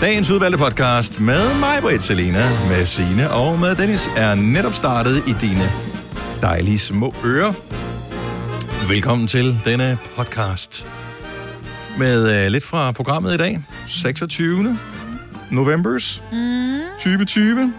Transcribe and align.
Dagens 0.00 0.30
udvalgte 0.30 0.58
podcast 0.58 1.20
med 1.20 1.58
mig, 1.60 1.78
Britt 1.82 2.02
Selina, 2.02 2.68
med 2.68 2.86
Sine 2.86 3.30
og 3.30 3.58
med 3.58 3.74
Dennis, 3.74 4.08
er 4.16 4.34
netop 4.34 4.72
startet 4.74 5.16
i 5.28 5.32
dine 5.40 5.70
dejlige 6.42 6.78
små 6.78 7.14
ører. 7.24 7.52
Velkommen 8.88 9.28
til 9.28 9.60
denne 9.64 9.98
podcast 10.16 10.86
med 11.98 12.44
uh, 12.46 12.52
lidt 12.52 12.64
fra 12.64 12.92
programmet 12.92 13.34
i 13.34 13.36
dag. 13.36 13.64
26. 13.86 14.78
novembers 15.50 16.22
Mm. 16.32 16.78
2020. 16.92 17.72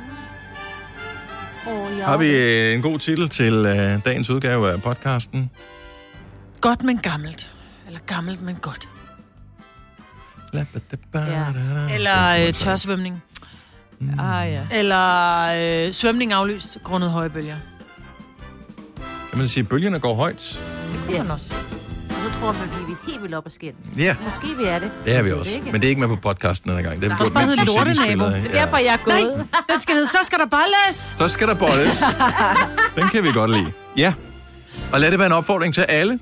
Oh, 1.67 1.97
ja. 1.97 2.05
Har 2.05 2.17
vi 2.17 2.35
øh, 2.37 2.73
en 2.73 2.81
god 2.81 2.99
titel 2.99 3.29
til 3.29 3.53
uh, 3.59 4.03
dagens 4.05 4.29
udgave 4.29 4.71
af 4.71 4.81
podcasten? 4.81 5.49
Godt, 6.61 6.83
men 6.83 6.97
gammelt. 6.97 7.51
Eller 7.87 7.99
gammelt, 8.05 8.41
men 8.41 8.55
godt. 8.55 8.89
Ja. 10.53 11.45
Eller 11.93 12.47
øh, 12.47 12.53
tørsvømning. 12.53 13.23
Ah, 14.19 14.51
ja. 14.51 14.61
Eller 14.71 15.85
øh, 15.87 15.93
svømning 15.93 16.33
aflyst 16.33 16.77
grundet 16.83 17.11
høje 17.11 17.29
bølger. 17.29 17.55
Kan 19.29 19.39
man 19.39 19.47
sige, 19.47 19.63
bølgerne 19.63 19.99
går 19.99 20.15
højt? 20.15 20.61
Det 20.93 20.99
kunne 21.05 21.15
Ja. 21.15 21.21
man 21.23 21.31
også. 21.31 21.55
Og 22.09 22.15
så 22.33 22.39
tror 22.39 22.51
man, 22.51 22.61
at 22.61 22.87
vi 22.87 22.91
er 22.91 22.95
helt 23.07 23.21
vildt 23.21 23.35
op 23.35 23.45
og 23.45 23.51
skændes. 23.51 23.87
Ja, 23.97 24.15
Måske 24.25 24.57
vi 24.57 24.63
er 24.63 24.79
det. 24.79 24.91
det 25.05 25.15
er 25.15 25.21
vi 25.23 25.29
Jeg 25.29 25.37
også. 25.37 25.55
ikke. 25.55 25.65
Men 25.71 25.75
det 25.81 25.83
er 25.83 25.89
ikke 25.89 25.99
med 26.01 26.07
på 26.07 26.15
podcasten 26.15 26.69
denne 26.69 26.83
gang. 26.83 27.01
Det 27.01 27.11
er 27.11 27.17
gjort, 27.17 27.33
Bare 27.33 27.45
mens 27.45 27.55
hedde 27.59 27.71
musikken 27.89 28.17
Lortenabo. 28.17 28.43
Det 28.43 28.55
er 28.57 28.61
derfor, 28.65 28.77
jeg 28.77 28.93
er 28.93 28.97
gået. 28.97 29.37
Nej, 29.51 29.61
den 29.71 29.81
skal 29.81 29.93
hedde, 29.95 30.07
så 30.07 30.17
skal 30.23 30.39
der 30.39 30.45
bolles. 30.45 31.13
Så 31.17 31.27
skal 31.27 31.47
der 31.47 31.55
bolles. 31.55 32.03
Den 32.97 33.07
kan 33.09 33.23
vi 33.23 33.31
godt 33.31 33.51
lide. 33.51 33.71
Ja. 33.97 34.13
Og 34.93 34.99
lad 34.99 35.11
det 35.11 35.19
være 35.19 35.25
en 35.25 35.31
opfordring 35.33 35.73
til 35.73 35.81
alle, 35.81 36.19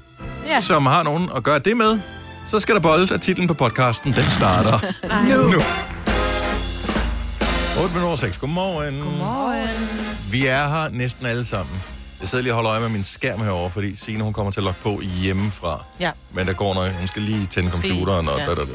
Ja. 0.47 0.61
som 0.61 0.85
har 0.85 1.03
nogen 1.03 1.29
at 1.35 1.43
gøre 1.43 1.59
det 1.59 1.77
med. 1.77 1.99
Så 2.47 2.59
skal 2.59 2.75
der 2.75 2.81
bolles, 2.81 3.11
og 3.11 3.21
titlen 3.21 3.47
på 3.47 3.53
podcasten, 3.53 4.13
den 4.13 4.23
starter 4.23 4.79
Nu. 5.29 5.49
nu. 5.49 5.61
8 7.83 7.93
minutter 7.95 8.15
6. 8.15 8.37
Godmorgen. 8.37 9.01
Godmorgen. 9.01 10.31
Vi 10.31 10.45
er 10.45 10.67
her 10.67 10.89
næsten 10.89 11.25
alle 11.25 11.45
sammen. 11.45 11.81
Jeg 12.19 12.27
sidder 12.27 12.41
lige 12.41 12.51
og 12.53 12.55
holder 12.55 12.71
øje 12.71 12.79
med 12.79 12.89
min 12.89 13.03
skærm 13.03 13.39
herovre, 13.41 13.71
fordi 13.71 13.95
Signe 13.95 14.23
hun 14.23 14.33
kommer 14.33 14.51
til 14.51 14.59
at 14.59 14.63
logge 14.63 14.79
på 14.83 15.01
hjemmefra. 15.01 15.83
Ja. 15.99 16.11
Men 16.31 16.47
der 16.47 16.53
går 16.53 16.73
noget. 16.73 16.93
Hun 16.93 17.07
skal 17.07 17.21
lige 17.21 17.47
tænde 17.51 17.71
computeren. 17.71 18.27
Og 18.27 18.39
ja. 18.39 18.45
da, 18.45 18.55
da, 18.55 18.61
da, 18.61 18.67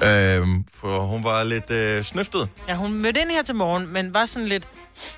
da. 0.00 0.36
Øhm, 0.36 0.64
for 0.74 1.00
hun 1.00 1.24
var 1.24 1.44
lidt 1.44 1.70
øh, 1.70 2.04
snøftet. 2.04 2.48
Ja, 2.68 2.74
hun 2.74 2.94
mødte 2.94 3.20
ind 3.20 3.30
her 3.30 3.42
til 3.42 3.54
morgen, 3.54 3.92
men 3.92 4.14
var 4.14 4.26
sådan 4.26 4.48
lidt, 4.48 4.68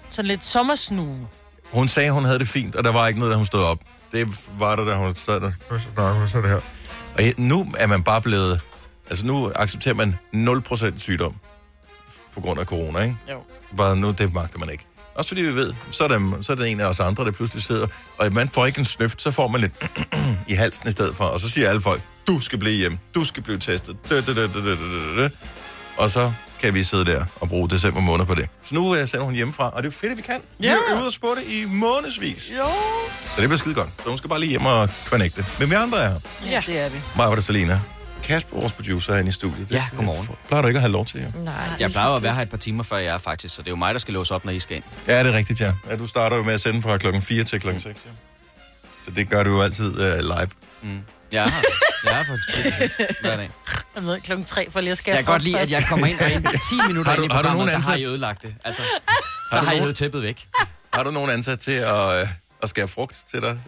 sådan 0.08 0.28
lidt 0.28 0.44
sommersnue. 0.44 1.16
Hun 1.72 1.88
sagde, 1.88 2.10
hun 2.10 2.24
havde 2.24 2.38
det 2.38 2.48
fint, 2.48 2.74
og 2.76 2.84
der 2.84 2.92
var 2.92 3.08
ikke 3.08 3.20
noget, 3.20 3.32
da 3.32 3.36
hun 3.36 3.46
stod 3.46 3.62
op. 3.62 3.78
Det 4.12 4.28
var 4.58 4.76
der, 4.76 4.84
da 4.84 4.94
hun 4.94 5.14
sad 5.14 5.40
der. 5.40 5.50
Så 6.28 6.40
det 6.42 6.50
her. 6.50 6.60
Og 7.18 7.24
nu 7.36 7.66
er 7.78 7.86
man 7.86 8.02
bare 8.02 8.22
blevet... 8.22 8.60
Altså 9.10 9.26
nu 9.26 9.52
accepterer 9.54 9.94
man 9.94 10.18
0% 10.34 10.98
sygdom 10.98 11.34
på 12.34 12.40
grund 12.40 12.60
af 12.60 12.66
corona, 12.66 13.00
ikke? 13.00 13.16
Jo. 13.30 13.42
Bare 13.76 13.96
nu, 13.96 14.10
det 14.10 14.34
magter 14.34 14.58
man 14.58 14.70
ikke. 14.70 14.84
Også 15.14 15.28
fordi 15.28 15.42
vi 15.42 15.54
ved, 15.54 15.74
så 15.90 16.04
er, 16.04 16.08
der, 16.08 16.36
så 16.40 16.52
er 16.52 16.56
der 16.56 16.64
en 16.64 16.80
af 16.80 16.86
os 16.86 17.00
andre, 17.00 17.24
der 17.24 17.30
pludselig 17.30 17.62
sidder, 17.62 17.86
og 18.18 18.32
man 18.32 18.48
får 18.48 18.66
ikke 18.66 18.78
en 18.78 18.84
snøft, 18.84 19.22
så 19.22 19.30
får 19.30 19.48
man 19.48 19.60
lidt 19.60 19.72
i 20.52 20.52
halsen 20.52 20.88
i 20.88 20.90
stedet 20.90 21.16
for, 21.16 21.24
og 21.24 21.40
så 21.40 21.50
siger 21.50 21.68
alle 21.68 21.80
folk, 21.80 22.02
du 22.26 22.40
skal 22.40 22.58
blive 22.58 22.76
hjem, 22.76 22.98
du 23.14 23.24
skal 23.24 23.42
blive 23.42 23.58
testet, 23.58 23.96
dø, 24.10 24.20
dø, 24.20 24.34
dø, 24.34 24.46
dø, 24.46 24.60
dø, 24.60 24.76
dø, 24.76 25.22
dø. 25.22 25.28
og 25.96 26.10
så 26.10 26.32
kan 26.60 26.74
vi 26.74 26.84
sidde 26.84 27.04
der 27.04 27.24
og 27.40 27.48
bruge 27.48 27.70
december 27.70 28.00
måned 28.00 28.26
på 28.26 28.34
det. 28.34 28.48
Så 28.64 28.74
nu 28.74 28.80
uh, 28.90 28.96
sender 28.96 29.24
hun 29.24 29.34
hjemmefra, 29.34 29.64
og 29.70 29.82
det 29.82 29.88
er 29.88 29.92
jo 29.92 29.96
fedt, 30.00 30.10
at 30.12 30.16
vi 30.16 30.22
kan. 30.22 30.40
Vi 30.58 30.66
Ja. 30.66 30.72
har 30.88 30.94
øvet 30.96 31.08
os 31.08 31.18
på 31.18 31.34
det 31.38 31.52
i 31.52 31.64
månedsvis. 31.64 32.52
Jo. 32.58 32.64
Så 33.34 33.40
det 33.40 33.48
bliver 33.48 33.56
skide 33.58 33.74
godt. 33.74 33.88
Så 34.02 34.08
hun 34.08 34.18
skal 34.18 34.30
bare 34.30 34.40
lige 34.40 34.50
hjem 34.50 34.66
og 34.66 34.88
connecte. 35.06 35.46
Men 35.58 35.70
vi 35.70 35.74
andre 35.74 35.98
er 36.02 36.08
her. 36.08 36.18
Ja, 36.50 36.62
det 36.66 36.78
er 36.78 36.88
vi. 36.88 36.98
Maja 37.16 37.28
og 37.30 37.42
Selena. 37.42 37.80
Kasper, 38.22 38.56
vores 38.60 38.72
producer, 38.72 39.12
er 39.12 39.18
inde 39.18 39.28
i 39.28 39.32
studiet. 39.32 39.70
Ja, 39.70 39.84
godmorgen. 39.96 40.26
Det 40.26 40.34
plejer 40.48 40.62
du 40.62 40.68
ikke 40.68 40.78
at 40.78 40.82
have 40.82 40.92
lov 40.92 41.06
til, 41.06 41.20
jo. 41.22 41.40
Nej. 41.44 41.54
Jeg 41.80 41.90
plejer 41.90 42.08
jo 42.08 42.16
at 42.16 42.22
være 42.22 42.34
her 42.34 42.42
et 42.42 42.50
par 42.50 42.56
timer 42.56 42.82
før 42.82 42.96
jeg 42.96 43.14
er 43.14 43.18
faktisk, 43.18 43.54
så 43.54 43.62
det 43.62 43.68
er 43.68 43.70
jo 43.72 43.76
mig, 43.76 43.94
der 43.94 44.00
skal 44.00 44.14
låse 44.14 44.34
op, 44.34 44.44
når 44.44 44.52
I 44.52 44.60
skal 44.60 44.76
ind. 44.76 44.84
Ja, 45.06 45.24
det 45.24 45.32
er 45.34 45.36
rigtigt, 45.36 45.60
ja. 45.60 45.72
ja. 45.90 45.96
Du 45.96 46.06
starter 46.06 46.36
jo 46.36 46.42
med 46.42 46.54
at 46.54 46.60
sende 46.60 46.82
fra 46.82 46.96
klokken 46.98 47.22
4 47.22 47.44
til 47.44 47.60
klokken 47.60 47.82
6, 47.82 48.00
ja. 48.06 48.10
Så 49.04 49.10
det 49.10 49.30
gør 49.30 49.42
du 49.42 49.50
jo 49.50 49.60
altid 49.62 49.90
uh, 49.90 50.18
live. 50.18 50.48
Mm. 50.82 50.98
Jeg 51.32 51.44
er 51.44 51.50
her. 51.50 51.62
Jeg 52.04 52.20
er 52.20 52.24
for 52.24 52.36
hver 53.20 53.36
dag. 53.36 53.50
Jeg 53.94 54.04
ved 54.06 54.20
klokken 54.20 54.44
tre 54.46 54.70
for 54.70 54.80
lige 54.80 54.92
at 54.92 54.98
skære 54.98 55.16
Jeg 55.16 55.24
kan 55.24 55.32
godt 55.32 55.42
lide, 55.42 55.58
at 55.58 55.70
jeg 55.70 55.84
kommer 55.88 56.06
ind 56.06 56.20
og 56.20 56.30
ind 56.30 56.44
10 56.70 56.74
minutter 56.88 57.10
Har 57.10 57.16
du- 57.16 57.22
ind 57.22 57.32
i 57.32 57.34
har 57.34 57.42
du 57.42 57.48
nogen 57.48 57.68
så 57.68 57.72
har 57.72 57.76
ansat? 57.78 57.98
I 58.00 58.04
ødelagt 58.04 58.42
det. 58.42 58.54
Altså, 58.64 58.82
Har 59.52 59.60
du 59.60 59.66
har 59.66 59.72
I 59.72 59.78
nogen- 59.78 59.94
tæppet 59.94 60.22
væk. 60.22 60.46
Har 60.92 61.02
du 61.04 61.10
nogen 61.10 61.30
ansat 61.30 61.58
til 61.60 61.72
at, 61.72 62.22
uh, 62.22 62.28
at 62.62 62.68
skære 62.68 62.88
frugt 62.88 63.16
til 63.30 63.40
dig 63.42 63.60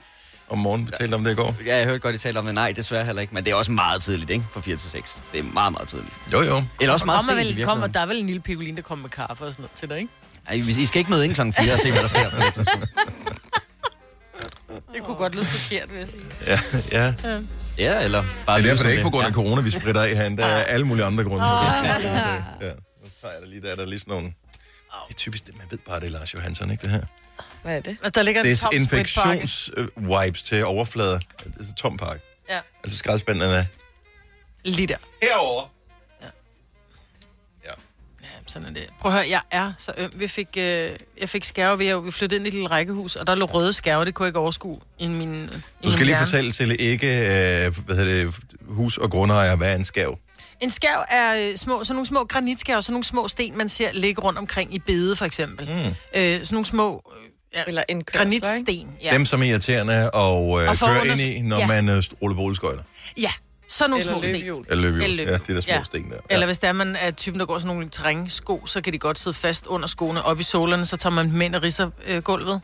om 0.48 0.58
morgenen? 0.58 0.86
Vi 0.86 0.92
talte 1.00 1.14
om 1.14 1.24
det 1.24 1.32
i 1.32 1.34
går. 1.34 1.56
Ja, 1.66 1.76
jeg 1.76 1.84
hørte 1.84 1.98
godt, 1.98 2.14
I 2.14 2.18
talte 2.18 2.38
om 2.38 2.44
det. 2.46 2.54
Nej, 2.54 2.72
desværre 2.72 3.04
heller 3.04 3.22
ikke. 3.22 3.34
Men 3.34 3.44
det 3.44 3.50
er 3.50 3.54
også 3.54 3.72
meget 3.72 4.02
tidligt, 4.02 4.30
ikke? 4.30 4.44
Fra 4.52 4.60
4 4.60 4.76
til 4.76 4.90
6. 4.90 5.20
Det 5.32 5.38
er 5.40 5.42
meget, 5.42 5.72
meget 5.72 5.88
tidligt. 5.88 6.12
Jo, 6.32 6.40
jo. 6.42 6.64
Eller 6.80 6.92
også 6.92 7.02
Der 7.02 7.06
meget 7.06 7.22
sent 7.24 7.38
vel, 7.58 7.64
kommer, 7.64 7.86
der 7.86 8.00
er 8.00 8.06
vel 8.06 8.16
en 8.18 8.26
lille 8.26 8.40
pigolin, 8.42 8.76
der 8.76 8.82
kommer 8.82 9.02
med 9.02 9.10
kaffe 9.10 9.44
og 9.44 9.52
sådan 9.52 9.62
noget 9.62 9.70
til 9.78 9.88
dig, 9.88 9.98
ikke? 9.98 10.10
Ej, 10.48 10.54
I 10.82 10.86
skal 10.86 10.98
ikke 10.98 11.10
møde 11.10 11.24
ind 11.24 11.34
klokken 11.34 11.52
4 11.54 11.72
og 11.72 11.78
se, 11.78 11.90
hvad 11.92 12.00
der 12.02 12.08
sker 12.08 12.30
på 12.30 12.36
det 12.36 12.54
tidspunkt. 12.54 12.86
Det 14.94 15.02
kunne 15.04 15.16
godt 15.16 15.34
lyde 15.34 15.44
forkert, 15.44 15.90
vil 15.90 15.98
jeg 15.98 16.08
sige. 16.08 16.22
Ja, 16.46 16.60
ja. 16.92 17.14
Ja, 17.78 18.04
eller 18.04 18.24
bare 18.46 18.58
Det 18.58 18.66
er 18.66 18.70
derfor, 18.70 18.82
det 18.82 18.88
er 18.90 18.92
ikke 18.92 19.02
på 19.02 19.10
grund 19.10 19.24
af 19.24 19.28
Ja. 19.30 19.34
corona, 19.34 19.60
vi 19.60 19.70
spritter 19.70 20.02
af 20.02 20.16
herinde. 20.16 20.36
Der 20.42 20.46
er 20.48 20.62
alle 20.62 20.86
mulige 20.86 21.04
andre 21.04 21.24
grunde. 21.24 21.44
Ja. 21.44 21.82
Nu 21.82 23.08
tager 23.20 23.32
jeg 23.34 23.42
da 23.42 23.46
lige, 23.46 23.62
der 23.62 23.70
er 23.72 23.74
der 23.76 23.86
lige 23.86 23.98
sådan 24.00 24.12
nogle... 24.14 24.26
Det 25.08 25.14
er 25.14 25.14
typisk, 25.14 25.46
det- 25.46 25.58
man 25.58 25.66
ved 25.70 25.78
bare, 25.88 26.00
det 26.00 26.06
er 26.06 26.10
Lars 26.10 26.34
Johansson, 26.34 26.70
ikke 26.70 26.82
det 26.82 26.90
her? 26.90 27.02
Hvad 27.62 27.76
er 27.76 27.80
det? 27.80 28.14
Der 28.14 28.22
ligger 28.22 28.42
en 28.42 28.56
tom 28.56 28.72
spritpakke. 28.86 29.42
Desinfektions-wipes 29.42 30.42
til 30.48 30.64
overflader. 30.64 31.18
Det 31.18 31.56
er 31.60 31.64
så 31.64 31.74
tom 31.76 31.96
pakke. 31.96 32.22
Ja. 32.50 32.58
Altså 32.84 32.98
skraldespanden 32.98 33.50
er 33.50 33.64
Lige 34.64 34.86
der. 34.86 34.96
herovre. 35.22 35.68
Sådan 38.52 38.68
er 38.68 38.72
det. 38.72 38.86
Prøv 39.00 39.12
at 39.12 39.18
høre, 39.18 39.26
jeg 39.30 39.40
er 39.50 39.72
så 39.78 39.92
øm. 39.98 40.10
Vi 40.14 40.26
fik, 40.28 40.48
øh, 40.56 40.90
jeg 41.20 41.28
fik 41.28 41.44
skærve 41.44 41.78
ved, 41.78 41.86
at 41.86 42.04
vi 42.04 42.10
flyttede 42.10 42.36
ind 42.38 42.46
i 42.46 42.48
et 42.48 42.54
lille 42.54 42.68
rækkehus, 42.70 43.16
og 43.16 43.26
der 43.26 43.34
lå 43.34 43.44
røde 43.46 43.72
skærve, 43.72 44.04
det 44.04 44.14
kunne 44.14 44.24
jeg 44.24 44.28
ikke 44.28 44.38
overskue 44.38 44.78
i 44.98 45.08
min 45.08 45.18
Du 45.46 45.52
min 45.82 45.92
skal 45.92 45.96
lige 45.98 46.06
hjerne. 46.06 46.26
fortælle 46.26 46.52
til 46.52 46.76
ikke 46.78 47.06
øh, 47.06 47.74
hvad 47.86 47.96
hedder 47.96 48.24
det, 48.24 48.34
hus- 48.68 48.96
og 48.98 49.10
grundejer, 49.10 49.56
hvad 49.56 49.70
er 49.72 49.76
en 49.76 49.84
skav? 49.84 50.18
En 50.60 50.70
skærv 50.70 51.04
er 51.10 51.34
øh, 51.50 51.56
små, 51.56 51.84
sådan 51.84 51.94
nogle 51.96 52.06
små 52.06 52.24
granitskærve, 52.24 52.82
sådan 52.82 52.92
nogle 52.92 53.04
små 53.04 53.28
sten, 53.28 53.58
man 53.58 53.68
ser 53.68 53.88
ligge 53.92 54.20
rundt 54.22 54.38
omkring 54.38 54.74
i 54.74 54.78
bede, 54.78 55.16
for 55.16 55.24
eksempel. 55.24 55.66
Mm. 55.66 55.74
Øh, 56.20 56.32
sådan 56.32 56.46
nogle 56.50 56.66
små 56.66 57.12
øh, 57.16 57.58
ja, 57.58 57.62
Eller 57.66 57.82
en 57.88 58.04
kørsler, 58.04 58.20
granitsten. 58.22 58.88
Ja. 59.04 59.12
Dem, 59.12 59.24
som 59.26 59.42
er 59.42 59.46
irriterende 59.46 60.10
og, 60.10 60.62
øh, 60.62 60.68
Og 60.70 60.76
under- 60.82 61.02
ind 61.12 61.20
i, 61.20 61.42
når 61.42 61.58
Ja. 61.58 61.66
man 61.66 61.88
øh, 61.88 62.02
ruller 62.22 62.36
boligskøjter. 62.36 62.82
ja, 63.20 63.30
sådan 63.72 63.90
nogle 63.90 64.02
Eller 64.02 64.12
små 64.12 64.22
sten. 64.22 64.32
løbehjul. 64.34 64.64
Eller 64.68 64.82
løbehjul. 64.82 65.04
Eller 65.04 65.22
Ja, 65.24 65.30
løbehjul. 65.30 65.46
de 65.48 65.54
der 65.54 65.60
små 65.60 65.72
Ja. 65.72 65.82
sten 65.84 66.10
der. 66.10 66.16
Eller 66.30 66.46
hvis 66.46 66.58
der 66.58 66.68
er 66.68 66.72
man 66.72 66.96
er 66.96 67.10
typen, 67.10 67.40
der 67.40 67.46
går 67.46 67.58
sådan 67.58 67.74
nogle 67.74 67.88
terrænsko, 67.88 68.62
så 68.66 68.80
kan 68.80 68.92
de 68.92 68.98
godt 68.98 69.18
sidde 69.18 69.36
fast 69.36 69.66
under 69.66 69.86
skoene 69.88 70.22
op 70.22 70.40
i 70.40 70.42
solerne, 70.42 70.86
så 70.86 70.96
tager 70.96 71.14
man 71.14 71.30
dem 71.30 71.40
ind 71.40 71.54
og 71.54 71.62
ridser 71.62 71.90
øh, 72.06 72.22
gulvet. 72.22 72.60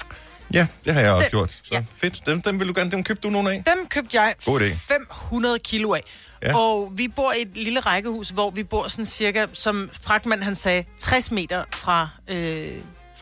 Ja, 0.53 0.67
det 0.85 0.95
har 0.95 1.01
jeg 1.01 1.13
også 1.13 1.25
Den- 1.25 1.31
gjort. 1.31 1.51
Så 1.51 1.61
ja. 1.73 1.85
fedt. 1.97 2.27
Dem, 2.27 2.43
dem 2.43 2.61
vil 2.61 2.69
du 2.69 2.73
gerne, 2.77 2.91
dem 2.91 3.05
købte 3.05 3.23
du 3.23 3.31
nogle 3.33 3.53
af? 3.53 3.63
Dem 3.77 3.87
købte 3.89 4.21
jeg 4.21 4.35
God 4.45 4.61
idé. 4.61 4.77
500 4.89 5.59
kilo 5.59 5.95
af. 5.95 6.03
Ja. 6.43 6.49
Ja. 6.49 6.57
Og 6.59 6.93
vi 6.95 7.09
bor 7.09 7.33
i 7.33 7.43
et 7.43 7.49
lille 7.55 7.81
rækkehus, 7.81 8.29
hvor 8.29 8.51
vi 8.51 8.63
bor 8.65 8.89
sådan 8.89 9.07
cirka, 9.07 9.47
som 9.53 9.91
fragtmand 10.03 10.43
han 10.43 10.55
sagde, 10.55 10.85
60 10.99 11.31
meter 11.31 11.65
fra, 11.75 12.09
øh, 12.29 12.73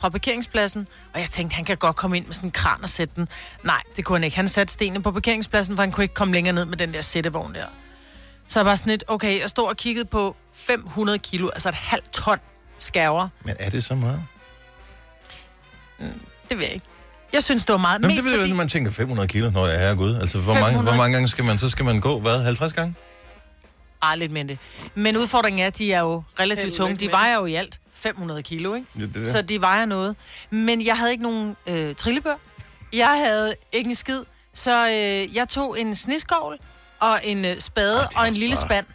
fra 0.04 0.08
parkeringspladsen. 0.08 0.88
Og 1.14 1.20
jeg 1.20 1.30
tænkte, 1.30 1.54
han 1.54 1.64
kan 1.64 1.76
godt 1.76 1.96
komme 1.96 2.16
ind 2.16 2.26
med 2.26 2.34
sådan 2.34 2.46
en 2.46 2.50
kran 2.50 2.82
og 2.82 2.90
sætte 2.90 3.14
den. 3.16 3.28
Nej, 3.62 3.82
det 3.96 4.04
kunne 4.04 4.18
han 4.18 4.24
ikke. 4.24 4.36
Han 4.36 4.48
satte 4.48 4.72
stenene 4.72 5.02
på 5.02 5.10
parkeringspladsen, 5.10 5.76
for 5.76 5.82
han 5.82 5.92
kunne 5.92 6.04
ikke 6.04 6.14
komme 6.14 6.34
længere 6.34 6.54
ned 6.54 6.64
med 6.64 6.76
den 6.76 6.94
der 6.94 7.02
sættevogn 7.02 7.54
der. 7.54 7.66
Så 8.48 8.58
jeg 8.58 8.66
var 8.66 8.74
sådan 8.74 8.90
lidt, 8.90 9.04
okay, 9.08 9.40
jeg 9.40 9.50
stod 9.50 9.68
og 9.68 9.76
kiggede 9.76 10.04
på 10.04 10.36
500 10.54 11.18
kilo, 11.18 11.48
altså 11.48 11.68
et 11.68 11.74
halvt 11.74 12.12
ton 12.12 12.38
skærver. 12.78 13.28
Men 13.44 13.54
er 13.58 13.70
det 13.70 13.84
så 13.84 13.94
meget? 13.94 14.22
Det 16.48 16.58
ved 16.58 16.64
jeg 16.64 16.74
ikke. 16.74 16.86
Jeg 17.32 17.44
synes, 17.44 17.64
det 17.64 17.72
var 17.72 17.78
meget. 17.78 18.00
Nå, 18.00 18.08
men 18.08 18.14
mest 18.14 18.24
det 18.24 18.24
ved 18.24 18.32
jeg, 18.32 18.40
fordi... 18.40 18.50
når 18.50 18.56
man 18.56 18.68
tænker 18.68 18.90
500 18.90 19.28
kilo, 19.28 19.50
når 19.50 19.66
jeg 19.66 19.84
er 19.84 19.94
gud. 19.94 20.14
Altså, 20.14 20.38
hvor 20.38 20.54
mange, 20.54 20.66
500? 20.66 20.94
hvor 20.94 21.02
mange 21.02 21.14
gange 21.14 21.28
skal 21.28 21.44
man, 21.44 21.58
så 21.58 21.70
skal 21.70 21.84
man 21.84 22.00
gå, 22.00 22.20
hvad, 22.20 22.44
50 22.44 22.72
gange? 22.72 22.94
Ah, 24.02 24.18
lidt 24.18 24.32
mindre. 24.32 24.56
Men 24.94 25.16
udfordringen 25.16 25.62
er, 25.62 25.66
at 25.66 25.78
de 25.78 25.92
er 25.92 26.00
jo 26.00 26.22
relativt 26.40 26.74
tunge. 26.74 26.96
De 26.96 27.12
vejer 27.12 27.34
jo 27.34 27.44
i 27.44 27.54
alt 27.54 27.80
500 28.04 28.42
kilo, 28.42 28.74
ikke? 28.74 28.86
Ja, 28.96 29.00
det 29.02 29.08
er 29.08 29.12
det. 29.18 29.26
Så 29.26 29.42
de 29.42 29.60
vejer 29.60 29.84
noget. 29.86 30.16
Men 30.50 30.86
jeg 30.86 30.98
havde 30.98 31.10
ikke 31.12 31.22
nogen 31.22 31.56
øh, 31.66 31.94
trillebør. 31.94 32.34
Jeg 32.92 33.08
havde 33.26 33.54
ikke 33.72 33.88
en 33.90 33.94
skid. 33.94 34.20
Så 34.52 34.86
øh, 34.88 35.36
jeg 35.36 35.48
tog 35.48 35.80
en 35.80 35.94
sniskovl 35.94 36.58
og 37.00 37.18
en 37.24 37.44
øh, 37.44 37.60
spade 37.60 37.96
Ej, 38.00 38.06
det 38.08 38.16
er 38.16 38.20
og 38.20 38.28
en 38.28 38.34
lille 38.34 38.56
bare- 38.56 38.66
spand. 38.66 38.86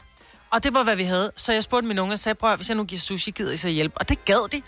Og 0.52 0.64
det 0.64 0.74
var, 0.74 0.84
hvad 0.84 0.96
vi 0.96 1.04
havde. 1.04 1.32
Så 1.38 1.54
jeg 1.54 1.64
spurgte 1.64 1.88
mine 1.88 2.02
unge 2.02 2.14
og 2.14 2.20
sagde, 2.20 2.36
prøv 2.36 2.52
at, 2.52 2.58
hvis 2.58 2.70
jeg 2.70 2.78
nu 2.78 2.84
giver 2.84 3.00
sushi, 3.00 3.32
gider 3.32 3.52
I 3.54 3.58
så 3.58 3.68
hjælp? 3.70 3.94
Og 3.96 4.10
det 4.10 4.26
gad 4.26 4.50
de. 4.52 4.62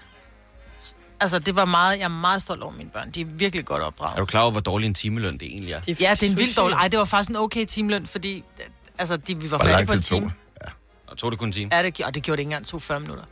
Altså, 1.20 1.40
det 1.40 1.56
var 1.56 1.66
meget, 1.66 1.98
jeg 1.98 2.04
er 2.04 2.08
meget 2.08 2.42
stolt 2.42 2.64
over 2.64 2.72
mine 2.74 2.90
børn. 2.90 3.12
De 3.12 3.22
er 3.22 3.26
virkelig 3.26 3.66
godt 3.66 3.82
Er 3.84 3.86
opdraget. 3.88 4.18
du 4.18 4.26
klar 4.26 4.42
over, 4.42 4.52
hvor 4.52 4.60
dårlig 4.62 4.88
en 4.88 4.94
timeløn 4.94 5.34
det 5.34 5.42
egentlig 5.48 5.74
er? 5.74 5.82
De 5.82 5.96
Ja, 6.00 6.12
det 6.12 6.24
er 6.24 6.30
en 6.32 6.38
vildt 6.38 6.58
dårlig. 6.58 6.76
Ej, 6.76 6.88
det 6.88 7.00
var 7.00 7.06
faktisk 7.06 7.30
en 7.30 7.36
okay 7.36 7.66
timeløn, 7.66 8.08
fordi 8.08 8.44
altså, 8.98 9.18
de, 9.18 9.42
vi 9.42 9.52
var 9.52 9.58
færdige 9.58 9.88
på 9.88 9.94
en 9.94 10.02
time. 10.02 10.26
det? 10.62 10.70
Og 11.08 11.18
tog 11.18 11.32
det 11.32 11.40
kun 11.40 11.48
en 11.48 11.52
time? 11.52 11.70
Ja, 11.76 11.84
det, 11.84 12.02
og 12.06 12.16
det 12.16 12.24
gjorde 12.24 12.38
det 12.38 12.42
ikke 12.42 12.48
engang, 12.48 12.64
det 12.64 12.70
tog 12.72 12.82
40 12.82 13.00
minutter. 13.00 13.24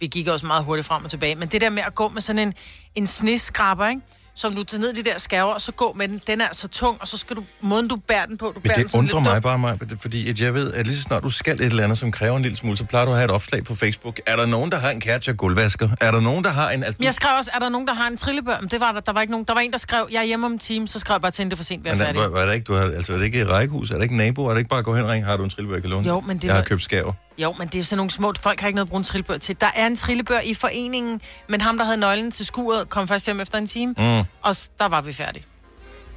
Vi 0.00 0.06
gik 0.06 0.28
også 0.28 0.46
meget 0.46 0.64
hurtigt 0.64 0.86
frem 0.86 1.04
og 1.04 1.10
tilbage. 1.10 1.34
Men 1.34 1.48
det 1.48 1.60
der 1.60 1.70
med 1.70 1.82
at 1.86 1.94
gå 1.94 2.08
med 2.08 2.22
sådan 2.22 2.38
en, 2.38 2.54
en 2.94 3.06
sneskraber, 3.06 3.88
ikke? 3.88 4.00
som 4.34 4.54
du 4.54 4.64
tager 4.64 4.80
ned 4.80 4.92
i 4.92 5.02
de 5.02 5.10
der 5.10 5.18
skærver, 5.18 5.52
og 5.54 5.60
så 5.60 5.72
gå 5.72 5.92
med 5.96 6.08
den. 6.08 6.20
Den 6.26 6.40
er 6.40 6.46
så 6.52 6.68
tung, 6.68 6.96
og 7.00 7.08
så 7.08 7.16
skal 7.16 7.36
du, 7.36 7.44
måden 7.60 7.88
du 7.88 7.96
bærer 7.96 8.26
den 8.26 8.38
på, 8.38 8.46
du 8.46 8.52
Men 8.54 8.62
bærer 8.62 8.74
den 8.74 8.82
det 8.82 8.90
sådan 8.90 9.04
undrer 9.04 9.20
mig 9.20 9.42
bare, 9.42 9.58
mig, 9.58 9.78
fordi 10.00 10.30
at 10.30 10.40
jeg 10.40 10.54
ved, 10.54 10.72
at 10.72 10.86
lige 10.86 10.96
så 10.96 11.02
snart 11.02 11.22
du 11.22 11.30
skal 11.30 11.56
et 11.60 11.66
eller 11.66 11.84
andet, 11.84 11.98
som 11.98 12.12
kræver 12.12 12.36
en 12.36 12.42
lille 12.42 12.56
smule, 12.58 12.76
så 12.76 12.84
plejer 12.84 13.04
du 13.06 13.10
at 13.10 13.16
have 13.16 13.24
et 13.24 13.30
opslag 13.30 13.64
på 13.64 13.74
Facebook. 13.74 14.20
Er 14.26 14.36
der 14.36 14.46
nogen, 14.46 14.70
der 14.70 14.78
har 14.78 14.90
en 14.90 15.00
Katja 15.00 15.32
gulvvasker? 15.32 15.88
Er 16.00 16.10
der 16.10 16.20
nogen, 16.20 16.44
der 16.44 16.50
har 16.50 16.70
en... 16.70 16.80
Men 16.80 17.04
jeg 17.04 17.14
skrev 17.14 17.36
også, 17.38 17.50
er 17.54 17.58
der 17.58 17.68
nogen, 17.68 17.86
der 17.88 17.94
har 17.94 18.08
en 18.08 18.16
trillebør? 18.16 18.60
Men 18.60 18.68
det 18.70 18.80
var 18.80 18.92
der, 18.92 19.00
der 19.00 19.12
var 19.12 19.20
ikke 19.20 19.30
nogen. 19.30 19.44
Der 19.48 19.54
var 19.54 19.60
en, 19.60 19.72
der 19.72 19.78
skrev, 19.78 20.08
jeg 20.12 20.18
er 20.18 20.24
hjemme 20.24 20.46
om 20.46 20.52
en 20.52 20.58
time, 20.58 20.88
så 20.88 20.98
skrev 20.98 21.14
jeg 21.14 21.20
bare 21.22 21.30
til 21.30 21.42
hende, 21.42 21.50
det 21.50 21.54
er 21.54 21.56
for 21.56 21.64
sent, 21.64 21.84
vi 21.84 21.88
er 21.88 21.94
men, 21.94 22.02
færdige. 22.04 22.24
er, 22.24 22.28
var 22.28 22.46
det 22.46 22.54
ikke, 22.54 22.64
du 22.64 22.72
har, 22.74 22.82
altså, 22.84 23.12
er 23.12 23.16
det 23.16 23.24
ikke 23.24 23.40
et 23.40 23.50
rækkehus? 23.52 23.90
Er 23.90 23.94
det 23.94 24.02
ikke 24.02 24.16
nabo? 24.16 24.44
Er 24.46 24.50
det 24.50 24.58
ikke 24.58 24.68
bare 24.70 24.78
at 24.78 24.84
gå 24.84 24.94
hen 24.94 25.04
og 25.04 25.10
ringe? 25.10 25.26
Har 25.26 25.36
du 25.36 25.44
en 25.44 25.50
trillebør, 25.50 25.74
jeg 25.76 25.82
kan 25.82 25.90
låne? 25.90 26.06
Jo, 26.08 26.20
men 26.20 26.36
det 26.36 26.44
Jeg 26.44 26.52
har 26.52 26.58
var- 26.60 26.64
købt 26.66 26.82
skæver. 26.82 27.12
Jo, 27.38 27.54
men 27.58 27.68
det 27.68 27.78
er 27.78 27.84
sådan 27.84 27.96
nogle 27.96 28.10
små... 28.10 28.32
Folk 28.40 28.60
har 28.60 28.66
ikke 28.68 28.76
noget 28.76 28.86
at 28.86 28.90
bruge 28.90 28.98
en 29.00 29.04
trillebør 29.04 29.38
til. 29.38 29.56
Der 29.60 29.70
er 29.74 29.86
en 29.86 29.96
trillebør 29.96 30.40
i 30.40 30.54
foreningen, 30.54 31.20
men 31.48 31.60
ham, 31.60 31.78
der 31.78 31.84
havde 31.84 31.96
nøglen 31.98 32.30
til 32.30 32.46
skuret, 32.46 32.88
kom 32.88 33.08
først 33.08 33.26
hjem 33.26 33.40
efter 33.40 33.58
en 33.58 33.66
time, 33.66 33.94
Mm. 33.98 34.24
og 34.42 34.56
der 34.78 34.88
var 34.88 35.00
vi 35.00 35.12
færdige. 35.12 35.44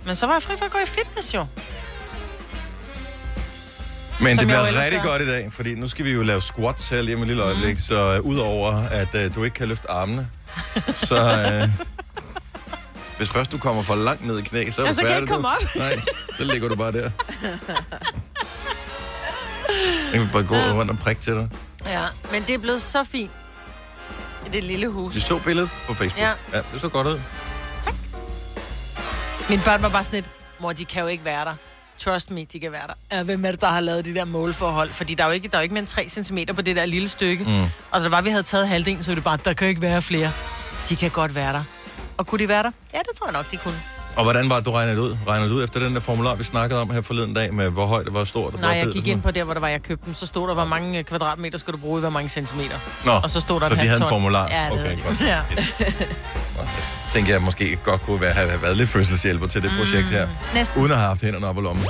Men 0.06 0.16
så 0.16 0.26
var 0.26 0.34
jeg 0.34 0.44
fri 0.44 0.58
for 0.58 0.66
at 0.66 0.72
gå 0.72 0.78
i 0.78 0.88
fitness, 0.88 1.34
jo. 1.34 1.46
Men 4.20 4.38
Som 4.38 4.38
det 4.38 4.48
bliver 4.48 4.84
rigtig 4.84 5.02
gør. 5.02 5.10
godt 5.10 5.22
i 5.22 5.26
dag, 5.28 5.54
fordi 5.54 5.76
nu 5.76 5.88
skal 5.88 6.06
vi 6.06 6.12
jo 6.12 6.22
lave 6.24 6.42
squats 6.42 6.90
her 6.90 7.02
lige 7.02 7.16
om 7.16 7.22
et 7.22 7.28
lille 7.28 7.44
øjeblik, 7.44 7.74
Mhm. 7.76 7.80
så 7.80 8.20
uh, 8.20 8.26
udover 8.26 8.84
at 8.92 9.16
uh, 9.16 9.36
du 9.36 9.44
ikke 9.44 9.54
kan 9.54 9.68
løfte 9.68 9.92
armene, 9.92 10.30
så... 11.08 11.16
Uh, 11.64 11.70
hvis 13.18 13.30
først 13.30 13.52
du 13.52 13.58
kommer 13.58 13.84
for 13.84 13.96
langt 13.96 14.26
ned 14.26 14.40
i 14.40 14.42
knæ, 14.42 14.70
så 14.72 14.82
er 14.82 14.86
Ja, 14.86 14.92
du 14.92 14.96
så 14.96 15.02
kan 15.02 15.10
jeg 15.10 15.16
færdig. 15.16 15.24
ikke 15.24 15.34
komme 15.34 15.48
op. 15.48 15.76
Nej, 15.76 16.00
så 16.38 16.44
ligger 16.44 16.70
du 16.70 16.76
bare 16.76 16.92
der. 16.92 17.10
Jeg 20.12 20.20
kan 20.20 20.30
bare 20.32 20.44
gå 20.44 20.56
rundt 20.56 20.92
og 20.92 21.00
prikke 21.00 21.22
til 21.22 21.34
dig. 21.34 21.50
Ja, 21.86 22.06
men 22.32 22.44
det 22.48 22.56
er 22.56 22.60
blevet 22.60 22.82
så 22.82 23.04
fint. 23.04 23.32
I 24.48 24.50
det 24.50 24.64
lille 24.64 24.88
hus. 24.88 25.16
Vi 25.16 25.20
så 25.20 25.40
billedet 25.40 25.70
på 25.88 25.94
Facebook. 25.94 26.22
Ja. 26.22 26.32
ja 26.54 26.62
det 26.74 26.82
så 26.82 26.90
godt 26.90 27.08
ud. 27.08 27.20
Mine 29.50 29.62
børn 29.66 29.82
var 29.82 29.90
bare 29.90 30.04
sådan 30.04 30.18
lidt, 30.18 30.30
mor, 30.60 30.74
de 30.74 30.86
kan 30.86 31.02
jo 31.02 31.08
ikke 31.08 31.26
være 31.26 31.46
der. 31.46 31.54
Trust 31.98 32.32
me, 32.32 32.46
de 32.46 32.60
kan 32.60 32.72
være 32.72 32.88
der. 32.88 33.18
Ja, 33.18 33.24
hvem 33.24 33.46
er 33.46 33.52
det, 33.52 33.62
der 33.62 33.68
har 33.68 33.80
lavet 33.80 34.06
de 34.06 34.16
der 34.16 34.26
målforhold? 34.26 34.90
Fordi 34.90 35.14
der 35.14 35.24
er 35.24 35.28
jo 35.28 35.34
ikke, 35.34 35.48
der 35.48 35.58
er 35.58 35.62
jo 35.62 35.64
ikke 35.64 35.74
mere 35.74 35.80
end 35.80 35.88
3 35.88 36.10
cm 36.10 36.38
på 36.56 36.62
det 36.62 36.76
der 36.76 36.86
lille 36.86 37.10
stykke. 37.10 37.44
Mm. 37.44 37.64
Og 37.92 38.00
da 38.00 38.04
det 38.04 38.12
var, 38.12 38.22
vi 38.22 38.30
havde 38.30 38.44
taget 38.44 38.68
halvdelen, 38.68 39.04
så 39.04 39.12
var 39.12 39.16
det 39.16 39.24
bare, 39.24 39.38
der 39.46 39.54
kan 39.54 39.68
ikke 39.68 39.82
være 39.82 40.02
flere. 40.02 40.32
De 40.90 40.96
kan 40.96 41.10
godt 41.10 41.36
være 41.36 41.54
der. 41.54 41.64
Og 42.18 42.28
kunne 42.28 42.40
de 42.40 42.48
være 42.48 42.64
der? 42.64 42.72
Ja, 42.94 42.98
det 42.98 43.18
tror 43.18 43.28
jeg 43.28 43.34
nok, 43.34 43.52
de 43.52 43.58
kunne. 43.58 43.82
Og 44.22 44.26
hvordan 44.26 44.50
var 44.50 44.56
det, 44.56 44.66
du 44.66 44.72
regnede 44.72 44.96
det 44.96 45.02
ud? 45.02 45.16
Regnede 45.28 45.50
du 45.50 45.56
ud 45.56 45.64
efter 45.64 45.80
den 45.80 45.94
der 45.94 46.00
formular, 46.00 46.36
vi 46.36 46.44
snakkede 46.44 46.82
om 46.82 46.90
her 46.90 47.02
forleden 47.02 47.34
dag, 47.34 47.54
med 47.54 47.70
hvor 47.70 47.86
højt 47.86 48.06
det 48.06 48.14
var 48.14 48.24
stort? 48.24 48.54
og 48.54 48.60
Nej, 48.60 48.70
jeg 48.72 48.88
gik 48.88 49.06
det 49.06 49.12
ind 49.12 49.22
på 49.22 49.32
der, 49.32 49.44
hvor 49.44 49.54
der 49.54 49.62
var, 49.62 49.68
jeg 49.68 49.84
købte 49.84 50.06
dem. 50.06 50.14
Så 50.14 50.26
stod 50.26 50.48
der, 50.48 50.54
hvor 50.54 50.66
mange 50.66 51.00
øh, 51.00 51.04
kvadratmeter 51.04 51.58
skal 51.58 51.74
du 51.74 51.78
bruge 51.78 52.00
i 52.00 52.02
hvor 52.02 52.10
mange 52.10 52.30
centimeter. 52.30 52.76
Nå, 53.06 53.12
Og 53.12 53.30
så 53.30 53.40
stod 53.40 53.60
der 53.60 53.70
så 53.70 53.76
de 53.76 53.80
havde 53.80 53.94
en 53.96 54.00
ton. 54.02 54.10
formular? 54.10 54.48
Ja, 54.52 54.64
det 54.66 54.72
okay, 54.72 54.98
godt. 55.08 55.22
Ja. 55.22 55.40
Tænker 57.12 57.34
jeg 57.34 57.42
måske 57.42 57.78
godt 57.84 58.02
kunne 58.02 58.22
være, 58.22 58.34
have 58.34 58.62
været 58.62 58.78
lidt 58.78 58.90
fødselshjælper 58.90 59.48
til 59.48 59.64
det 59.64 59.72
projekt 59.78 60.08
her. 60.10 60.28
Næsten. 60.54 60.82
Uden 60.82 60.92
at 60.92 60.98
have 60.98 61.08
haft 61.08 61.22
hænderne 61.22 61.48
op 61.48 61.58
i 61.58 61.62
lommen. 61.62 61.86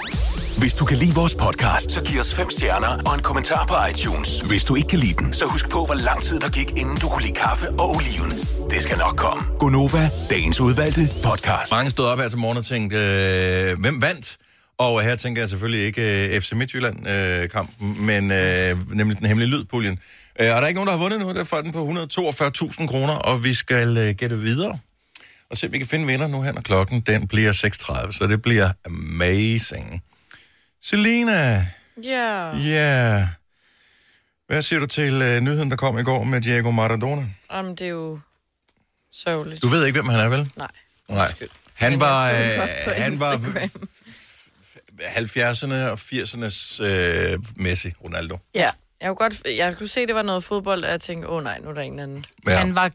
Hvis 0.58 0.76
du 0.76 0.86
kan 0.86 0.98
lide 0.98 1.14
vores 1.16 1.36
podcast, 1.36 1.92
så 1.92 2.04
giv 2.04 2.20
os 2.20 2.36
fem 2.36 2.50
stjerner 2.50 2.88
og 3.06 3.16
en 3.16 3.22
kommentar 3.22 3.66
på 3.66 3.76
iTunes. 3.92 4.40
Hvis 4.40 4.64
du 4.66 4.76
ikke 4.76 4.88
kan 4.88 5.00
lide 5.00 5.14
den, 5.14 5.34
så 5.34 5.46
husk 5.46 5.70
på, 5.70 5.86
hvor 5.86 5.96
lang 5.96 6.24
tid 6.24 6.40
der 6.40 6.50
gik, 6.50 6.72
inden 6.78 6.98
du 6.98 7.10
kunne 7.10 7.22
lide 7.24 7.34
kaffe 7.34 7.70
og 7.70 7.90
oliven. 7.90 8.32
Det 8.72 8.84
skal 8.84 8.98
nok 8.98 9.16
komme. 9.18 9.44
Gonova, 9.60 10.10
dagens 10.30 10.60
udvalgte 10.60 11.02
podcast. 11.24 11.72
Mange 11.72 11.92
stod 11.92 12.06
op 12.06 12.20
her 12.20 12.30
til 12.30 12.38
morgen 12.38 12.58
og 12.58 12.66
tænkte, 12.66 12.98
øh, 12.98 13.80
hvem 13.80 14.02
vandt? 14.02 14.38
Og 14.78 15.02
her 15.02 15.16
tænker 15.16 15.42
jeg 15.42 15.50
selvfølgelig 15.50 15.86
ikke 15.86 16.36
øh, 16.36 16.42
FC 16.42 16.52
Midtjylland-kampen, 16.52 17.92
øh, 17.92 17.98
men 18.06 18.32
øh, 18.32 18.96
nemlig 18.96 19.18
den 19.20 19.28
hemmelige 19.28 19.50
lydpuljen. 19.52 20.00
Øh, 20.40 20.48
og 20.56 20.56
der 20.56 20.62
er 20.62 20.68
ikke 20.68 20.78
nogen, 20.78 20.88
der 20.88 20.94
har 20.94 21.02
vundet 21.04 21.20
nu. 21.20 21.34
Der 21.34 21.44
får 21.44 21.62
den 21.62 21.72
på 21.72 21.90
142.000 21.90 22.88
kroner, 22.88 23.14
og 23.14 23.44
vi 23.44 23.54
skal 23.54 23.98
øh, 23.98 24.16
gætte 24.16 24.40
videre. 24.40 24.80
Og 25.50 25.58
se, 25.58 25.68
om 25.68 25.74
vi 25.74 25.78
kan 25.78 25.88
finde 25.88 26.08
vinder 26.08 26.28
nu 26.28 26.42
her, 26.42 26.52
når 26.52 26.62
klokken 26.62 27.02
den 27.02 27.28
bliver 27.28 27.54
6.30. 27.54 28.12
Så 28.18 28.28
det 28.28 28.42
bliver 28.42 28.70
amazing. 28.86 30.02
Selina, 30.84 31.68
Ja, 32.04 32.58
ja. 32.58 33.28
Hvad 34.48 34.62
siger 34.62 34.80
du 34.80 34.86
til 34.86 35.22
øh, 35.22 35.42
nyheden, 35.42 35.72
der 35.72 35.78
kom 35.78 35.98
i 36.00 36.04
går 36.04 36.24
med 36.24 36.42
Diego 36.42 36.72
Maradona? 36.72 37.26
jamen 37.52 37.72
det 37.76 37.82
er 37.86 37.90
jo 37.90 38.20
sørgeligt. 39.14 39.62
Du 39.62 39.68
ved 39.68 39.86
ikke, 39.86 40.00
hvem 40.02 40.10
han 40.10 40.20
er, 40.20 40.30
vel? 40.30 40.52
Nej. 40.58 40.68
Nej. 41.08 41.26
Undskyld. 41.26 41.50
Han 41.74 42.00
var, 42.00 42.32
øh, 42.32 42.38
han 42.96 43.20
var 43.20 43.34
Instagram. 43.34 43.70
70'erne 45.02 45.74
og 45.74 46.00
80'ernes 46.00 46.84
øh, 46.84 47.40
Messi, 47.56 47.94
Ronaldo. 48.04 48.38
Ja, 48.56 48.70
jeg 49.02 49.08
kunne, 49.08 49.16
godt, 49.16 49.42
jeg 49.58 49.78
kunne 49.78 49.88
se, 49.88 50.08
det 50.08 50.16
var 50.16 50.22
noget 50.22 50.44
fodbold, 50.44 50.84
og 50.84 50.92
jeg 50.92 51.02
tænkte, 51.02 51.28
åh 51.30 51.36
oh, 51.36 51.44
nej, 51.44 51.60
nu 51.60 51.70
er 51.70 51.74
der 51.74 51.82
en 51.82 52.00
anden. 52.00 52.26
Ja. 52.48 52.58
Han 52.58 52.76
var 52.76 52.92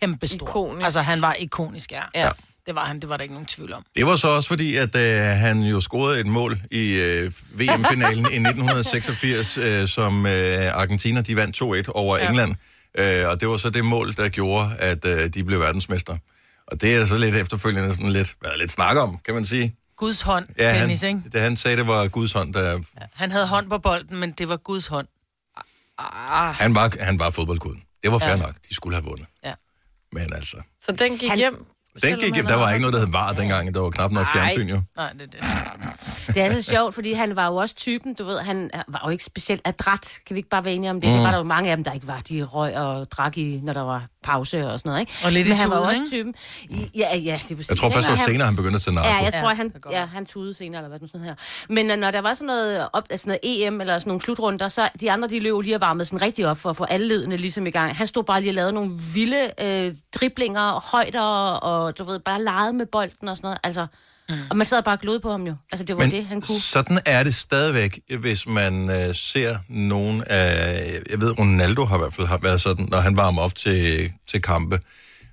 kæmpestor. 0.00 0.48
Ikonisk. 0.48 0.84
Altså, 0.84 1.00
han 1.00 1.22
var 1.22 1.34
ikonisk, 1.34 1.92
ja. 1.92 2.02
Ja. 2.14 2.30
Det 2.70 2.76
var 2.76 2.84
han, 2.84 3.00
det 3.00 3.08
var 3.08 3.16
der 3.16 3.22
ikke 3.22 3.34
nogen 3.34 3.46
tvivl 3.46 3.72
om. 3.72 3.84
Det 3.96 4.06
var 4.06 4.16
så 4.16 4.28
også 4.28 4.48
fordi, 4.48 4.76
at 4.76 4.96
øh, 4.96 5.20
han 5.20 5.60
jo 5.62 5.80
scorede 5.80 6.20
et 6.20 6.26
mål 6.26 6.60
i 6.70 6.92
øh, 6.92 7.32
VM-finalen 7.54 8.18
i 8.32 8.36
1986, 8.48 9.58
øh, 9.58 9.88
som 9.88 10.26
øh, 10.26 10.74
Argentina 10.74 11.20
de 11.20 11.36
vandt 11.36 11.86
2-1 11.88 11.90
over 11.94 12.18
ja. 12.18 12.28
England. 12.28 12.54
Øh, 12.98 13.28
og 13.28 13.40
det 13.40 13.48
var 13.48 13.56
så 13.56 13.70
det 13.70 13.84
mål, 13.84 14.12
der 14.12 14.28
gjorde, 14.28 14.76
at 14.78 15.04
øh, 15.04 15.28
de 15.34 15.44
blev 15.44 15.60
verdensmester. 15.60 16.16
Og 16.66 16.80
det 16.80 16.94
er 16.96 17.04
så 17.04 17.18
lidt 17.18 17.36
efterfølgende 17.36 17.94
sådan 17.94 18.10
lidt, 18.12 18.34
været 18.42 18.58
lidt 18.58 18.70
snak 18.70 18.96
om, 18.96 19.18
kan 19.24 19.34
man 19.34 19.44
sige. 19.46 19.76
Guds 19.96 20.20
hånd, 20.22 20.46
Ja, 20.58 20.70
han, 20.72 20.80
Dennis, 20.80 21.02
ikke? 21.02 21.22
det, 21.32 21.40
han 21.40 21.56
sagde, 21.56 21.76
det 21.76 21.86
var 21.86 22.08
Guds 22.08 22.32
hånd, 22.32 22.54
der... 22.54 22.78
Han 23.14 23.32
havde 23.32 23.46
hånd 23.46 23.68
på 23.70 23.78
bolden, 23.78 24.16
men 24.20 24.32
det 24.32 24.48
var 24.48 24.56
Guds 24.56 24.86
hånd. 24.86 25.06
Ah, 25.98 26.54
Han 26.54 26.74
var, 26.74 26.92
han 27.00 27.18
var 27.18 27.30
fodboldguden. 27.30 27.82
Det 28.02 28.12
var 28.12 28.18
fair 28.18 28.30
Ja. 28.30 28.36
nok. 28.36 28.54
De 28.68 28.74
skulle 28.74 28.96
have 28.96 29.04
vundet. 29.04 29.26
Ja. 29.44 29.52
Men 30.12 30.32
altså... 30.32 30.56
så 30.82 30.92
den 30.92 31.18
gik 31.18 31.28
Han- 31.28 31.38
hjem? 31.38 31.64
Den 32.02 32.18
gik, 32.18 32.34
der 32.34 32.56
var 32.56 32.70
ikke 32.70 32.80
noget, 32.80 32.94
der 32.94 33.00
hed 33.00 33.12
var 33.12 33.32
dengang. 33.32 33.74
Der 33.74 33.80
var 33.80 33.90
knap 33.90 34.10
noget 34.10 34.28
Nej. 34.34 34.42
fjernsyn, 34.44 34.68
jo. 34.68 34.82
Nej, 34.96 35.12
det 35.12 35.22
er 35.22 35.26
det. 35.26 35.40
Det 36.34 36.42
er 36.42 36.54
så 36.54 36.62
sjovt, 36.62 36.94
fordi 36.94 37.12
han 37.12 37.36
var 37.36 37.46
jo 37.46 37.56
også 37.56 37.74
typen, 37.74 38.14
du 38.14 38.24
ved, 38.24 38.38
han 38.38 38.70
var 38.88 39.02
jo 39.04 39.10
ikke 39.10 39.24
specielt 39.24 39.62
adræt. 39.64 40.18
Kan 40.26 40.34
vi 40.34 40.38
ikke 40.38 40.48
bare 40.48 40.64
være 40.64 40.74
enige 40.74 40.90
om 40.90 41.00
det? 41.00 41.08
Mm. 41.10 41.14
Det 41.14 41.22
var 41.24 41.30
der 41.30 41.38
jo 41.38 41.44
mange 41.44 41.70
af 41.70 41.76
dem, 41.76 41.84
der 41.84 41.92
ikke 41.92 42.06
var. 42.06 42.20
De 42.28 42.42
røg 42.42 42.76
og 42.76 43.10
drak 43.10 43.38
i, 43.38 43.60
når 43.62 43.72
der 43.72 43.80
var 43.82 44.06
pause 44.22 44.66
og 44.68 44.78
sådan 44.78 44.90
noget, 44.90 45.00
ikke? 45.00 45.12
Og 45.24 45.32
lidt 45.32 45.48
i 45.48 45.50
Men 45.50 45.58
han 45.58 45.70
var 45.70 45.76
også 45.76 46.00
typen. 46.10 46.34
I- 46.70 46.90
Ja, 46.96 47.16
ja, 47.16 47.40
det 47.42 47.50
er 47.52 47.56
præcis. 47.56 47.68
Jeg 47.68 47.76
tror 47.76 47.90
først, 47.90 48.08
det 48.08 48.18
var 48.18 48.24
senere, 48.26 48.44
han 48.46 48.56
begyndte 48.56 48.76
at 48.76 48.82
tage 48.82 48.94
narko. 48.94 49.08
Ja, 49.08 49.16
jeg 49.16 49.32
tror, 49.40 49.54
han, 49.54 49.72
ja, 49.90 50.06
han 50.06 50.26
tudede 50.26 50.54
senere, 50.54 50.84
eller 50.84 50.98
hvad 50.98 51.08
sådan 51.08 51.26
her. 51.26 51.34
Men 51.68 51.90
øh, 51.90 51.96
når 51.96 52.10
der 52.10 52.20
var 52.20 52.34
sådan 52.34 52.46
noget, 52.46 52.88
op, 52.92 53.04
altså 53.10 53.26
noget 53.28 53.38
EM, 53.42 53.80
eller 53.80 53.98
sådan 53.98 54.08
nogle 54.10 54.20
slutrunder, 54.22 54.68
så 54.68 54.88
de 55.00 55.12
andre, 55.12 55.28
de 55.28 55.40
løb 55.40 55.60
lige 55.60 55.74
og 55.74 55.80
varmede 55.80 56.04
sådan 56.04 56.22
rigtig 56.22 56.46
op 56.46 56.58
for 56.58 56.70
at 56.70 56.76
få 56.76 56.84
alle 56.84 57.08
ledene 57.08 57.36
ligesom 57.36 57.66
i 57.66 57.70
gang. 57.70 57.96
Han 57.96 58.06
stod 58.06 58.24
bare 58.24 58.40
lige 58.40 58.50
og 58.50 58.54
lavede 58.54 58.72
nogle 58.72 58.90
vilde 59.14 59.50
øh, 59.60 59.92
driblinger, 60.14 60.80
højder, 60.92 61.20
og 61.54 61.98
du 61.98 62.04
ved, 62.04 62.18
bare 62.18 62.42
legede 62.44 62.72
med 62.72 62.86
bolden 62.86 63.28
og 63.28 63.36
sådan 63.36 63.46
noget. 63.46 63.58
Altså, 63.64 63.86
mm. 64.30 64.40
Og 64.50 64.56
man 64.56 64.66
sad 64.66 64.82
bare 64.82 64.98
og 65.16 65.22
på 65.22 65.30
ham 65.30 65.46
jo. 65.46 65.54
Altså, 65.72 65.84
det 65.84 65.96
var 65.96 66.02
Men 66.02 66.10
det, 66.10 66.26
han 66.26 66.40
kunne. 66.40 66.60
sådan 66.60 66.98
er 67.06 67.22
det 67.22 67.34
stadigvæk, 67.34 68.00
hvis 68.20 68.46
man 68.46 68.90
øh, 68.90 69.14
ser 69.14 69.56
nogen 69.68 70.24
af... 70.26 70.92
Jeg 71.10 71.20
ved, 71.20 71.38
Ronaldo 71.38 71.84
har 71.84 71.96
i 71.96 71.98
hvert 71.98 72.14
fald 72.14 72.26
har 72.26 72.38
været 72.38 72.60
sådan, 72.60 72.88
når 72.90 73.00
han 73.00 73.16
varmer 73.16 73.42
op 73.42 73.54
til, 73.54 74.12
til 74.30 74.42
kampe. 74.42 74.80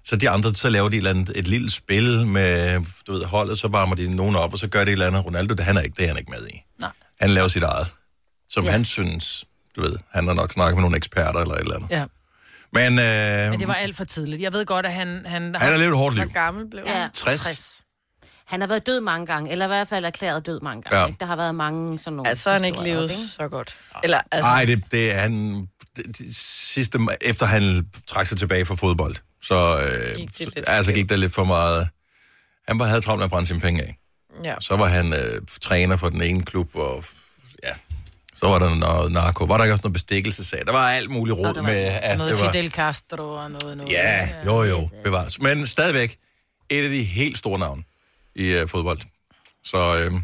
Så 0.06 0.16
de 0.16 0.30
andre, 0.30 0.56
så 0.56 0.70
laver 0.70 0.90
de 0.90 0.96
et, 0.96 0.98
eller 0.98 1.10
andet, 1.10 1.38
et 1.38 1.48
lille 1.48 1.72
spil 1.72 2.28
med 2.28 2.80
du 3.08 3.12
ved, 3.12 3.26
holdet, 3.26 3.60
så 3.60 3.68
varmer 3.68 3.96
de 3.96 4.16
nogen 4.16 4.36
op, 4.36 4.54
og 4.54 4.60
så 4.60 4.68
gør 4.68 4.80
det 4.80 4.88
et 4.88 4.92
eller 4.92 5.08
andet. 5.08 5.26
Ronaldo, 5.26 5.54
det, 5.54 5.66
han 5.66 5.78
er 5.78 5.82
ikke, 5.82 5.96
det 5.98 6.04
er 6.04 6.08
han 6.08 6.18
ikke 6.18 6.32
med 6.32 6.48
i. 6.48 6.64
Nej. 6.80 6.90
Han 7.22 7.30
laver 7.30 7.48
sit 7.48 7.64
eget, 7.64 7.88
som 8.50 8.64
ja. 8.64 8.68
Ja. 8.70 8.72
han 8.72 8.86
synes, 8.86 9.46
du 9.76 9.82
ved, 9.82 9.96
han 10.14 10.28
har 10.28 10.34
nok 10.34 10.52
snakket 10.52 10.76
med 10.76 10.82
nogle 10.82 10.98
eksperter 10.98 11.40
eller 11.40 11.56
et 11.56 11.62
eller 11.62 11.76
andet. 11.76 11.90
Ja. 11.92 12.06
Men, 12.74 13.00
øh, 13.00 13.52
Men 13.52 13.60
det 13.60 13.68
var 13.68 13.74
alt 13.74 13.96
for 13.96 14.04
tidligt. 14.04 14.42
Jeg 14.42 14.54
ved 14.54 14.66
godt, 14.66 14.86
at 14.86 14.94
han... 14.94 15.26
Han, 15.26 15.56
han 15.56 15.72
har 15.72 15.78
levet 15.78 15.92
et 15.92 15.98
hårdt 15.98 16.16
liv. 16.16 16.24
Hvor 16.24 16.34
gammel 16.34 16.70
blev 16.70 16.88
han? 16.88 17.02
Ja. 17.02 17.08
60. 17.14 17.40
60. 17.40 17.84
Han 18.48 18.62
har 18.62 18.68
været 18.68 18.86
død 18.86 19.00
mange 19.00 19.26
gange, 19.26 19.52
eller 19.52 19.66
i 19.66 19.68
hvert 19.68 19.88
fald 19.88 20.06
erklæret 20.06 20.46
død 20.46 20.60
mange 20.62 20.82
gange. 20.82 21.00
Ja. 21.00 21.06
Ikke? 21.08 21.18
Der 21.20 21.26
har 21.26 21.36
været 21.36 21.56
mange 21.56 22.00
sådan 22.00 22.16
nogle... 22.16 22.30
Altså, 22.30 22.52
han 22.52 22.62
har 22.62 22.68
ikke 22.68 22.84
levet 22.84 23.04
op, 23.04 23.10
ikke? 23.10 23.22
så 23.40 23.48
godt. 23.48 23.76
Eller, 24.04 24.22
altså, 24.32 24.50
Nej, 24.50 24.66
det, 24.66 24.84
det 24.92 25.14
er 25.16 25.20
han... 25.20 25.68
Det, 25.96 26.06
det, 26.18 26.36
sidste, 26.36 27.00
efter 27.22 27.46
han 27.46 27.88
trak 28.08 28.28
sig 28.28 28.38
tilbage 28.38 28.66
fra 28.66 28.76
fodbold, 28.76 29.16
så, 29.44 29.80
øh, 29.80 30.16
Gik 30.16 30.38
det 30.38 30.56
lidt 30.56 30.66
altså 30.68 30.92
gik 30.92 31.10
der 31.10 31.16
lidt 31.16 31.34
for 31.34 31.44
meget... 31.44 31.90
Han 32.68 32.80
var, 32.80 32.86
havde 32.86 33.02
travlt 33.02 33.20
med 33.20 33.26
at 33.26 33.32
brænde 33.32 33.48
sine 33.48 33.60
penge 33.60 33.82
af. 33.84 33.98
ja. 34.44 34.56
Så 34.60 34.78
var 34.78 34.86
han 34.88 35.14
øh, 35.14 35.42
træner 35.62 35.98
for 35.98 36.10
den 36.10 36.22
ene 36.22 36.42
klub, 36.42 36.76
og 36.76 37.04
ja, 37.64 37.74
så 38.36 38.48
var 38.48 38.60
der 38.60 38.76
noget 38.76 39.12
narko. 39.12 39.44
Var 39.44 39.58
der 39.58 39.64
ikke 39.64 39.74
også 39.74 39.84
noget 39.84 39.94
bestikkelsesag? 39.94 40.62
Der 40.66 40.72
var 40.72 40.90
alt 40.90 41.10
muligt 41.10 41.38
råd 41.38 41.62
med, 41.62 42.00
at 42.02 42.18
Noget 42.18 42.34
det 42.34 42.42
var... 42.42 42.52
Fidel 42.52 42.72
Castro 42.72 43.30
og 43.30 43.52
noget... 43.52 43.78
noget 43.78 43.92
Ja, 43.92 44.30
jo 44.46 44.64
jo, 44.64 44.90
bevares. 45.04 45.42
Men 45.42 45.68
stadigvæk 45.68 46.18
et 46.70 46.84
af 46.84 46.90
de 46.90 47.04
helt 47.04 47.38
store 47.38 47.60
navne 47.60 47.84
i 48.38 48.46
øh, 48.54 48.68
fodbold. 48.68 49.00
Så 49.64 49.78
øh, 49.78 50.22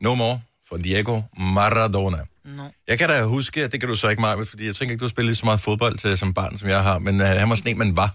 no 0.00 0.14
more 0.14 0.40
for 0.68 0.76
Diego 0.76 1.20
Maradona. 1.36 2.18
No. 2.44 2.64
Jeg 2.88 2.98
kan 2.98 3.08
da 3.08 3.22
huske, 3.24 3.64
at 3.64 3.72
det 3.72 3.80
kan 3.80 3.88
du 3.88 3.96
så 3.96 4.08
ikke 4.08 4.20
meget, 4.20 4.48
fordi 4.48 4.66
jeg 4.66 4.76
tænker 4.76 4.92
ikke, 4.92 5.00
du 5.00 5.04
har 5.04 5.10
spillet 5.10 5.38
så 5.38 5.46
meget 5.46 5.60
fodbold 5.60 5.98
til, 5.98 6.18
som 6.18 6.34
barn, 6.34 6.58
som 6.58 6.68
jeg 6.68 6.82
har, 6.82 6.98
men 6.98 7.20
øh, 7.20 7.26
han 7.26 7.48
var 7.50 7.54
sådan 7.54 7.72
en, 7.72 7.78
man 7.78 7.96
var. 7.96 8.14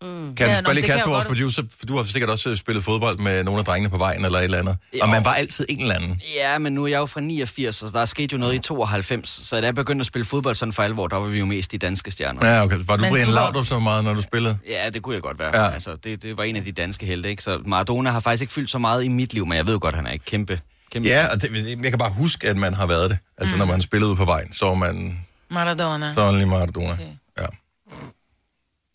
Kan 0.00 0.34
Ja, 0.40 0.46
nå, 0.48 0.54
spørge 0.54 0.74
lige 0.74 0.86
Kasper, 0.86 1.10
vores 1.10 1.24
godt. 1.24 1.28
producer, 1.36 1.62
for 1.78 1.86
du 1.86 1.96
har 1.96 2.02
sikkert 2.04 2.30
også 2.30 2.50
øh, 2.50 2.56
spillet 2.56 2.84
fodbold 2.84 3.18
med 3.18 3.44
nogle 3.44 3.58
af 3.58 3.64
drengene 3.64 3.90
på 3.90 3.98
vejen 3.98 4.24
eller 4.24 4.38
et 4.38 4.44
eller 4.44 4.58
andet. 4.58 4.76
Jo. 4.94 4.98
Og 5.02 5.08
man 5.08 5.24
var 5.24 5.34
altid 5.34 5.66
en 5.68 5.80
eller 5.80 5.94
anden. 5.94 6.20
Ja, 6.34 6.58
men 6.58 6.72
nu 6.72 6.84
er 6.84 6.88
jeg 6.88 6.98
jo 6.98 7.06
fra 7.06 7.20
89, 7.20 7.76
så 7.76 7.86
der 7.92 8.00
er 8.00 8.04
sket 8.04 8.32
jo 8.32 8.38
noget 8.38 8.54
i 8.54 8.58
92. 8.58 9.28
Så 9.46 9.60
da 9.60 9.66
jeg 9.66 9.74
begyndte 9.74 10.02
at 10.02 10.06
spille 10.06 10.24
fodbold 10.24 10.54
sådan 10.54 10.72
for 10.72 10.82
alvor, 10.82 11.06
der 11.08 11.16
var 11.16 11.26
vi 11.26 11.38
jo 11.38 11.44
mest 11.46 11.72
de 11.72 11.78
danske 11.78 12.10
stjerner. 12.10 12.46
Ja, 12.48 12.64
okay. 12.64 12.76
Var 12.86 12.96
du 12.96 13.02
Men 13.02 13.12
Brian 13.12 13.26
du 13.26 13.32
Laudrup 13.32 13.64
så 13.66 13.78
meget, 13.78 14.04
når 14.04 14.14
du 14.14 14.22
spillede? 14.22 14.58
Ja, 14.68 14.90
det 14.90 15.02
kunne 15.02 15.14
jeg 15.14 15.22
godt 15.22 15.38
være. 15.38 15.62
Ja. 15.64 15.70
Altså, 15.70 15.96
det, 16.04 16.22
det 16.22 16.36
var 16.36 16.44
en 16.44 16.56
af 16.56 16.64
de 16.64 16.72
danske 16.72 17.06
helte, 17.06 17.30
ikke? 17.30 17.42
Så 17.42 17.62
Maradona 17.66 18.10
har 18.10 18.20
faktisk 18.20 18.40
ikke 18.40 18.52
fyldt 18.52 18.70
så 18.70 18.78
meget 18.78 19.04
i 19.04 19.08
mit 19.08 19.34
liv, 19.34 19.46
men 19.46 19.56
jeg 19.56 19.66
ved 19.66 19.80
godt, 19.80 19.94
han 19.94 20.06
er 20.06 20.10
ikke 20.12 20.24
kæmpe... 20.24 20.60
kæmpe 20.92 21.08
Ja, 21.08 21.26
og 21.26 21.42
det, 21.42 21.78
jeg 21.82 21.90
kan 21.92 21.98
bare 21.98 22.10
huske, 22.12 22.48
at 22.48 22.56
man 22.56 22.74
har 22.74 22.86
været 22.86 23.10
det. 23.10 23.18
Altså, 23.38 23.54
mm. 23.54 23.58
når 23.58 23.66
man 23.66 23.82
spillede 23.82 24.08
ude 24.10 24.16
på 24.16 24.24
vejen, 24.24 24.52
så 24.52 24.66
var 24.66 24.74
man 24.74 25.18
Maradona. 25.50 26.12
så 26.14 26.32
lige 26.32 26.46
Maradona. 26.46 26.92
Okay. 26.92 27.02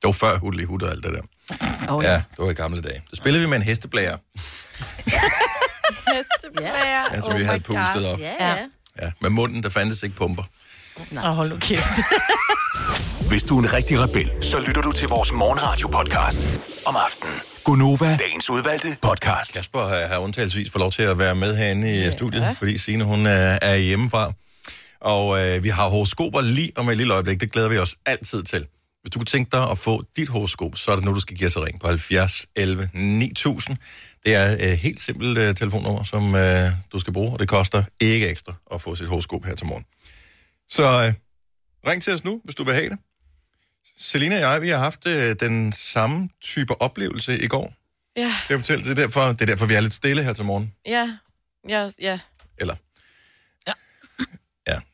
Ja. 0.04 0.08
Det 0.08 0.22
var 0.22 0.28
før 0.28 0.38
Hudli 0.40 0.64
Hud 0.64 0.82
og 0.82 0.92
alt 0.92 1.04
det 1.04 1.14
der. 1.14 1.22
Oh, 1.94 2.04
Ja, 2.04 2.14
det 2.16 2.38
var 2.38 2.50
i 2.50 2.54
gamle 2.54 2.82
dage. 2.82 3.04
Så 3.10 3.16
spillede 3.16 3.44
vi 3.44 3.50
med 3.50 3.58
en 3.58 3.64
hesteblære, 3.64 4.18
Hesteplager. 6.14 7.06
ja, 7.14 7.22
som 7.22 7.38
vi 7.40 7.44
havde 7.44 7.60
pustet 7.60 8.06
op. 8.14 8.20
Ja, 8.20 8.34
Ja. 8.40 8.50
ja. 8.50 8.58
Ja, 9.02 9.12
med 9.22 9.30
munden, 9.30 9.64
der 9.64 9.70
fandtes 9.70 10.04
ikke 10.04 10.16
pumper. 10.16 10.44
Og 11.18 11.36
hold 11.36 11.50
nu 11.50 11.58
kæft. 11.58 11.88
Hvis 13.30 13.44
du 13.44 13.58
er 13.60 13.64
en 13.64 13.74
rigtig 13.74 14.00
rebel, 14.00 14.32
så 14.42 14.60
lytter 14.60 14.82
du 14.82 14.92
til 14.92 15.08
vores 15.08 15.32
morgenradio-podcast 15.32 16.48
om 16.86 16.96
aftenen. 16.96 17.34
Gunova, 17.64 18.18
dagens 18.18 18.50
udvalgte 18.50 18.88
podcast. 19.02 19.54
Kasper 19.54 19.88
har, 19.88 20.08
har 20.08 20.18
undtagelsesvis 20.18 20.72
fået 20.72 20.80
lov 20.80 20.92
til 20.92 21.02
at 21.02 21.18
være 21.20 21.36
med 21.36 21.58
herinde 21.58 21.96
i 21.96 22.00
ja. 22.00 22.12
studiet, 22.12 22.56
fordi 22.58 22.78
Signe, 22.78 23.04
hun 23.04 23.26
er, 23.26 23.60
er 23.62 23.76
hjemmefra. 23.76 24.32
Og 25.02 25.48
øh, 25.48 25.64
vi 25.64 25.70
har 25.70 25.90
horoskoper 25.90 26.42
lige 26.42 26.72
om 26.76 26.90
et 26.90 26.98
lille 26.98 27.14
øjeblik. 27.14 27.42
Det 27.42 27.52
glæder 27.52 27.70
vi 27.70 27.78
os 27.78 27.96
altid 28.06 28.44
til. 28.44 28.66
Hvis 29.02 29.12
du 29.12 29.20
kunne 29.20 29.26
tænke 29.26 29.52
dig 29.52 29.70
at 29.72 29.78
få 29.78 30.04
dit 30.16 30.30
horoskop, 30.30 30.78
så 30.78 30.92
er 30.92 30.96
det 30.96 31.06
nu, 31.06 31.14
du 31.14 31.20
skal 31.20 31.38
give 31.38 31.48
os 31.48 31.58
ring 31.58 31.80
på 31.80 31.88
70 31.88 32.46
11 32.56 32.90
9000. 32.94 33.78
Det 34.26 34.36
er 34.36 34.46
et 34.46 34.72
øh, 34.72 34.78
helt 34.78 35.00
simpelt 35.00 35.38
øh, 35.38 35.56
telefonnummer, 35.56 36.04
som 36.04 36.36
øh, 36.36 36.72
du 36.92 37.00
skal 37.00 37.14
bruge, 37.14 37.34
og 37.34 37.40
det 37.40 37.48
koster 37.48 37.84
ikke 38.00 38.28
ekstra 38.28 38.54
at 38.74 38.82
få 38.82 38.96
sit 38.96 39.08
horoskop 39.08 39.46
her 39.46 39.56
til 39.56 39.68
morgen. 39.68 39.86
Så 40.70 40.84
øh, 40.84 41.14
ring 41.92 42.04
til 42.04 42.14
os 42.14 42.24
nu, 42.24 42.42
hvis 42.44 42.56
du 42.56 42.64
vil 42.64 42.74
have 42.74 42.90
det. 42.90 42.98
Selina 43.98 44.36
og 44.36 44.54
jeg, 44.54 44.62
vi 44.62 44.70
har 44.70 44.78
haft 44.78 45.08
øh, 45.08 45.36
den 45.40 45.74
samme 45.74 46.30
type 46.42 46.82
oplevelse 46.82 47.40
i 47.40 47.48
går. 47.48 47.74
Ja, 48.18 48.34
jeg 48.50 48.60
fortælle? 48.60 48.84
Det 48.84 48.92
er, 48.92 48.96
derfor, 48.96 49.22
det 49.22 49.42
er 49.42 49.46
derfor, 49.46 49.66
vi 49.66 49.74
er 49.74 49.82
lidt 49.82 49.94
stille 49.94 50.24
her 50.24 50.34
til 50.34 50.46
morgen. 50.46 50.74
ja, 50.86 51.18
ja, 51.70 51.90
ja. 52.02 52.20
Eller 52.58 52.76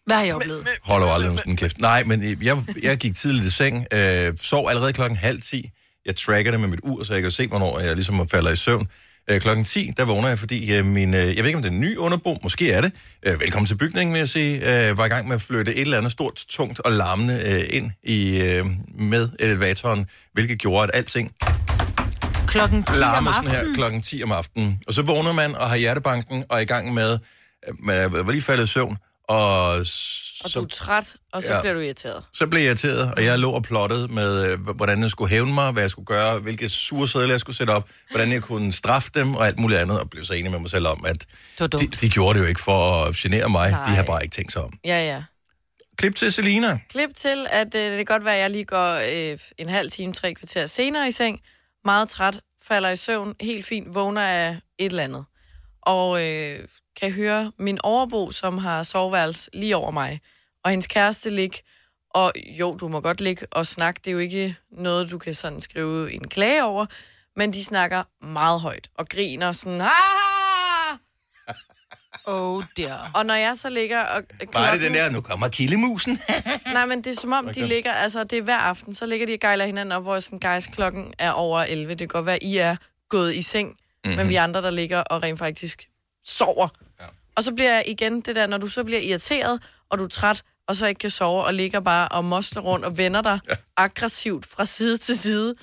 Hvad 0.08 0.16
har 0.18 0.24
jeg 0.24 0.36
oplevet? 0.36 0.68
holder 0.84 1.08
jo 1.08 1.14
aldrig 1.14 1.32
nogen 1.32 1.58
kæft. 1.58 1.80
Nej, 1.82 2.04
men 2.04 2.24
øh, 2.24 2.46
jeg, 2.46 2.58
jeg 2.84 2.98
gik 2.98 3.16
tidligt 3.16 3.46
i 3.46 3.50
seng, 3.52 3.86
øh, 3.94 4.34
sov 4.42 4.70
allerede 4.70 4.94
klokken 4.94 5.18
halv 5.18 5.42
ti. 5.42 5.72
Jeg 6.06 6.16
tracker 6.16 6.52
det 6.52 6.60
med 6.60 6.68
mit 6.68 6.80
ur, 6.84 7.04
så 7.04 7.14
jeg 7.14 7.22
kan 7.22 7.32
se, 7.32 7.48
hvornår 7.48 7.80
jeg 7.80 7.96
ligesom 7.96 8.30
falder 8.30 8.52
i 8.52 8.56
søvn. 8.56 8.88
Øh, 9.30 9.42
klokken 9.42 9.66
10, 9.66 9.92
der 9.98 10.06
vågner 10.06 10.28
jeg, 10.30 10.40
fordi 10.40 10.74
øh, 10.74 10.86
min, 10.86 11.14
øh, 11.14 11.20
jeg 11.20 11.38
ved 11.38 11.46
ikke, 11.46 11.56
om 11.58 11.62
det 11.64 11.70
er 11.70 11.74
en 11.74 11.80
ny 11.82 11.98
underbo, 11.98 12.38
måske 12.44 12.72
er 12.72 12.82
det. 12.82 12.92
Øh, 13.26 13.40
velkommen 13.40 13.68
til 13.68 13.76
bygningen, 13.78 14.14
vil 14.14 14.20
jeg 14.20 14.30
sige. 14.30 14.88
Øh, 14.90 14.98
var 14.98 15.06
i 15.06 15.10
gang 15.10 15.28
med 15.28 15.36
at 15.36 15.42
flytte 15.42 15.76
et 15.76 15.82
eller 15.82 15.98
andet 15.98 16.12
stort, 16.12 16.46
tungt 16.50 16.80
og 16.80 16.92
larmende 16.92 17.42
øh, 17.46 17.76
ind 17.78 17.92
i, 18.04 18.42
øh, 18.42 18.66
med 19.00 19.30
elevatoren, 19.40 20.06
hvilket 20.34 20.60
gjorde, 20.60 20.84
at 20.84 20.90
alting 20.94 21.32
Klokken 22.48 22.84
10 22.84 22.90
om 22.94 23.00
larmer 23.00 23.32
sådan 23.34 23.50
her 23.50 23.58
aftenen. 23.58 23.76
klokken 23.76 24.02
10 24.02 24.24
om 24.24 24.32
aftenen. 24.32 24.80
Og 24.88 24.94
så 24.94 25.02
vågner 25.02 25.34
man 25.34 25.56
og 25.56 25.70
har 25.70 25.78
hjertebanken 25.78 26.44
og 26.50 26.58
er 26.58 26.62
i 26.62 26.66
gang 26.66 26.94
med, 26.94 27.18
øh, 27.68 27.74
man 27.80 28.26
var 28.26 28.32
lige 28.32 28.42
faldet 28.42 28.64
i 28.64 28.68
søvn, 28.68 28.98
og, 29.28 29.68
Og 30.44 30.50
så, 30.50 30.60
du 30.60 30.64
er 30.66 30.68
træt, 30.70 31.16
og 31.34 31.44
så 31.44 31.54
Ja. 31.54 31.62
bliver 31.62 31.74
du 31.74 31.80
irriteret. 31.80 32.24
så 32.34 32.48
blev 32.48 32.60
jeg 32.60 32.68
irriteret, 32.68 33.14
og 33.16 33.24
jeg 33.24 33.40
lå 33.40 33.52
og 33.52 33.64
plottede 33.64 34.08
med, 34.08 34.52
øh, 34.52 34.60
hvordan 34.76 35.02
jeg 35.04 35.12
skulle 35.12 35.30
hævne 35.30 35.54
mig, 35.54 35.72
hvad 35.72 35.84
jeg 35.84 35.92
skulle 35.92 36.06
gøre, 36.06 36.40
hvilke 36.40 36.70
sure 36.70 37.08
sædler 37.08 37.34
jeg 37.34 37.40
skulle 37.40 37.56
sætte 37.56 37.72
op, 37.72 37.90
hvordan 38.12 38.32
jeg 38.32 38.42
kunne 38.42 38.74
straffe 38.74 39.12
dem 39.14 39.36
og 39.36 39.48
alt 39.48 39.60
muligt 39.60 39.80
andet, 39.80 40.00
og 40.00 40.10
blev 40.10 40.26
så 40.26 40.34
enig 40.34 40.52
med 40.52 40.60
mig 40.60 40.70
selv 40.70 40.88
om, 40.88 41.06
at 41.08 41.26
de, 41.60 41.88
de 41.88 42.10
gjorde 42.10 42.40
det 42.40 42.44
jo 42.46 42.50
ikke 42.50 42.62
for 42.62 43.04
at 43.06 43.16
genere 43.16 43.50
mig, 43.50 43.72
Nej. 43.72 43.84
de 43.84 43.90
har 43.96 44.04
bare 44.04 44.24
ikke 44.24 44.36
tænkt 44.36 44.52
sig 44.52 44.62
om. 44.64 44.74
Ja, 44.86 45.06
ja. 45.16 45.24
Klip 45.98 46.16
til 46.16 46.32
Selina. 46.34 46.80
Klip 46.90 47.10
til, 47.16 47.48
at 47.50 47.76
øh, 47.76 47.82
det 47.92 47.98
kan 47.98 48.06
godt 48.06 48.26
være, 48.26 48.36
at 48.36 48.42
jeg 48.42 48.50
lige 48.50 48.66
går 48.66 49.02
øh, 49.32 49.38
en 49.58 49.70
halv 49.70 49.92
time, 49.92 50.14
tre 50.14 50.34
kvarter 50.34 50.66
senere 50.66 51.08
i 51.08 51.12
seng. 51.12 51.40
Meget 51.86 52.10
træt, 52.10 52.40
falder 52.68 52.90
i 52.90 52.96
søvn, 52.96 53.34
helt 53.42 53.66
fint, 53.66 53.96
vågner 53.96 54.22
af 54.22 54.50
et 54.80 54.86
eller 54.86 55.04
andet. 55.04 55.26
Og 55.82 56.24
øh, 56.28 56.60
kan 57.00 57.12
høre 57.12 57.52
min 57.60 57.80
overbo, 57.84 58.32
som 58.32 58.58
har 58.58 58.84
soveværelse 58.84 59.50
lige 59.54 59.76
over 59.76 59.92
mig. 59.92 60.20
Og 60.64 60.72
hendes 60.72 60.88
kæreste 60.88 61.30
ligge. 61.30 61.58
Og 62.10 62.34
jo, 62.60 62.78
du 62.78 62.88
må 62.88 63.02
godt 63.02 63.22
ligge 63.22 63.48
og 63.52 63.68
snakke. 63.68 64.02
Det 64.06 64.08
er 64.08 64.14
jo 64.14 64.20
ikke 64.20 64.56
noget, 64.72 65.12
du 65.12 65.18
kan 65.18 65.34
sådan 65.34 65.62
skrive 65.62 66.14
en 66.14 66.28
klage 66.28 66.64
over. 66.64 66.86
Men 67.36 67.54
de 67.54 67.64
snakker 67.64 68.04
meget 68.26 68.62
højt 68.62 68.90
og 68.96 69.10
griner 69.10 69.52
sådan... 69.52 69.82
"Ah!" 69.82 70.98
Oh 72.28 72.64
dear. 72.78 73.12
Og 73.14 73.26
når 73.26 73.34
jeg 73.34 73.58
så 73.58 73.70
ligger 73.70 74.04
og... 74.04 74.24
Bare 74.52 74.74
det 74.74 74.82
den 74.82 74.94
der, 74.94 75.10
nu 75.10 75.22
kommer 75.22 75.48
kildemusen. 75.48 76.20
Nej, 76.74 76.86
men 76.86 77.04
det 77.04 77.12
er 77.12 77.16
som 77.16 77.34
om, 77.34 77.54
de 77.54 77.68
ligger, 77.68 77.94
altså 77.94 78.24
det 78.24 78.38
er 78.38 78.42
hver 78.42 78.58
aften, 78.58 78.94
så 78.94 79.06
ligger 79.06 79.26
de 79.26 79.34
og 79.34 79.40
gejler 79.40 79.66
hinanden 79.66 79.92
op, 79.92 80.04
hvor 80.04 80.20
sådan, 80.20 80.40
guys, 80.40 80.68
klokken 80.68 81.14
er 81.20 81.32
over 81.32 81.60
11. 81.60 81.90
Det 81.90 82.00
kan 82.00 82.08
godt 82.08 82.26
være, 82.26 82.44
I 82.44 82.58
er 82.58 82.76
gået 83.10 83.36
i 83.36 83.42
seng, 83.42 83.68
mm-hmm. 83.70 84.18
men 84.18 84.30
vi 84.30 84.36
andre, 84.36 84.62
der 84.62 84.70
ligger 84.70 85.00
og 85.00 85.24
rent 85.24 85.40
faktisk 85.40 85.90
sover. 86.26 86.68
Og 87.38 87.44
så 87.44 87.52
bliver 87.52 87.74
jeg 87.74 87.84
igen 87.88 88.22
det 88.22 88.36
der, 88.36 88.48
når 88.48 88.58
du 88.58 88.68
så 88.68 88.84
bliver 88.84 89.00
irriteret, 89.02 89.60
og 89.90 90.00
du 90.00 90.04
er 90.04 90.08
træt, 90.08 90.44
og 90.68 90.76
så 90.76 90.88
ikke 90.88 91.00
kan 91.00 91.10
sove, 91.10 91.44
og 91.44 91.54
ligger 91.54 91.80
bare 91.80 92.08
og 92.10 92.26
mosler 92.26 92.62
rundt 92.62 92.86
og 92.86 92.98
vender 92.98 93.22
dig 93.22 93.40
ja. 93.50 93.56
aggressivt 93.78 94.46
fra 94.46 94.66
side 94.66 94.98
til 94.98 95.18
side. 95.20 95.56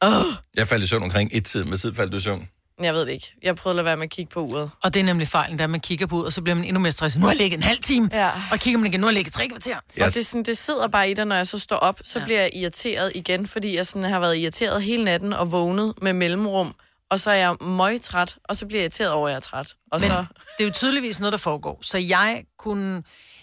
Oh, 0.00 0.24
Jeg 0.56 0.68
faldt 0.68 0.84
i 0.84 0.86
søvn 0.86 1.02
omkring 1.02 1.30
et 1.32 1.44
tid, 1.44 1.64
med 1.64 1.78
tid 1.78 1.94
faldt 1.94 2.12
du 2.12 2.16
i 2.16 2.20
søvn. 2.20 2.48
jeg 2.82 2.94
ved 2.94 3.00
det 3.06 3.12
ikke. 3.12 3.34
Jeg 3.42 3.56
prøvede 3.56 3.72
at 3.74 3.76
lade 3.76 3.84
være 3.84 3.96
med 3.96 4.04
at 4.04 4.10
kigge 4.10 4.30
på 4.30 4.40
uret. 4.40 4.70
Og 4.82 4.94
det 4.94 5.00
er 5.00 5.04
nemlig 5.04 5.28
fejlen, 5.28 5.58
der 5.58 5.66
man 5.66 5.80
kigger 5.80 6.06
på 6.06 6.16
ud, 6.16 6.24
og 6.24 6.32
så 6.32 6.42
bliver 6.42 6.54
man 6.54 6.64
endnu 6.64 6.80
mere 6.80 6.92
stresset. 6.92 7.20
Nu 7.20 7.26
har 7.26 7.32
jeg 7.32 7.38
ligget 7.40 7.56
en 7.56 7.62
halv 7.62 7.78
time, 7.78 8.08
Ja. 8.12 8.30
og 8.52 8.58
kigger 8.58 8.78
man 8.78 8.86
igen, 8.90 9.00
nu 9.00 9.06
har 9.06 9.10
jeg 9.10 9.14
ligget 9.14 9.32
tre 9.34 9.48
kvarter. 9.48 9.76
Ja. 9.96 10.06
Og 10.06 10.14
det, 10.14 10.26
sådan, 10.26 10.42
det 10.42 10.58
sidder 10.58 10.88
bare 10.88 11.10
i 11.10 11.14
dig, 11.14 11.24
når 11.24 11.36
jeg 11.36 11.46
så 11.46 11.58
står 11.58 11.76
op, 11.76 12.00
så 12.04 12.18
ja. 12.18 12.24
bliver 12.24 12.40
jeg 12.40 12.50
irriteret 12.54 13.12
igen, 13.14 13.46
fordi 13.46 13.76
jeg 13.76 13.86
sådan 13.86 14.10
har 14.10 14.20
været 14.20 14.36
irriteret 14.38 14.82
hele 14.82 15.04
natten 15.04 15.32
og 15.32 15.52
vågnet 15.52 15.94
med 16.02 16.12
mellemrum. 16.12 16.74
Og 17.10 17.20
så 17.20 17.30
er 17.30 17.34
jeg 17.34 17.56
møgtræt, 17.60 18.36
og 18.44 18.56
så 18.56 18.66
bliver 18.66 18.80
jeg 18.80 18.84
irriteret 18.84 19.10
over, 19.10 19.28
at 19.28 19.30
jeg 19.32 19.36
er 19.36 19.40
træt. 19.40 19.74
Og 19.92 20.00
Men 20.00 20.10
så... 20.10 20.24
det 20.58 20.64
er 20.64 20.68
jo 20.68 20.70
tydeligvis 20.70 21.20
noget, 21.20 21.32
der 21.32 21.38
foregår. 21.38 21.78
Så 21.82 21.98
jeg 21.98 22.44
kunne... 22.58 23.02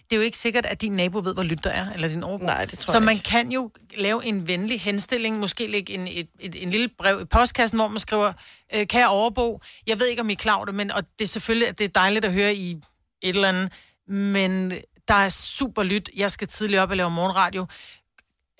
Det 0.10 0.16
er 0.16 0.18
jo 0.18 0.22
ikke 0.22 0.38
sikkert, 0.38 0.66
at 0.66 0.82
din 0.82 0.92
nabo 0.92 1.20
ved, 1.24 1.34
hvor 1.34 1.44
lyt 1.44 1.64
der 1.64 1.70
er, 1.70 1.94
eller 1.94 2.08
din 2.08 2.24
overbo. 2.24 2.46
Nej, 2.46 2.66
det 2.66 2.80
tror 2.80 2.92
Så 2.92 2.98
jeg 2.98 3.06
man 3.06 3.14
ikke. 3.14 3.24
kan 3.24 3.52
jo 3.52 3.72
lave 3.98 4.26
en 4.26 4.48
venlig 4.48 4.82
henstilling, 4.82 5.40
måske 5.40 5.68
lægge 5.68 5.94
en, 5.94 6.08
et, 6.08 6.28
et, 6.40 6.64
en 6.64 6.70
lille 6.70 6.90
brev 7.00 7.22
i 7.22 7.26
postkassen, 7.26 7.80
hvor 7.80 7.88
man 7.88 8.00
skriver, 8.00 8.34
øh, 8.76 8.88
kære 8.88 9.08
overbo, 9.10 9.62
jeg 9.88 10.00
ved 10.00 10.08
ikke, 10.08 10.22
om 10.22 10.30
I 10.30 10.34
er 10.34 10.38
klar 10.38 10.56
over 10.56 10.66
det, 10.66 10.76
men, 10.76 10.92
og 10.92 11.04
det 11.20 11.26
er 11.26 11.30
selvfølgelig 11.30 11.68
at 11.68 11.78
det 11.78 11.84
er 11.84 11.88
dejligt 11.88 12.26
at 12.26 12.34
høre 12.34 12.56
i 12.56 12.72
et 12.72 13.36
eller 13.36 13.48
andet, 13.48 13.72
men 14.08 14.72
der 15.08 15.14
er 15.14 15.30
super 15.30 15.84
lyt. 15.84 16.10
Jeg 16.16 16.32
skal 16.32 16.48
tidligt 16.48 16.82
op 16.82 16.90
og 16.90 16.98
lave 16.98 17.12
morgenradio. 17.12 17.66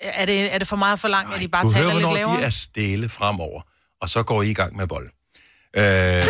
Er 0.00 0.26
det, 0.26 0.54
er 0.54 0.58
det 0.58 0.68
for 0.68 0.76
meget 0.76 1.00
for 1.00 1.08
langt, 1.08 1.34
at 1.34 1.42
I 1.42 1.48
bare 1.48 1.64
du 1.64 1.70
taler 1.70 1.84
hører, 1.84 1.94
lidt 1.94 2.06
hvornår 2.06 2.16
lavere? 2.22 2.40
de 2.40 2.44
er 2.44 2.50
stille 2.50 3.08
fremover, 3.08 3.62
og 4.00 4.08
så 4.08 4.22
går 4.22 4.42
I 4.42 4.50
i 4.50 4.54
gang 4.54 4.76
med 4.76 4.86
bold. 4.86 5.08
Øh, 5.76 6.24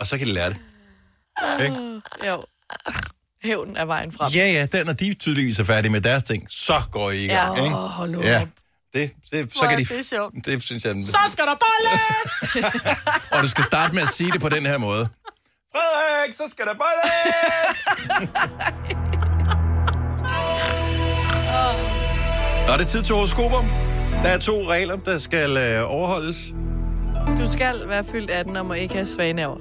og 0.00 0.06
så 0.06 0.18
kan 0.18 0.26
de 0.26 0.32
lære 0.32 0.50
det. 0.50 0.58
Ikke? 1.64 2.00
Jo. 2.28 2.42
Hævn 3.42 3.76
er 3.76 3.84
vejen 3.84 4.12
frem. 4.12 4.32
Ja, 4.32 4.46
ja, 4.52 4.66
den, 4.66 4.86
når 4.86 4.92
de 4.92 5.14
tydeligvis 5.14 5.58
er 5.58 5.64
færdige 5.64 5.92
med 5.92 6.00
deres 6.00 6.22
ting, 6.22 6.46
så 6.50 6.82
går 6.92 7.10
I 7.10 7.24
i 7.24 7.28
gang, 7.28 7.56
Ja. 7.58 7.64
ikke? 7.64 7.76
Åh, 7.76 7.82
hold 7.90 8.10
nu 8.10 8.22
Ja, 8.22 8.42
op. 8.42 8.48
det, 8.94 9.10
det, 9.32 9.52
så 9.52 9.58
Hvor 9.58 9.68
kan 9.68 9.78
er 9.80 9.84
de... 9.84 9.96
det 9.96 10.06
sjovt. 10.06 10.34
Det 10.44 10.62
synes 10.62 10.84
jeg... 10.84 10.94
Så 11.06 11.18
skal 11.32 11.44
der 11.46 11.54
bolles! 11.54 12.66
Og 13.32 13.42
du 13.42 13.48
skal 13.48 13.64
starte 13.64 13.94
med 13.94 14.02
at 14.02 14.08
sige 14.08 14.32
det 14.32 14.40
på 14.40 14.48
den 14.48 14.66
her 14.66 14.78
måde. 14.78 15.08
Frederik, 15.74 16.36
så 16.36 16.42
skal 16.52 16.66
der 16.66 16.74
bolles! 16.74 17.12
Nå, 22.68 22.72
det 22.74 22.80
er 22.82 22.86
tid 22.88 23.02
til 23.02 23.14
horoskoper. 23.14 23.87
Der 24.22 24.28
er 24.28 24.38
to 24.38 24.52
regler, 24.52 24.96
der 24.96 25.18
skal 25.18 25.56
øh, 25.56 25.94
overholdes. 25.94 26.54
Du 27.38 27.48
skal 27.48 27.88
være 27.88 28.04
fyldt 28.04 28.30
18 28.30 28.56
og 28.56 28.66
må 28.66 28.74
ikke 28.74 28.94
have 28.94 29.06
svaneaver. 29.06 29.56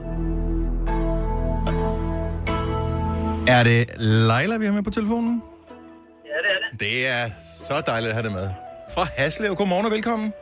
Er 3.47 3.63
det 3.63 3.89
Leila, 3.97 4.57
vi 4.57 4.65
har 4.65 4.73
med 4.73 4.83
på 4.83 4.89
telefonen? 4.89 5.41
Ja, 6.25 6.29
det 6.29 6.51
er 6.55 6.71
det. 6.71 6.79
Det 6.79 7.07
er 7.07 7.29
så 7.67 7.83
dejligt 7.87 8.09
at 8.09 8.15
have 8.15 8.23
det 8.23 8.31
med. 8.31 8.49
Fra 8.93 9.07
Haslev, 9.17 9.55
godmorgen 9.55 9.85
og 9.85 9.91
velkommen. 9.91 10.33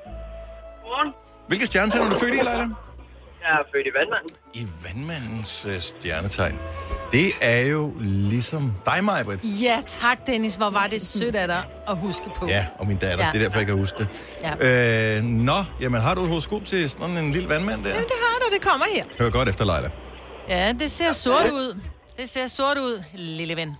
Godmorgen. 0.82 1.14
Hvilke 1.48 1.66
stjernetegn 1.66 2.06
er 2.06 2.10
du 2.10 2.16
født 2.18 2.34
i, 2.34 2.38
Leila? 2.38 2.68
Jeg 3.46 3.54
er 3.54 3.64
født 3.74 3.88
i 3.88 3.90
vandmanden. 4.00 4.30
I 4.54 4.68
vandmandens 4.84 5.66
øh, 5.70 5.80
stjernetegn. 5.80 6.60
Det 7.12 7.32
er 7.42 7.60
jo 7.60 7.94
ligesom 8.00 8.74
dig, 8.86 9.04
Majbrit. 9.04 9.40
Ja, 9.44 9.82
tak 9.88 10.28
Dennis. 10.28 10.56
Hvor 10.56 10.70
var 10.70 10.88
det 10.88 11.02
sødt 11.02 11.36
af 11.36 11.48
dig 11.48 11.64
at 11.88 11.98
huske 11.98 12.30
på. 12.36 12.48
Ja, 12.48 12.66
og 12.80 12.88
min 12.88 12.98
datter. 12.98 13.26
Ja. 13.26 13.32
Det 13.32 13.40
er 13.40 13.44
derfor, 13.44 13.60
jeg 13.60 13.68
kan 13.68 13.78
huske 13.78 13.98
det. 13.98 14.08
Ja. 14.62 15.18
Øh, 15.18 15.24
nå, 15.24 15.64
jamen 15.82 16.02
har 16.02 16.16
du 16.16 16.22
et 16.24 16.30
horoskop 16.30 16.66
til 16.66 16.90
sådan 16.90 17.18
en 17.18 17.32
lille 17.32 17.50
vandmand 17.50 17.84
der? 17.84 17.94
Det 17.94 18.12
har 18.22 18.40
du, 18.40 18.56
det 18.56 18.62
kommer 18.62 18.86
her. 18.96 19.06
Hør 19.20 19.30
godt 19.30 19.50
efter, 19.50 19.66
Leila. 19.66 19.90
Ja, 20.50 20.74
det 20.80 20.92
ser 20.92 21.12
sort 21.12 21.52
ud. 21.52 21.80
Det 22.18 22.30
ser 22.30 22.48
sort 22.48 22.78
ud, 22.78 23.04
lille 23.14 23.56
ven. 23.56 23.76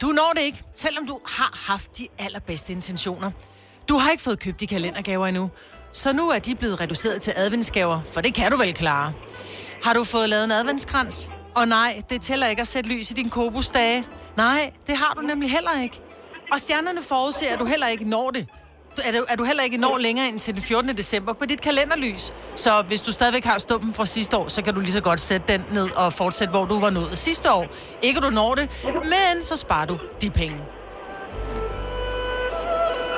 Du 0.00 0.06
når 0.06 0.32
det 0.36 0.42
ikke, 0.42 0.62
selvom 0.74 1.06
du 1.06 1.18
har 1.26 1.72
haft 1.72 1.98
de 1.98 2.06
allerbedste 2.18 2.72
intentioner. 2.72 3.30
Du 3.88 3.96
har 3.96 4.10
ikke 4.10 4.22
fået 4.22 4.38
købt 4.38 4.60
de 4.60 4.66
kalendergaver 4.66 5.26
endnu, 5.26 5.50
så 5.92 6.12
nu 6.12 6.30
er 6.30 6.38
de 6.38 6.54
blevet 6.54 6.80
reduceret 6.80 7.22
til 7.22 7.32
adventsgaver, 7.36 8.00
for 8.12 8.20
det 8.20 8.34
kan 8.34 8.50
du 8.50 8.56
vel 8.56 8.74
klare. 8.74 9.12
Har 9.84 9.92
du 9.92 10.04
fået 10.04 10.28
lavet 10.28 10.44
en 10.44 10.50
adventskrans? 10.50 11.30
Og 11.54 11.68
nej, 11.68 12.02
det 12.10 12.22
tæller 12.22 12.46
ikke 12.46 12.62
at 12.62 12.68
sætte 12.68 12.90
lys 12.90 13.10
i 13.10 13.14
din 13.14 13.30
kobusdage. 13.30 14.06
Nej, 14.36 14.72
det 14.86 14.96
har 14.96 15.14
du 15.14 15.20
nemlig 15.20 15.50
heller 15.50 15.82
ikke. 15.82 16.00
Og 16.52 16.60
stjernerne 16.60 17.02
forudser, 17.02 17.46
at 17.52 17.58
du 17.58 17.64
heller 17.64 17.86
ikke 17.86 18.04
når 18.08 18.30
det. 18.30 18.48
Er 19.04 19.12
du, 19.12 19.24
er 19.28 19.36
du 19.36 19.44
heller 19.44 19.62
ikke 19.62 19.76
når 19.76 19.98
længere 19.98 20.28
end 20.28 20.40
til 20.40 20.54
den 20.54 20.62
14. 20.62 20.96
december 20.96 21.32
på 21.32 21.46
dit 21.46 21.60
kalenderlys. 21.60 22.32
Så 22.56 22.82
hvis 22.82 23.00
du 23.00 23.12
stadigvæk 23.12 23.44
har 23.44 23.58
stumpen 23.58 23.94
fra 23.94 24.06
sidste 24.06 24.36
år, 24.36 24.48
så 24.48 24.62
kan 24.62 24.74
du 24.74 24.80
lige 24.80 24.92
så 24.92 25.00
godt 25.00 25.20
sætte 25.20 25.52
den 25.52 25.64
ned 25.72 25.90
og 25.90 26.12
fortsætte, 26.12 26.50
hvor 26.50 26.64
du 26.64 26.80
var 26.80 26.90
nået 26.90 27.18
sidste 27.18 27.52
år. 27.52 27.66
Ikke 28.02 28.20
du 28.20 28.30
når 28.30 28.54
det, 28.54 28.70
men 28.84 29.42
så 29.42 29.56
sparer 29.56 29.84
du 29.84 29.98
de 30.22 30.30
penge. 30.30 30.56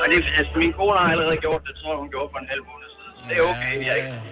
Og 0.05 0.11
det, 0.11 0.25
altså, 0.39 0.53
min 0.63 0.73
kone 0.73 0.99
har 0.99 1.11
allerede 1.15 1.37
gjort 1.37 1.63
det, 1.67 1.75
tror 1.81 1.91
jeg, 1.93 1.99
hun 1.99 2.09
gjorde 2.15 2.29
for 2.33 2.39
en 2.39 2.49
halv 2.55 2.63
måned 2.71 2.89
siden. 2.95 3.13
Så 3.19 3.23
det 3.29 3.37
er 3.39 3.43
okay, 3.53 3.87
jeg 3.89 3.97
ikke. 3.97 4.23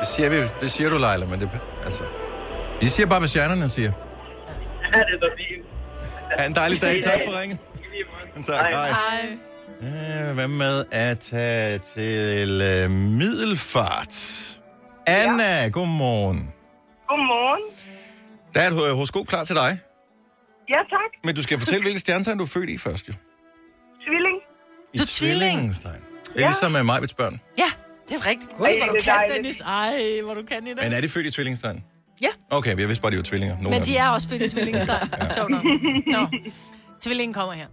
Det 0.00 0.06
siger, 0.06 0.28
vi, 0.30 0.36
det 0.60 0.70
siger 0.70 0.88
du, 0.90 0.96
Leila, 0.96 1.26
men 1.26 1.40
det... 1.40 1.48
Altså... 1.84 2.04
Vi 2.80 2.86
siger 2.86 3.06
bare, 3.06 3.18
hvad 3.20 3.28
stjernerne 3.28 3.68
siger. 3.68 3.92
Ja, 4.94 4.98
det 4.98 5.14
er 5.14 5.18
så 5.20 5.30
fint. 5.38 5.66
Ha' 6.38 6.46
en 6.46 6.54
dejlig 6.54 6.82
dag. 6.82 7.02
Tak 7.02 7.20
for 7.26 7.32
måde. 7.36 7.58
Tak, 8.44 8.72
hej. 8.72 8.88
Hej. 8.88 10.32
Hvad 10.34 10.48
med 10.48 10.84
at 10.92 11.18
tage 11.18 11.78
til 11.78 12.62
øh, 12.62 12.90
Middelfart? 12.90 14.14
Anna, 15.06 15.68
godmorgen. 15.68 16.52
Godmorgen. 17.08 17.62
Der 18.54 18.60
er 18.60 18.68
et 18.68 18.72
ho- 18.72 18.92
horoskop 18.94 19.26
klar 19.26 19.44
til 19.44 19.56
dig. 19.56 19.78
Ja, 20.68 20.74
tak. 20.74 21.10
Men 21.24 21.34
du 21.34 21.42
skal 21.42 21.58
fortælle, 21.58 21.82
hvilket 21.82 22.00
stjernetegn 22.00 22.38
du 22.38 22.44
er 22.44 22.48
født 22.48 22.70
i 22.70 22.78
først, 22.78 23.08
jo. 23.08 23.12
Tvilling. 23.12 23.29
I 24.94 24.98
Du 24.98 25.02
er 25.02 25.06
tvilling. 25.06 25.40
tvillingestegn. 25.40 26.00
Det 26.34 26.42
er 26.42 26.46
ligesom 26.48 26.72
med 26.72 26.82
Majbets 26.82 27.14
børn. 27.14 27.40
Ja, 27.58 27.64
det 28.08 28.14
er 28.16 28.26
rigtigt. 28.26 28.50
Gud, 28.58 28.66
Ej, 28.66 28.76
hvor 28.78 28.86
du 28.86 28.92
det 28.92 29.00
er 29.00 29.04
kan, 29.04 29.14
dejligt. 29.14 29.36
Dennis. 29.36 29.60
Ej, 29.60 30.20
hvor 30.24 30.34
du 30.34 30.42
kan 30.42 30.56
i 30.66 30.68
Men 30.68 30.76
det. 30.76 30.96
er 30.96 31.00
de 31.00 31.08
født 31.08 31.26
i 31.26 31.30
tvillingestegn? 31.30 31.84
Ja. 32.22 32.28
Okay, 32.50 32.78
jeg 32.78 32.88
vidste 32.88 33.02
bare, 33.02 33.12
de 33.12 33.16
var 33.16 33.22
tvillinger. 33.22 33.56
Nogle 33.56 33.70
Men 33.78 33.86
de 33.86 33.96
er 33.96 34.08
også 34.08 34.28
født 34.28 34.42
i 34.42 34.48
tvillingestegn. 34.50 35.08
Sjovt 35.34 35.50
nok. 35.50 35.64
Nå. 36.06 36.26
Tvillingen 37.00 37.34
kommer 37.34 37.52
her. 37.52 37.66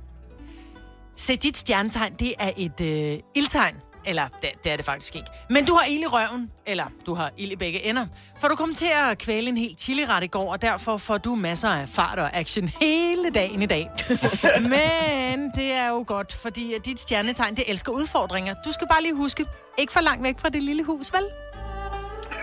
Se, 1.15 1.35
dit 1.35 1.57
stjernetegn, 1.57 2.13
det 2.19 2.33
er 2.39 2.51
et 2.57 2.81
øh, 2.81 3.19
ildtegn. 3.35 3.75
Eller, 4.05 4.27
det, 4.41 4.49
det 4.63 4.71
er 4.71 4.75
det 4.75 4.85
faktisk 4.85 5.15
ikke. 5.15 5.27
Men 5.49 5.65
du 5.65 5.73
har 5.73 5.85
ild 5.85 6.03
i 6.03 6.05
røven, 6.05 6.51
eller 6.65 6.85
du 7.05 7.13
har 7.13 7.31
ild 7.37 7.51
i 7.51 7.55
begge 7.55 7.85
ender. 7.85 8.05
For 8.41 8.47
du 8.47 8.55
kom 8.55 8.73
til 8.73 8.89
at 9.09 9.17
kvæle 9.17 9.49
en 9.49 9.57
helt 9.57 9.79
chili-ret 9.79 10.23
i 10.23 10.27
går, 10.27 10.51
og 10.51 10.61
derfor 10.61 10.97
får 10.97 11.17
du 11.17 11.35
masser 11.35 11.69
af 11.69 11.89
fart 11.89 12.19
og 12.19 12.35
action 12.35 12.67
hele 12.81 13.29
dagen 13.33 13.61
i 13.61 13.65
dag. 13.65 13.89
Men 14.61 15.51
det 15.55 15.71
er 15.71 15.87
jo 15.89 16.03
godt, 16.07 16.33
fordi 16.33 16.73
dit 16.85 16.99
stjernetegn, 16.99 17.55
det 17.55 17.63
elsker 17.67 17.91
udfordringer. 17.91 18.53
Du 18.65 18.71
skal 18.71 18.87
bare 18.87 19.01
lige 19.01 19.15
huske, 19.15 19.45
ikke 19.77 19.93
for 19.93 20.01
langt 20.01 20.23
væk 20.23 20.39
fra 20.39 20.49
det 20.49 20.63
lille 20.63 20.83
hus, 20.83 21.13
vel? 21.13 21.21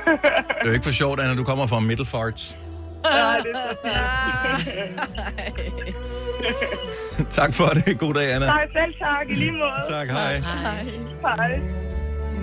Det 0.05 0.21
er 0.61 0.67
jo 0.67 0.73
ikke 0.73 0.85
for 0.85 0.93
sjovt, 0.93 1.21
Anna, 1.21 1.37
du 1.37 1.45
kommer 1.45 1.67
fra 1.67 1.81
Middelfart. 1.81 2.57
tak 7.39 7.55
for 7.55 7.65
det. 7.67 7.99
God 7.99 8.15
dag, 8.15 8.33
Anna. 8.35 8.47
Nej, 8.47 8.67
selv 8.73 8.95
tak. 8.99 9.31
I 9.31 9.35
lige 9.35 9.53
måde. 9.53 9.99
Tak, 9.99 10.09
hej. 10.09 10.43
Hej. 11.23 11.61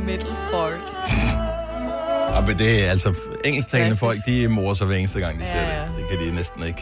Middelfart. 0.05 0.81
Ja, 2.36 2.41
men 2.48 2.58
det 2.58 2.86
er 2.86 2.89
altså 2.89 3.17
engelsktalende 3.46 3.98
folk, 3.98 4.17
de 4.25 4.48
morer 4.48 4.74
sig 4.74 4.88
hver 4.88 4.96
eneste 4.96 5.20
gang, 5.20 5.39
de 5.39 5.43
Ja, 5.43 5.50
ser 5.50 5.67
det. 5.86 5.98
Det 5.98 6.05
kan 6.10 6.27
de 6.27 6.36
næsten 6.36 6.63
ikke. 6.67 6.81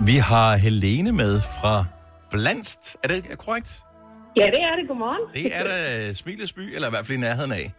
Vi 0.00 0.16
har 0.16 0.56
Helene 0.56 1.12
med 1.12 1.40
fra 1.40 1.84
Blandst. 2.30 2.96
Er 3.02 3.08
det 3.08 3.38
korrekt? 3.38 3.82
Ja, 4.36 4.42
det 4.44 4.60
er 4.68 4.76
det. 4.78 4.88
Godmorgen. 4.88 5.34
Det 5.34 5.46
er 5.58 5.62
da 5.64 6.12
Smilets 6.12 6.52
by, 6.52 6.74
eller 6.74 6.88
i 6.88 6.90
hvert 6.90 7.06
fald 7.06 7.18
i 7.18 7.20
nærheden 7.20 7.52
af. 7.52 7.72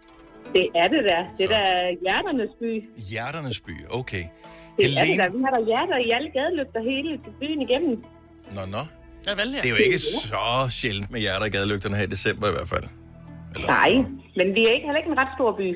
Det 0.53 0.67
er 0.75 0.88
det 0.88 1.03
der. 1.12 1.22
Det 1.38 1.43
er 1.43 1.58
der 1.58 1.67
hjerternes 2.03 2.51
by. 2.60 2.72
Hjerternes 3.12 3.60
by, 3.60 3.72
okay. 3.89 4.24
Det 4.79 4.86
er 4.86 4.89
det 4.89 5.07
Helene... 5.07 5.24
der. 5.24 5.29
Vi 5.38 5.39
har 5.45 5.51
der 5.57 5.63
hjerter 5.71 5.98
i 6.07 6.09
alle 6.17 6.29
gadelygter 6.38 6.79
hele 6.91 7.09
byen 7.41 7.59
igennem. 7.67 7.95
Nå, 8.55 8.62
nå. 8.75 8.83
Ja, 9.27 9.31
vel, 9.41 9.48
Det 9.53 9.65
er 9.65 9.69
jo 9.69 9.75
ikke 9.88 10.00
så 10.00 10.45
sjældent 10.79 11.12
med 11.12 11.19
hjerter 11.25 11.45
i 11.45 11.50
gadelygterne 11.50 11.95
her 11.95 12.03
i 12.03 12.12
december 12.15 12.45
i 12.51 12.51
hvert 12.57 12.69
fald. 12.74 12.86
Eller... 13.55 13.67
Nej, 13.67 13.91
men 14.39 14.48
vi 14.55 14.62
er 14.67 14.71
ikke 14.77 14.86
heller 14.88 15.01
ikke 15.03 15.12
en 15.15 15.19
ret 15.24 15.31
stor 15.38 15.51
by. 15.62 15.67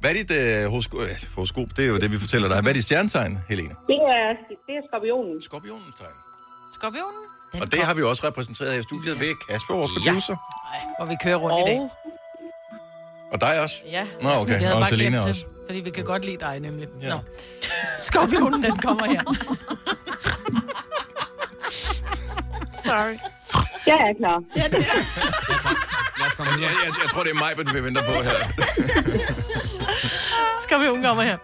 Hvad 0.00 0.10
er 0.10 0.14
dit 0.14 0.30
øh, 0.30 0.70
horoskop? 0.70 1.00
Øh, 1.00 1.08
horoskop? 1.34 1.68
Det 1.76 1.84
er 1.84 1.88
jo 1.88 1.98
det, 1.98 2.12
vi 2.12 2.18
fortæller 2.18 2.48
dig. 2.48 2.58
Hvad 2.62 2.70
er 2.72 2.74
dit 2.74 2.82
stjernetegn, 2.88 3.38
Helene? 3.48 3.74
Det 3.92 3.98
er, 4.16 4.26
det 4.66 4.72
er 4.78 4.82
skorpionen. 4.90 5.42
Skorpionens 5.42 5.94
tegn. 6.00 6.16
Skorpionen? 6.72 7.22
Den 7.52 7.62
Og 7.62 7.72
det 7.72 7.80
har 7.88 7.94
vi 7.94 8.02
også 8.02 8.22
repræsenteret 8.28 8.72
her 8.72 8.78
i 8.78 8.82
studiet 8.82 9.20
ved 9.20 9.32
Kasper, 9.48 9.74
vores 9.74 9.90
producer. 9.96 10.36
Nej, 10.72 10.80
hvor 10.98 11.06
vi 11.12 11.16
kører 11.24 11.36
rundt 11.36 11.58
i 11.62 11.64
dag. 11.70 11.78
Og 11.78 11.90
Og 13.32 13.40
dig 13.40 13.62
også. 13.64 13.76
ja, 13.96 14.04
Nå, 14.22 14.28
okay. 14.42 14.58
Og 14.74 14.88
glemt 14.90 15.16
også. 15.16 15.46
Det, 15.66 15.74
fordi 15.74 15.80
vi 15.80 15.90
kan 15.90 16.04
godt 16.04 16.24
lide 16.24 16.36
dig 16.40 16.60
nemlig. 16.60 16.88
Ja. 17.02 17.08
Ja. 17.08 17.14
Nå. 17.14 17.20
Skorpionen, 17.98 18.62
den 18.62 18.76
kommer 18.76 19.06
her. 19.06 19.22
Sorry. 22.84 23.16
Jeg 23.86 23.94
er 23.94 24.14
klar. 24.18 24.42
Lad 24.56 24.74
os 26.26 26.34
komme 26.34 26.52
Jeg, 26.52 26.60
jeg, 26.84 26.94
jeg 27.02 27.10
tror, 27.10 27.22
det 27.22 27.30
er 27.30 27.34
mig, 27.34 27.52
vi 27.74 27.84
venter 27.84 28.02
på 28.02 28.12
her. 28.12 28.52
Skorpionen 30.62 31.02
kommer 31.02 31.22
her. 31.22 31.38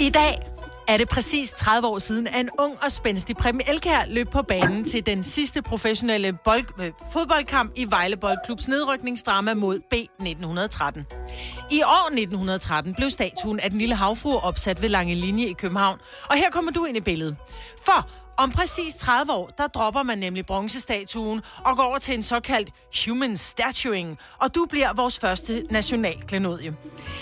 I 0.00 0.10
dag 0.10 0.47
er 0.88 0.96
det 0.96 1.08
præcis 1.08 1.50
30 1.50 1.88
år 1.88 1.98
siden, 1.98 2.26
at 2.26 2.40
en 2.40 2.50
ung 2.58 2.78
og 2.84 2.92
spændstig 2.92 3.36
Preben 3.36 3.60
Elkær 3.68 4.04
løb 4.08 4.28
på 4.30 4.42
banen 4.42 4.84
til 4.84 5.06
den 5.06 5.22
sidste 5.22 5.62
professionelle 5.62 6.38
bold, 6.44 6.64
øh, 6.80 6.92
fodboldkamp 7.12 7.72
i 7.76 7.90
Vejle 7.90 8.16
Boldklubs 8.16 8.68
nedrykningsdrama 8.68 9.54
mod 9.54 9.80
B 9.90 9.94
1913. 9.94 11.06
I 11.70 11.82
år 11.82 12.08
1913 12.10 12.94
blev 12.94 13.10
statuen 13.10 13.60
af 13.60 13.70
den 13.70 13.78
lille 13.78 13.94
havfrue 13.94 14.40
opsat 14.40 14.82
ved 14.82 14.88
Lange 14.88 15.14
Linje 15.14 15.46
i 15.46 15.52
København, 15.52 15.98
og 16.30 16.36
her 16.36 16.50
kommer 16.50 16.72
du 16.72 16.84
ind 16.84 16.96
i 16.96 17.00
billedet. 17.00 17.36
For 17.82 18.08
om 18.38 18.50
præcis 18.52 18.94
30 18.94 19.32
år, 19.32 19.50
der 19.58 19.66
dropper 19.66 20.02
man 20.02 20.18
nemlig 20.18 20.46
bronzestatuen 20.46 21.40
og 21.64 21.76
går 21.76 21.82
over 21.82 21.98
til 21.98 22.14
en 22.14 22.22
såkaldt 22.22 22.70
human 23.04 23.36
statuing, 23.36 24.18
og 24.38 24.54
du 24.54 24.66
bliver 24.70 24.92
vores 24.96 25.18
første 25.18 25.64
nationalklenodie. 25.70 26.76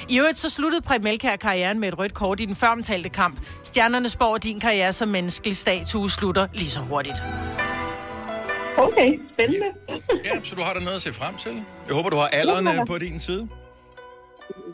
I 0.08 0.18
øvrigt 0.18 0.38
så 0.38 0.50
sluttede 0.50 0.82
Preben 0.82 1.06
Elkjær 1.06 1.36
karrieren 1.36 1.80
med 1.80 1.88
et 1.88 1.98
rødt 1.98 2.14
kort 2.14 2.40
i 2.40 2.44
den 2.44 2.56
føromtalte 2.56 3.08
kamp. 3.08 3.40
Stjernerne 3.64 4.08
spår, 4.08 4.34
at 4.34 4.42
din 4.44 4.60
karriere 4.60 4.92
som 4.92 5.08
menneskelig 5.08 5.56
statue 5.56 6.10
slutter 6.10 6.46
lige 6.54 6.70
så 6.70 6.80
hurtigt. 6.80 7.22
Okay, 8.78 9.20
spændende. 9.32 9.66
Ja, 10.24 10.42
så 10.42 10.54
du 10.54 10.60
har 10.62 10.74
da 10.74 10.80
noget 10.80 10.96
at 10.96 11.02
se 11.02 11.12
frem 11.12 11.36
til. 11.36 11.62
Jeg 11.86 11.96
håber, 11.96 12.10
du 12.10 12.16
har 12.16 12.26
alderen 12.26 12.68
øh, 12.68 12.86
på 12.86 12.98
din 12.98 13.20
side. 13.20 13.48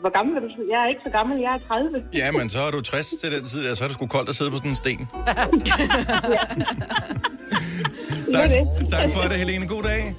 Hvor 0.01 0.09
gammel 0.09 0.35
er 0.37 0.41
du? 0.41 0.47
Jeg 0.71 0.83
er 0.83 0.87
ikke 0.87 1.01
så 1.03 1.09
gammel. 1.09 1.39
Jeg 1.39 1.53
er 1.53 1.59
30. 1.67 2.03
Ja, 2.13 2.31
men 2.31 2.49
så 2.49 2.59
er 2.67 2.71
du 2.71 2.81
60 2.81 3.09
til 3.21 3.31
den 3.31 3.45
tid, 3.45 3.63
der, 3.65 3.75
så 3.75 3.83
er 3.83 3.87
det 3.87 3.95
sgu 3.95 4.05
koldt 4.07 4.29
at 4.29 4.35
sidde 4.35 4.51
på 4.51 4.57
sådan 4.57 4.71
en 4.71 4.75
sten. 4.75 4.99
tak, 8.33 8.49
det. 8.49 8.89
tak 8.89 9.09
for 9.15 9.21
det, 9.29 9.37
Helene. 9.43 9.67
God 9.67 9.83
dag. 9.83 10.15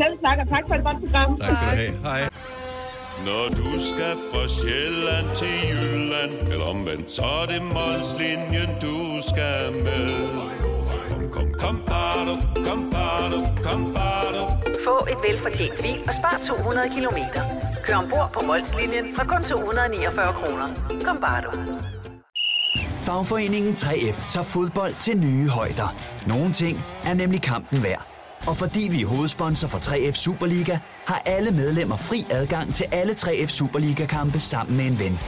Selv 0.00 0.14
tak, 0.24 0.38
og 0.42 0.48
tak 0.48 0.64
for 0.68 0.74
et 0.74 0.84
godt 0.84 0.96
program. 1.04 1.38
Tak 1.38 1.54
skal 1.54 1.66
du 1.70 1.76
have. 1.76 1.92
Hej. 2.02 2.28
Når 3.24 3.44
du 3.60 3.78
skal 3.90 4.14
fra 4.30 4.48
Sjælland 4.48 5.26
til 5.36 5.54
Jylland, 5.70 6.52
eller 6.52 6.64
omvendt, 6.64 7.12
så 7.12 7.22
er 7.22 7.46
det 7.46 7.62
Molslinjen, 7.62 8.70
du 8.82 8.96
skal 9.30 9.72
med. 9.86 10.08
Kom, 11.10 11.30
kom, 11.30 11.48
kom, 11.58 11.76
bado, 11.86 12.34
kom, 12.66 12.80
bado, 12.94 13.38
kom, 13.66 13.80
bado. 13.94 14.42
Få 14.84 14.96
et 15.12 15.18
velfortjent 15.28 15.76
bil 15.82 16.00
og 16.08 16.14
spar 16.14 16.36
200 16.46 16.88
kilometer. 16.94 17.69
Kør 17.90 17.96
ombord 17.96 18.30
på 18.32 18.40
Molslinjen 18.46 19.16
fra 19.16 19.24
kun 19.24 19.44
249 19.44 20.32
kroner. 20.32 20.68
Kom 21.04 21.20
bare 21.20 21.42
du. 21.42 21.50
Fagforeningen 23.00 23.72
3F 23.72 24.30
tager 24.30 24.44
fodbold 24.44 24.94
til 25.00 25.18
nye 25.18 25.48
højder. 25.48 25.96
Nogle 26.26 26.52
ting 26.52 26.78
er 27.04 27.14
nemlig 27.14 27.42
kampen 27.42 27.82
værd. 27.82 28.06
Og 28.46 28.56
fordi 28.56 28.88
vi 28.90 29.02
er 29.02 29.06
hovedsponsor 29.06 29.68
for 29.68 29.78
3F 29.78 30.12
Superliga, 30.12 30.78
har 31.06 31.22
alle 31.26 31.50
medlemmer 31.50 31.96
fri 31.96 32.26
adgang 32.30 32.74
til 32.74 32.86
alle 32.92 33.12
3F 33.12 33.46
Superliga-kampe 33.46 34.40
sammen 34.40 34.76
med 34.76 34.86
en 34.86 34.98
ven. 34.98 35.18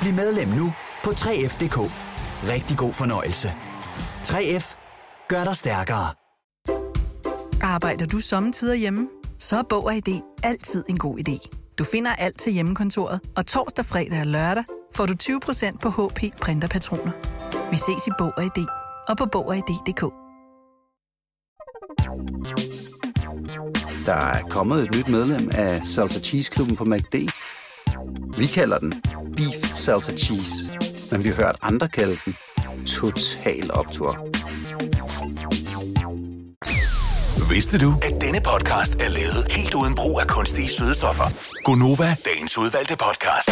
Bliv 0.00 0.12
medlem 0.12 0.48
nu 0.48 0.72
på 1.04 1.10
3F.dk. 1.10 1.78
Rigtig 2.48 2.78
god 2.78 2.92
fornøjelse. 2.92 3.52
3F 4.24 4.76
gør 5.28 5.44
dig 5.44 5.56
stærkere. 5.56 6.08
Arbejder 7.60 8.06
du 8.06 8.18
sommetider 8.18 8.74
hjemme? 8.74 9.08
Så 9.38 9.58
er 9.58 9.62
Bog 9.62 9.84
og 9.84 9.94
ID 9.94 10.20
altid 10.42 10.84
en 10.88 10.98
god 10.98 11.18
idé. 11.18 11.61
Du 11.78 11.84
finder 11.84 12.10
alt 12.18 12.38
til 12.38 12.52
hjemmekontoret, 12.52 13.20
og 13.36 13.46
torsdag, 13.46 13.84
fredag 13.84 14.20
og 14.20 14.26
lørdag 14.26 14.64
får 14.94 15.06
du 15.06 15.14
20% 15.22 15.78
på 15.78 15.88
HP 15.90 16.20
printerpatroner. 16.40 17.12
Vi 17.70 17.76
ses 17.76 18.06
i 18.06 18.10
Bog 18.18 18.32
og 18.36 18.42
ID 18.44 18.66
og 19.08 19.16
på 19.16 19.26
Bog 19.32 19.46
og 19.48 19.56
ID.dk. 19.56 20.00
Der 24.06 24.14
er 24.14 24.42
kommet 24.50 24.82
et 24.82 24.96
nyt 24.96 25.08
medlem 25.08 25.50
af 25.54 25.86
Salsa 25.86 26.20
Cheese 26.20 26.50
Klubben 26.50 26.76
på 26.76 26.84
MACD. 26.84 27.14
Vi 28.38 28.46
kalder 28.46 28.78
den 28.78 28.94
Beef 29.36 29.74
Salsa 29.74 30.12
Cheese, 30.16 30.78
men 31.10 31.24
vi 31.24 31.28
har 31.28 31.36
hørt 31.44 31.56
andre 31.62 31.88
kalde 31.88 32.16
den 32.24 32.34
Total 32.86 33.70
Optor. 33.74 34.31
Vidste 37.52 37.78
du, 37.78 37.94
at 38.02 38.20
denne 38.20 38.40
podcast 38.40 38.94
er 38.94 39.08
lavet 39.08 39.46
helt 39.50 39.74
uden 39.74 39.94
brug 39.94 40.20
af 40.20 40.26
kunstige 40.26 40.68
sødestoffer? 40.68 41.24
Gonova, 41.64 42.16
dagens 42.24 42.58
udvalgte 42.58 42.96
podcast. 42.96 43.50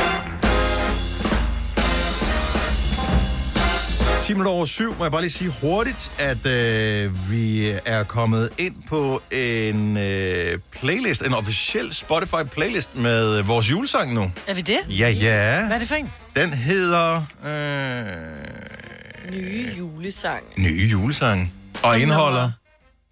10 4.22 4.32
minutter 4.32 4.52
over 4.52 4.64
syv, 4.64 4.94
må 4.98 5.04
jeg 5.04 5.12
bare 5.12 5.20
lige 5.20 5.30
sige 5.30 5.50
hurtigt, 5.60 6.12
at 6.18 6.46
øh, 6.46 7.30
vi 7.30 7.70
er 7.84 8.04
kommet 8.04 8.50
ind 8.58 8.74
på 8.88 9.22
en 9.30 9.96
øh, 9.96 10.58
playlist, 10.70 11.22
en 11.22 11.34
officiel 11.34 11.92
Spotify-playlist 11.92 12.88
med 12.94 13.38
øh, 13.38 13.48
vores 13.48 13.70
julesang 13.70 14.14
nu. 14.14 14.30
Er 14.46 14.54
vi 14.54 14.60
det? 14.60 14.78
Ja, 14.88 15.10
ja. 15.10 15.66
Hvad 15.66 15.74
er 15.74 15.78
det 15.78 15.88
for 15.88 15.94
en? 15.94 16.12
Den 16.36 16.52
hedder 16.52 17.16
øh, 17.44 19.32
Nye 19.32 19.70
julesang. 19.78 20.42
Nye 20.58 20.88
Julesang. 20.92 21.52
Og 21.82 22.00
indeholder... 22.00 22.50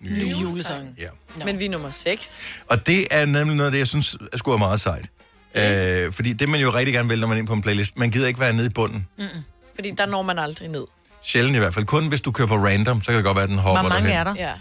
Nye 0.00 0.28
julesang. 0.40 0.94
Ja. 0.98 1.06
No. 1.36 1.44
Men 1.44 1.58
vi 1.58 1.64
er 1.64 1.70
nummer 1.70 1.90
6. 1.90 2.38
Og 2.68 2.86
det 2.86 3.06
er 3.10 3.26
nemlig 3.26 3.56
noget 3.56 3.66
af 3.66 3.72
det, 3.72 3.78
jeg 3.78 3.86
synes 3.88 4.16
er 4.32 4.36
sgu 4.36 4.52
er 4.52 4.56
meget 4.56 4.80
sejt. 4.80 5.06
Øh, 5.54 6.12
fordi 6.12 6.32
det 6.32 6.48
man 6.48 6.60
jo 6.60 6.70
rigtig 6.74 6.94
gerne 6.94 7.08
vil, 7.08 7.20
når 7.20 7.26
man 7.26 7.36
er 7.36 7.38
inde 7.38 7.48
på 7.48 7.54
en 7.54 7.62
playlist, 7.62 7.96
man 7.98 8.10
gider 8.10 8.26
ikke 8.28 8.40
være 8.40 8.52
nede 8.52 8.66
i 8.66 8.68
bunden. 8.68 9.06
Mm-mm. 9.18 9.28
Fordi 9.74 9.90
der 9.90 10.06
når 10.06 10.22
man 10.22 10.38
aldrig 10.38 10.68
ned. 10.68 10.84
Sjældent 11.22 11.56
i 11.56 11.58
hvert 11.58 11.74
fald. 11.74 11.84
Kun 11.84 12.08
hvis 12.08 12.20
du 12.20 12.32
kører 12.32 12.48
på 12.48 12.54
random, 12.56 13.02
så 13.02 13.06
kan 13.10 13.16
det 13.16 13.24
godt 13.24 13.36
være, 13.36 13.42
at 13.44 13.50
den 13.50 13.58
hopper 13.58 13.80
Hvor 13.82 13.88
mange 13.88 14.08
derhen. 14.08 14.36
er 14.36 14.46
der? 14.46 14.54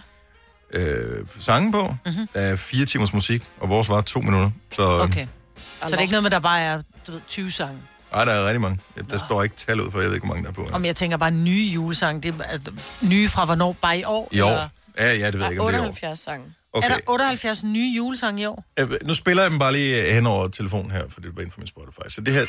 Ja. 0.73 0.79
øh, 0.79 1.25
sange 1.39 1.71
på. 1.71 1.81
Mhm. 1.87 1.97
Mm-hmm. 2.13 2.27
Der 2.33 2.39
er 2.39 2.55
fire 2.55 2.85
timers 2.85 3.13
musik, 3.13 3.43
og 3.59 3.69
vores 3.69 3.89
var 3.89 4.01
to 4.01 4.19
minutter. 4.21 4.51
Så 4.71 4.81
Okay. 4.83 5.27
Så 5.81 5.87
det 5.87 5.93
er 5.95 5.99
ikke 5.99 6.11
noget 6.11 6.23
med, 6.23 6.31
der 6.31 6.39
bare 6.39 6.61
er 6.61 6.81
du 7.07 7.11
ved, 7.11 7.21
20 7.27 7.51
sange. 7.51 7.77
ej, 8.13 8.25
der 8.25 8.31
er 8.31 8.45
rigtig 8.45 8.61
mange. 8.61 8.79
Ja, 8.97 9.01
Der 9.09 9.17
står 9.17 9.43
ikke 9.43 9.55
tal 9.55 9.81
ud 9.81 9.91
for, 9.91 9.99
jeg 9.99 10.07
ved 10.07 10.15
ikke, 10.15 10.25
hvor 10.27 10.35
mange 10.35 10.43
der 10.43 10.49
er 10.49 10.53
på. 10.53 10.69
Om 10.75 10.85
jeg 10.85 10.95
tænker 10.95 11.17
bare 11.17 11.31
nye 11.31 11.63
julesang, 11.73 12.23
det 12.23 12.35
er 12.39 12.43
altså, 12.43 12.71
nye 13.01 13.27
fra 13.29 13.45
hvornår? 13.45 13.75
Bare 13.81 13.99
i 13.99 14.03
år? 14.03 14.29
I 14.31 14.39
år. 14.39 14.49
Eller? 14.49 14.69
Ja, 14.97 15.13
ja, 15.13 15.25
det 15.25 15.33
ved 15.33 15.41
jeg 15.41 15.51
ikke, 15.51 15.61
om 15.61 15.67
det 15.67 15.75
er 15.75 15.79
i 15.79 15.81
år. 15.81 15.87
78 15.87 16.19
sange. 16.19 16.45
Okay. 16.73 16.89
Er 16.89 16.93
der 16.93 16.99
78 17.07 17.63
nye 17.63 17.93
julesange 17.95 18.41
i 18.41 18.45
år? 18.45 18.65
Øh, 18.79 18.89
Nu 19.05 19.13
spiller 19.13 19.43
jeg 19.43 19.51
dem 19.51 19.59
bare 19.59 19.71
lige 19.73 20.13
hen 20.13 20.27
over 20.27 20.47
telefonen 20.47 20.91
her, 20.91 21.03
for 21.09 21.21
det 21.21 21.29
var 21.35 21.41
inden 21.41 21.51
for 21.51 21.59
min 21.59 21.67
Spotify. 21.67 22.09
Så 22.09 22.21
det 22.21 22.33
her... 22.33 22.45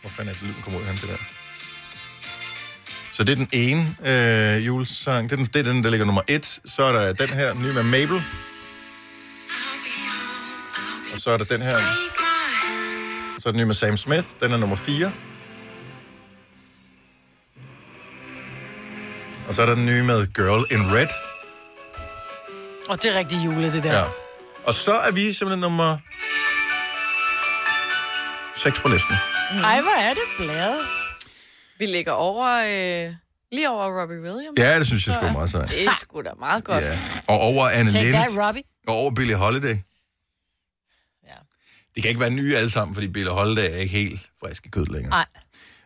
Hvor 0.00 0.10
fanden 0.10 0.28
er 0.28 0.32
det, 0.32 0.42
lyden 0.42 0.62
kommer 0.62 0.80
ud 0.80 0.84
hen 0.84 0.96
til 0.96 1.08
der? 1.08 1.16
Så 3.12 3.24
det 3.24 3.32
er 3.32 3.36
den 3.36 3.48
ene 3.52 3.96
øh, 4.04 4.66
julesang. 4.66 5.30
Det 5.30 5.32
er, 5.32 5.36
den, 5.36 5.46
det 5.54 5.66
er 5.66 5.72
den, 5.72 5.84
der 5.84 5.90
ligger 5.90 6.06
nummer 6.06 6.22
et. 6.28 6.60
Så 6.64 6.82
er 6.84 6.92
der 6.92 7.12
den 7.12 7.28
her, 7.28 7.54
ny 7.54 7.66
med 7.74 7.82
Mabel. 7.82 8.16
Og 11.14 11.18
så 11.20 11.30
er 11.30 11.36
der 11.36 11.44
den 11.44 11.62
her. 11.62 11.72
Så 13.38 13.48
er 13.48 13.52
den 13.52 13.56
nye 13.58 13.64
med 13.64 13.74
Sam 13.74 13.96
Smith. 13.96 14.26
Den 14.40 14.52
er 14.52 14.56
nummer 14.56 14.76
4. 14.76 15.12
Og 19.52 19.56
så 19.56 19.62
er 19.62 19.66
der 19.66 19.74
den 19.74 19.86
nye 19.86 20.02
med 20.02 20.26
Girl 20.26 20.72
in 20.72 20.92
Red. 20.94 21.06
Og 22.88 23.02
det 23.02 23.10
er 23.10 23.18
rigtig 23.18 23.44
jule, 23.44 23.72
det 23.72 23.82
der. 23.82 23.98
Ja. 23.98 24.04
Og 24.66 24.74
så 24.74 24.92
er 24.92 25.10
vi 25.10 25.32
simpelthen 25.32 25.60
nummer 25.60 25.98
6 28.56 28.80
på 28.80 28.88
listen. 28.88 29.14
Ej, 29.64 29.80
hvor 29.80 30.00
er 30.00 30.14
det 30.14 30.22
bladet. 30.38 30.80
Vi 31.78 31.86
ligger 31.86 32.12
over, 32.12 32.48
øh, 32.48 33.14
lige 33.52 33.70
over 33.70 34.00
Robbie 34.00 34.20
Williams. 34.20 34.58
Ja, 34.58 34.78
det 34.78 34.86
synes 34.86 35.06
jeg 35.06 35.14
sgu 35.14 35.26
er 35.26 35.32
meget 35.32 35.50
sejt. 35.50 35.70
Det 35.70 35.84
er 35.84 35.94
sgu 36.00 36.22
da 36.22 36.30
meget 36.38 36.64
godt. 36.64 36.84
Ja. 36.84 36.98
Og 37.28 37.40
over 37.40 37.68
Anne 37.68 37.90
Take 37.92 38.04
Lennes. 38.04 38.26
that, 38.26 38.46
Robbie. 38.46 38.62
Og 38.86 38.94
over 38.94 39.10
Billie 39.10 39.36
Holiday. 39.36 39.76
Ja. 41.26 41.36
Det 41.94 42.02
kan 42.02 42.08
ikke 42.08 42.20
være 42.20 42.30
nye 42.30 42.56
alle 42.56 42.70
sammen, 42.70 42.94
fordi 42.94 43.08
Billie 43.08 43.32
Holiday 43.32 43.70
er 43.72 43.76
ikke 43.76 43.92
helt 43.92 44.30
frisk 44.40 44.66
i 44.66 44.68
kød 44.68 44.86
længere. 44.86 45.10
Nej. 45.10 45.26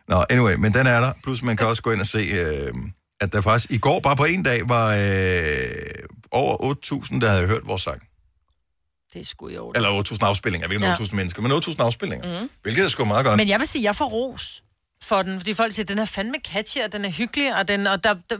Nå, 0.07 0.25
anyway, 0.29 0.55
men 0.55 0.73
den 0.73 0.87
er 0.87 1.01
der. 1.01 1.13
Plus 1.23 1.41
man 1.41 1.57
kan 1.57 1.67
også 1.67 1.81
gå 1.81 1.91
ind 1.91 2.01
og 2.01 2.07
se, 2.07 2.19
øh, 2.19 2.73
at 3.21 3.33
der 3.33 3.41
faktisk 3.41 3.71
i 3.71 3.77
går, 3.77 3.99
bare 3.99 4.15
på 4.15 4.25
en 4.25 4.43
dag, 4.43 4.69
var 4.69 4.87
øh, 4.95 5.71
over 6.31 6.73
8.000, 7.11 7.19
der 7.19 7.29
havde 7.29 7.47
hørt 7.47 7.67
vores 7.67 7.81
sang. 7.81 8.01
Det 9.13 9.21
er 9.21 9.25
sgu 9.25 9.47
i 9.47 9.57
år. 9.57 9.73
Eller 9.75 10.03
8.000 10.03 10.17
afspillinger. 10.21 10.67
Vi 10.67 10.75
er 10.75 10.79
Ja. 10.79 10.93
8.000 10.93 11.15
mennesker, 11.15 11.41
men 11.41 11.51
8.000 11.51 11.75
afspillinger. 11.79 12.41
Mm. 12.41 12.49
Hvilket 12.63 12.85
er 12.85 12.89
sgu 12.89 13.05
meget 13.05 13.25
godt. 13.25 13.37
Men 13.37 13.47
jeg 13.47 13.59
vil 13.59 13.67
sige, 13.67 13.83
jeg 13.83 13.95
får 13.95 14.05
ros 14.05 14.63
for 15.03 15.21
den, 15.21 15.39
fordi 15.39 15.53
folk 15.53 15.73
siger, 15.73 15.85
den 15.85 15.99
er 15.99 16.05
fandme 16.05 16.35
catchy, 16.47 16.81
og 16.81 16.91
den 16.91 17.05
er 17.05 17.09
hyggelig, 17.09 17.55
og, 17.57 17.67
den, 17.67 17.87
og 17.87 18.03
der, 18.03 18.13
der, 18.29 18.37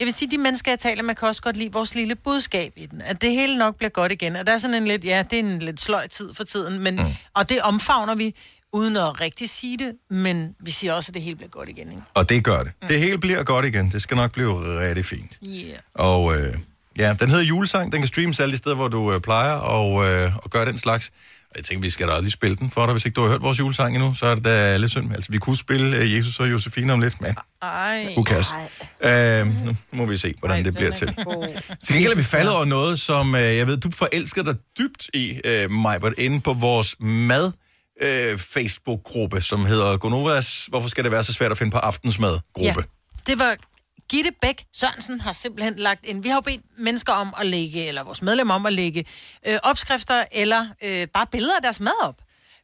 jeg 0.00 0.04
vil 0.04 0.12
sige, 0.14 0.30
de 0.30 0.38
mennesker, 0.38 0.70
jeg 0.70 0.78
taler 0.78 1.02
med, 1.02 1.14
kan 1.14 1.28
også 1.28 1.42
godt 1.42 1.56
lide 1.56 1.72
vores 1.72 1.94
lille 1.94 2.14
budskab 2.14 2.72
i 2.76 2.86
den, 2.86 3.02
at 3.02 3.22
det 3.22 3.32
hele 3.32 3.58
nok 3.58 3.76
bliver 3.76 3.90
godt 3.90 4.12
igen, 4.12 4.36
og 4.36 4.46
der 4.46 4.52
er 4.52 4.58
sådan 4.58 4.74
en 4.76 4.86
lidt, 4.88 5.04
ja, 5.04 5.24
det 5.30 5.36
er 5.38 5.40
en 5.42 5.58
lidt 5.58 5.80
sløj 5.80 6.06
tid 6.06 6.34
for 6.34 6.44
tiden, 6.44 6.80
men, 6.80 6.96
mm. 6.96 7.14
og 7.34 7.48
det 7.48 7.60
omfavner 7.60 8.14
vi, 8.14 8.34
uden 8.72 8.96
at 8.96 9.20
rigtig 9.20 9.48
sige 9.48 9.78
det, 9.78 9.92
men 10.10 10.54
vi 10.60 10.70
siger 10.70 10.92
også, 10.92 11.10
at 11.10 11.14
det 11.14 11.22
hele 11.22 11.36
bliver 11.36 11.50
godt 11.50 11.68
igen, 11.68 11.90
ikke? 11.90 12.02
Og 12.14 12.28
det 12.28 12.44
gør 12.44 12.62
det. 12.62 12.72
Det 12.88 13.00
hele 13.00 13.18
bliver 13.18 13.42
godt 13.42 13.66
igen. 13.66 13.90
Det 13.90 14.02
skal 14.02 14.16
nok 14.16 14.32
blive 14.32 14.80
rigtig 14.88 15.04
fint. 15.04 15.38
Yeah. 15.46 15.78
Og 15.94 16.36
øh, 16.36 16.54
ja, 16.98 17.14
den 17.20 17.30
hedder 17.30 17.44
Julesang. 17.44 17.92
Den 17.92 18.00
kan 18.00 18.08
streames 18.08 18.40
alle 18.40 18.52
de 18.52 18.58
steder, 18.58 18.76
hvor 18.76 18.88
du 18.88 19.12
øh, 19.12 19.20
plejer 19.20 19.54
og, 19.54 20.06
øh, 20.06 20.36
og 20.36 20.50
gøre 20.50 20.64
den 20.66 20.78
slags. 20.78 21.12
Og 21.50 21.56
jeg 21.56 21.64
tænker, 21.64 21.80
vi 21.80 21.90
skal 21.90 22.08
da 22.08 22.20
lige 22.20 22.30
spille 22.30 22.56
den 22.56 22.70
for 22.70 22.86
dig. 22.86 22.92
Hvis 22.92 23.04
ikke 23.04 23.14
du 23.14 23.22
har 23.22 23.28
hørt 23.28 23.42
vores 23.42 23.58
julesang 23.58 23.94
endnu, 23.94 24.14
så 24.14 24.26
er 24.26 24.34
det 24.34 24.44
da 24.44 24.76
lidt 24.76 24.90
synd. 24.90 25.12
Altså, 25.12 25.32
vi 25.32 25.38
kunne 25.38 25.56
spille 25.56 25.96
øh, 25.96 26.16
Jesus 26.16 26.40
og 26.40 26.50
Josefine 26.50 26.92
om 26.92 27.00
lidt, 27.00 27.20
men 27.20 27.34
Ej. 27.62 28.14
who 28.16 28.24
cares? 28.24 28.46
Øh, 29.04 29.64
nu 29.66 29.76
må 29.92 30.06
vi 30.06 30.16
se, 30.16 30.34
hvordan 30.38 30.56
Ej, 30.56 30.62
det 30.62 30.74
bliver 30.74 30.90
til. 30.90 31.14
Til 31.84 31.94
gengæld 31.94 32.12
er 32.12 32.16
vi 32.16 32.22
faldet 32.22 32.54
over 32.54 32.64
noget, 32.64 33.00
som 33.00 33.34
øh, 33.34 33.40
jeg 33.40 33.66
ved, 33.66 33.76
du 33.76 33.90
forelsker 33.90 34.42
dig 34.42 34.54
dybt 34.78 35.10
i, 35.14 35.40
øh, 35.44 35.70
Majbert, 35.70 36.14
inde 36.18 36.40
på 36.40 36.52
vores 36.52 36.96
mad 37.00 37.52
øh, 38.00 38.38
Facebook-gruppe, 38.38 39.40
som 39.40 39.66
hedder 39.66 39.96
Gonovas, 39.96 40.66
hvorfor 40.66 40.88
skal 40.88 41.04
det 41.04 41.12
være 41.12 41.24
så 41.24 41.32
svært 41.32 41.52
at 41.52 41.58
finde 41.58 41.72
på 41.72 41.78
aftensmad-gruppe? 41.78 42.80
Ja, 42.80 43.22
det 43.26 43.38
var 43.38 43.56
Gitte 44.10 44.30
Bæk 44.42 44.64
Sørensen 44.76 45.20
har 45.20 45.32
simpelthen 45.32 45.74
lagt 45.76 46.06
ind. 46.06 46.22
Vi 46.22 46.28
har 46.28 46.36
jo 46.36 46.40
bedt 46.40 46.60
mennesker 46.78 47.12
om 47.12 47.34
at 47.40 47.46
lægge, 47.46 47.86
eller 47.86 48.02
vores 48.04 48.22
medlemmer 48.22 48.54
om 48.54 48.66
at 48.66 48.72
lægge 48.72 49.04
øh, 49.46 49.58
opskrifter 49.62 50.24
eller 50.32 50.66
øh, 50.84 51.06
bare 51.14 51.26
billeder 51.32 51.56
af 51.56 51.62
deres 51.62 51.80
mad 51.80 51.92
op. 52.02 52.14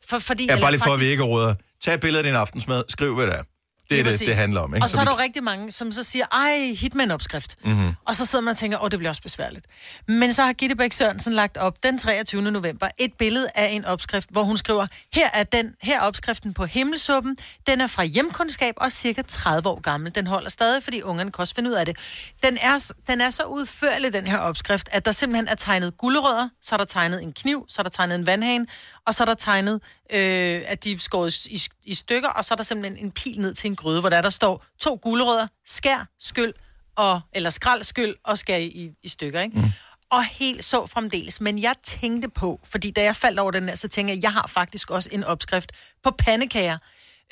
For, 0.08 0.18
fordi, 0.18 0.46
Ja, 0.46 0.60
bare 0.60 0.70
lige 0.70 0.80
for, 0.80 0.86
at 0.86 0.92
faktisk- 0.92 1.06
vi 1.06 1.10
ikke 1.10 1.22
råder. 1.22 1.54
Tag 1.84 1.94
et 1.94 2.00
billede 2.00 2.18
af 2.18 2.24
din 2.24 2.34
aftensmad, 2.34 2.82
skriv, 2.88 3.14
hvad 3.14 3.26
det 3.26 3.34
er. 3.34 3.42
Det 3.90 4.00
er 4.00 4.04
det, 4.04 4.20
det 4.20 4.34
handler 4.34 4.60
om, 4.60 4.74
ikke? 4.74 4.84
Og 4.84 4.90
så 4.90 4.96
er 4.96 5.00
vi- 5.00 5.06
der 5.06 5.12
jo 5.12 5.18
rigtig 5.18 5.44
mange, 5.44 5.72
som 5.72 5.92
så 5.92 6.02
siger, 6.02 6.24
ej, 6.32 6.72
hit 6.76 6.94
med 6.94 7.04
en 7.04 7.10
opskrift. 7.10 7.56
Mhm. 7.64 7.92
Og 8.04 8.16
så 8.16 8.26
sidder 8.26 8.44
man 8.44 8.50
og 8.52 8.56
tænker, 8.56 8.78
åh, 8.84 8.90
det 8.90 8.98
bliver 8.98 9.10
også 9.10 9.22
besværligt. 9.22 9.66
Men 10.08 10.32
så 10.32 10.42
har 10.42 10.52
Gitte 10.52 10.76
Bæk 10.76 10.92
Sørensen 10.92 11.32
lagt 11.32 11.56
op 11.56 11.82
den 11.82 11.98
23. 11.98 12.42
november 12.42 12.88
et 12.98 13.12
billede 13.18 13.48
af 13.54 13.68
en 13.70 13.84
opskrift, 13.84 14.28
hvor 14.30 14.42
hun 14.42 14.56
skriver, 14.56 14.86
her 15.14 15.30
er, 15.34 15.42
den, 15.44 15.74
her 15.82 15.96
er 16.00 16.02
opskriften 16.02 16.54
på 16.54 16.64
himmelsuppen. 16.64 17.36
Den 17.66 17.80
er 17.80 17.86
fra 17.86 18.04
hjemkundskab 18.04 18.74
og 18.76 18.92
cirka 18.92 19.22
30 19.28 19.68
år 19.68 19.80
gammel. 19.80 20.14
Den 20.14 20.26
holder 20.26 20.50
stadig, 20.50 20.82
fordi 20.82 21.02
ungerne 21.02 21.30
kan 21.32 21.40
også 21.42 21.54
finde 21.54 21.70
ud 21.70 21.74
af 21.74 21.86
det. 21.86 21.96
Den 22.42 22.58
er, 22.60 22.92
den 23.06 23.20
er 23.20 23.30
så 23.30 23.42
udførlig, 23.42 24.12
den 24.12 24.26
her 24.26 24.38
opskrift, 24.38 24.88
at 24.92 25.04
der 25.04 25.12
simpelthen 25.12 25.48
er 25.48 25.54
tegnet 25.54 25.96
gulerødder, 25.98 26.48
så 26.62 26.74
er 26.74 26.76
der 26.76 26.84
tegnet 26.84 27.22
en 27.22 27.32
kniv, 27.32 27.64
så 27.68 27.76
er 27.80 27.82
der 27.82 27.90
tegnet 27.90 28.14
en 28.14 28.26
vandhane, 28.26 28.66
og 29.06 29.14
så 29.14 29.22
er 29.22 29.26
der 29.26 29.34
tegnet, 29.34 29.80
øh, 30.12 30.62
at 30.66 30.84
de 30.84 30.92
er 30.92 30.98
skåret 30.98 31.46
i, 31.46 31.62
i 31.84 31.94
stykker, 31.94 32.28
og 32.28 32.44
så 32.44 32.54
er 32.54 32.56
der 32.56 32.64
simpelthen 32.64 33.04
en 33.04 33.10
pil 33.10 33.40
ned 33.40 33.54
til 33.54 33.68
en 33.70 33.73
gryde, 33.76 34.00
hvor 34.00 34.08
der, 34.08 34.22
der 34.22 34.30
står 34.30 34.64
to 34.80 34.98
gulerødder, 35.02 35.46
skær, 35.66 36.08
skyld, 36.20 36.52
og, 36.96 37.20
eller 37.32 37.50
skrald, 37.50 37.82
skyld 37.82 38.14
og 38.24 38.38
skær 38.38 38.56
i, 38.56 38.90
i 39.02 39.08
stykker, 39.08 39.40
ikke? 39.40 39.58
Mm. 39.58 39.64
Og 40.10 40.24
helt 40.24 40.64
så 40.64 40.86
fremdeles. 40.86 41.40
Men 41.40 41.62
jeg 41.62 41.74
tænkte 41.82 42.28
på, 42.28 42.60
fordi 42.64 42.90
da 42.90 43.02
jeg 43.02 43.16
faldt 43.16 43.38
over 43.38 43.50
den 43.50 43.68
her, 43.68 43.74
så 43.74 43.88
tænkte 43.88 44.14
jeg, 44.14 44.22
jeg 44.22 44.32
har 44.32 44.46
faktisk 44.46 44.90
også 44.90 45.08
en 45.12 45.24
opskrift 45.24 45.72
på 46.04 46.10
pandekager. 46.10 46.78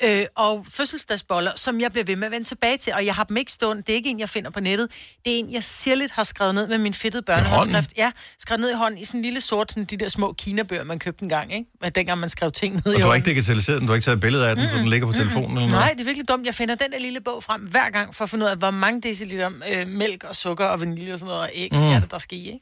Øh, 0.03 0.25
og 0.35 0.65
fødselsdagsboller, 0.69 1.51
som 1.55 1.81
jeg 1.81 1.91
bliver 1.91 2.03
ved 2.05 2.15
med 2.15 2.25
at 2.25 2.31
vende 2.31 2.47
tilbage 2.47 2.77
til. 2.77 2.93
Og 2.93 3.05
jeg 3.05 3.15
har 3.15 3.23
dem 3.23 3.37
ikke 3.37 3.51
stående. 3.51 3.81
Det 3.81 3.89
er 3.89 3.95
ikke 3.95 4.09
en, 4.09 4.19
jeg 4.19 4.29
finder 4.29 4.49
på 4.49 4.59
nettet. 4.59 4.87
Det 5.25 5.33
er 5.35 5.37
en, 5.39 5.51
jeg 5.53 5.63
sirligt 5.63 6.11
har 6.11 6.23
skrevet 6.23 6.55
ned 6.55 6.67
med 6.67 6.77
min 6.77 6.93
fedtede 6.93 7.23
børnehåndskrift. 7.23 7.93
Ja, 7.97 8.11
skrevet 8.39 8.59
ned 8.61 8.71
i 8.71 8.75
hånden 8.75 8.99
i 8.99 9.05
sådan 9.05 9.17
en 9.19 9.25
lille 9.25 9.41
sort, 9.41 9.71
sådan 9.71 9.85
de 9.85 9.97
der 9.97 10.09
små 10.09 10.33
kinabøger, 10.33 10.83
man 10.83 10.99
købte 10.99 11.23
en 11.23 11.29
gang, 11.29 11.53
ikke? 11.53 11.65
Men 11.81 11.91
Dengang 11.91 12.19
man 12.19 12.29
skrev 12.29 12.51
ting 12.51 12.73
ned 12.75 12.93
Og 12.93 12.99
i 12.99 13.01
du 13.01 13.07
har 13.07 13.15
ikke 13.15 13.25
digitaliseret 13.29 13.79
den, 13.79 13.87
du 13.87 13.91
har 13.91 13.95
ikke 13.95 14.05
taget 14.05 14.15
et 14.15 14.21
billede 14.21 14.49
af 14.49 14.55
den, 14.55 14.67
så 14.67 14.77
den 14.77 14.87
ligger 14.87 15.07
på 15.07 15.13
telefonen 15.13 15.49
eller 15.57 15.59
noget? 15.59 15.71
Nej, 15.71 15.89
det 15.93 15.99
er 15.99 16.05
virkelig 16.05 16.27
dumt. 16.27 16.45
Jeg 16.45 16.55
finder 16.55 16.75
den 16.75 16.91
der 16.91 16.99
lille 16.99 17.21
bog 17.21 17.43
frem 17.43 17.61
hver 17.61 17.89
gang 17.89 18.15
for 18.15 18.23
at 18.23 18.29
finde 18.29 18.45
ud 18.45 18.49
af, 18.49 18.57
hvor 18.57 18.71
mange 18.71 19.01
deciliter 19.01 19.51
øh, 19.71 19.87
mælk 19.87 20.23
og 20.23 20.35
sukker 20.35 20.65
og 20.65 20.79
vanilje 20.79 21.13
og 21.13 21.19
sådan 21.19 21.27
noget, 21.29 21.41
og 21.43 21.49
æg 21.53 21.69
Mm. 21.71 21.77
skal 21.77 22.01
det, 22.01 22.11
der 22.11 22.17
skal 22.17 22.37
i, 22.37 22.45
ikke? 22.47 22.59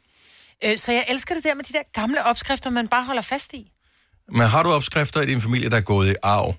Øh, 0.72 0.78
så 0.78 0.92
jeg 0.92 1.06
elsker 1.10 1.36
det 1.36 1.44
der 1.44 1.54
med 1.54 1.64
de 1.64 1.74
der 1.74 1.84
gamle 1.94 2.24
opskrifter, 2.24 2.70
man 2.70 2.88
bare 2.88 3.04
holder 3.06 3.22
fast 3.22 3.54
i. 3.54 3.72
Men 4.32 4.42
har 4.42 4.64
du 4.64 4.70
opskrifter 4.70 5.22
i 5.22 5.26
din 5.26 5.42
familie, 5.42 5.70
der 5.70 5.78
er 5.78 5.82
gået 5.82 6.12
i 6.12 6.16
arv 6.24 6.56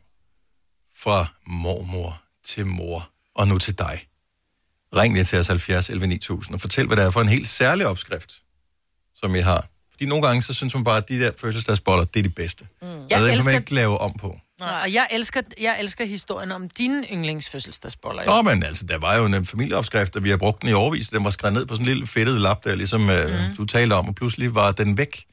fra 1.02 1.26
mormor 1.46 2.22
til 2.46 2.66
mor 2.66 3.08
og 3.34 3.48
nu 3.48 3.58
til 3.58 3.78
dig? 3.78 4.00
Ring 4.96 5.14
lige 5.14 5.24
til 5.24 5.38
os 5.38 5.46
70 5.46 5.90
11 5.90 6.06
9000 6.06 6.54
og 6.54 6.60
fortæl, 6.60 6.86
hvad 6.86 6.96
det 6.96 7.04
er 7.04 7.10
for 7.10 7.20
en 7.20 7.28
helt 7.28 7.48
særlig 7.48 7.86
opskrift, 7.86 8.32
som 9.14 9.34
I 9.34 9.38
har. 9.38 9.66
Fordi 9.90 10.06
nogle 10.06 10.26
gange, 10.26 10.42
så 10.42 10.54
synes 10.54 10.74
man 10.74 10.84
bare, 10.84 10.96
at 10.96 11.08
de 11.08 11.20
der 11.20 11.30
fødselsdagsboller, 11.38 12.04
det 12.04 12.18
er 12.20 12.22
de 12.24 12.28
bedste. 12.30 12.66
Mm. 12.82 12.88
Og 12.88 12.94
Jeg 12.94 13.02
det 13.02 13.08
kan 13.10 13.20
man 13.20 13.30
elsker- 13.36 13.50
ikke 13.58 13.74
lave 13.74 13.98
om 13.98 14.12
på. 14.20 14.38
Nej, 14.60 14.80
og 14.84 14.92
jeg 14.92 15.06
elsker, 15.10 15.42
jeg 15.60 15.76
elsker 15.80 16.04
historien 16.04 16.52
om 16.52 16.68
dine 16.70 17.06
yndlingsfødselsdagsboller. 17.12 18.24
Nå, 18.24 18.42
men 18.42 18.62
altså, 18.62 18.86
der 18.86 18.98
var 18.98 19.16
jo 19.16 19.24
en 19.26 19.46
familieopskrift, 19.46 20.16
og 20.16 20.24
vi 20.24 20.30
har 20.30 20.36
brugt 20.36 20.62
den 20.62 20.68
i 20.70 20.72
overvis. 20.72 21.08
Den 21.08 21.24
var 21.24 21.30
skrevet 21.30 21.52
ned 21.54 21.66
på 21.66 21.74
sådan 21.74 21.86
en 21.86 21.88
lille 21.88 22.06
fedtet 22.06 22.40
lap, 22.40 22.64
der 22.64 22.74
ligesom 22.74 23.10
øh, 23.10 23.24
mm. 23.48 23.56
du 23.56 23.64
talte 23.64 23.94
om, 23.94 24.08
og 24.08 24.14
pludselig 24.14 24.54
var 24.54 24.72
den 24.72 24.96
væk. 24.98 25.24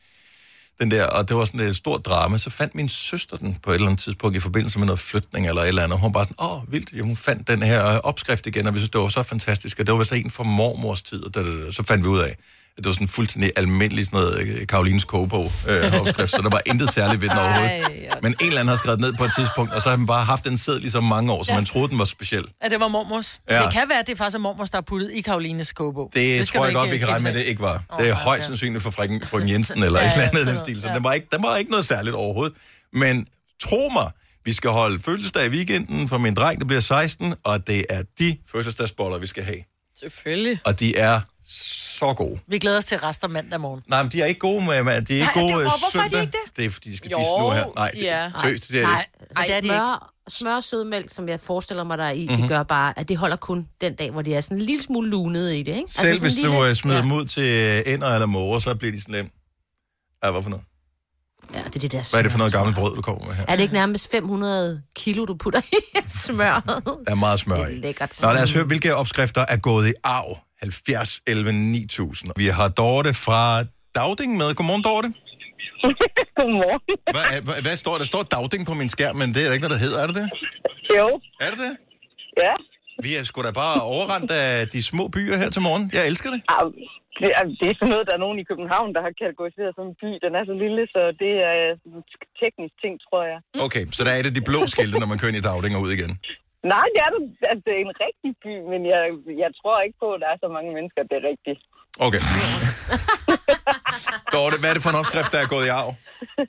Den 0.79 0.91
der, 0.91 1.05
og 1.05 1.29
det 1.29 1.37
var 1.37 1.45
sådan 1.45 1.59
et 1.59 1.75
stort 1.75 2.05
drama. 2.05 2.37
Så 2.37 2.49
fandt 2.49 2.75
min 2.75 2.89
søster 2.89 3.37
den 3.37 3.57
på 3.63 3.71
et 3.71 3.75
eller 3.75 3.87
andet 3.87 4.03
tidspunkt 4.03 4.37
i 4.37 4.39
forbindelse 4.39 4.79
med 4.79 4.85
noget 4.85 4.99
flytning 4.99 5.47
eller 5.47 5.61
et 5.61 5.67
eller 5.67 5.83
andet. 5.83 5.99
Hun 5.99 6.07
var 6.07 6.11
bare 6.11 6.25
sådan, 6.25 6.45
åh, 6.51 6.73
vildt. 6.73 6.93
Ja, 6.93 7.01
hun 7.01 7.15
fandt 7.15 7.47
den 7.47 7.63
her 7.63 7.87
øh, 7.87 7.99
opskrift 8.03 8.47
igen, 8.47 8.67
og 8.67 8.73
vi 8.73 8.79
synes, 8.79 8.89
det 8.89 9.01
var 9.01 9.07
så 9.07 9.23
fantastisk. 9.23 9.79
Og 9.79 9.87
det 9.87 9.93
var 9.93 9.99
vist 9.99 10.13
en 10.13 10.31
fra 10.31 10.43
mormors 10.43 11.01
tid, 11.01 11.23
og 11.23 11.33
da, 11.33 11.43
da, 11.43 11.65
da, 11.65 11.71
så 11.71 11.83
fandt 11.83 12.03
vi 12.03 12.09
ud 12.09 12.19
af, 12.19 12.35
det 12.79 12.85
var 12.85 12.93
sådan 12.93 13.07
fuldstændig 13.07 13.51
almindelig 13.55 14.05
sådan 14.05 14.19
noget 14.19 14.39
øh, 14.39 14.67
Karolines 14.67 15.03
kogebog 15.03 15.51
øh, 15.67 15.93
opskrift, 16.01 16.31
så 16.31 16.41
der 16.41 16.49
var 16.49 16.61
intet 16.65 16.93
særligt 16.93 17.21
ved 17.21 17.29
den 17.29 17.37
overhovedet. 17.37 17.71
Ej, 17.71 18.19
Men 18.23 18.31
en 18.41 18.47
eller 18.47 18.59
anden 18.59 18.69
har 18.69 18.75
skrevet 18.75 18.99
ned 18.99 19.13
på 19.13 19.25
et 19.25 19.31
tidspunkt, 19.37 19.73
og 19.73 19.81
så 19.81 19.89
har 19.89 19.97
man 19.97 20.05
bare 20.05 20.25
haft 20.25 20.45
den 20.45 20.57
sæd 20.57 20.79
lige 20.79 20.91
så 20.91 21.01
mange 21.01 21.31
år, 21.33 21.43
så 21.43 21.53
man 21.53 21.65
troede, 21.65 21.89
den 21.89 21.99
var 21.99 22.05
speciel. 22.05 22.45
Ja, 22.63 22.69
det 22.69 22.79
var 22.79 22.87
mormors. 22.87 23.39
Ja. 23.49 23.55
Ja. 23.55 23.63
Det 23.65 23.73
kan 23.73 23.89
være, 23.89 23.99
at 23.99 24.07
det 24.07 24.13
er 24.13 24.17
faktisk 24.17 24.35
er 24.35 24.39
mormors, 24.39 24.69
der 24.69 24.77
er 24.77 24.81
puttet 24.81 25.11
i 25.11 25.21
Karolines 25.21 25.71
kogebog. 25.71 26.11
Det, 26.15 26.39
det 26.39 26.47
tror 26.47 26.65
jeg 26.65 26.73
godt, 26.73 26.91
vi 26.91 26.97
kan 26.97 27.07
regne 27.07 27.23
med, 27.23 27.33
det 27.33 27.43
ikke 27.43 27.61
var. 27.61 27.83
af. 27.89 27.97
Det 27.99 28.09
er 28.09 28.13
højst 28.13 28.41
ja. 28.41 28.45
sandsynligt 28.47 28.83
for 28.83 28.91
frøken, 28.91 29.25
frøken 29.25 29.49
Jensen 29.49 29.83
eller 29.83 29.99
Ja, 30.01 30.07
et 30.07 30.13
eller 30.13 30.23
ja, 30.23 30.29
andet 30.29 30.41
i 30.41 30.49
den 30.51 30.59
stil. 30.59 30.81
Så 30.81 30.87
noget. 30.87 30.95
den 30.95 31.03
var, 31.03 31.13
ikke, 31.13 31.27
den 31.31 31.43
var 31.43 31.55
ikke 31.55 31.71
noget 31.71 31.85
særligt 31.85 32.15
overhovedet. 32.15 32.57
Men 32.93 33.27
tro 33.63 33.89
mig, 33.93 34.11
vi 34.45 34.53
skal 34.53 34.69
holde 34.69 34.99
fødselsdag 34.99 35.45
i 35.45 35.49
weekenden 35.49 36.07
for 36.09 36.17
min 36.17 36.33
dreng, 36.35 36.59
der 36.61 36.65
bliver 36.67 36.81
16, 36.81 37.33
og 37.43 37.67
det 37.67 37.85
er 37.89 38.03
de 38.19 38.37
fødselsdagsboller, 38.51 39.17
vi 39.17 39.27
skal 39.27 39.43
have. 39.43 39.57
Selvfølgelig. 39.99 40.59
Og 40.65 40.79
de 40.79 40.97
er 40.97 41.21
så 41.99 42.13
gode. 42.13 42.39
Vi 42.47 42.59
glæder 42.59 42.77
os 42.77 42.85
til 42.85 42.97
resten 42.97 43.31
mandag 43.33 43.59
morgen. 43.61 43.81
Nej, 43.87 44.03
men 44.03 44.11
de 44.11 44.21
er 44.21 44.25
ikke 44.25 44.39
gode 44.39 44.65
med, 44.65 44.83
med 44.83 45.01
de 45.01 45.13
er 45.13 45.21
ikke 45.21 45.25
Nej, 45.25 45.33
gode 45.43 45.47
det- 45.47 45.55
og 45.55 45.61
hvorfor 45.61 45.99
er 45.99 46.03
de 46.03 46.09
søndag. 46.09 46.21
ikke 46.21 46.31
det? 46.45 46.57
Det 46.57 46.65
er, 46.65 46.69
fordi 46.69 46.91
de 46.91 46.97
skal 46.97 47.09
Jo, 47.11 47.17
spise 47.17 47.39
nu 47.39 47.49
her. 47.49 47.65
Nej, 47.75 47.91
de 47.93 48.07
er. 48.07 48.31
Seriøst, 48.41 48.67
det 48.69 48.81
er 48.81 48.87
Nej, 48.87 49.05
det. 49.19 49.27
så 49.37 49.43
det 49.47 49.55
er 49.55 49.61
de 49.61 49.67
smør, 49.67 50.13
smør 50.29 50.55
og 50.55 50.63
sødmælk, 50.63 51.13
som 51.13 51.29
jeg 51.29 51.39
forestiller 51.39 51.83
mig, 51.83 51.97
der 51.97 52.03
er 52.03 52.11
i, 52.11 52.19
mm-hmm. 52.21 52.33
Mhm. 52.33 52.41
det 52.41 52.49
gør 52.49 52.63
bare, 52.63 52.99
at 52.99 53.09
det 53.09 53.17
holder 53.17 53.35
kun 53.35 53.67
den 53.81 53.95
dag, 53.95 54.11
hvor 54.11 54.21
de 54.21 54.35
er 54.35 54.41
sådan 54.41 54.57
en 54.57 54.63
lille 54.65 54.81
smule 54.83 55.09
lunede 55.09 55.59
i 55.59 55.63
det, 55.63 55.75
ikke? 55.75 55.91
Selv 55.91 56.01
sådan 56.07 56.21
hvis 56.21 56.37
en 56.37 56.43
du 56.45 56.51
lille- 56.51 56.67
øh, 56.69 56.75
smider 56.75 56.97
ja. 56.97 57.01
dem 57.03 57.11
ud 57.11 57.25
til 57.25 57.43
øh, 57.47 57.93
ender 57.93 58.07
eller 58.13 58.25
måger, 58.25 58.59
så 58.59 58.75
bliver 58.75 58.91
de 58.91 59.01
sådan 59.01 59.15
lidt... 59.15 59.27
Ja, 60.23 60.31
hvad 60.31 60.43
for 60.43 60.49
noget? 60.49 60.65
Ja, 61.53 61.59
det 61.59 61.75
er 61.75 61.79
det 61.79 61.91
der 61.91 62.07
Hvad 62.11 62.19
er 62.19 62.23
det 62.23 62.31
for 62.31 62.37
noget 62.37 62.51
smør, 62.51 62.59
gammelt 62.59 62.77
brød, 62.77 62.95
du 62.95 63.01
kommer 63.01 63.25
med 63.25 63.33
her? 63.33 63.45
Er 63.47 63.55
det 63.55 63.61
ikke 63.63 63.73
nærmest 63.73 64.11
500 64.11 64.81
kilo, 64.95 65.25
du 65.25 65.33
putter 65.35 65.61
i 65.71 65.75
smør? 66.25 66.59
Der 67.05 67.11
er 67.11 67.15
meget 67.15 67.39
smør 67.39 67.55
Det 67.55 67.63
er 67.63 67.67
i. 67.67 67.75
lækkert. 67.75 68.19
Nå, 68.21 68.31
lad 68.31 68.43
os 68.43 68.53
høre, 68.53 68.63
hvilke 68.63 68.95
opskrifter 68.95 69.45
er 69.49 69.57
gået 69.57 69.89
i 69.89 69.93
arv. 70.03 70.37
70, 70.61 71.21
11, 71.27 71.51
9000. 71.51 72.31
Vi 72.35 72.47
har 72.57 72.69
Dorte 72.81 73.13
fra 73.25 73.41
Dagding 73.99 74.31
med. 74.41 74.49
Godmorgen, 74.57 74.83
Dorte. 74.89 75.09
Godmorgen. 76.37 76.81
Hvad, 77.15 77.25
hvad, 77.47 77.57
hvad 77.65 77.75
står 77.83 77.93
der? 77.95 78.01
Der 78.03 78.09
står 78.13 78.23
Dagding 78.35 78.63
på 78.69 78.73
min 78.81 78.89
skærm, 78.95 79.15
men 79.21 79.27
det 79.33 79.39
er 79.41 79.47
der 79.47 79.55
ikke 79.57 79.65
noget, 79.67 79.75
der 79.77 79.83
hedder, 79.85 79.99
er 80.03 80.07
det 80.11 80.15
det? 80.21 80.27
Jo. 80.99 81.07
Er 81.45 81.49
det 81.53 81.59
det? 81.65 81.73
Ja. 82.45 82.53
Vi 83.05 83.09
er 83.17 83.23
sgu 83.29 83.37
da 83.47 83.51
bare 83.65 83.77
overrendt 83.93 84.31
af 84.43 84.67
de 84.73 84.79
små 84.91 85.03
byer 85.15 85.35
her 85.41 85.49
til 85.55 85.61
morgen. 85.67 85.83
Jeg 85.97 86.03
elsker 86.11 86.29
det. 86.35 86.41
Det 87.21 87.29
er, 87.39 87.43
det 87.61 87.67
er 87.71 87.75
sådan 87.79 87.91
noget, 87.93 88.05
der 88.09 88.15
er 88.17 88.23
nogen 88.25 88.37
i 88.43 88.45
København, 88.51 88.89
der 88.95 89.01
har 89.05 89.13
kategoriseret 89.21 89.71
som 89.77 89.85
en 89.91 89.95
by. 90.01 90.09
Den 90.25 90.31
er 90.39 90.43
så 90.49 90.55
lille, 90.63 90.81
så 90.95 91.01
det 91.23 91.33
er 91.49 91.55
en 91.87 92.01
teknisk 92.41 92.75
ting, 92.83 92.93
tror 93.05 93.21
jeg. 93.31 93.37
Okay, 93.67 93.83
så 93.97 94.01
der 94.07 94.13
er 94.17 94.21
det 94.25 94.33
de 94.39 94.43
blå 94.49 94.59
skilte, 94.73 94.95
når 95.01 95.09
man 95.11 95.17
kører 95.19 95.31
ind 95.31 95.41
i 95.41 95.47
Dagding 95.49 95.73
og 95.77 95.81
ud 95.85 95.91
igen. 95.97 96.11
Nej, 96.63 96.85
det 96.93 96.99
er, 97.05 97.09
det, 97.15 97.21
altså, 97.51 97.63
det 97.65 97.73
er 97.75 97.81
en 97.87 97.95
rigtig 98.05 98.31
by, 98.43 98.53
men 98.71 98.81
jeg, 98.93 99.01
jeg 99.43 99.51
tror 99.59 99.77
ikke 99.85 99.97
på, 100.03 100.07
at 100.13 100.21
der 100.21 100.27
er 100.33 100.37
så 100.43 100.47
mange 100.55 100.71
mennesker, 100.77 101.01
det 101.03 101.15
er 101.17 101.29
rigtigt. 101.31 101.59
Okay. 102.05 102.21
Dorte, 104.33 104.55
hvad 104.59 104.69
er 104.69 104.75
det 104.77 104.85
for 104.85 104.91
en 104.93 105.01
opskrift, 105.01 105.31
der 105.33 105.39
er 105.41 105.53
gået 105.55 105.65
i 105.67 105.73
arv? 105.81 105.91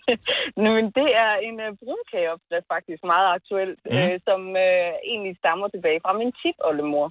Nå, 0.62 0.68
men 0.78 0.86
det 0.98 1.08
er 1.24 1.32
en 1.48 1.56
uh, 1.66 1.70
brunkageopskrift 1.82 2.66
faktisk 2.74 3.00
meget 3.12 3.28
aktuel, 3.36 3.70
Mhm. 3.78 3.90
mm. 3.94 4.08
øh, 4.12 4.16
som 4.28 4.40
øh, 4.66 4.90
egentlig 5.12 5.34
stammer 5.42 5.66
tilbage 5.74 6.00
fra 6.04 6.12
min 6.20 6.30
tipoldemor. 6.40 7.06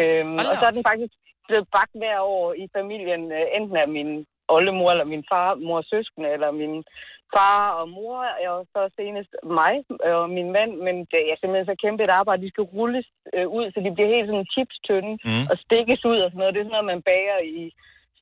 Øhm, 0.00 0.34
og 0.50 0.54
så 0.60 0.64
er 0.68 0.74
den 0.76 0.84
faktisk 0.90 1.14
blevet 1.48 1.66
bagt 1.76 1.94
hver 2.02 2.18
år 2.36 2.46
i 2.62 2.64
familien, 2.76 3.22
øh, 3.38 3.46
enten 3.58 3.76
af 3.84 3.88
min 3.96 4.10
oldemor, 4.56 4.88
eller 4.94 5.06
min 5.14 5.24
far, 5.32 5.48
mor 5.68 5.80
søskende, 5.92 6.28
eller 6.34 6.50
min 6.62 6.74
far 7.34 7.62
og 7.80 7.86
mor, 7.98 8.20
og 8.54 8.60
så 8.74 8.80
senest 8.98 9.32
mig 9.60 9.74
og 10.12 10.24
min 10.36 10.48
mand. 10.56 10.72
Men 10.86 10.96
det 11.12 11.22
er 11.30 11.36
simpelthen 11.36 11.70
så 11.72 11.76
kæmpe 11.84 12.00
et 12.04 12.12
arbejde. 12.20 12.44
De 12.46 12.52
skal 12.54 12.70
rulles 12.76 13.08
øh, 13.36 13.46
ud, 13.58 13.66
så 13.72 13.78
de 13.84 13.90
bliver 13.96 14.10
helt 14.14 14.28
sådan 14.30 14.50
chipstynde 14.54 15.12
Mm. 15.28 15.44
og 15.50 15.56
stikkes 15.66 16.00
ud 16.10 16.18
og 16.24 16.28
sådan 16.30 16.40
noget. 16.42 16.54
Det 16.54 16.60
er 16.60 16.66
sådan 16.66 16.76
noget, 16.78 16.92
man 16.94 17.02
bager 17.10 17.38
i 17.58 17.62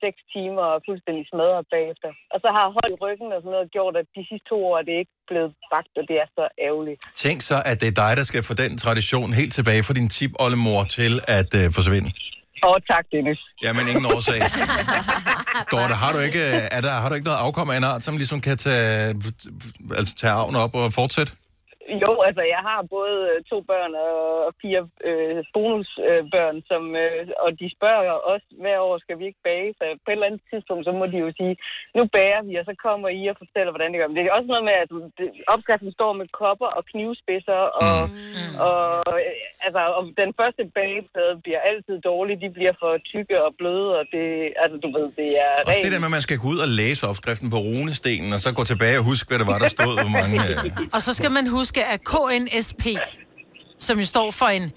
seks 0.05 0.21
timer 0.35 0.65
og 0.75 0.79
fuldstændig 0.89 1.25
smadret 1.31 1.67
bagefter. 1.75 2.11
Og 2.35 2.39
så 2.45 2.49
har 2.57 2.67
hold 2.77 2.91
i 2.95 3.01
ryggen 3.05 3.29
og 3.35 3.41
sådan 3.43 3.55
noget 3.57 3.73
gjort, 3.77 3.95
at 4.01 4.07
de 4.17 4.23
sidste 4.29 4.47
to 4.53 4.57
år 4.69 4.75
er 4.81 4.85
det 4.89 4.97
ikke 5.03 5.15
blevet 5.31 5.53
bagt, 5.73 5.93
og 6.01 6.05
det 6.11 6.17
er 6.25 6.29
så 6.39 6.45
ærgerligt. 6.69 6.99
Tænk 7.25 7.39
så, 7.51 7.57
at 7.71 7.77
det 7.83 7.89
er 7.93 7.97
dig, 8.05 8.13
der 8.21 8.27
skal 8.31 8.43
få 8.49 8.55
den 8.65 8.73
tradition 8.85 9.29
helt 9.41 9.53
tilbage 9.59 9.83
fra 9.87 9.95
din 10.01 10.09
tip 10.17 10.33
oldemor 10.45 10.81
til 10.99 11.13
at 11.39 11.51
øh, 11.61 11.67
forsvinde. 11.79 12.11
Åh, 12.67 12.73
oh, 12.73 12.79
tak, 12.91 13.05
Dennis. 13.13 13.41
Jamen, 13.63 13.89
ingen 13.89 14.07
årsag. 14.07 14.41
Dorte, 15.73 15.95
har 15.95 16.13
du 16.13 16.19
ikke, 16.19 16.39
øh, 16.39 16.77
er 16.77 16.81
der, 16.81 16.91
har 16.91 17.09
du 17.09 17.15
ikke 17.15 17.25
noget 17.25 17.39
afkom 17.39 17.71
af 17.71 17.77
en 17.77 17.85
art, 17.85 18.03
som 18.03 18.17
ligesom 18.17 18.41
kan 18.41 18.57
tage, 18.57 19.15
altså, 19.99 20.15
tage 20.21 20.33
arven 20.33 20.57
op 20.57 20.75
og 20.75 20.93
fortsætte? 20.93 21.33
Jo, 22.05 22.13
altså 22.29 22.43
jeg 22.55 22.63
har 22.69 22.81
både 22.97 23.17
øh, 23.31 23.39
to 23.51 23.59
børn 23.71 23.93
og 24.05 24.55
fire 24.63 24.83
øh, 25.09 25.41
bonusbørn, 25.55 26.57
som, 26.71 26.83
øh, 27.05 27.21
og 27.45 27.51
de 27.61 27.67
spørger 27.77 28.15
os 28.33 28.45
hver 28.63 28.79
år, 28.89 28.95
skal 29.05 29.17
vi 29.19 29.25
ikke 29.31 29.43
bage? 29.49 29.71
Så 29.79 29.85
på 30.05 30.09
et 30.09 30.17
eller 30.17 30.29
andet 30.31 30.43
tidspunkt, 30.51 30.83
så 30.89 30.93
må 30.99 31.05
de 31.13 31.19
jo 31.25 31.31
sige, 31.41 31.55
nu 31.97 32.03
bager 32.17 32.43
vi, 32.49 32.53
og 32.61 32.65
så 32.71 32.75
kommer 32.87 33.09
I 33.21 33.23
og 33.33 33.37
fortæller, 33.43 33.71
hvordan 33.73 33.91
det 33.91 33.99
gør. 33.99 34.09
Men 34.09 34.17
det 34.17 34.23
er 34.23 34.37
også 34.39 34.51
noget 34.55 34.65
med, 34.69 34.77
at 34.85 34.89
det, 35.19 35.27
opskriften 35.55 35.93
står 35.99 36.13
med 36.21 36.27
kopper 36.41 36.71
og 36.79 36.83
knivspidser, 36.91 37.63
og, 37.85 37.99
mm. 38.09 38.55
og 38.69 38.85
øh, 39.27 39.67
altså, 39.67 39.83
og 39.99 40.03
den 40.23 40.31
første 40.41 40.63
bageplade 40.79 41.35
bliver 41.45 41.63
altid 41.71 41.97
dårlig, 42.11 42.35
de 42.45 42.51
bliver 42.57 42.75
for 42.83 42.93
tykke 43.13 43.37
og 43.47 43.51
bløde, 43.61 43.91
og 43.99 44.05
det, 44.15 44.27
altså 44.63 44.77
du 44.85 44.89
ved, 44.97 45.07
det 45.21 45.31
er 45.47 45.55
Også 45.69 45.85
det 45.87 45.93
der 45.95 46.03
med, 46.05 46.11
at 46.13 46.17
man 46.19 46.27
skal 46.29 46.39
gå 46.43 46.47
ud 46.55 46.61
og 46.67 46.71
læse 46.81 47.03
opskriften 47.11 47.49
på 47.55 47.59
runestenen, 47.69 48.31
og 48.37 48.41
så 48.45 48.49
gå 48.61 48.63
tilbage 48.73 48.97
og 49.01 49.05
huske, 49.11 49.27
hvad 49.31 49.39
det 49.43 49.49
var, 49.53 49.59
der 49.65 49.71
stod, 49.79 49.93
hvor 50.03 50.13
mange... 50.19 50.37
Øh, 50.47 50.97
Og 50.97 51.01
så 51.07 51.13
skal 51.19 51.33
man 51.39 51.47
huske, 51.59 51.76
at 51.81 52.01
KNSP, 52.05 52.87
som 53.79 53.99
jo 53.99 54.05
står 54.05 54.31
for 54.31 54.47
en 54.47 54.73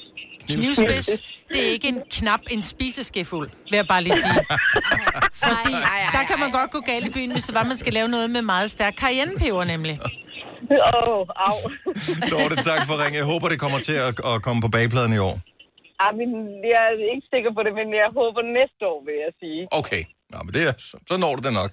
knivspids, 0.50 1.10
det 1.54 1.68
er 1.68 1.72
ikke 1.72 1.88
en 1.88 2.02
knap, 2.12 2.40
en 2.52 2.62
spiseskefuld, 2.62 3.50
vil 3.70 3.78
jeg 3.78 3.88
bare 3.88 4.04
lige 4.04 4.22
sige. 4.22 4.46
Fordi 5.44 5.74
der 6.16 6.24
kan 6.28 6.40
man 6.40 6.52
godt 6.52 6.72
gå 6.72 6.80
galt 6.80 7.06
i 7.08 7.10
byen, 7.10 7.32
hvis 7.32 7.44
det 7.44 7.56
var, 7.56 7.64
man 7.64 7.78
skal 7.78 7.94
lave 7.94 8.08
noget 8.08 8.30
med 8.30 8.42
meget 8.42 8.70
stærk 8.72 8.96
cayennepeber, 8.98 9.64
nemlig. 9.64 10.00
Åh, 10.72 11.10
oh, 11.10 11.28
au. 11.48 11.58
Dorte, 12.32 12.56
tak 12.70 12.82
for 12.88 12.96
ringe. 13.04 13.18
Jeg 13.18 13.26
håber, 13.26 13.48
det 13.50 13.60
kommer 13.60 13.80
til 13.80 13.94
at, 14.08 14.14
at 14.32 14.42
komme 14.42 14.62
på 14.62 14.68
bagpladen 14.68 15.14
i 15.14 15.18
år. 15.18 15.36
Ah, 16.04 16.12
men 16.20 16.30
jeg 16.74 16.82
er 16.90 16.96
ikke 17.16 17.28
sikker 17.34 17.52
på 17.58 17.62
det, 17.66 17.74
men 17.80 17.88
jeg 18.02 18.10
håber 18.20 18.42
næste 18.60 18.82
år, 18.92 19.00
vil 19.08 19.16
jeg 19.26 19.32
sige. 19.44 19.62
Okay. 19.82 20.04
Nå, 20.34 20.38
men 20.46 20.54
det 20.56 20.64
er, 20.70 20.74
så, 20.78 20.96
så 21.10 21.18
når 21.18 21.36
du 21.36 21.42
det 21.48 21.54
nok. 21.54 21.72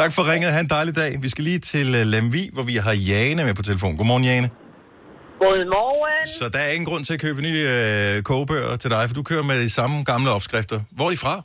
Tak 0.00 0.10
for 0.16 0.22
ringet. 0.32 0.52
Ha' 0.52 0.60
en 0.60 0.68
dejlig 0.68 0.96
dag. 0.96 1.10
Vi 1.22 1.28
skal 1.28 1.44
lige 1.44 1.58
til 1.58 1.88
uh, 2.00 2.06
Lemvi, 2.14 2.50
hvor 2.52 2.62
vi 2.62 2.76
har 2.86 2.94
Jane 3.10 3.44
med 3.44 3.54
på 3.54 3.62
telefon. 3.62 3.96
Godmorgen, 3.96 4.24
Jane. 4.24 4.48
Godmorgen. 5.42 6.26
Så 6.40 6.44
der 6.54 6.60
er 6.66 6.70
ingen 6.76 6.88
grund 6.90 7.02
til 7.04 7.14
at 7.16 7.22
købe 7.26 7.40
nye 7.48 7.62
øh, 7.76 8.14
kogebøger 8.30 8.72
til 8.82 8.90
dig, 8.94 9.02
for 9.08 9.14
du 9.20 9.24
kører 9.30 9.44
med 9.50 9.56
de 9.66 9.72
samme 9.78 9.96
gamle 10.10 10.30
opskrifter. 10.36 10.78
Hvor 10.96 11.06
er 11.08 11.12
de 11.16 11.24
fra? 11.26 11.36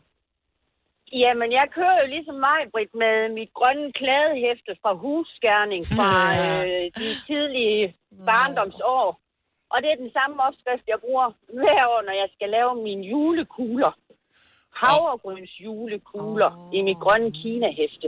Jamen, 1.24 1.50
jeg 1.60 1.66
kører 1.78 1.98
jo 2.02 2.08
ligesom 2.16 2.38
mig, 2.48 2.60
Britt, 2.74 2.94
med 3.04 3.16
mit 3.40 3.52
grønne 3.60 3.88
klædehæfte 4.00 4.72
fra 4.82 4.92
husskærning 5.04 5.82
fra 5.96 6.12
øh, 6.40 6.86
de 7.02 7.10
tidlige 7.28 7.84
barndomsår. 8.30 9.06
Og 9.74 9.78
det 9.82 9.90
er 9.92 10.04
den 10.06 10.12
samme 10.18 10.36
opskrift, 10.48 10.86
jeg 10.94 11.00
bruger 11.06 11.28
hver 11.60 11.82
år, 11.94 12.02
når 12.08 12.16
jeg 12.22 12.30
skal 12.36 12.50
lave 12.58 12.72
mine 12.88 13.04
julekugler. 13.12 13.94
Havregryns 14.82 15.54
julekugler 15.66 16.52
oh. 16.58 16.76
i 16.78 16.80
mit 16.88 17.00
grønne 17.06 17.32
Kina-hæfte. 17.42 18.08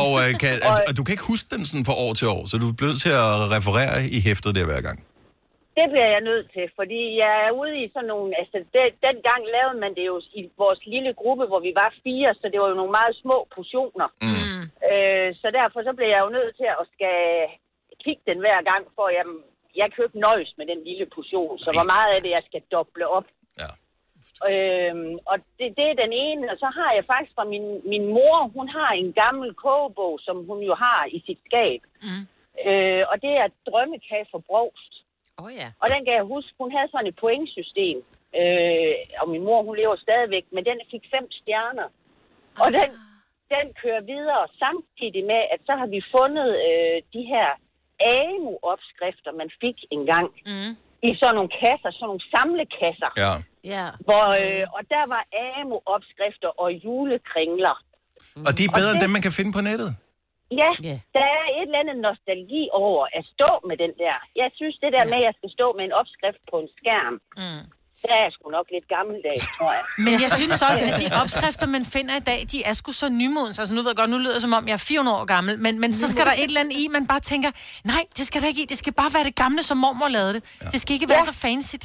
Og, 0.00 0.10
øh, 0.22 0.30
kan, 0.42 0.52
og, 0.68 0.74
og 0.88 0.92
du 0.96 1.02
kan 1.04 1.12
ikke 1.16 1.30
huske 1.32 1.48
den 1.54 1.62
sådan 1.68 1.86
fra 1.88 1.96
år 2.04 2.12
til 2.18 2.26
år, 2.36 2.42
så 2.50 2.54
du 2.62 2.66
er 2.72 2.76
blevet 2.80 2.98
til 3.04 3.14
at 3.26 3.32
referere 3.56 3.94
i 4.16 4.18
hæftet 4.26 4.50
der 4.58 4.66
hver 4.70 4.82
gang. 4.88 4.98
Det 5.78 5.86
bliver 5.92 6.10
jeg 6.14 6.22
nødt 6.30 6.46
til, 6.54 6.66
fordi 6.78 7.02
jeg 7.22 7.34
er 7.46 7.52
ude 7.60 7.74
i 7.84 7.86
sådan 7.94 8.10
nogle... 8.14 8.28
Altså, 8.40 8.58
det, 8.74 8.84
dengang 9.08 9.42
lavede 9.56 9.78
man 9.84 9.92
det 9.98 10.04
jo 10.12 10.16
i 10.40 10.42
vores 10.62 10.80
lille 10.94 11.12
gruppe, 11.20 11.44
hvor 11.50 11.60
vi 11.66 11.72
var 11.82 11.90
fire, 12.06 12.30
så 12.40 12.44
det 12.52 12.58
var 12.60 12.68
jo 12.72 12.80
nogle 12.80 12.96
meget 13.00 13.14
små 13.22 13.38
portioner. 13.56 14.08
Mm. 14.26 14.62
Øh, 14.90 15.28
så 15.40 15.46
derfor 15.58 15.78
så 15.88 15.92
bliver 15.96 16.12
jeg 16.14 16.22
jo 16.24 16.36
nødt 16.38 16.52
til 16.60 16.68
at 16.80 16.84
skal 16.94 17.18
kigge 18.04 18.22
den 18.30 18.38
hver 18.44 18.60
gang, 18.70 18.82
for 18.96 19.06
jeg, 19.18 19.24
jeg 19.80 19.86
kan 19.88 20.00
jo 20.00 20.08
ikke 20.08 20.24
nøjes 20.28 20.50
med 20.58 20.66
den 20.72 20.80
lille 20.88 21.06
portion, 21.16 21.54
så 21.64 21.68
hvor 21.76 21.86
meget 21.94 22.10
af 22.14 22.20
det, 22.24 22.32
jeg 22.36 22.44
skal 22.48 22.62
doble 22.74 23.06
op. 23.18 23.28
Øhm, 24.50 25.14
og 25.30 25.36
det, 25.58 25.66
det 25.78 25.86
er 25.90 26.02
den 26.04 26.12
ene, 26.12 26.44
og 26.52 26.56
så 26.58 26.68
har 26.78 26.90
jeg 26.96 27.04
faktisk 27.10 27.34
fra 27.34 27.44
min, 27.44 27.66
min 27.92 28.06
mor, 28.06 28.38
hun 28.56 28.68
har 28.68 28.90
en 28.92 29.12
gammel 29.12 29.54
kogebog, 29.54 30.20
som 30.26 30.36
hun 30.48 30.60
jo 30.68 30.74
har 30.74 31.02
i 31.16 31.22
sit 31.26 31.40
skab. 31.48 31.80
Mm. 32.06 32.24
Øh, 32.66 33.04
og 33.10 33.16
det 33.24 33.32
er 33.42 33.48
drømmekage 33.68 34.26
for 34.30 34.38
brogst. 34.38 34.92
Oh, 35.42 35.50
ja. 35.60 35.68
Og 35.82 35.86
den 35.92 36.04
kan 36.04 36.14
jeg 36.14 36.32
huske, 36.34 36.54
hun 36.58 36.72
havde 36.72 36.90
sådan 36.90 37.06
et 37.06 37.16
pointsystem. 37.24 37.98
Øh, 38.40 38.94
og 39.20 39.28
min 39.28 39.44
mor, 39.44 39.62
hun 39.62 39.76
lever 39.76 39.96
stadigvæk, 39.96 40.44
men 40.50 40.64
den 40.64 40.78
fik 40.90 41.04
fem 41.14 41.26
stjerner. 41.30 41.88
Og 42.62 42.68
den, 42.78 42.88
den 43.54 43.66
kører 43.82 44.00
videre 44.00 44.46
samtidig 44.64 45.24
med, 45.32 45.42
at 45.54 45.60
så 45.66 45.72
har 45.80 45.86
vi 45.86 46.00
fundet 46.16 46.50
øh, 46.68 46.98
de 47.14 47.22
her 47.32 47.48
AMU-opskrifter, 48.00 49.32
man 49.32 49.50
fik 49.60 49.78
engang. 49.90 50.28
Mm. 50.46 50.72
I 51.08 51.10
sådan 51.20 51.34
nogle 51.38 51.52
kasser, 51.62 51.90
sådan 51.92 52.08
nogle 52.10 52.24
samlekasser. 52.34 53.10
Ja. 53.24 53.32
Ja. 53.74 53.86
Hvor, 54.06 54.26
øh, 54.42 54.64
og 54.76 54.82
der 54.94 55.04
var 55.14 55.22
AMU-opskrifter 55.46 56.50
og 56.62 56.68
julekringler. 56.84 57.76
Og 58.48 58.52
de 58.58 58.62
er 58.68 58.72
bedre 58.78 58.90
Og 58.90 58.94
end 58.94 59.00
det- 59.00 59.04
dem, 59.04 59.10
man 59.16 59.24
kan 59.26 59.34
finde 59.38 59.52
på 59.58 59.62
nettet. 59.70 59.90
Ja, 60.62 60.70
der 61.16 61.26
er 61.38 61.44
et 61.58 61.66
eller 61.68 61.80
andet 61.82 61.98
nostalgi 62.08 62.62
over 62.86 63.04
at 63.18 63.24
stå 63.34 63.50
med 63.68 63.76
den 63.84 63.92
der. 64.02 64.16
Jeg 64.42 64.48
synes, 64.58 64.74
det 64.84 64.90
der 64.96 65.04
med, 65.12 65.18
at 65.22 65.26
jeg 65.28 65.34
skal 65.38 65.50
stå 65.56 65.66
med 65.76 65.84
en 65.88 65.94
opskrift 66.00 66.40
på 66.50 66.56
en 66.62 66.68
skærm, 66.78 67.14
mm. 67.42 67.62
Der 68.04 68.14
er 68.18 68.22
jeg 68.26 68.32
sgu 68.36 68.44
nok 68.58 68.66
lidt 68.76 68.86
gammeldags, 68.96 69.44
tror 69.56 69.70
jeg. 69.78 69.84
Men 70.06 70.12
jeg 70.24 70.30
synes 70.40 70.58
også, 70.68 70.82
at 70.88 70.94
de 71.02 71.06
opskrifter, 71.22 71.66
man 71.76 71.84
finder 71.96 72.14
i 72.22 72.24
dag, 72.30 72.40
de 72.52 72.58
er 72.70 72.74
sgu 72.80 72.90
så 73.02 73.08
nymodens. 73.22 73.56
Altså 73.62 73.72
nu 73.76 73.80
ved 73.82 73.90
jeg 73.92 73.98
godt, 74.02 74.10
nu 74.14 74.18
lyder 74.24 74.36
det 74.38 74.44
som 74.48 74.54
om, 74.58 74.64
jeg 74.70 74.76
er 74.80 74.84
400 74.92 75.16
år 75.20 75.26
gammel, 75.34 75.54
men, 75.64 75.72
men 75.82 75.90
så 76.00 76.06
skal 76.12 76.24
der 76.28 76.34
et 76.42 76.48
eller 76.50 76.62
andet 76.62 76.76
i, 76.82 76.84
man 76.96 77.04
bare 77.12 77.22
tænker, 77.32 77.50
nej, 77.92 78.02
det 78.18 78.24
skal 78.28 78.38
der 78.42 78.48
ikke 78.52 78.62
i, 78.64 78.66
det 78.72 78.78
skal 78.82 78.92
bare 79.02 79.10
være 79.16 79.26
det 79.30 79.36
gamle, 79.44 79.62
som 79.70 79.76
mormor 79.84 80.08
lavede 80.16 80.32
det. 80.36 80.42
Ja. 80.62 80.66
Det 80.72 80.78
skal 80.82 80.92
ikke 80.96 81.08
være 81.14 81.24
Ja. 81.26 81.30
så 81.32 81.36
fancy. 81.46 81.76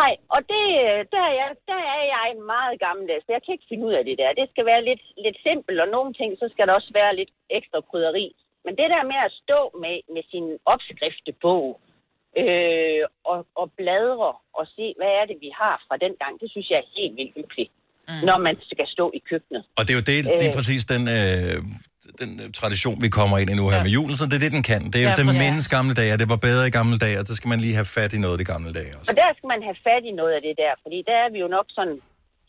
Nej, 0.00 0.12
og 0.34 0.40
det, 0.52 0.64
der, 1.14 1.22
er 1.30 1.34
jeg, 1.40 1.50
der 1.72 1.80
er 1.96 2.02
jeg 2.14 2.26
meget 2.54 2.74
gammeldags. 2.86 3.24
Jeg 3.36 3.42
kan 3.44 3.52
ikke 3.56 3.68
finde 3.70 3.84
ud 3.88 3.94
af 3.98 4.04
det 4.08 4.16
der. 4.22 4.30
Det 4.40 4.46
skal 4.52 4.64
være 4.72 4.82
lidt, 4.90 5.02
lidt 5.24 5.38
simpelt, 5.46 5.78
og 5.84 5.88
nogle 5.96 6.10
ting, 6.20 6.30
så 6.42 6.46
skal 6.52 6.64
der 6.68 6.74
også 6.78 6.92
være 7.00 7.12
lidt 7.20 7.32
ekstra 7.58 7.78
krydderi. 7.90 8.26
Men 8.64 8.72
det 8.80 8.88
der 8.94 9.02
med 9.12 9.18
at 9.26 9.32
stå 9.42 9.60
med, 9.82 9.96
med 10.14 10.22
sin 10.32 10.46
opskriftebog 10.72 11.64
øh, 12.42 13.02
og, 13.30 13.38
og 13.60 13.66
bladre 13.78 14.30
og 14.58 14.64
se, 14.76 14.86
hvad 14.98 15.10
er 15.20 15.24
det, 15.30 15.36
vi 15.46 15.50
har 15.60 15.74
fra 15.86 15.96
den 16.04 16.14
gang, 16.22 16.32
det 16.42 16.48
synes 16.54 16.66
jeg 16.72 16.78
er 16.84 16.88
helt 16.98 17.14
vildt 17.18 17.34
hyggeligt, 17.38 17.72
mm. 18.08 18.20
når 18.28 18.38
man 18.46 18.54
skal 18.72 18.86
stå 18.96 19.04
i 19.18 19.20
køkkenet. 19.30 19.62
Og 19.78 19.82
det 19.84 19.90
er 19.94 19.98
jo 20.00 20.06
det, 20.10 20.18
det 20.40 20.46
er 20.48 20.52
Øh. 20.54 20.58
præcis 20.58 20.82
den, 20.92 21.02
øh, 21.18 21.56
den 22.22 22.30
øh, 22.42 22.46
tradition, 22.60 22.96
vi 23.06 23.10
kommer 23.18 23.36
ind 23.42 23.50
i 23.54 23.56
nu 23.60 23.64
her 23.74 23.80
med 23.86 23.92
julen, 23.98 24.14
så 24.20 24.24
det 24.30 24.36
er 24.40 24.44
det, 24.46 24.52
den 24.58 24.64
kan. 24.72 24.82
Det 24.92 24.96
er 25.00 25.04
jo 25.06 25.10
Ja, 25.10 25.14
ja, 25.16 25.20
den 25.22 25.28
mindes 25.44 25.66
gamle 25.76 25.94
dage, 26.00 26.10
og 26.14 26.18
det 26.22 26.28
var 26.34 26.40
bedre 26.48 26.64
i 26.70 26.72
gamle 26.78 26.98
dage, 27.04 27.16
og 27.20 27.24
så 27.30 27.34
skal 27.38 27.48
man 27.52 27.60
lige 27.64 27.74
have 27.80 27.88
fat 27.98 28.10
i 28.16 28.18
noget 28.24 28.34
af 28.36 28.40
de 28.44 28.48
gamle 28.54 28.70
dage 28.78 28.90
også. 28.98 29.08
Og 29.12 29.16
der 29.22 29.30
skal 29.36 29.48
man 29.54 29.60
have 29.68 29.78
fat 29.88 30.02
i 30.10 30.12
noget 30.20 30.32
af 30.38 30.42
det 30.46 30.54
der, 30.62 30.72
fordi 30.84 30.98
der 31.10 31.16
er 31.24 31.28
vi 31.34 31.38
jo 31.44 31.48
nok 31.56 31.66
sådan, 31.78 31.98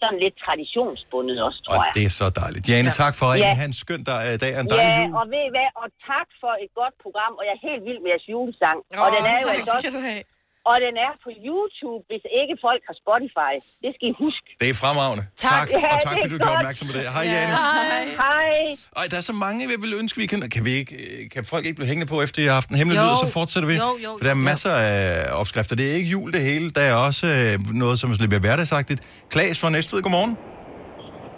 sådan 0.01 0.19
lidt 0.25 0.35
traditionsbundet 0.45 1.37
også, 1.47 1.59
tror 1.65 1.73
Og 1.75 1.79
jeg. 1.85 1.91
det 1.97 2.03
er 2.09 2.13
så 2.21 2.27
dejligt. 2.41 2.63
Jane, 2.71 2.89
Ja. 2.91 2.99
tak 3.03 3.13
for 3.19 3.27
at 3.33 3.39
Ja. 3.45 3.51
have 3.59 3.69
en 3.73 3.77
skøn 3.83 4.01
dag, 4.09 4.19
en 4.63 4.67
dejlig 4.73 4.93
Ja, 4.97 5.01
jul. 5.03 5.13
og 5.19 5.25
ved 5.33 5.43
I 5.49 5.51
hvad, 5.55 5.69
og 5.81 5.87
tak 6.11 6.27
for 6.41 6.51
et 6.65 6.71
godt 6.79 6.95
program, 7.03 7.31
og 7.39 7.43
jeg 7.47 7.53
er 7.57 7.61
helt 7.69 7.81
vild 7.87 7.99
med 8.03 8.09
jeres 8.13 8.25
julesang. 8.33 8.77
og 9.03 9.07
den 9.15 9.23
er 9.33 9.37
jo 9.43 9.47
tak 9.49 9.55
altså 9.57 9.73
skal 9.81 9.91
også, 9.91 9.97
du 9.97 10.03
have. 10.09 10.21
Og 10.69 10.75
den 10.85 10.93
er 11.05 11.11
på 11.25 11.29
YouTube, 11.47 12.01
hvis 12.09 12.23
ikke 12.39 12.53
folk 12.65 12.81
har 12.89 12.95
Spotify. 13.03 13.53
Det 13.83 13.89
skal 13.95 14.05
I 14.11 14.15
huske. 14.23 14.47
Det 14.61 14.67
er 14.73 14.77
fremragende. 14.83 15.23
Tak. 15.47 15.51
tak 15.51 15.67
Ja, 15.75 15.87
og 15.93 15.97
tak, 16.05 16.13
fordi 16.21 16.33
du 16.33 16.39
gjorde 16.43 16.57
opmærksom 16.59 16.85
på 16.89 16.93
det. 16.97 17.03
Hej, 17.15 17.25
Jane. 17.33 17.53
Hej. 17.63 18.05
Hej. 18.23 18.53
Ej, 18.99 19.05
der 19.11 19.17
er 19.21 19.25
så 19.31 19.35
mange, 19.45 19.57
jeg 19.63 19.69
vil 19.85 19.93
ønske, 20.01 20.17
vi 20.23 20.27
kan... 20.31 20.39
Kan, 20.55 20.65
vi 20.67 20.73
ikke, 20.81 20.95
øh, 20.95 21.29
kan 21.33 21.41
folk 21.53 21.63
ikke 21.65 21.77
blive 21.79 21.89
hængende 21.91 22.09
på, 22.13 22.21
efter 22.25 22.37
I 22.43 22.45
har 22.45 22.53
haft 22.53 22.69
en 22.69 22.77
hemmelig 22.81 23.01
lyd, 23.03 23.09
og 23.15 23.19
så 23.25 23.29
fortsætter 23.39 23.69
vi? 23.71 23.75
Jo, 23.75 23.91
jo, 24.05 24.11
For 24.17 24.23
der 24.25 24.31
er 24.37 24.41
masser 24.51 24.73
af 24.89 24.99
opskrifter. 25.41 25.75
Det 25.75 25.85
er 25.91 25.95
ikke 25.99 26.09
jul 26.09 26.31
det 26.35 26.41
hele. 26.41 26.65
Der 26.77 26.81
er 26.81 26.95
også 26.95 27.25
øh, 27.27 27.75
noget, 27.83 27.99
som 27.99 28.11
er 28.11 28.15
lidt 28.19 28.31
mere 28.33 28.39
hverdagsagtigt. 28.39 29.01
Klaas 29.29 29.59
fra 29.59 29.69
Næstved, 29.69 30.01
godmorgen. 30.01 30.37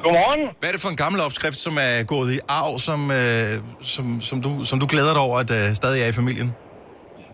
Godmorgen. 0.04 0.42
Hvad 0.60 0.70
er 0.70 0.74
det 0.74 0.82
for 0.82 0.90
en 0.90 0.96
gammel 0.96 1.22
opskrift, 1.22 1.60
som 1.60 1.78
er 1.88 2.04
gået 2.04 2.34
i 2.34 2.40
arv, 2.48 2.80
som, 2.80 3.12
øh, 3.12 3.62
som, 3.82 4.22
som, 4.22 4.42
du, 4.42 4.64
som 4.64 4.80
du 4.80 4.88
glæder 4.90 5.14
dig 5.14 5.22
over, 5.22 5.38
at 5.38 5.52
øh, 5.52 5.76
stadig 5.76 6.04
er 6.04 6.08
i 6.08 6.12
familien? 6.12 6.50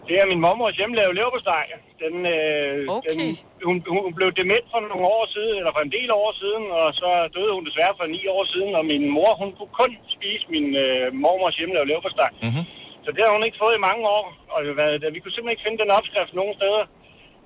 Det 0.09 0.15
er 0.21 0.25
min 0.31 0.41
mormors 0.45 0.77
hjemmelavede 0.79 1.17
leverpostej. 1.19 1.65
Den, 2.03 2.15
øh, 2.35 2.77
Okay. 2.97 3.09
den, 3.09 3.19
hun, 3.67 3.77
hun 4.05 4.13
blev 4.19 4.29
dement 4.41 4.65
for 4.73 4.79
nogle 4.91 5.07
år 5.17 5.25
siden, 5.35 5.55
eller 5.59 5.73
for 5.75 5.83
en 5.87 5.95
del 5.97 6.09
år 6.23 6.31
siden, 6.41 6.63
og 6.81 6.87
så 7.01 7.09
døde 7.35 7.51
hun 7.57 7.63
desværre 7.69 7.95
for 7.99 8.07
ni 8.15 8.21
år 8.35 8.43
siden, 8.53 8.71
og 8.79 8.83
min 8.91 9.05
mor, 9.17 9.31
hun 9.41 9.49
kunne 9.57 9.73
kun 9.81 9.91
spise 10.15 10.45
min 10.55 10.67
øh, 10.85 11.05
mormors 11.23 11.57
hjemmelavede 11.59 11.89
leverpostej. 11.91 12.31
Mm-hmm. 12.45 12.65
Så 13.05 13.09
det 13.15 13.21
har 13.25 13.33
hun 13.37 13.45
ikke 13.47 13.61
fået 13.63 13.75
i 13.77 13.85
mange 13.89 14.03
år, 14.17 14.23
og 14.53 14.57
det 14.61 14.69
har 14.71 14.79
været, 14.83 15.13
vi 15.15 15.19
kunne 15.21 15.35
simpelthen 15.35 15.55
ikke 15.55 15.65
finde 15.67 15.81
den 15.83 15.95
opskrift 15.99 16.33
nogen 16.41 16.55
steder. 16.59 16.83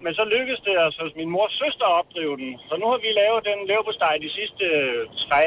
Men 0.04 0.12
så 0.20 0.24
lykkedes 0.36 0.62
det 0.68 0.76
os 0.86 0.96
hos 1.04 1.14
min 1.20 1.30
mors 1.36 1.54
søster 1.64 1.86
at 1.90 1.98
opdrive 2.02 2.36
den. 2.42 2.52
Så 2.68 2.74
nu 2.82 2.86
har 2.92 3.00
vi 3.06 3.10
lavet 3.22 3.42
den 3.50 3.60
leverpostej 3.70 4.14
de 4.26 4.30
sidste 4.38 4.66
tre, 5.26 5.46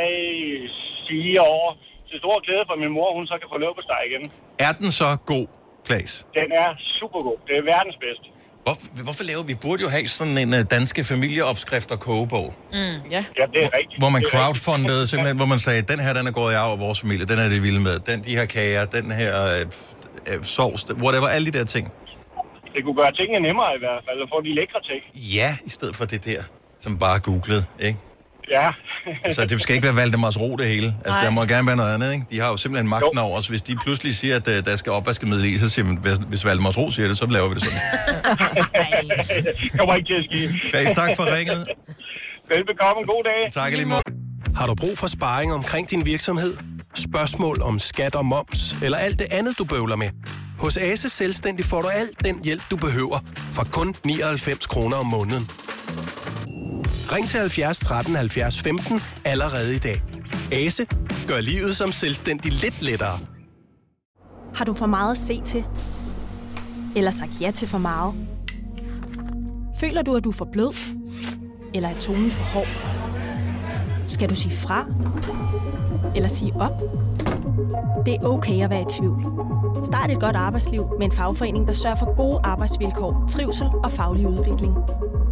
fire 1.09 1.43
år. 1.59 1.69
Til 2.11 2.19
stor 2.23 2.37
glæde 2.47 2.65
for 2.71 2.77
min 2.83 2.93
mor, 2.99 3.09
hun 3.19 3.27
så 3.31 3.35
kan 3.41 3.49
få 3.53 3.59
leverpostej 3.65 4.03
igen. 4.11 4.23
Er 4.67 4.73
den 4.81 4.91
så 5.01 5.09
god, 5.33 5.47
Klaas? 5.87 6.27
Den 6.41 6.49
er 6.63 6.69
super 6.99 7.21
god. 7.29 7.39
Det 7.49 7.55
er 7.61 7.65
verdens 7.75 7.97
bedste. 8.07 8.27
Hvor, 8.65 9.03
hvorfor 9.07 9.25
laver 9.31 9.45
vi? 9.51 9.55
burde 9.55 9.83
jo 9.87 9.89
have 9.97 10.07
sådan 10.21 10.39
en 10.45 10.51
uh, 10.59 10.61
danske 10.77 11.05
familieopskrift 11.05 11.91
og 11.95 12.01
kogebog. 12.01 12.55
Mm, 12.73 12.79
ja. 13.15 13.23
Ja, 13.41 13.45
det 13.55 13.61
er 13.67 13.71
rigtigt. 13.79 13.99
Hvor 14.03 14.11
man 14.17 14.23
crowdfundede 14.33 15.07
simpelthen, 15.07 15.37
hvor 15.37 15.51
man 15.55 15.59
sagde, 15.59 15.83
den 15.93 16.01
her, 16.05 16.13
den 16.19 16.27
er 16.31 16.35
gået 16.41 16.53
i 16.53 16.57
arv 16.65 16.73
af 16.77 16.81
vores 16.87 17.01
familie, 17.01 17.27
den 17.33 17.39
er 17.45 17.49
det 17.49 17.63
vilde 17.63 17.81
med, 17.89 17.99
den, 18.09 18.25
de 18.25 18.33
her 18.39 18.47
kager, 18.57 18.85
den 18.99 19.11
her 19.21 19.33
øh, 19.53 20.35
øh, 20.35 20.43
sovs, 20.57 20.81
whatever, 21.05 21.29
alle 21.35 21.45
de 21.51 21.59
der 21.59 21.65
ting. 21.65 21.85
Det 22.75 22.85
kunne 22.85 22.99
gøre 23.03 23.13
tingene 23.21 23.41
nemmere 23.49 23.71
i 23.79 23.81
hvert 23.85 24.03
fald, 24.07 24.19
at 24.25 24.29
få 24.35 24.39
de 24.47 24.55
lækre 24.61 24.81
ting. 24.91 25.01
Ja, 25.39 25.51
i 25.65 25.71
stedet 25.77 25.97
for 25.97 26.05
det 26.05 26.25
der, 26.25 26.43
som 26.85 26.99
bare 26.99 27.19
googlede, 27.29 27.65
ikke? 27.89 27.99
Ja. 28.51 28.69
Altså, 29.25 29.45
det 29.47 29.61
skal 29.61 29.75
ikke 29.75 29.87
være 29.87 29.97
Valdemars 29.97 30.41
ro 30.41 30.57
det 30.57 30.67
hele. 30.67 30.87
Altså, 30.87 31.13
Nej. 31.13 31.25
der 31.25 31.31
må 31.31 31.45
gerne 31.45 31.67
være 31.67 31.77
noget 31.77 31.95
andet, 31.95 32.13
ikke? 32.13 32.25
De 32.31 32.41
har 32.41 32.49
jo 32.49 32.57
simpelthen 32.57 32.89
magten 32.89 33.19
over 33.19 33.39
os. 33.39 33.49
Hvis 33.49 33.63
de 33.63 33.77
pludselig 33.83 34.17
siger, 34.17 34.37
at 34.37 34.49
uh, 34.49 34.55
der 34.55 34.77
skal 34.77 34.93
opvaskemiddel 34.93 35.45
i, 35.45 35.59
så 35.59 35.71
siger 35.71 35.87
man, 35.87 35.97
hvis, 35.97 36.15
hvis 36.15 36.45
Valdemars 36.45 36.79
ro 36.79 36.91
siger 36.91 37.09
det, 37.09 37.19
så 37.19 37.27
laver 37.27 37.49
vi 37.49 37.55
det 37.55 37.63
sådan. 37.65 37.79
Kommer 39.79 39.95
ikke 39.95 40.09
til 40.09 40.15
at 40.15 40.51
ske. 40.53 40.71
Klaas, 40.71 40.93
tak 40.93 41.11
for 41.17 41.37
ringet. 41.37 41.67
Velbekomme. 42.49 43.03
God 43.07 43.23
dag. 43.25 43.53
Tak 43.53 43.73
lige 43.73 43.87
måde. 43.87 44.03
Har 44.57 44.67
du 44.67 44.75
brug 44.75 44.99
for 44.99 45.07
sparring 45.07 45.53
omkring 45.55 45.91
din 45.91 46.07
virksomhed? 46.07 46.57
Spørgsmål 46.95 47.63
om 47.63 47.79
skat 47.79 48.15
og 48.15 48.27
moms, 48.27 48.77
eller 48.83 48.99
alt 48.99 49.19
det 49.19 49.27
andet, 49.31 49.59
du 49.59 49.65
bøvler 49.65 49.97
med? 49.97 50.09
Hos 50.59 50.77
Ase 50.77 51.09
Selvstændig 51.09 51.65
får 51.65 51.83
du 51.83 51.89
alt 51.89 52.25
den 52.25 52.45
hjælp, 52.45 52.63
du 52.71 52.77
behøver, 52.77 53.19
for 53.53 53.65
kun 53.73 53.95
99 54.05 54.67
kroner 54.67 54.97
om 54.97 55.07
måneden. 55.07 55.51
Ring 57.13 57.29
til 57.29 57.41
70 57.41 57.79
13 57.79 58.15
70 58.15 58.63
15 58.63 59.01
allerede 59.25 59.77
i 59.77 59.79
dag. 59.79 60.03
Ase 60.53 60.87
gør 61.29 61.41
livet 61.41 61.77
som 61.77 61.93
selvstændig 61.93 62.53
lidt 62.53 62.83
lettere. 62.83 63.19
Har 64.55 64.65
du 64.65 64.75
for 64.75 64.87
meget 64.87 65.13
at 65.13 65.19
se 65.19 65.43
til? 65.45 65.65
Eller 66.97 67.11
sagt 67.11 67.41
ja 67.41 67.51
til 67.51 67.69
for 67.69 67.79
meget? 67.79 68.15
Føler 69.81 70.03
du, 70.03 70.15
at 70.17 70.25
du 70.25 70.29
er 70.29 70.35
for 70.35 70.49
blød? 70.53 70.75
Eller 71.75 71.89
er 71.89 71.99
tonen 71.99 72.31
for 72.31 72.45
hård? 72.45 72.69
Skal 74.09 74.29
du 74.29 74.35
sige 74.35 74.57
fra? 74.57 74.87
Eller 76.17 76.29
sige 76.29 76.53
op? 76.55 76.73
Det 78.07 78.15
er 78.15 78.25
okay 78.25 78.65
at 78.65 78.71
være 78.71 78.83
i 78.83 78.87
tvivl. 78.99 79.25
Start 79.85 80.11
et 80.11 80.21
godt 80.21 80.37
arbejdsliv 80.37 80.87
med 80.99 81.07
en 81.07 81.13
fagforening, 81.13 81.67
der 81.67 81.73
sørger 81.73 81.97
for 81.97 82.17
gode 82.17 82.41
arbejdsvilkår, 82.45 83.25
trivsel 83.29 83.67
og 83.85 83.93
faglig 83.93 84.27
udvikling. 84.27 84.75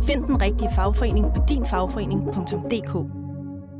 Find 0.07 0.25
den 0.27 0.43
rigtige 0.43 0.71
fagforening 0.75 1.27
på 1.35 1.43
dinfagforening.dk 1.49 2.93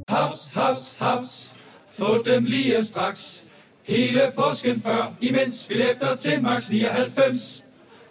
Haps, 0.09 0.51
haps, 0.55 0.97
haps. 0.99 1.55
Få 1.99 2.23
dem 2.23 2.45
lige 2.45 2.85
straks. 2.85 3.45
Hele 3.83 4.21
påsken 4.37 4.81
før, 4.81 5.13
imens 5.21 5.67
billetter 5.67 6.17
til 6.17 6.43
max 6.43 6.71
99. 6.71 7.65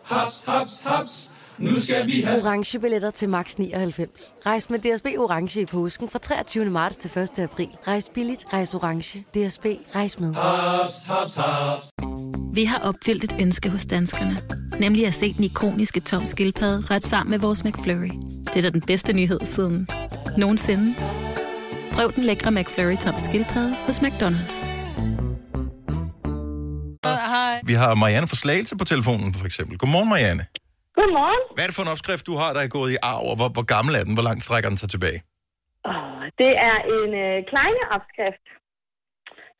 Haps, 0.04 0.44
haps, 0.48 0.80
haps. 0.80 1.30
Nu 1.64 1.80
skal 1.80 2.08
vi 2.08 2.22
have... 2.22 2.40
Orange 2.46 2.80
billetter 2.80 3.12
til 3.12 3.30
max 3.30 3.56
99. 3.56 4.34
Rejs 4.46 4.70
med 4.70 4.80
DSB 4.80 5.06
Orange 5.06 5.62
i 5.62 5.66
påsken 5.66 6.10
fra 6.10 6.20
23. 6.20 6.66
marts 6.66 6.98
til 6.98 7.20
1. 7.20 7.40
april. 7.40 7.68
Rejs 7.88 8.12
billigt, 8.14 8.46
rejs 8.54 8.74
orange. 8.74 9.20
DSB, 9.20 9.66
rejs 9.96 10.20
med. 10.20 10.34
Haps, 10.34 11.06
haps, 11.06 11.36
haps. 11.36 11.90
Vi 12.54 12.64
har 12.64 12.80
opfyldt 12.80 13.24
et 13.24 13.36
ønske 13.40 13.70
hos 13.70 13.86
danskerne. 13.86 14.38
Nemlig 14.80 15.08
at 15.08 15.14
se 15.14 15.34
den 15.34 15.44
ikoniske 15.44 16.00
tom 16.00 16.26
skildpadde 16.26 16.84
ret 16.92 17.06
sammen 17.06 17.32
med 17.32 17.40
vores 17.40 17.64
McFlurry. 17.64 18.12
Det 18.46 18.58
er 18.58 18.62
da 18.62 18.70
den 18.70 18.82
bedste 18.82 19.14
nyhed 19.14 19.40
siden 19.44 19.88
nogensinde. 20.38 20.96
Prøv 21.92 22.14
den 22.16 22.24
lækre 22.24 22.52
McFlurry 22.52 22.98
tom 22.98 23.16
skildpadde 23.18 23.76
hos 23.76 24.00
McDonald's. 24.00 24.74
Vi 27.64 27.74
har 27.74 27.96
Marianne 27.96 28.28
fra 28.28 28.36
Slagelse 28.36 28.78
på 28.78 28.86
telefonen, 28.86 29.34
for 29.34 29.46
eksempel. 29.46 29.78
Godmorgen, 29.78 30.10
Marianne. 30.10 30.46
Godmorgen. 30.98 31.44
Hvad 31.56 31.64
er 31.64 31.70
det 31.70 31.78
for 31.80 31.86
en 31.88 31.94
opskrift, 31.96 32.24
du 32.30 32.36
har, 32.42 32.50
der 32.56 32.62
er 32.64 32.72
gået 32.78 32.92
i 32.96 32.98
arv, 33.12 33.24
og 33.32 33.36
hvor, 33.40 33.50
hvor 33.56 33.68
gammel 33.76 33.94
er 34.00 34.04
den? 34.08 34.14
Hvor 34.18 34.28
langt 34.30 34.44
strækker 34.48 34.70
den 34.72 34.80
sig 34.84 34.90
tilbage? 34.96 35.20
Oh, 35.92 36.24
det 36.42 36.52
er 36.70 36.78
en 36.98 37.12
øh, 37.26 37.38
kleine 37.52 37.84
opskrift, 37.96 38.46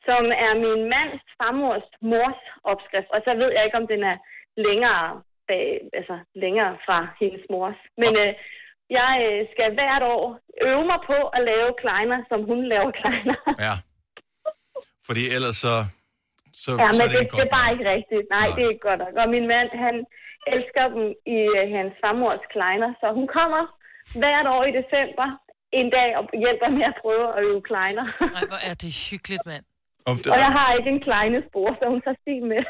som 0.08 0.22
er 0.46 0.52
min 0.64 0.80
mands 0.94 1.22
farmors 1.38 1.88
mors 2.10 2.40
opskrift. 2.72 3.08
Og 3.14 3.20
så 3.26 3.30
ved 3.40 3.50
jeg 3.56 3.62
ikke, 3.64 3.80
om 3.82 3.88
den 3.92 4.02
er 4.12 4.16
længere, 4.66 5.02
bag, 5.48 5.66
altså, 5.98 6.16
længere 6.44 6.72
fra 6.86 6.98
hendes 7.20 7.44
mors. 7.52 7.80
Men 8.02 8.12
øh, 8.24 8.30
jeg 8.98 9.12
øh, 9.28 9.40
skal 9.52 9.68
hvert 9.78 10.04
år 10.14 10.24
øve 10.68 10.84
mig 10.90 11.00
på 11.10 11.18
at 11.36 11.40
lave 11.50 11.70
kleiner, 11.82 12.18
som 12.30 12.40
hun 12.50 12.60
laver 12.72 12.90
kleiner. 13.00 13.38
Ja. 13.66 13.74
Fordi 15.08 15.22
ellers 15.36 15.56
så... 15.66 15.74
så 16.64 16.70
ja, 16.82 16.88
så 16.90 16.96
men 16.98 17.06
er 17.06 17.12
det, 17.14 17.22
det 17.22 17.38
det, 17.38 17.44
er 17.46 17.52
bare 17.58 17.70
ikke 17.74 17.86
rigtigt. 17.96 18.24
Nej, 18.34 18.46
Nej, 18.46 18.54
det 18.56 18.62
er 18.64 18.70
ikke 18.74 18.86
godt 18.90 19.00
nok. 19.04 19.14
Og 19.22 19.26
min 19.34 19.46
mand, 19.54 19.68
han 19.86 19.96
elsker 20.54 20.84
dem 20.94 21.04
i 21.36 21.38
øh, 21.58 21.64
hans 21.76 21.92
farmors 22.02 22.44
kleiner, 22.54 22.90
så 23.00 23.06
hun 23.18 23.26
kommer 23.38 23.62
hvert 24.22 24.46
år 24.54 24.62
i 24.70 24.72
december 24.80 25.26
en 25.80 25.88
dag 25.96 26.08
og 26.18 26.24
hjælper 26.44 26.68
med 26.76 26.84
at 26.92 26.96
prøve 27.02 27.26
at 27.36 27.40
øve 27.48 27.60
kleiner. 27.70 28.04
Nej, 28.36 28.44
hvor 28.52 28.60
er 28.70 28.74
det 28.82 28.90
hyggeligt, 29.10 29.44
mand. 29.50 29.64
Og 30.08 30.14
Og 30.34 30.38
jeg 30.44 30.50
har 30.58 30.68
ikke 30.78 30.90
en 30.96 31.02
kleine 31.08 31.38
spor, 31.48 31.68
så 31.78 31.84
hun 31.92 32.00
tager 32.04 32.18
stil 32.24 32.42
med. 32.52 32.62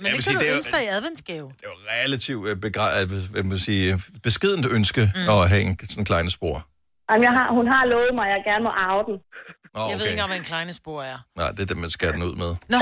Men 0.00 0.04
det 0.06 0.12
kan 0.18 0.22
sige, 0.26 0.34
du 0.34 0.40
det 0.42 0.48
er 0.48 0.52
jo- 0.54 0.60
ønske 0.60 0.72
dig 0.76 0.84
i 0.88 0.90
adventsgave. 0.98 1.46
Relativt 1.94 2.42
øh, 2.50 2.56
begra- 2.64 2.94
øh, 3.00 3.06
hvad 3.32 3.44
man 3.52 3.58
sige, 3.68 3.86
beskedent 4.26 4.64
ønske 4.78 5.02
mm. 5.14 5.28
at 5.34 5.40
have 5.52 5.62
en 5.68 5.72
sådan 5.90 6.00
en 6.02 6.08
kleine 6.12 6.30
spor. 6.38 6.56
Jamen, 7.10 7.24
jeg 7.28 7.32
har, 7.38 7.46
hun 7.58 7.66
har 7.74 7.82
lovet 7.92 8.12
mig, 8.18 8.26
at 8.28 8.32
jeg 8.36 8.42
gerne 8.50 8.64
må 8.68 8.72
arve 8.86 9.02
den. 9.08 9.16
Nå, 9.74 9.80
Jeg 9.80 9.86
ved 9.88 9.94
okay. 9.94 10.04
ikke 10.04 10.14
engang, 10.16 10.30
hvad 10.32 10.40
en 10.44 10.48
kleine 10.52 10.72
spor 10.80 10.98
er. 11.12 11.18
Nej, 11.40 11.48
det 11.54 11.60
er 11.64 11.68
det, 11.72 11.78
man 11.84 11.90
skærer 11.96 12.12
den 12.16 12.22
ud 12.28 12.34
med. 12.42 12.50
Nå. 12.74 12.78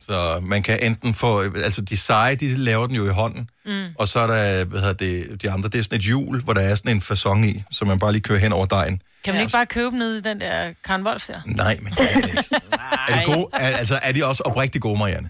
Så 0.00 0.40
man 0.42 0.62
kan 0.62 0.78
enten 0.82 1.14
få... 1.14 1.40
Altså, 1.68 1.82
de 1.82 1.96
seje, 1.96 2.34
de 2.42 2.46
laver 2.56 2.86
den 2.86 2.96
jo 2.96 3.04
i 3.06 3.14
hånden. 3.20 3.50
Mm. 3.66 3.84
Og 3.98 4.08
så 4.08 4.18
er 4.18 4.26
der, 4.26 4.64
hvad 4.64 4.80
hedder 4.84 4.98
det, 5.06 5.42
de 5.42 5.50
andre, 5.50 5.68
det 5.68 5.78
er 5.78 5.82
sådan 5.82 5.98
et 5.98 6.04
hjul, 6.04 6.42
hvor 6.44 6.52
der 6.52 6.60
er 6.70 6.74
sådan 6.74 6.92
en 6.96 7.00
fasong 7.00 7.40
i, 7.52 7.54
så 7.70 7.84
man 7.84 7.98
bare 7.98 8.12
lige 8.12 8.22
kører 8.28 8.38
hen 8.38 8.52
over 8.52 8.66
dejen. 8.66 9.02
Kan 9.24 9.34
man 9.34 9.40
ikke 9.44 9.52
bare 9.60 9.66
købe 9.66 9.90
dem 9.90 9.98
nede 10.04 10.18
i 10.18 10.24
den 10.28 10.40
der 10.40 10.56
Karen 10.86 11.02
Wolfs 11.06 11.26
der? 11.26 11.40
Nej, 11.46 11.74
men 11.82 11.90
det 11.98 12.04
er 12.14 12.20
det 12.20 12.28
ikke. 12.28 12.44
Er 13.08 13.14
de 13.18 13.24
gode? 13.32 13.46
Er, 13.52 13.68
altså, 13.82 13.94
er 14.08 14.12
de 14.16 14.20
også 14.30 14.42
oprigtigt 14.48 14.82
gode, 14.86 14.98
Marianne? 15.02 15.28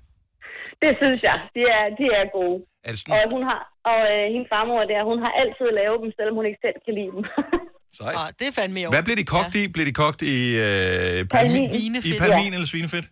Det 0.83 0.93
synes 1.03 1.21
jeg. 1.29 1.37
De 1.57 1.63
er, 1.79 1.85
de 2.01 2.05
er 2.21 2.25
gode. 2.39 2.59
Er 2.87 2.93
det 2.93 3.01
Og, 3.15 3.21
hun 3.35 3.43
har, 3.51 3.61
og 3.91 3.99
øh, 4.13 4.25
hendes 4.35 4.49
farmor 4.55 4.81
der, 4.93 5.01
hun 5.11 5.19
har 5.25 5.33
altid 5.43 5.69
lavet 5.81 5.99
dem, 6.03 6.11
selvom 6.19 6.35
hun 6.39 6.45
ikke 6.51 6.61
selv 6.67 6.77
kan 6.87 6.93
lide 6.99 7.11
dem. 7.17 7.23
Sejt. 7.99 8.17
Ah, 8.23 8.29
det 8.39 8.47
er 8.51 8.55
fandme 8.61 8.81
jo. 8.85 8.89
Hvad 8.95 9.03
bliver 9.07 9.19
de 9.23 9.27
kogt 9.37 9.53
ja. 9.55 9.61
i? 9.63 9.69
Bliver 9.75 9.89
de 9.91 9.97
kogt 10.05 10.21
i 10.35 10.39
øh, 10.67 11.19
Palmin. 11.35 11.65
I 11.65 11.79
Svinefedt. 11.79 12.21
palmin 12.25 12.51
Ja. 12.53 12.55
eller 12.57 12.69
svinefedt? 12.75 13.07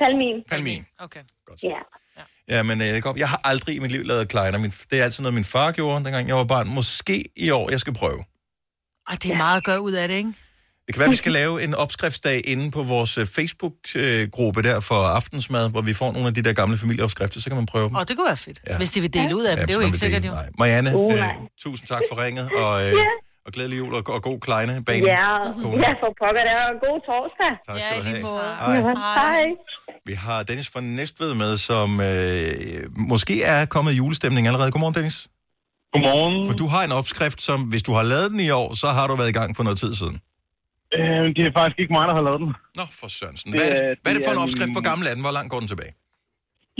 Palmin. 0.00 0.36
Palmin. 0.50 0.86
Okay. 0.98 1.20
Ja. 1.62 1.78
Ja, 2.48 2.62
men 2.62 2.80
øh, 2.80 2.86
jeg, 2.86 3.02
jeg 3.16 3.28
har 3.28 3.40
aldrig 3.44 3.74
i 3.76 3.78
mit 3.78 3.90
liv 3.90 4.02
lavet 4.04 4.28
kleiner. 4.28 4.58
Min, 4.58 4.72
det 4.90 5.00
er 5.00 5.04
altid 5.04 5.22
noget, 5.22 5.34
min 5.34 5.44
far 5.44 5.72
gjorde, 5.72 6.04
dengang 6.04 6.28
jeg 6.28 6.36
var 6.36 6.44
barn. 6.44 6.68
Måske 6.68 7.24
i 7.36 7.50
år, 7.50 7.70
jeg 7.70 7.80
skal 7.80 7.92
prøve. 7.92 8.24
Ej, 9.10 9.16
det 9.22 9.30
er 9.30 9.36
meget 9.36 9.56
at 9.56 9.64
gøre 9.64 9.80
ud 9.80 9.92
af 9.92 10.08
det, 10.08 10.14
ikke? 10.14 10.32
Det 10.86 10.94
kan 10.94 11.00
være, 11.00 11.10
vi 11.10 11.16
skal 11.16 11.32
lave 11.32 11.62
en 11.64 11.74
opskriftsdag 11.74 12.40
inde 12.44 12.70
på 12.70 12.82
vores 12.82 13.18
øh, 13.18 13.26
Facebook-gruppe 13.26 14.62
der 14.62 14.80
for 14.80 14.94
aftensmad, 14.94 15.70
hvor 15.70 15.80
vi 15.80 15.94
får 15.94 16.12
nogle 16.12 16.28
af 16.28 16.34
de 16.34 16.42
der 16.42 16.52
gamle 16.52 16.78
familieopskrifter, 16.78 17.40
så 17.40 17.50
kan 17.50 17.56
man 17.56 17.66
prøve 17.66 17.88
dem. 17.88 17.94
Og 17.94 18.08
det 18.08 18.16
kunne 18.16 18.26
være 18.26 18.36
fedt, 18.36 18.60
ja. 18.66 18.76
hvis 18.76 18.90
de 18.90 19.00
vil 19.00 19.12
dele 19.12 19.36
ud 19.36 19.44
af 19.44 19.56
dem. 19.56 19.60
Ja, 19.60 19.66
det 19.66 19.70
er 19.70 19.80
jo 19.80 19.86
ikke 19.86 19.98
sikkert, 19.98 20.24
jo. 20.24 20.30
Nej. 20.30 20.48
Marianne, 20.58 20.96
Uh, 20.96 21.14
øh, 21.14 21.24
tusind 21.58 21.88
tak 21.88 22.00
for 22.12 22.24
ringet, 22.24 22.50
og, 22.52 22.86
øh, 22.86 22.92
og 23.50 23.54
glædelig 23.56 23.78
jul 23.82 23.92
og, 23.98 24.02
og 24.16 24.20
god 24.28 24.38
kleine 24.46 24.74
bane. 24.88 25.04
Ja, 25.16 25.30
ja, 25.86 25.92
for 26.02 26.10
pokker, 26.20 26.42
det 26.48 26.54
er 26.60 26.66
en 26.74 26.80
god 26.86 26.98
torsdag. 27.08 27.52
Tak 27.68 27.76
skal 27.82 27.96
du 27.98 28.04
have. 28.08 28.20
Hej. 28.64 28.76
Hej. 28.80 28.94
Hej. 29.20 29.44
Vi 30.08 30.14
har 30.24 30.38
Dennis 30.48 30.68
fra 30.74 30.80
Næstved 30.98 31.32
med, 31.42 31.52
som 31.68 31.88
øh, 32.10 32.80
måske 33.12 33.34
er 33.54 33.60
kommet 33.74 33.90
i 33.94 33.96
julestemning 34.02 34.42
allerede. 34.50 34.70
Godmorgen, 34.74 34.96
Dennis. 34.98 35.18
Godmorgen. 35.92 36.34
For 36.48 36.54
du 36.62 36.66
har 36.74 36.82
en 36.88 36.94
opskrift, 37.00 37.40
som 37.48 37.58
hvis 37.72 37.82
du 37.88 37.92
har 37.98 38.04
lavet 38.12 38.28
den 38.32 38.40
i 38.48 38.50
år, 38.60 38.68
så 38.82 38.86
har 38.96 39.04
du 39.08 39.14
været 39.20 39.32
i 39.34 39.36
gang 39.40 39.50
for 39.56 39.62
noget 39.66 39.78
tid 39.84 39.92
siden. 40.00 40.16
Øh, 40.98 41.24
det 41.36 41.42
er 41.48 41.52
faktisk 41.58 41.78
ikke 41.82 41.92
mig, 41.96 42.04
der 42.10 42.14
har 42.18 42.24
lavet 42.28 42.40
den. 42.44 42.50
Nå, 42.78 42.84
for 43.00 43.08
Sørensen. 43.16 43.48
Hvad 43.52 43.66
er 43.68 43.72
det, 43.74 43.98
hvad 44.02 44.10
er 44.12 44.16
det 44.16 44.24
for 44.26 44.34
en 44.36 44.42
opskrift? 44.44 44.72
Hvor 44.76 44.86
gammel 44.90 45.04
er 45.10 45.14
den? 45.16 45.22
Hvor 45.26 45.34
langt 45.38 45.50
går 45.52 45.60
den 45.62 45.68
tilbage? 45.72 45.92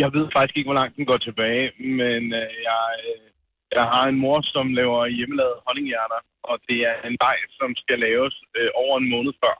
Jeg 0.03 0.09
ved 0.16 0.27
faktisk 0.37 0.55
ikke, 0.59 0.68
hvor 0.71 0.79
langt 0.81 0.95
den 0.99 1.07
går 1.11 1.21
tilbage, 1.29 1.64
men 2.01 2.23
øh, 2.41 2.51
jeg, 2.68 2.85
øh, 3.09 3.30
jeg 3.79 3.87
har 3.95 4.05
en 4.12 4.18
mor, 4.25 4.39
som 4.55 4.66
laver 4.81 5.01
hjemmelavede 5.16 5.59
honninghjerter, 5.66 6.21
og 6.51 6.57
det 6.68 6.79
er 6.91 6.97
en 7.09 7.16
dej, 7.27 7.39
som 7.59 7.68
skal 7.83 7.99
laves 8.07 8.35
øh, 8.59 8.71
over 8.83 8.95
en 9.03 9.09
måned 9.14 9.33
før. 9.43 9.55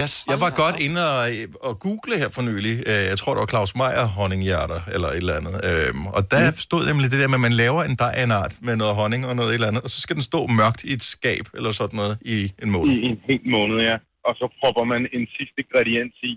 Yes, 0.00 0.12
jeg 0.32 0.38
var 0.44 0.50
godt 0.62 0.76
inde 0.86 1.00
og, 1.14 1.20
og 1.68 1.72
google 1.86 2.14
her 2.22 2.30
for 2.36 2.42
nylig. 2.50 2.74
Øh, 2.90 3.04
Jeg 3.12 3.16
tror, 3.20 3.30
det 3.34 3.40
var 3.44 3.50
Claus 3.54 3.72
Meier 3.80 4.06
honninghjerter, 4.18 4.80
eller 4.94 5.08
et 5.16 5.22
eller 5.24 5.36
andet. 5.40 5.56
Øhm, 5.68 6.04
Og 6.16 6.22
der 6.32 6.42
stod 6.66 6.82
nemlig 6.90 7.06
det 7.12 7.18
der 7.22 7.28
med, 7.32 7.38
at 7.40 7.46
man 7.48 7.56
laver 7.64 7.80
en 7.90 7.96
dej 8.02 8.12
af 8.18 8.24
en 8.28 8.34
art 8.42 8.54
med 8.66 8.74
noget 8.82 8.94
honning 9.00 9.22
og 9.28 9.34
noget 9.38 9.50
et 9.50 9.56
eller 9.58 9.70
andet, 9.70 9.82
og 9.86 9.90
så 9.94 9.98
skal 10.04 10.14
den 10.18 10.24
stå 10.30 10.40
mørkt 10.60 10.80
i 10.88 10.90
et 10.98 11.04
skab, 11.14 11.44
eller 11.56 11.70
sådan 11.80 11.98
noget, 12.02 12.14
i 12.36 12.36
en 12.64 12.70
måned. 12.74 12.90
I 12.96 12.98
en 13.12 13.18
hel 13.28 13.42
måned, 13.56 13.76
ja. 13.90 13.96
Og 14.28 14.32
så 14.40 14.46
propper 14.60 14.84
man 14.92 15.02
en 15.16 15.24
sidste 15.36 15.56
ingrediens 15.64 16.16
i, 16.30 16.32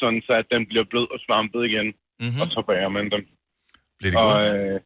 sådan 0.00 0.20
så 0.26 0.32
at 0.42 0.46
den 0.54 0.62
bliver 0.70 0.86
blød 0.92 1.06
og 1.14 1.18
svampet 1.26 1.62
igen, 1.70 1.88
mm-hmm. 2.22 2.40
og 2.42 2.46
så 2.54 2.60
bager 2.68 2.90
man 2.98 3.06
dem. 3.14 3.22
Bliver 3.98 4.12
det 4.14 4.20
og, 4.26 4.32
gode? 4.36 4.48
øh, 4.54 4.76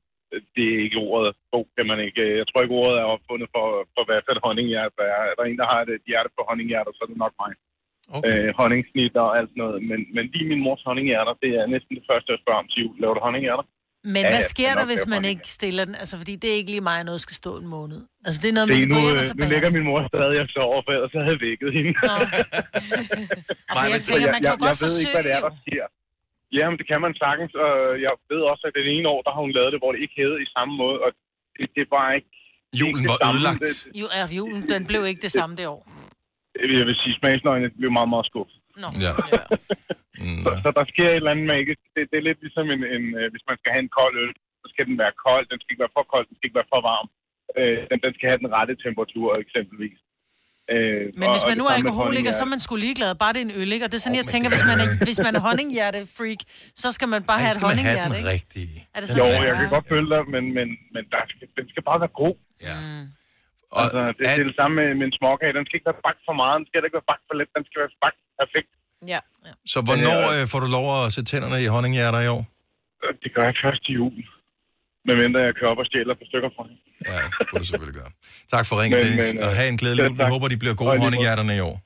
det 0.54 0.66
er 0.74 0.78
ikke 0.86 1.00
ordet. 1.10 1.30
God 1.54 1.66
kan 1.76 1.86
man 1.90 1.98
ikke. 2.06 2.22
Jeg 2.40 2.46
tror 2.46 2.62
ikke, 2.62 2.78
ordet 2.82 2.96
er 3.02 3.12
opfundet 3.14 3.48
for, 3.54 3.66
for 3.94 4.02
hvad 4.06 4.20
for 4.24 4.32
et 4.36 4.44
honninghjerte 4.46 4.94
der 5.00 5.06
er. 5.16 5.22
Er 5.30 5.34
der 5.38 5.44
en, 5.46 5.60
der 5.62 5.68
har 5.72 5.80
et 5.82 6.04
hjerte 6.10 6.30
på 6.36 6.42
honninghjerter, 6.48 6.92
så 6.94 7.00
er 7.04 7.10
det 7.12 7.22
nok 7.24 7.34
mig. 7.42 7.52
Okay. 8.16 8.38
Øh, 8.46 8.48
honningsnit 8.60 9.14
og 9.24 9.30
alt 9.38 9.48
sådan 9.50 9.62
noget. 9.64 9.78
Men, 9.90 10.00
men 10.16 10.24
lige 10.32 10.46
min 10.52 10.62
mors 10.66 10.82
honninghjerter, 10.88 11.34
det 11.42 11.50
er 11.60 11.66
næsten 11.74 11.92
det 11.98 12.04
første, 12.10 12.28
jeg 12.32 12.40
spørger 12.42 12.60
om 12.62 12.68
til 12.70 12.80
jul. 12.82 12.94
Laver 13.02 13.14
du 13.16 13.22
honninghjerter? 13.28 13.66
Men 14.14 14.22
Ja, 14.22 14.28
hvad 14.30 14.40
jeg 14.42 14.52
sker 14.54 14.72
der, 14.78 14.86
hvis 14.92 15.04
man 15.14 15.22
ikke 15.32 15.46
stiller 15.58 15.84
den? 15.88 15.94
Altså, 16.02 16.14
fordi 16.20 16.34
det 16.42 16.48
er 16.52 16.56
ikke 16.60 16.72
lige 16.74 16.86
mig, 16.90 16.96
at 17.02 17.06
noget 17.10 17.20
skal 17.26 17.36
stå 17.42 17.52
en 17.62 17.68
måned. 17.76 18.00
Altså, 18.26 18.38
det 18.42 18.48
er 18.52 18.54
noget, 18.58 18.68
man 18.68 18.78
kan 18.80 18.88
nu, 18.88 18.94
gå 18.94 19.00
hjem 19.06 19.16
og 19.20 19.24
øh, 19.24 19.30
så 19.30 19.34
nu 19.34 19.40
bage. 19.40 19.52
ligger 19.54 19.70
min 19.76 19.84
mor 19.90 20.00
stadig 20.12 20.36
og 20.44 20.48
sover, 20.56 20.80
for 20.84 20.90
ellers 20.96 21.10
så 21.14 21.18
havde 21.26 21.36
jeg 21.38 21.44
vækket 21.48 21.70
hende. 21.76 21.92
Og 23.78 23.84
jeg 23.94 24.00
tænker, 24.08 24.26
man 24.36 24.40
kan 24.44 24.50
jo 24.54 24.56
jeg, 24.56 24.62
godt 24.66 24.76
jeg 24.80 24.88
ved 24.88 24.96
ikke, 25.02 25.14
hvad 25.16 25.24
det 25.28 25.32
er, 25.36 25.42
forsøge, 25.46 25.56
der 25.56 25.64
sker. 25.66 25.86
Jamen, 26.58 26.76
det 26.80 26.86
kan 26.90 27.00
man 27.04 27.12
sagtens. 27.24 27.52
Og 27.64 27.72
jeg 28.06 28.12
ved 28.30 28.42
også, 28.52 28.62
at 28.68 28.74
det 28.76 28.84
ene 28.96 29.08
år, 29.14 29.20
der 29.26 29.32
har 29.34 29.42
hun 29.46 29.54
lavet 29.58 29.70
det, 29.72 29.80
hvor 29.82 29.92
det 29.92 30.00
ikke 30.04 30.16
hed 30.22 30.34
i 30.46 30.48
samme 30.56 30.72
måde. 30.82 30.96
Og 31.04 31.10
det, 31.56 31.66
det 31.78 31.86
var 31.96 32.06
ikke... 32.18 32.30
Julen 32.80 33.00
ikke 33.00 33.08
det 33.08 33.14
var 33.14 33.20
samme. 33.24 33.36
ødelagt. 33.38 33.60
Det, 33.64 33.72
Jo, 34.00 34.06
ja, 34.18 34.24
julen, 34.38 34.62
den 34.74 34.82
blev 34.90 35.00
ikke 35.10 35.22
det 35.26 35.32
samme 35.38 35.52
det 35.60 35.66
år. 35.74 35.80
jeg 36.78 36.86
vil 36.88 36.96
sige, 37.02 37.14
smagsnøgne 37.20 37.68
blev 37.80 37.90
meget, 37.98 38.10
meget 38.14 38.26
skuffet. 38.30 38.58
Nå. 38.82 38.88
Ja. 39.06 39.12
Så, 40.44 40.50
så 40.64 40.68
der 40.78 40.84
sker 40.92 41.08
et 41.10 41.16
eller 41.20 41.34
andet 41.34 41.46
magisk. 41.56 41.80
Det, 41.94 42.02
det 42.10 42.16
er 42.18 42.26
lidt 42.28 42.40
ligesom, 42.46 42.66
en, 42.74 42.82
en, 42.96 43.04
øh, 43.20 43.26
hvis 43.32 43.44
man 43.50 43.56
skal 43.60 43.70
have 43.74 43.84
en 43.86 43.94
kold 44.00 44.14
øl, 44.24 44.32
så 44.62 44.66
skal 44.72 44.84
den 44.90 44.96
være 45.02 45.14
kold. 45.26 45.44
Den 45.50 45.58
skal 45.60 45.72
ikke 45.72 45.84
være 45.86 45.96
for 45.98 46.06
kold, 46.14 46.24
den 46.28 46.36
skal 46.36 46.46
ikke 46.48 46.60
være 46.60 46.72
for 46.74 46.82
varm. 46.92 47.08
Øh, 47.58 47.78
den, 47.90 47.98
den 48.04 48.12
skal 48.14 48.28
have 48.30 48.40
den 48.44 48.50
rette 48.56 48.74
temperatur, 48.84 49.28
eksempelvis. 49.44 49.98
Øh, 50.74 51.02
Men 51.20 51.26
hvis 51.34 51.44
man 51.50 51.56
nu 51.60 51.64
er 51.70 51.74
alkoholiker, 51.80 52.30
så 52.38 52.42
er 52.46 52.50
man 52.54 52.60
sgu 52.64 52.72
ligeglad. 52.86 53.10
Bare 53.22 53.32
det 53.34 53.40
er 53.42 53.46
en 53.50 53.56
øl, 53.60 53.70
ikke? 53.74 53.84
Og 53.86 53.90
det 53.92 53.96
er 54.00 54.04
sådan, 54.06 54.20
jeg 54.22 54.28
tænker, 54.34 54.48
hvis 54.54 54.64
man 54.70 54.78
er, 54.84 54.88
hvis 55.08 55.20
man 55.26 55.32
er 55.38 55.42
honninghjerte-freak, 55.48 56.40
så 56.82 56.88
skal 56.96 57.08
man 57.14 57.20
bare 57.30 57.40
have 57.44 57.52
et 57.56 57.62
honninghjerte, 57.68 58.16
ikke? 58.20 58.28
rigtige. 58.36 58.76
Er 58.94 58.98
det 59.00 59.08
Jo, 59.20 59.24
sådan, 59.28 59.46
jeg 59.50 59.56
kan 59.60 59.68
godt 59.76 59.86
følge 59.94 60.08
dig, 60.14 60.22
men, 60.34 60.44
men, 60.56 60.66
men 60.94 61.02
der 61.14 61.22
skal, 61.30 61.46
den 61.58 61.66
skal 61.72 61.82
bare 61.90 61.98
være 62.04 62.14
god. 62.24 62.34
Ja. 62.68 62.76
Mm. 62.84 63.06
Altså, 63.82 64.00
det, 64.18 64.24
er 64.30 64.36
det 64.50 64.56
samme 64.60 64.74
med, 64.80 64.88
med 64.98 65.04
en 65.10 65.14
småkage. 65.20 65.52
Den 65.58 65.64
skal 65.66 65.74
ikke 65.78 65.88
være 65.92 66.02
bagt 66.08 66.20
for 66.28 66.34
meget, 66.42 66.54
den 66.60 66.66
skal 66.68 66.76
ikke 66.88 66.98
være 67.00 67.08
bagt 67.12 67.24
for 67.28 67.34
lidt, 67.40 67.50
den 67.56 67.64
skal 67.68 67.78
være 67.82 67.92
bagt 68.04 68.18
perfekt. 68.40 68.70
Ja. 69.12 69.20
Så 69.72 69.78
hvornår 69.88 70.18
øh, 70.34 70.42
får 70.52 70.60
du 70.64 70.68
lov 70.78 70.86
at 70.98 71.06
sætte 71.14 71.28
tænderne 71.30 71.58
i 71.64 71.68
honninghjerter 71.74 72.20
i 72.26 72.28
år? 72.36 72.42
Det 73.22 73.30
gør 73.34 73.44
jeg 73.50 73.56
først 73.64 73.80
til 73.86 73.92
jul. 74.00 74.16
Men 75.06 75.14
venter 75.22 75.40
jeg 75.46 75.52
kører 75.58 75.70
op 75.74 75.80
og 75.82 75.86
stjæler 75.90 76.14
par 76.20 76.28
stykker 76.30 76.50
fra 76.56 76.62
hende. 76.68 76.78
Ja, 77.12 77.20
det 77.38 77.44
kunne 77.48 77.60
du 77.62 77.66
selvfølgelig 77.70 77.98
gøre. 78.02 78.10
Tak 78.54 78.64
for 78.68 78.74
ringen, 78.82 78.94
Dennis, 79.00 79.24
men, 79.24 79.38
øh, 79.38 79.44
og 79.46 79.50
have 79.58 79.68
en 79.74 79.78
glædelig 79.82 80.02
jul. 80.08 80.18
Vi 80.18 80.24
håber, 80.34 80.46
de 80.54 80.56
bliver 80.62 80.74
gode 80.82 80.98
honninghjerterne 81.04 81.54
i 81.60 81.62
år. 81.70 81.76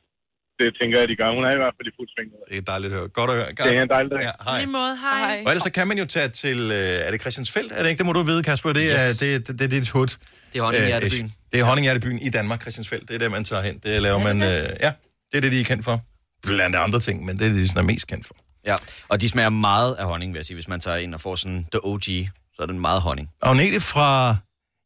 Det 0.62 0.68
tænker 0.80 0.96
jeg, 1.00 1.06
de 1.12 1.16
gør. 1.20 1.28
Hun 1.36 1.44
er 1.48 1.52
i 1.58 1.60
hvert 1.62 1.74
fald 1.78 1.86
i 1.92 1.94
fuld 1.98 2.08
sving. 2.14 2.28
Det 2.50 2.56
er 2.62 2.66
dejligt 2.72 2.92
at 2.92 2.98
høre. 2.98 3.08
Godt 3.18 3.30
at 3.32 3.36
høre. 3.38 3.46
Det 3.70 3.78
er 3.78 3.82
en 3.82 3.92
dejlig 3.96 4.10
dag. 4.14 4.20
Ja, 4.28 4.30
hej. 4.48 4.58
Lige 4.60 4.72
måde, 4.78 4.92
hej. 5.06 5.42
Og 5.46 5.50
ellers 5.52 5.62
så 5.68 5.72
kan 5.78 5.88
man 5.90 5.98
jo 6.02 6.06
tage 6.16 6.28
til, 6.28 6.58
øh, 6.78 7.06
er 7.06 7.10
det 7.12 7.20
Christiansfeldt? 7.20 7.72
Er 7.76 7.82
det 7.82 7.88
ikke? 7.90 7.98
Det 7.98 8.06
må 8.06 8.12
du 8.18 8.22
vide, 8.22 8.42
Kasper. 8.42 8.72
Det 8.72 8.86
er, 8.92 9.08
Yes. 9.08 9.18
det, 9.18 9.46
det, 9.46 9.46
det, 9.48 9.54
det 9.58 9.64
er 9.64 9.80
dit 9.80 9.88
hud. 9.88 10.06
Det 10.52 10.58
er 10.58 10.62
Honninghjertebyen. 10.62 11.26
Øh, 11.26 11.32
det 11.52 11.60
er 11.60 11.64
Honninghjertebyen 11.64 12.18
i 12.18 12.30
Danmark, 12.30 12.60
Christiansfeldt. 12.60 13.08
Det 13.08 13.14
er 13.14 13.18
der, 13.18 13.28
man 13.28 13.44
tager 13.44 13.62
hen. 13.62 13.78
Det 13.84 14.02
laver 14.02 14.18
man, 14.28 14.36
øh, 14.42 14.48
ja, 14.86 14.90
det 15.30 15.36
er 15.38 15.40
det, 15.40 15.52
de 15.52 15.60
er 15.60 15.64
kendt 15.64 15.84
for. 15.84 15.96
Blandt 16.42 16.76
andre 16.76 17.00
ting, 17.00 17.24
men 17.26 17.38
det 17.38 17.44
er 17.44 17.48
det, 17.48 17.56
de 17.56 17.68
sådan 17.68 17.82
er 17.82 17.86
mest 17.92 18.06
kendt 18.06 18.26
for. 18.26 18.34
Ja, 18.66 18.76
og 19.08 19.20
de 19.20 19.28
smager 19.28 19.50
meget 19.50 19.94
af 19.94 20.04
honning, 20.06 20.32
vil 20.32 20.38
jeg 20.38 20.46
sige. 20.46 20.54
Hvis 20.54 20.68
man 20.68 20.80
tager 20.80 20.96
ind 20.96 21.14
og 21.14 21.20
får 21.20 21.34
sådan 21.36 21.66
the 21.72 21.80
OG, 21.84 22.02
så 22.58 22.62
er 22.62 22.70
den 22.74 22.80
meget 22.88 23.00
honning. 23.06 23.26
Agnete 23.42 23.80
fra... 23.92 24.08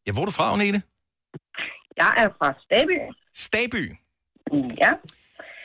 Ja, 0.05 0.11
hvor 0.13 0.21
er 0.21 0.29
du 0.31 0.35
fra, 0.39 0.45
Agnete? 0.53 0.79
Jeg 2.01 2.11
er 2.23 2.29
fra 2.37 2.47
Staby. 2.65 2.95
Staby? 3.47 3.83
Ja. 4.83 4.91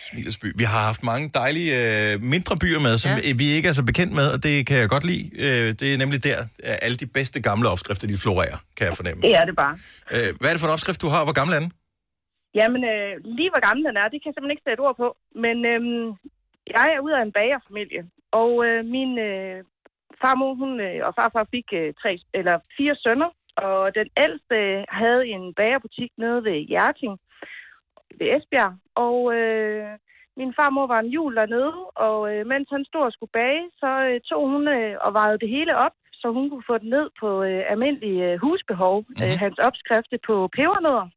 Smilesby. 0.07 0.49
Vi 0.61 0.65
har 0.73 0.83
haft 0.91 1.03
mange 1.11 1.25
dejlige 1.41 1.71
øh, 1.83 2.13
mindre 2.35 2.55
byer 2.63 2.81
med, 2.87 2.95
som 3.03 3.11
ja. 3.11 3.33
vi 3.43 3.47
ikke 3.57 3.69
er 3.73 3.77
så 3.81 3.85
bekendt 3.91 4.13
med, 4.21 4.27
og 4.35 4.39
det 4.47 4.55
kan 4.69 4.77
jeg 4.83 4.89
godt 4.95 5.07
lide. 5.11 5.25
Øh, 5.45 5.69
det 5.81 5.87
er 5.93 5.99
nemlig 6.03 6.19
der, 6.29 6.39
at 6.71 6.77
alle 6.85 6.97
de 7.03 7.09
bedste 7.17 7.39
gamle 7.49 7.67
opskrifter, 7.73 8.07
de 8.13 8.19
florerer, 8.25 8.59
kan 8.77 8.85
jeg 8.89 8.97
fornemme. 9.01 9.21
Det 9.27 9.35
er 9.41 9.45
det 9.51 9.57
bare. 9.65 9.75
Øh, 10.15 10.29
hvad 10.39 10.49
er 10.49 10.55
det 10.55 10.63
for 10.63 10.71
en 10.71 10.77
opskrift, 10.77 11.01
du 11.05 11.11
har? 11.15 11.23
Hvor 11.27 11.37
gammel 11.41 11.53
er 11.57 11.61
den? 11.65 11.73
Jamen, 12.59 12.83
øh, 12.93 13.13
lige 13.39 13.51
hvor 13.53 13.63
gammel 13.67 13.83
den 13.89 13.97
er, 14.03 14.07
det 14.13 14.19
kan 14.19 14.29
jeg 14.29 14.35
simpelthen 14.35 14.57
ikke 14.57 14.67
sætte 14.69 14.85
ord 14.87 14.97
på. 15.03 15.09
Men 15.45 15.57
øhm, 15.73 16.07
jeg 16.77 16.87
er 16.95 17.01
ud 17.07 17.13
af 17.19 17.23
en 17.27 17.35
bagerfamilie, 17.39 18.03
og 18.43 18.53
øh, 18.67 18.79
min 18.95 19.11
øh, 19.29 19.59
farmor 20.23 20.55
hun, 20.55 20.81
øh, 20.81 21.07
og 21.07 21.13
farfar 21.19 21.47
fik 21.55 21.69
øh, 21.73 21.95
tre, 22.03 22.13
eller 22.39 22.57
fire 22.77 22.97
sønner, 23.05 23.31
og 23.57 23.95
den 23.95 24.09
ældste 24.25 24.57
øh, 24.57 24.85
havde 24.89 25.23
en 25.35 25.55
bagerbutik 25.55 26.11
nede 26.23 26.45
ved 26.45 26.59
Hjerting, 26.71 27.15
ved 28.19 28.27
Esbjerg, 28.37 28.75
og 28.95 29.17
øh, 29.35 29.85
min 30.41 30.53
farmor 30.59 30.87
var 30.87 31.01
en 31.01 31.13
jul 31.17 31.37
dernede, 31.37 31.75
og 32.07 32.19
øh, 32.33 32.47
mens 32.53 32.69
han 32.75 32.85
stod 32.85 33.05
og 33.09 33.13
skulle 33.13 33.37
bage, 33.41 33.65
så 33.81 33.91
øh, 34.09 34.21
tog 34.29 34.43
hun 34.53 34.69
øh, 34.69 34.95
og 35.05 35.11
vejede 35.19 35.39
det 35.43 35.49
hele 35.57 35.73
op, 35.87 35.95
så 36.21 36.27
hun 36.37 36.51
kunne 36.51 36.69
få 36.71 36.79
det 36.79 36.91
ned 36.97 37.07
på 37.21 37.43
øh, 37.49 37.63
almindelig 37.73 38.15
øh, 38.27 38.41
husbehov, 38.45 38.97
mm-hmm. 39.01 39.25
øh, 39.25 39.35
hans 39.45 39.59
opskrifte 39.67 40.19
på 40.27 40.35
pebernødder. 40.57 41.09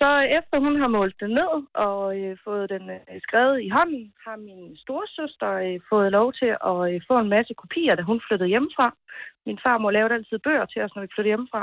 Så 0.00 0.10
efter 0.38 0.56
hun 0.64 0.74
har 0.80 0.88
målt 0.98 1.16
den 1.22 1.30
ned 1.40 1.52
og 1.88 2.18
øh, 2.18 2.36
fået 2.44 2.66
den 2.74 2.84
øh, 2.90 3.20
skrevet 3.26 3.56
i 3.66 3.68
hånden, 3.76 4.04
har 4.26 4.36
min 4.36 4.76
storesøster 4.84 5.50
øh, 5.66 5.80
fået 5.90 6.12
lov 6.18 6.28
til 6.40 6.50
at 6.70 6.78
øh, 6.90 7.00
få 7.08 7.14
en 7.18 7.32
masse 7.36 7.54
kopier, 7.62 7.94
da 7.94 8.02
hun 8.02 8.20
flyttede 8.26 8.52
hjemmefra. 8.54 8.88
Min 9.46 9.58
farmor 9.64 9.90
lavede 9.90 10.14
altid 10.14 10.38
bøger 10.46 10.66
til 10.66 10.82
os, 10.84 10.94
når 10.94 11.02
vi 11.02 11.12
flyttede 11.14 11.32
hjemmefra. 11.32 11.62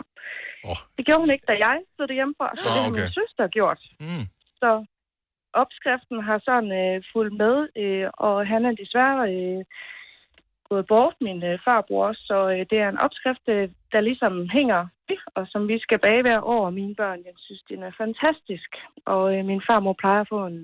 Oh. 0.67 0.77
Det 0.97 1.05
gjorde 1.05 1.23
hun 1.23 1.33
ikke, 1.35 1.47
da 1.51 1.55
jeg 1.67 1.77
flyttede 1.95 2.19
hjemmefra, 2.19 2.47
så 2.55 2.67
Ah, 2.67 2.73
det 2.73 2.81
har 2.83 2.91
okay. 2.91 2.99
min 2.99 3.15
søster 3.19 3.47
gjort. 3.57 3.81
Mm. 4.05 4.25
Så 4.61 4.69
opskriften 5.63 6.19
har 6.27 6.39
sådan 6.49 6.71
øh, 6.81 6.97
fulgt 7.13 7.35
med, 7.43 7.55
øh, 7.81 8.07
og 8.27 8.47
han 8.51 8.61
er 8.69 8.73
desværre 8.81 9.21
øh, 9.35 9.61
gået 10.71 10.85
bort, 10.93 11.15
min 11.27 11.39
øh, 11.49 11.55
farbror, 11.65 12.07
så 12.27 12.37
øh, 12.53 12.61
det 12.69 12.77
er 12.83 12.89
en 12.89 13.03
opskrift, 13.05 13.45
øh, 13.55 13.65
der 13.93 14.01
ligesom 14.09 14.33
hænger 14.57 14.81
og 15.37 15.43
som 15.51 15.61
vi 15.71 15.77
skal 15.85 15.99
bage 16.05 16.21
hver 16.21 16.41
år. 16.55 16.69
Mine 16.69 16.95
børn, 17.01 17.19
jeg 17.29 17.35
synes, 17.45 17.61
den 17.71 17.79
er 17.87 17.93
fantastisk. 18.03 18.69
Og 19.13 19.23
øh, 19.35 19.45
min 19.51 19.61
farmor 19.69 19.95
plejer 20.01 20.21
at 20.21 20.29
få 20.35 20.39
en, 20.51 20.59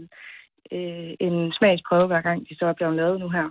øh, 0.75 1.11
en 1.27 1.35
smagsprøve, 1.57 2.07
hver 2.07 2.21
gang 2.27 2.39
de 2.49 2.53
så 2.59 2.65
er 2.71 2.73
blevet 2.79 2.95
lavet 2.95 3.19
nu 3.19 3.29
her. 3.37 3.47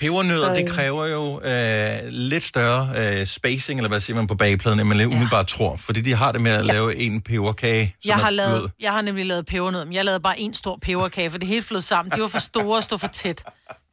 Pebernødder, 0.00 0.46
Så, 0.46 0.54
det 0.60 0.66
øh, 0.70 0.76
kræver 0.76 1.04
jo 1.16 1.24
øh, 1.50 1.96
lidt 2.32 2.42
større 2.52 2.82
øh, 3.00 3.26
spacing, 3.26 3.76
eller 3.78 3.88
hvad 3.88 4.00
siger 4.00 4.16
man 4.16 4.26
på 4.26 4.34
bagepladen, 4.34 4.80
end 4.80 4.88
man 4.88 4.98
ja. 4.98 5.06
umiddelbart 5.06 5.46
tror. 5.46 5.76
Fordi 5.86 6.00
de 6.00 6.14
har 6.14 6.32
det 6.32 6.40
med 6.40 6.50
at 6.50 6.64
lave 6.64 6.96
en 6.96 7.20
peberkage, 7.20 7.84
som 8.00 8.08
Jeg 8.08 8.16
har, 8.16 8.30
lavet, 8.30 8.60
blød. 8.60 8.68
jeg 8.80 8.92
har 8.92 9.02
nemlig 9.02 9.26
lavet 9.26 9.46
pebernød, 9.46 9.84
men 9.84 9.94
jeg 9.94 10.04
lavede 10.04 10.20
bare 10.20 10.40
en 10.40 10.54
stor 10.54 10.76
peberkage, 10.82 11.30
for 11.30 11.38
det 11.38 11.48
hele 11.48 11.62
flød 11.62 11.80
sammen. 11.80 12.12
De 12.16 12.20
var 12.20 12.28
for 12.28 12.38
store 12.38 12.76
og 12.76 12.82
stod 12.82 12.98
for 12.98 13.08
tæt. 13.08 13.44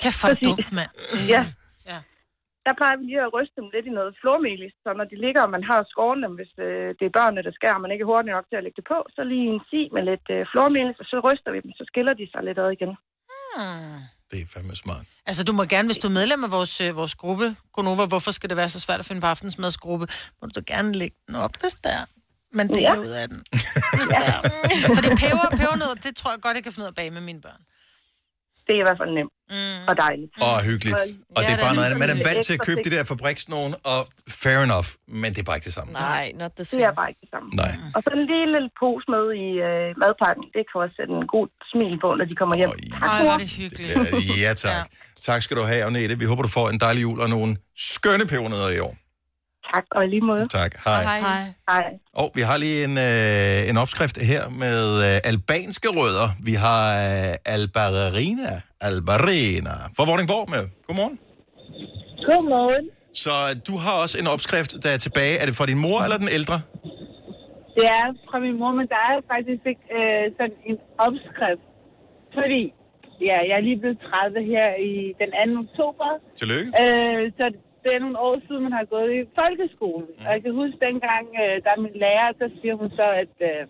Kan 0.01 0.11
for 0.11 0.27
Præcis. 0.27 0.47
dumt, 0.47 0.71
mand. 0.71 0.89
Ja. 1.27 1.45
Ja. 2.67 2.71
Der 2.71 2.79
plejer 2.79 2.95
vi 2.99 3.03
lige 3.09 3.23
at 3.27 3.33
ryste 3.37 3.55
dem 3.61 3.67
lidt 3.75 3.85
i 3.89 3.93
noget 3.99 4.11
flormelis, 4.21 4.75
så 4.83 4.89
når 4.99 5.05
de 5.11 5.17
ligger, 5.25 5.41
og 5.45 5.51
man 5.55 5.63
har 5.69 5.79
skåret 5.93 6.19
dem, 6.25 6.33
hvis 6.39 6.51
øh, 6.67 6.87
det 6.97 7.05
er 7.07 7.13
børnene, 7.19 7.41
der 7.47 7.53
skærer, 7.57 7.77
og 7.77 7.83
man 7.83 7.91
ikke 7.93 8.03
er 8.05 8.11
hurtig 8.11 8.31
nok 8.37 8.45
til 8.49 8.57
at 8.59 8.63
lægge 8.65 8.79
det 8.79 8.87
på, 8.93 8.99
så 9.15 9.21
lige 9.31 9.45
en 9.53 9.61
si 9.69 9.81
med 9.95 10.03
lidt 10.11 10.27
øh, 10.35 10.41
flormelis, 10.51 10.97
og 11.01 11.07
så 11.11 11.17
ryster 11.27 11.51
vi 11.55 11.59
dem, 11.65 11.71
så 11.79 11.83
skiller 11.91 12.13
de 12.19 12.25
sig 12.33 12.41
lidt 12.47 12.59
ad 12.63 12.69
igen. 12.77 12.91
Hmm. 13.29 13.99
Det 14.29 14.37
er 14.43 14.47
fandme 14.53 14.75
smart. 14.83 15.05
Altså, 15.29 15.41
du 15.47 15.51
må 15.59 15.63
gerne, 15.73 15.87
hvis 15.89 16.01
du 16.03 16.07
er 16.11 16.15
medlem 16.21 16.41
af 16.47 16.51
vores, 16.57 16.73
øh, 16.85 16.89
vores 17.01 17.15
gruppe, 17.23 17.47
Gonova, 17.73 18.05
hvorfor 18.13 18.31
skal 18.37 18.49
det 18.51 18.57
være 18.61 18.69
så 18.75 18.79
svært 18.85 18.99
at 19.03 19.07
finde 19.09 19.21
på 19.21 19.27
aftensmadsgruppe, 19.33 20.05
må 20.39 20.43
du 20.47 20.53
så 20.59 20.63
gerne 20.73 20.91
lægge 21.01 21.17
den 21.27 21.35
op, 21.45 21.53
hvis 21.61 21.75
der 21.87 21.99
man 22.59 22.67
deler 22.67 22.93
Ja. 22.93 22.99
ud 22.99 23.13
af 23.21 23.27
den. 23.31 23.39
Hvis 23.97 24.07
der 24.15 24.21
er. 24.33 24.39
Fordi 24.97 25.09
peber, 25.23 25.47
pebernød, 25.61 25.93
det 26.05 26.15
tror 26.15 26.31
jeg 26.31 26.39
godt, 26.41 26.55
jeg 26.55 26.63
kan 26.63 26.71
finde 26.73 26.83
ud 26.83 26.87
af 26.91 26.95
at 26.95 26.95
bage 26.95 27.11
med 27.11 27.21
mine 27.21 27.41
børn. 27.41 27.61
Det 28.67 28.73
er 28.77 28.81
i 28.83 28.87
hvert 28.87 28.99
fald 29.01 29.11
nemt 29.19 29.33
mm. 29.55 29.89
og 29.89 29.93
dejligt. 30.05 30.31
Og 30.47 30.55
hyggeligt. 30.69 31.01
Og 31.35 31.41
det 31.45 31.51
er 31.55 31.59
bare 31.65 31.75
noget 31.77 31.87
andet. 31.87 31.99
Man 32.03 32.09
er 32.15 32.19
vant 32.29 32.41
til 32.47 32.53
at 32.57 32.61
købe 32.67 32.81
de 32.87 32.91
der 32.95 33.03
fabriksnogen, 33.13 33.73
og 33.91 33.99
fair 34.41 34.59
enough, 34.67 34.89
men 35.21 35.29
det 35.33 35.39
er 35.43 35.47
bare 35.49 35.57
ikke 35.59 35.69
det 35.71 35.77
samme. 35.79 35.91
Nej, 35.93 36.25
not 36.41 36.51
the 36.59 36.63
Det 36.71 36.83
er 36.91 36.95
bare 37.01 37.09
ikke 37.11 37.21
det 37.25 37.31
samme. 37.35 37.47
Nej. 37.63 37.73
Og 37.95 37.99
så 38.03 38.09
en 38.19 38.25
lille 38.35 38.59
pose 38.81 39.05
med 39.15 39.25
i 39.45 39.47
øh, 39.69 39.87
madpakken, 40.03 40.43
det 40.55 40.61
kan 40.67 40.75
også 40.83 40.95
sætte 40.99 41.13
en 41.19 41.25
god 41.35 41.47
smil 41.71 41.95
på, 42.03 42.09
når 42.19 42.25
de 42.31 42.35
kommer 42.41 42.55
hjem. 42.61 42.71
Tak, 42.71 43.09
Ej, 43.09 43.17
mor. 43.17 43.25
hvor 43.25 43.33
er 43.33 43.41
det 43.43 43.51
hyggeligt. 43.61 43.89
Ja, 44.29 44.35
ja 44.45 44.51
tak. 44.65 44.77
Ja. 44.77 44.83
Tak 45.29 45.39
skal 45.45 45.57
du 45.59 45.63
have, 45.71 45.81
Agnete. 45.87 46.13
Vi 46.23 46.25
håber, 46.31 46.41
du 46.47 46.51
får 46.59 46.67
en 46.73 46.79
dejlig 46.85 47.01
jul 47.07 47.19
og 47.23 47.29
nogle 47.35 47.51
skønne 47.93 48.25
pebernødder 48.31 48.71
i 48.77 48.79
år. 48.87 48.93
Tak, 49.73 49.85
og 49.91 50.01
i 50.05 50.07
lige 50.07 50.25
måde. 50.31 50.45
Tak. 50.45 50.71
Hej. 50.85 51.03
Hej. 51.03 51.43
Hej. 51.69 51.85
Og 52.13 52.31
vi 52.35 52.41
har 52.41 52.57
lige 52.57 52.79
en, 52.87 52.95
øh, 53.09 53.69
en 53.69 53.77
opskrift 53.83 54.17
her 54.31 54.43
med 54.63 54.79
øh, 55.07 55.31
albanske 55.31 55.89
rødder. 55.99 56.27
Vi 56.49 56.53
har 56.65 56.81
øh, 57.05 57.55
albarina. 57.55 58.51
Albarina. 58.89 59.75
Fra 59.95 60.03
Vordingborg 60.09 60.45
med. 60.55 60.63
Godmorgen. 60.87 61.17
Godmorgen. 62.27 62.85
Så 63.23 63.33
du 63.67 63.73
har 63.83 63.93
også 64.03 64.15
en 64.21 64.27
opskrift, 64.35 64.71
der 64.83 64.89
er 64.95 64.99
tilbage. 65.05 65.35
Er 65.41 65.45
det 65.49 65.55
fra 65.59 65.65
din 65.71 65.79
mor 65.85 65.99
eller 66.05 66.17
den 66.23 66.31
ældre? 66.37 66.57
Det 67.77 67.85
er 67.99 68.07
fra 68.29 68.37
min 68.45 68.55
mor, 68.61 68.71
men 68.79 68.87
der 68.93 69.01
er 69.09 69.15
faktisk 69.33 69.61
ikke 69.71 69.85
øh, 69.99 70.23
sådan 70.37 70.57
en 70.69 70.77
opskrift. 71.07 71.65
Fordi, 72.37 72.61
ja, 73.27 73.37
jeg 73.49 73.55
er 73.59 73.63
lige 73.67 73.79
blevet 73.81 73.99
30 73.99 74.43
her 74.53 74.67
i 74.89 74.93
den 75.21 75.29
2. 75.55 75.59
oktober. 75.65 76.09
Tillykke. 76.41 76.69
Øh, 76.83 77.21
så 77.37 77.45
det 77.87 77.95
er 77.95 78.05
nogle 78.05 78.19
år 78.27 78.35
siden, 78.47 78.63
man 78.63 78.77
har 78.79 78.85
gået 78.95 79.11
i 79.19 79.29
folkeskole. 79.39 80.05
Og 80.25 80.29
jeg 80.33 80.41
kan 80.43 80.53
huske 80.61 80.85
dengang, 80.87 81.25
øh, 81.43 81.55
der 81.63 81.71
er 81.75 81.83
min 81.85 81.97
lærer, 82.03 82.29
så 82.41 82.45
siger 82.59 82.75
hun 82.81 82.89
så, 82.99 83.07
at 83.23 83.35
øh, 83.49 83.61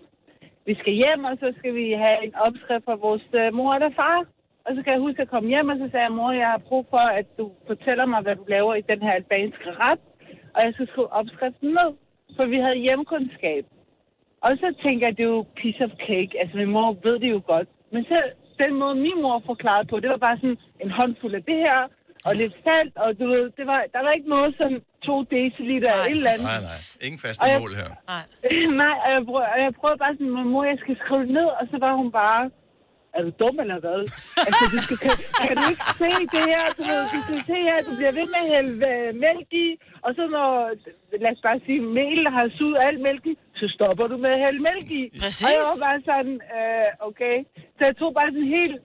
vi 0.68 0.74
skal 0.82 0.94
hjem, 1.02 1.22
og 1.30 1.36
så 1.42 1.48
skal 1.58 1.74
vi 1.80 1.88
have 2.06 2.18
en 2.28 2.36
opskrift 2.46 2.86
fra 2.86 3.04
vores 3.06 3.28
øh, 3.42 3.54
mor 3.58 3.72
eller 3.74 3.92
far. 4.02 4.20
Og 4.66 4.72
så 4.76 4.80
kan 4.84 4.94
jeg 4.94 5.06
huske 5.08 5.22
at 5.22 5.34
komme 5.34 5.50
hjem, 5.54 5.70
og 5.74 5.78
så 5.78 5.86
sagde 5.90 6.06
jeg, 6.08 6.18
mor, 6.20 6.32
jeg 6.32 6.50
har 6.56 6.68
brug 6.70 6.86
for, 6.94 7.06
at 7.20 7.28
du 7.40 7.46
fortæller 7.68 8.06
mig, 8.06 8.22
hvad 8.22 8.36
du 8.36 8.46
laver 8.48 8.74
i 8.76 8.88
den 8.92 9.02
her 9.06 9.14
albanske 9.20 9.70
ret. 9.84 10.02
Og 10.56 10.60
jeg 10.66 10.74
skal 10.74 10.88
skrive 10.88 11.14
opskriften 11.20 11.70
ned, 11.78 11.90
for 12.36 12.46
vi 12.46 12.58
havde 12.66 12.84
hjemkundskab. 12.86 13.66
Og 14.46 14.52
så 14.62 14.68
tænker 14.84 15.08
jeg, 15.08 15.18
det 15.18 15.24
er 15.24 15.36
jo 15.38 15.46
piece 15.62 15.84
of 15.88 15.94
cake. 16.08 16.32
Altså, 16.42 16.58
min 16.58 16.72
mor 16.76 16.98
ved 17.04 17.20
det 17.20 17.30
jo 17.36 17.42
godt. 17.46 17.68
Men 17.92 18.04
så 18.04 18.18
den 18.64 18.74
måde, 18.82 18.96
min 18.96 19.22
mor 19.22 19.44
forklarede 19.46 19.88
på, 19.88 20.00
det 20.00 20.10
var 20.10 20.18
bare 20.28 20.38
sådan 20.38 20.58
en 20.84 20.92
håndfuld 20.92 21.36
af 21.36 21.44
det 21.44 21.60
her, 21.68 21.80
og 22.28 22.34
lidt 22.42 22.56
salt, 22.66 22.94
og 23.04 23.10
du 23.20 23.26
ved, 23.34 23.44
det 23.58 23.66
var, 23.72 23.80
der 23.96 24.02
var 24.06 24.12
ikke 24.18 24.30
noget 24.36 24.52
sådan 24.60 24.80
to 25.08 25.16
deciliter 25.36 25.92
af 26.00 26.04
et 26.06 26.12
eller 26.12 26.32
andet. 26.36 26.50
Nej, 26.54 26.62
nej. 26.72 27.06
Ingen 27.06 27.20
faste 27.26 27.40
Og 27.44 27.48
jeg- 27.52 27.60
mål 27.64 27.74
her. 27.82 27.90
Nej, 28.84 28.96
og 29.06 29.10
jeg, 29.16 29.22
prøv, 29.30 29.42
og 29.56 29.60
jeg 29.66 29.72
prøvede 29.80 30.00
bare 30.04 30.14
sådan, 30.18 30.34
mor, 30.54 30.64
jeg 30.72 30.78
skal 30.84 30.96
skrive 31.04 31.22
det 31.28 31.34
ned, 31.40 31.48
og 31.60 31.64
så 31.72 31.76
var 31.86 31.94
hun 32.02 32.10
bare, 32.24 32.44
er 33.18 33.22
du 33.28 33.32
dum 33.42 33.56
eller 33.64 33.80
hvad? 33.86 34.00
altså, 34.48 34.64
du 34.74 34.80
skal, 34.86 34.98
kan, 35.06 35.14
kan 35.46 35.54
du 35.62 35.66
ikke 35.74 35.86
se 36.02 36.10
det 36.36 36.44
her? 36.54 36.64
Du, 36.78 36.84
ved, 36.92 37.02
du 37.16 37.20
kan 37.30 37.40
se 37.52 37.58
her, 37.70 37.78
du 37.88 37.92
bliver 38.00 38.14
ved 38.20 38.26
med 38.34 38.42
at 38.46 38.50
hælde 38.56 38.74
øh, 38.92 39.08
mælk 39.26 39.50
i, 39.66 39.68
og 40.06 40.10
så 40.18 40.24
når, 40.36 40.50
lad 41.24 41.32
os 41.36 41.42
bare 41.48 41.60
sige, 41.66 41.80
mel 42.00 42.22
har 42.36 42.46
suget 42.58 42.78
alt 42.88 43.00
mælk 43.08 43.24
i, 43.32 43.34
så 43.60 43.66
stopper 43.76 44.06
du 44.12 44.18
med 44.26 44.32
at 44.38 44.42
hælde 44.46 44.62
mælk 44.70 44.88
i. 45.02 45.04
Præcis. 45.24 45.44
Og 45.46 45.50
jeg 45.56 45.64
var 45.72 45.80
bare 45.88 46.00
sådan, 46.10 46.36
øh, 46.58 46.88
okay. 47.10 47.36
Så 47.78 47.82
jeg 47.90 47.96
tog 48.02 48.12
bare 48.20 48.30
sådan 48.34 48.46
en 48.48 48.54
helt 48.60 48.78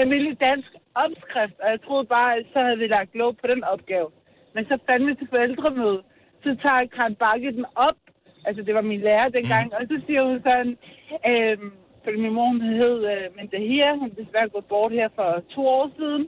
almindelig 0.00 0.34
dansk 0.48 0.70
opskrift, 0.94 1.56
og 1.62 1.70
jeg 1.70 1.82
troede 1.82 2.06
bare, 2.16 2.36
at 2.36 2.46
så 2.52 2.58
havde 2.64 2.78
vi 2.78 2.86
lagt 2.86 3.14
lov 3.14 3.34
på 3.34 3.46
den 3.46 3.64
opgave. 3.64 4.08
Men 4.54 4.64
så 4.64 4.78
fandt 4.90 5.06
vi 5.06 5.14
til 5.14 5.28
forældremøde, 5.30 6.02
så 6.42 6.50
tager 6.62 6.86
Karen 6.96 7.14
Bakke 7.14 7.52
den 7.52 7.66
op, 7.74 7.98
altså 8.46 8.62
det 8.62 8.74
var 8.74 8.80
min 8.80 9.00
lærer 9.00 9.28
dengang, 9.28 9.74
og 9.74 9.82
så 9.90 9.96
siger 10.06 10.22
hun 10.28 10.40
sådan, 10.42 10.78
øh, 11.30 11.58
fordi 12.04 12.16
min 12.20 12.34
mor 12.34 12.48
hun 12.48 12.60
hed 12.60 12.98
øh, 13.12 13.36
Mendahia, 13.36 13.96
hun 13.96 14.10
er 14.10 14.22
desværre 14.22 14.48
gået 14.48 14.64
bort 14.64 14.92
her 14.92 15.08
for 15.14 15.42
to 15.54 15.66
år 15.66 15.90
siden, 15.98 16.22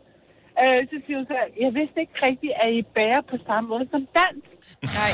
øh, 0.62 0.80
så 0.90 0.96
siger 1.04 1.16
hun 1.18 1.26
så, 1.26 1.36
jeg 1.60 1.74
vidste 1.74 2.00
ikke 2.00 2.18
rigtigt, 2.22 2.52
at 2.62 2.72
I 2.72 2.82
bærer 2.82 3.20
på 3.20 3.36
samme 3.46 3.68
måde 3.68 3.88
som 3.90 4.08
dansk. 4.18 4.50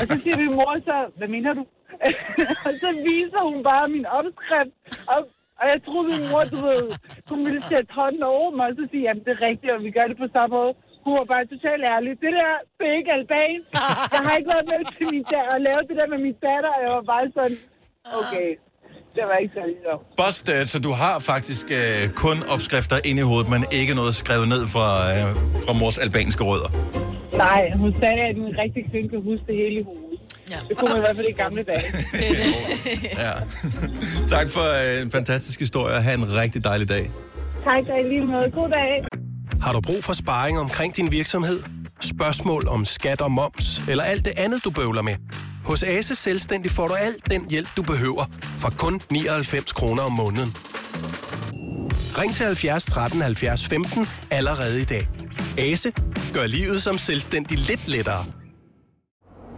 Og 0.01 0.07
så 0.09 0.19
siger 0.23 0.37
min 0.37 0.55
mor 0.55 0.73
så, 0.89 0.97
hvad 1.17 1.27
mener 1.27 1.53
du? 1.53 1.65
og 2.67 2.73
så 2.83 2.89
viser 3.09 3.41
hun 3.49 3.63
bare 3.63 3.87
min 3.87 4.05
opskrift, 4.05 4.75
og, 5.13 5.19
og 5.61 5.65
jeg 5.71 5.79
troede, 5.85 6.05
min 6.11 6.23
mor, 6.31 6.43
du 6.53 6.59
ved, 6.69 6.83
hun 7.31 7.39
ville 7.47 7.63
sætte 7.71 7.89
hånden 7.99 8.23
over 8.35 8.49
mig, 8.57 8.65
og 8.69 8.75
så 8.79 8.83
sige, 8.91 9.03
jamen 9.07 9.23
det 9.25 9.31
er 9.37 9.41
rigtigt, 9.49 9.71
og 9.75 9.79
vi 9.85 9.91
gør 9.97 10.05
det 10.11 10.17
på 10.23 10.27
samme 10.35 10.51
måde. 10.57 10.73
Hun 11.05 11.13
var 11.19 11.27
bare 11.33 11.45
totalt 11.53 11.83
ærlig. 11.93 12.11
Det 12.23 12.31
der, 12.39 12.51
det 12.77 12.85
er 12.91 12.95
ikke 13.01 13.11
albansk. 13.19 13.67
Jeg 14.15 14.21
har 14.27 14.33
ikke 14.39 14.51
været 14.55 14.67
med 14.71 14.79
til 14.97 15.07
min 15.13 15.25
datter 15.33 15.53
og 15.57 15.61
lavet 15.67 15.83
det 15.89 15.95
der 15.99 16.07
med 16.13 16.19
min 16.27 16.37
datter, 16.47 16.71
og 16.75 16.79
jeg 16.85 16.91
var 16.97 17.05
bare 17.13 17.25
sådan, 17.37 17.57
okay, 18.19 18.49
det 19.15 19.23
var 19.29 19.37
ikke 19.43 19.53
særlig 19.59 19.77
sjovt. 19.85 20.03
Busted, 20.21 20.61
så 20.73 20.77
du 20.87 20.91
har 21.03 21.15
faktisk 21.31 21.65
øh, 21.79 22.01
kun 22.25 22.37
opskrifter 22.53 22.97
inde 23.09 23.19
i 23.23 23.27
hovedet, 23.31 23.49
men 23.53 23.61
ikke 23.79 23.93
noget 23.99 24.13
skrevet 24.23 24.47
ned 24.55 24.63
fra, 24.73 24.87
øh, 25.13 25.29
fra 25.65 25.73
mors 25.81 25.97
albanske 26.05 26.43
rødder. 26.49 26.71
Nej, 27.45 27.61
hun 27.83 27.91
sagde, 28.01 28.21
at 28.29 28.35
en 28.45 28.53
rigtig 28.63 28.81
kvinde 28.91 29.07
kan 29.13 29.21
huske 29.29 29.45
det 29.49 29.55
hele 29.63 29.77
i 29.81 29.83
hovedet. 29.89 30.10
Ja. 30.51 30.59
Det 30.69 30.77
kunne 30.77 30.89
man 30.89 30.97
i 30.97 30.99
hvert 30.99 31.15
fald 31.15 31.27
i 31.27 31.31
gamle 31.31 31.63
dage. 31.63 31.81
Ja. 33.25 33.31
tak 34.27 34.49
for 34.49 34.95
øh, 34.95 35.01
en 35.01 35.11
fantastisk 35.11 35.59
historie, 35.59 35.95
og 35.95 36.03
have 36.03 36.15
en 36.15 36.35
rigtig 36.37 36.63
dejlig 36.63 36.89
dag. 36.89 37.11
tak, 37.63 37.83
og 37.89 37.99
i 37.99 38.03
lige 38.03 38.25
måde. 38.25 38.51
God 38.51 38.69
dag. 38.69 39.05
Har 39.61 39.71
du 39.71 39.81
brug 39.81 40.03
for 40.03 40.13
sparring 40.13 40.59
omkring 40.59 40.95
din 40.95 41.11
virksomhed? 41.11 41.63
Spørgsmål 42.01 42.67
om 42.67 42.85
skat 42.85 43.21
og 43.21 43.31
moms, 43.31 43.81
eller 43.89 44.03
alt 44.03 44.25
det 44.25 44.33
andet, 44.37 44.63
du 44.63 44.69
bøvler 44.69 45.01
med? 45.01 45.15
Hos 45.65 45.83
Ase 45.83 46.15
Selvstændig 46.15 46.71
får 46.71 46.87
du 46.87 46.93
alt 46.93 47.29
den 47.31 47.49
hjælp, 47.49 47.69
du 47.77 47.81
behøver, 47.83 48.25
for 48.57 48.73
kun 48.77 49.01
99 49.09 49.71
kroner 49.71 50.03
om 50.03 50.11
måneden. 50.11 50.55
Ring 52.17 52.33
til 52.33 52.45
70 52.45 52.85
13 52.85 53.21
70 53.21 53.65
15 53.67 54.07
allerede 54.31 54.81
i 54.81 54.85
dag. 54.85 55.07
Ase 55.57 55.91
gør 56.33 56.47
livet 56.47 56.81
som 56.83 56.97
selvstændig 56.97 57.57
lidt 57.57 57.87
lettere. 57.87 58.25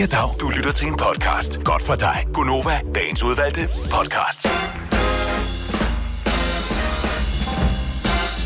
Ja, 0.00 0.06
dag. 0.06 0.40
Du 0.40 0.48
lytter 0.48 0.72
til 0.72 0.86
en 0.86 0.96
podcast. 0.96 1.64
Godt 1.64 1.82
for 1.82 1.94
dig. 1.94 2.26
Gunova, 2.34 2.80
dagens 2.94 3.22
udvalgte 3.22 3.68
podcast. 3.90 4.46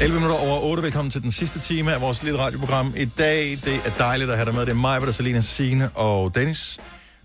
11 0.02 0.20
minutter 0.20 0.36
over 0.36 0.60
8. 0.60 0.82
Velkommen 0.82 1.10
til 1.10 1.22
den 1.22 1.32
sidste 1.32 1.60
time 1.60 1.92
af 1.94 2.00
vores 2.00 2.22
lille 2.22 2.38
radioprogram. 2.38 2.94
I 2.96 3.04
dag, 3.04 3.50
det 3.50 3.74
er 3.86 3.90
dejligt 3.98 4.30
at 4.30 4.36
have 4.36 4.46
dig 4.46 4.54
med. 4.54 4.62
Det 4.62 4.70
er 4.70 4.74
mig, 4.74 5.00
der 5.00 5.10
Selina, 5.10 5.40
Signe 5.40 5.90
og 5.94 6.34
Dennis. 6.34 6.78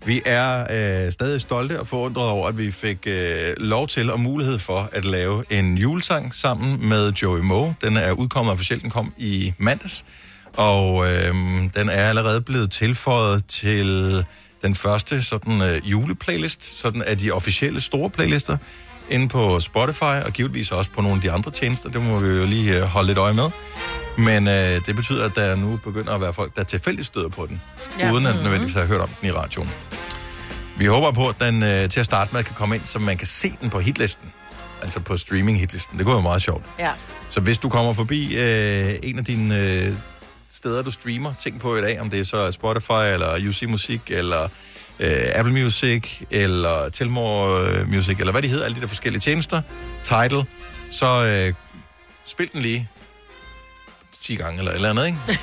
Vi 0.06 0.22
er 0.26 0.60
øh, 1.06 1.12
stadig 1.12 1.40
stolte 1.40 1.80
og 1.80 1.88
forundret 1.88 2.28
over, 2.28 2.48
at 2.48 2.58
vi 2.58 2.70
fik 2.70 2.98
øh, 3.06 3.54
lov 3.56 3.86
til 3.88 4.10
og 4.12 4.20
mulighed 4.20 4.58
for 4.58 4.88
at 4.92 5.04
lave 5.04 5.44
en 5.50 5.78
julesang 5.78 6.34
sammen 6.34 6.88
med 6.88 7.12
Joey 7.12 7.40
Moe. 7.40 7.74
Den 7.82 7.96
er 7.96 8.12
udkommet 8.12 8.52
officielt, 8.52 8.82
den 8.82 8.90
kom 8.90 9.12
i 9.18 9.52
mandags. 9.58 10.04
Og 10.56 11.06
øh, 11.12 11.34
den 11.76 11.88
er 11.88 12.04
allerede 12.06 12.40
blevet 12.40 12.70
tilføjet 12.70 13.46
til 13.46 14.24
den 14.62 14.74
første 14.74 15.22
sådan 15.22 15.62
øh, 15.62 15.90
juleplaylist, 15.90 16.80
sådan 16.80 17.02
af 17.02 17.18
de 17.18 17.30
officielle 17.30 17.80
store 17.80 18.10
playlister 18.10 18.56
inde 19.10 19.28
på 19.28 19.60
Spotify, 19.60 20.02
og 20.02 20.32
givetvis 20.32 20.72
også 20.72 20.90
på 20.90 21.00
nogle 21.02 21.16
af 21.16 21.22
de 21.22 21.30
andre 21.32 21.50
tjenester. 21.50 21.88
Det 21.88 22.02
må 22.02 22.18
vi 22.18 22.28
jo 22.28 22.46
lige 22.46 22.76
øh, 22.76 22.82
holde 22.82 23.06
lidt 23.06 23.18
øje 23.18 23.34
med. 23.34 23.50
Men 24.18 24.48
øh, 24.48 24.80
det 24.86 24.96
betyder, 24.96 25.24
at 25.24 25.36
der 25.36 25.56
nu 25.56 25.76
begynder 25.84 26.12
at 26.14 26.20
være 26.20 26.32
folk, 26.32 26.56
der 26.56 26.62
tilfældigt 26.62 27.06
støder 27.06 27.28
på 27.28 27.46
den, 27.46 27.60
Ja. 27.98 28.12
uden 28.12 28.26
at 28.26 28.34
Mhm. 28.34 28.42
nødvendigvis 28.44 28.74
have 28.74 28.86
hørt 28.86 29.00
om 29.00 29.08
den 29.20 29.28
i 29.28 29.32
radioen. 29.32 29.70
Vi 30.76 30.84
håber 30.86 31.10
på, 31.12 31.28
at 31.28 31.34
den 31.40 31.62
øh, 31.62 31.88
til 31.88 32.00
at 32.00 32.06
starte 32.06 32.34
med 32.34 32.44
kan 32.44 32.54
komme 32.54 32.74
ind, 32.74 32.84
så 32.84 32.98
man 32.98 33.16
kan 33.16 33.26
se 33.26 33.52
den 33.60 33.70
på 33.70 33.80
hitlisten. 33.80 34.32
Altså 34.82 35.00
på 35.00 35.16
streaming-hitlisten. 35.16 35.98
Det 35.98 36.06
kunne 36.06 36.14
være 36.14 36.22
meget 36.22 36.42
sjovt. 36.42 36.64
Ja. 36.78 36.90
Så 37.28 37.40
hvis 37.40 37.58
du 37.58 37.68
kommer 37.68 37.92
forbi 37.92 38.36
øh, 38.36 38.94
en 39.02 39.18
af 39.18 39.24
dine 39.24 39.58
øh, 39.58 39.92
steder, 40.52 40.82
du 40.82 40.90
streamer, 40.90 41.34
tænk 41.38 41.60
på 41.60 41.76
i 41.76 41.80
dag, 41.80 42.00
om 42.00 42.10
det 42.10 42.20
er 42.20 42.24
så 42.24 42.52
Spotify, 42.52 43.12
eller 43.12 43.48
UC 43.48 43.62
Musik, 43.68 44.00
eller 44.06 44.48
øh, 44.98 45.26
Apple 45.34 45.52
Music, 45.52 46.20
eller 46.30 46.88
Telmore 46.88 47.66
øh, 47.66 47.88
Music, 47.88 48.16
eller 48.18 48.32
hvad 48.32 48.42
de 48.42 48.48
hedder, 48.48 48.64
alle 48.64 48.76
de 48.76 48.80
der 48.80 48.86
forskellige 48.86 49.20
tjenester, 49.20 49.62
Tidal, 50.02 50.44
så 50.90 51.26
øh, 51.26 51.54
spil 52.24 52.52
den 52.52 52.62
lige 52.62 52.88
10 54.20 54.36
gange 54.36 54.58
eller 54.58 54.70
et 54.70 54.74
eller 54.74 54.90
andet, 54.90 55.06
ikke? 55.06 55.18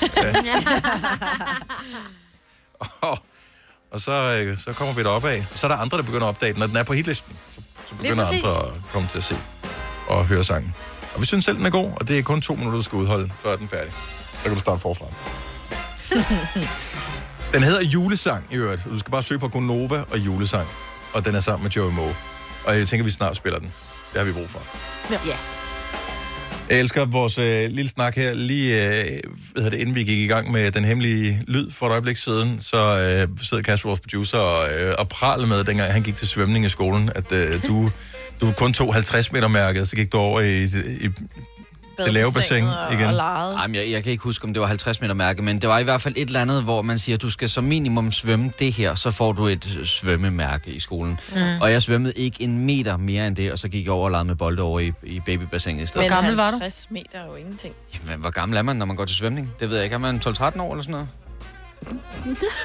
og, 3.02 3.20
og 3.92 4.00
så, 4.02 4.12
øh, 4.12 4.58
så 4.58 4.74
kommer 4.74 4.94
vi 4.94 5.04
deroppe 5.04 5.30
af. 5.30 5.46
Så 5.56 5.68
er 5.68 5.72
der 5.72 5.78
andre, 5.78 5.98
der 5.98 6.04
begynder 6.04 6.28
at 6.28 6.30
opdage 6.30 6.54
den. 6.54 6.60
Når 6.60 6.68
den 6.68 6.76
er 6.76 6.84
på 6.84 6.94
hitlisten, 6.94 7.36
så, 7.52 7.62
så 7.86 7.96
begynder 7.96 8.28
andre 8.28 8.50
at 8.50 8.74
komme 8.92 9.08
til 9.08 9.18
at 9.18 9.24
se 9.24 9.36
og 10.08 10.26
høre 10.26 10.44
sangen. 10.44 10.76
Og 11.16 11.22
vi 11.22 11.26
synes 11.26 11.46
selv, 11.46 11.58
den 11.58 11.66
er 11.66 11.70
god, 11.70 11.92
og 11.96 12.08
det 12.08 12.20
er 12.20 12.24
kun 12.24 12.42
to 12.42 12.56
minutter, 12.56 12.78
du 12.78 12.84
skal 12.84 12.96
udholde, 12.96 13.32
er 13.46 13.56
den 13.56 13.68
færdig. 13.68 13.94
Så 14.48 14.50
kan 14.50 14.56
du 14.56 14.60
starte 14.60 14.82
forfra. 14.82 15.06
Den 17.54 17.64
hedder 17.64 17.82
Julesang 17.82 18.46
i 18.52 18.56
øvrigt. 18.56 18.84
Du 18.84 19.00
skal 19.00 19.12
bare 19.12 19.24
søge 19.24 19.40
på 19.40 19.48
Gonova 19.48 20.04
og 20.12 20.20
Julesang. 20.20 20.68
Og 21.14 21.26
den 21.26 21.36
er 21.36 21.40
sammen 21.40 21.64
med 21.64 21.72
Joey 21.72 21.92
Moe. 21.92 22.16
Og 22.66 22.78
jeg 22.78 22.88
tænker, 22.88 23.04
vi 23.04 23.12
snart 23.12 23.38
spiller 23.38 23.60
den. 23.60 23.74
Det 24.14 24.20
har 24.20 24.26
vi 24.26 24.32
brug 24.32 24.50
for. 24.50 24.60
Ja. 25.12 25.18
Jeg 26.70 26.80
elsker 26.80 27.06
vores 27.06 27.38
øh, 27.38 27.70
lille 27.70 27.90
snak 27.90 28.16
her. 28.16 28.34
Lige 28.34 28.86
øh, 28.86 29.20
hvad 29.52 29.64
hedder 29.64 29.70
det, 29.70 29.78
inden 29.78 29.96
vi 29.96 30.04
gik 30.04 30.20
i 30.20 30.28
gang 30.28 30.52
med 30.52 30.72
den 30.72 30.86
hemmelige 30.86 31.44
lyd 31.48 31.72
for 31.72 31.88
et 31.88 31.92
øjeblik 31.92 32.18
siden, 32.18 32.62
så 32.62 32.78
øh, 32.78 33.38
sidder 33.44 33.64
Kasper, 33.64 33.90
vores 33.90 34.00
producer, 34.00 34.38
og, 34.38 34.70
øh, 34.74 34.96
og 35.00 35.10
pralede 35.10 35.48
med, 35.48 35.64
dengang 35.64 35.94
han 35.94 36.04
gik 36.04 36.16
til 36.16 36.28
svømning 36.28 36.66
i 36.66 36.70
skolen, 36.70 37.10
at 37.16 37.32
øh, 37.32 37.64
du, 37.68 37.92
du 38.42 38.52
kun 38.52 38.74
tog 38.74 38.94
50 38.94 39.32
meter 39.32 39.48
mærket, 39.48 39.88
så 39.88 39.96
gik 39.96 40.12
du 40.12 40.18
over 40.18 40.42
i, 40.42 40.64
i 41.06 41.10
det 42.06 42.14
lave 42.14 42.32
bassin 42.36 42.64
igen. 42.92 43.10
Jamen, 43.62 43.76
jeg, 43.76 43.92
jeg 43.92 44.04
kan 44.04 44.12
ikke 44.12 44.24
huske, 44.24 44.46
om 44.46 44.54
det 44.54 44.62
var 44.62 44.68
50 44.68 45.02
meter 45.02 45.14
mærke, 45.14 45.42
men 45.42 45.62
det 45.62 45.70
var 45.70 45.80
i 45.80 45.84
hvert 45.84 46.02
fald 46.02 46.14
et 46.18 46.28
eller 46.28 46.42
andet, 46.42 46.64
hvor 46.64 46.82
man 46.82 47.00
siger, 47.00 47.18
du 47.18 47.30
skal 47.30 47.50
som 47.50 47.64
minimum 47.64 48.12
svømme 48.12 48.52
det 48.60 48.74
her, 48.74 48.96
så 48.96 49.12
får 49.12 49.32
du 49.32 49.48
et 49.48 49.78
øh, 49.80 49.86
svømmemærke 49.86 50.72
i 50.72 50.80
skolen. 50.80 51.20
Mm. 51.36 51.38
Og 51.62 51.72
jeg 51.72 51.82
svømmede 51.82 52.14
ikke 52.16 52.44
en 52.44 52.66
meter 52.66 52.98
mere 52.98 53.28
end 53.28 53.36
det, 53.36 53.52
og 53.52 53.60
så 53.60 53.70
gik 53.70 53.86
jeg 53.86 53.94
over 53.94 54.06
og 54.06 54.12
legede 54.12 54.26
med 54.26 54.36
bolde 54.36 54.62
over 54.62 54.80
i, 54.80 54.92
i 55.04 55.20
babybassinet 55.20 55.84
i 55.84 55.88
stedet. 55.88 56.04
Men 56.12 56.16
gammel 56.16 56.40
50 56.42 56.88
meter 56.90 57.20
er 57.20 57.26
jo 57.26 57.36
ingenting. 57.36 57.74
Jamen, 57.94 58.20
hvor 58.20 58.30
gammel 58.30 58.58
er 58.58 58.62
man, 58.62 58.76
når 58.76 58.86
man 58.86 58.96
går 58.96 59.06
til 59.06 59.16
svømning? 59.16 59.54
Det 59.60 59.70
ved 59.70 59.76
jeg 59.78 59.84
ikke. 59.84 59.94
Er 59.94 59.98
man 59.98 60.22
12-13 60.28 60.42
år 60.62 60.72
eller 60.72 60.84
sådan 60.84 60.92
noget? 60.92 61.08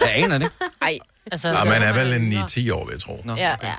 Jeg 0.00 0.10
aner 0.24 0.38
det. 0.38 0.50
Ej. 0.82 0.98
Altså, 1.32 1.48
Ja, 1.48 1.64
man 1.64 1.82
er 1.82 1.92
vel 1.92 2.12
en 2.22 2.32
9-10 2.32 2.72
år, 2.72 2.84
vil 2.86 2.92
jeg 2.92 3.00
tro. 3.00 3.22
Nå, 3.24 3.34
Ja. 3.36 3.54
ja. 3.62 3.74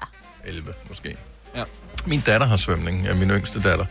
11 0.46 0.74
måske. 0.90 1.16
Ja. 1.56 1.64
Min 2.06 2.20
datter 2.20 2.48
har 2.48 2.58
svømning, 2.58 3.06
ja, 3.06 3.14
min 3.14 3.30
yngste 3.30 3.62
datter. 3.62 3.86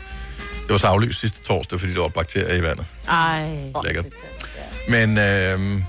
Det 0.62 0.70
var 0.70 0.78
så 0.78 0.86
aflyst 0.86 1.20
sidste 1.20 1.42
torsdag, 1.42 1.80
fordi 1.80 1.94
der 1.94 2.00
var 2.00 2.08
bakterier 2.08 2.54
i 2.54 2.62
vandet. 2.62 2.86
Ej. 3.08 3.72
Lækkert. 3.84 4.06
Men 4.88 5.10
øh, 5.18 5.82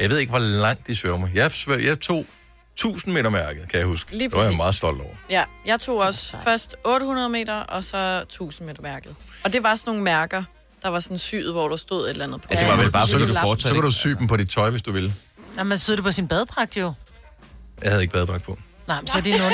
jeg 0.00 0.10
ved 0.10 0.18
ikke, 0.18 0.30
hvor 0.30 0.38
langt 0.38 0.86
de 0.86 0.96
svømmer. 0.96 1.28
Jeg, 1.34 1.50
svøm, 1.50 1.80
jeg 1.80 2.00
tog 2.00 2.26
1000 2.74 3.14
meter 3.14 3.30
mærket, 3.30 3.68
kan 3.68 3.78
jeg 3.78 3.86
huske. 3.86 4.16
Lige 4.16 4.28
det 4.28 4.32
var 4.32 4.38
jeg 4.38 4.46
præcis. 4.46 4.56
meget 4.58 4.74
stolt 4.74 5.00
over. 5.00 5.14
Ja, 5.30 5.44
jeg 5.66 5.80
tog 5.80 5.98
også 5.98 6.36
først 6.44 6.76
800 6.84 7.28
meter, 7.28 7.54
og 7.54 7.84
så 7.84 8.20
1000 8.22 8.66
meter 8.68 8.82
mærket. 8.82 9.14
Og 9.44 9.52
det 9.52 9.62
var 9.62 9.74
sådan 9.76 9.90
nogle 9.90 10.02
mærker, 10.02 10.44
der 10.82 10.88
var 10.88 11.00
sådan 11.00 11.18
syet, 11.18 11.52
hvor 11.52 11.68
der 11.68 11.76
stod 11.76 12.04
et 12.04 12.10
eller 12.10 12.24
andet 12.24 12.40
på. 12.42 12.48
Ja, 12.50 12.60
det 12.60 12.68
var 12.68 12.76
vel 12.76 12.92
bare, 12.92 13.06
så 13.08 13.18
kan 13.18 13.26
du, 13.26 13.32
Lap. 13.32 13.60
så 13.60 13.72
kan 13.72 13.82
du 13.82 13.90
sy 13.90 14.08
dem 14.08 14.26
på 14.26 14.36
dit 14.36 14.50
tøj, 14.50 14.70
hvis 14.70 14.82
du 14.82 14.92
vil. 14.92 15.12
Nå, 15.56 15.62
man 15.62 15.78
syede 15.78 15.96
det 15.96 16.04
på 16.04 16.12
sin 16.12 16.28
badedragt 16.28 16.76
jo. 16.76 16.92
Jeg 17.82 17.90
havde 17.90 18.02
ikke 18.02 18.12
badedragt 18.12 18.44
på. 18.44 18.58
Nej, 18.88 19.00
men 19.00 19.06
så 19.06 19.16
er 19.18 19.20
det 19.22 19.34
nogen... 19.38 19.52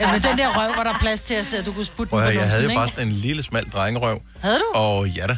Ja, 0.00 0.12
men 0.12 0.22
den 0.22 0.38
der 0.38 0.58
røv 0.58 0.76
var 0.76 0.82
der 0.84 0.94
plads 1.00 1.22
til 1.22 1.34
at 1.34 1.46
se, 1.46 1.58
at 1.58 1.66
du 1.66 1.72
kunne 1.72 1.84
sputte 1.84 2.10
Prøv 2.10 2.20
den 2.20 2.26
på 2.28 2.32
jeg 2.32 2.48
havde 2.50 2.64
jo 2.64 2.74
bare 2.74 2.88
sådan 2.88 3.06
en 3.08 3.12
lille, 3.12 3.42
smal 3.42 3.70
drengerøv. 3.70 4.20
Havde 4.40 4.58
du? 4.58 4.64
Og 4.74 5.08
ja 5.08 5.26
da, 5.26 5.36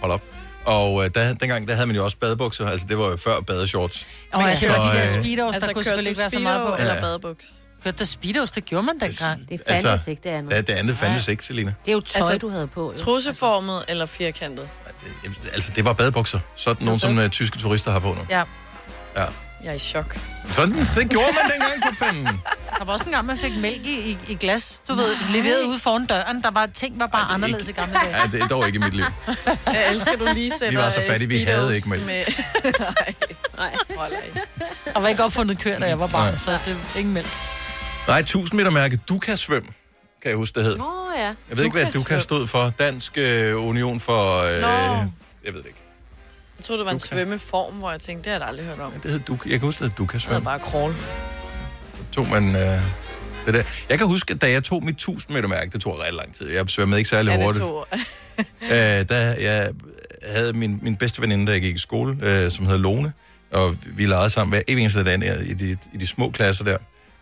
hold 0.00 0.12
op. 0.12 0.22
Og 0.64 1.04
øh, 1.04 1.10
der, 1.14 1.34
dengang, 1.34 1.68
der 1.68 1.74
havde 1.74 1.86
man 1.86 1.96
jo 1.96 2.04
også 2.04 2.16
badebukser, 2.16 2.66
altså 2.68 2.86
det 2.86 2.98
var 2.98 3.08
jo 3.08 3.16
før 3.16 3.40
badeshorts. 3.40 4.06
Og 4.32 4.42
jeg 4.42 4.56
Så, 4.56 4.66
hørte 4.72 4.82
de 4.82 4.86
der 4.86 5.02
øh, 5.02 5.08
speedos, 5.08 5.54
Altså, 5.54 5.66
der 5.66 5.72
kunne 5.74 5.84
selvfølgelig 5.84 6.10
ikke 6.10 6.20
være 6.20 6.30
så 6.30 6.38
meget 6.38 6.66
på. 6.66 6.76
eller 6.78 6.94
Ja. 6.94 7.00
badebuks? 7.00 7.46
Kørte 7.84 7.98
der 7.98 8.04
speedos, 8.04 8.50
det 8.50 8.64
gjorde 8.64 8.86
man 8.86 8.94
dengang. 9.00 9.48
Det 9.48 9.60
Altså, 9.66 9.98
ikke, 10.10 10.20
det 10.24 10.30
andet. 10.30 10.52
Ja, 10.52 10.60
det 10.60 10.72
andet 10.72 10.96
fandtes 10.96 11.28
ikke, 11.28 11.44
Selina. 11.44 11.74
Det 11.84 11.90
er 11.90 11.92
jo 11.92 12.00
tøj, 12.00 12.20
Altså, 12.22 12.38
du 12.38 12.48
havde 12.48 12.66
på. 12.66 12.92
Jo. 12.92 12.98
Trusseformet 12.98 13.84
eller 13.88 14.06
firkantet? 14.06 14.68
Altså, 15.54 15.72
det 15.76 15.84
var 15.84 15.92
badebukser. 15.92 16.40
Sådan 16.54 16.84
nogle, 16.86 17.00
som 17.00 17.18
uh, 17.18 17.28
tyske 17.28 17.58
turister 17.58 17.90
har 17.90 17.98
på 17.98 18.08
nu. 18.08 18.20
Ja. 18.30 18.42
Ja. 19.16 19.24
Jeg 19.64 19.70
er 19.70 19.74
i 19.74 19.78
chok. 19.78 20.18
Sådan, 20.52 20.72
det 20.72 21.10
gjorde 21.10 21.32
man 21.32 21.50
dengang 21.52 21.82
for 21.86 22.04
fanden. 22.04 22.26
Der 22.78 22.84
var 22.84 22.92
også 22.92 23.04
en 23.04 23.10
gang, 23.12 23.26
man 23.26 23.38
fik 23.38 23.56
mælk 23.58 23.86
i, 23.86 24.10
i, 24.10 24.18
i 24.28 24.34
glas, 24.34 24.82
du 24.88 24.94
ved, 24.94 25.14
leveret 25.32 25.64
ude 25.64 25.78
foran 25.78 26.06
døren. 26.06 26.42
Der 26.42 26.50
var, 26.50 26.66
ting 26.66 27.00
var 27.00 27.06
bare 27.06 27.32
anderledes 27.32 27.68
i 27.68 27.72
gamle 27.72 27.94
dage. 27.94 28.16
Ja, 28.16 28.26
det 28.32 28.42
er 28.42 28.48
dog 28.48 28.66
ikke 28.66 28.76
i 28.76 28.80
mit 28.80 28.94
liv. 28.94 29.04
Jeg 29.66 29.90
elsker, 29.92 30.16
du 30.16 30.24
lige 30.34 30.50
sætter 30.58 30.70
Vi 30.70 30.76
var 30.76 30.90
så 30.90 31.02
fattige, 31.08 31.28
vi 31.28 31.40
øh, 31.40 31.46
havde 31.46 31.58
Speedos 31.58 31.74
ikke 31.74 31.90
mælk. 31.90 32.06
Med... 32.06 32.24
Nej, 33.58 33.74
hold 33.96 34.12
af. 34.12 34.40
Der 34.94 35.00
var 35.00 35.08
ikke 35.08 35.24
opfundet 35.24 35.58
køer, 35.58 35.78
da 35.78 35.86
jeg 35.86 35.98
var 35.98 36.06
barn, 36.06 36.30
Nej. 36.32 36.36
så 36.36 36.58
det 36.64 36.76
er 36.94 36.98
ingen 36.98 37.14
mælk. 37.14 37.28
Nej, 38.08 38.18
1000 38.18 38.56
meter 38.56 38.70
mærke. 38.70 38.96
Du 39.08 39.18
kan 39.18 39.36
svømme, 39.36 39.68
kan 40.22 40.28
jeg 40.30 40.36
huske, 40.36 40.54
det 40.54 40.64
hed. 40.64 40.76
Nå, 40.76 40.92
ja. 41.16 41.24
Jeg 41.24 41.34
ved 41.50 41.64
ikke, 41.64 41.76
hvad 41.76 41.92
du 41.92 42.02
kan 42.02 42.20
stod 42.20 42.46
for. 42.46 42.72
Dansk 42.78 43.18
øh, 43.18 43.66
Union 43.66 44.00
for... 44.00 44.40
Øh, 44.42 44.60
Nå. 44.60 44.68
jeg 45.44 45.54
ved 45.54 45.60
det 45.60 45.66
ikke. 45.66 45.77
Jeg 46.58 46.64
troede, 46.64 46.78
det 46.78 46.86
var 46.86 46.92
en 46.92 46.98
Du 46.98 47.06
kan. 47.08 47.16
svømmeform, 47.18 47.74
hvor 47.74 47.90
jeg 47.90 48.00
tænkte, 48.00 48.24
det 48.24 48.32
har 48.32 48.38
jeg 48.40 48.48
aldrig 48.48 48.66
hørt 48.66 48.80
om. 48.80 48.92
Det 49.02 49.10
hed 49.10 49.20
du. 49.20 49.38
Jeg 49.44 49.50
kan 49.50 49.60
huske, 49.60 49.84
at 49.84 49.92
du 49.98 50.06
kan 50.06 50.14
Det 50.14 50.22
svømme. 50.22 50.34
hedder 50.50 50.58
bare 50.58 50.70
crawl. 50.70 50.94
tog 52.12 52.28
man 52.28 52.48
øh, 52.56 52.80
det 53.46 53.54
der. 53.54 53.62
Jeg 53.90 53.98
kan 53.98 54.06
huske, 54.06 54.34
da 54.34 54.50
jeg 54.50 54.64
tog 54.64 54.84
mit 54.84 54.94
1000 54.94 55.34
meter 55.36 55.48
mærke, 55.48 55.70
det 55.70 55.80
tog 55.80 55.98
ret 55.98 56.14
lang 56.14 56.34
tid. 56.34 56.50
Jeg 56.50 56.68
svømmede 56.68 57.00
ikke 57.00 57.10
særlig 57.10 57.30
Ja, 57.30 57.36
det 57.36 57.44
hurtigt. 57.44 57.62
tog. 57.64 57.86
øh, 58.72 59.08
da 59.08 59.36
jeg 59.40 59.70
havde 60.26 60.52
min, 60.52 60.78
min 60.82 60.96
bedste 60.96 61.22
veninde, 61.22 61.46
da 61.46 61.52
jeg 61.52 61.60
gik 61.60 61.74
i 61.74 61.78
skole, 61.78 62.16
øh, 62.22 62.50
som 62.50 62.64
hedder 62.66 62.78
Lone, 62.80 63.12
og 63.52 63.76
vi 63.86 64.06
legede 64.06 64.30
sammen 64.30 64.52
hver 64.52 64.62
eneste 64.68 65.04
dag 65.04 65.42
i 65.46 65.54
de, 65.54 65.76
i 65.94 65.96
de 65.96 66.06
små 66.06 66.30
klasser 66.30 66.64
der. 66.64 66.76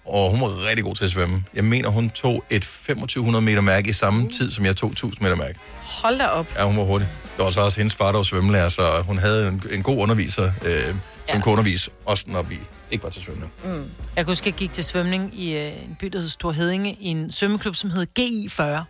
Og 0.06 0.30
hun 0.30 0.40
var 0.40 0.66
rigtig 0.66 0.84
god 0.84 0.94
til 0.94 1.04
at 1.04 1.10
svømme. 1.10 1.44
Jeg 1.54 1.64
mener, 1.64 1.88
hun 1.88 2.10
tog 2.10 2.44
et 2.50 2.62
2500 2.62 3.44
meter 3.44 3.60
mærke 3.60 3.88
i 3.88 3.92
samme 3.92 4.28
tid, 4.30 4.50
som 4.50 4.64
jeg 4.64 4.76
tog 4.76 4.90
1000 4.90 5.22
meter 5.22 5.36
mærke. 5.36 5.58
Hold 5.82 6.18
da 6.18 6.26
op. 6.26 6.46
Ja, 6.56 6.64
hun 6.64 6.76
var 6.76 6.84
hurtig. 6.84 7.08
Det 7.36 7.44
var 7.44 7.50
så 7.50 7.60
også 7.60 7.80
hendes 7.80 7.94
far, 7.94 8.06
der 8.06 8.18
var 8.18 8.22
svømmelærer, 8.22 8.68
så 8.68 9.02
hun 9.06 9.18
havde 9.18 9.48
en, 9.48 9.62
en 9.70 9.82
god 9.82 9.98
underviser, 9.98 10.52
øh, 10.64 10.86
som 10.86 10.98
ja. 11.28 11.40
kunne 11.40 11.52
undervise, 11.52 11.90
også 12.04 12.24
når 12.26 12.42
vi 12.42 12.58
ikke 12.90 13.04
var 13.04 13.10
til 13.10 13.22
svømning. 13.22 13.52
Mm. 13.64 13.70
Jeg 13.70 13.84
kan 14.16 14.26
huske, 14.26 14.42
at 14.42 14.46
jeg 14.46 14.54
gik 14.54 14.72
til 14.72 14.84
svømning 14.84 15.40
i 15.40 15.56
øh, 15.56 15.84
en 15.84 15.96
by, 16.00 16.06
der 16.06 16.20
hed 16.20 16.28
Stor 16.28 16.52
Hedinge, 16.52 16.96
i 17.00 17.06
en 17.06 17.32
svømmeklub, 17.32 17.76
som 17.76 17.90
hed 17.90 18.06
GI40. 18.18 18.84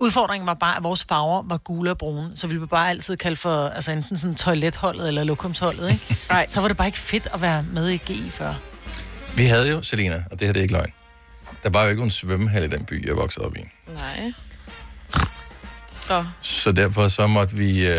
Udfordringen 0.00 0.46
var 0.46 0.54
bare, 0.54 0.76
at 0.76 0.84
vores 0.84 1.04
farver 1.08 1.42
var 1.46 1.56
gule 1.56 1.90
og 1.90 1.98
brune, 1.98 2.32
så 2.34 2.46
vi 2.46 2.54
blev 2.54 2.68
bare 2.68 2.90
altid 2.90 3.16
kaldt 3.16 3.38
for 3.38 3.68
altså 3.68 3.90
enten 3.90 4.16
sådan 4.16 4.34
toiletholdet 4.34 5.08
eller 5.08 5.24
lokumsholdet, 5.24 5.90
ikke? 5.90 6.16
Nej. 6.28 6.46
Så 6.48 6.60
var 6.60 6.68
det 6.68 6.76
bare 6.76 6.88
ikke 6.88 6.98
fedt 6.98 7.28
at 7.34 7.40
være 7.40 7.64
med 7.72 7.90
i 7.90 7.96
GI40. 7.96 8.44
Vi 9.36 9.44
havde 9.44 9.70
jo, 9.70 9.82
Selina, 9.82 10.24
og 10.30 10.38
det 10.38 10.46
her 10.46 10.52
det 10.52 10.60
er 10.60 10.62
ikke 10.62 10.74
løgn, 10.74 10.92
der 11.62 11.70
var 11.70 11.84
jo 11.84 11.90
ikke 11.90 12.02
en 12.02 12.10
svømmehal 12.10 12.64
i 12.64 12.68
den 12.68 12.84
by, 12.84 13.06
jeg 13.06 13.16
voksede 13.16 13.46
op 13.46 13.56
i. 13.56 13.60
Nej. 13.94 14.32
Så. 15.86 16.24
Så 16.40 16.72
derfor 16.72 17.08
så 17.08 17.26
måtte 17.26 17.56
vi 17.56 17.86
øh, 17.88 17.94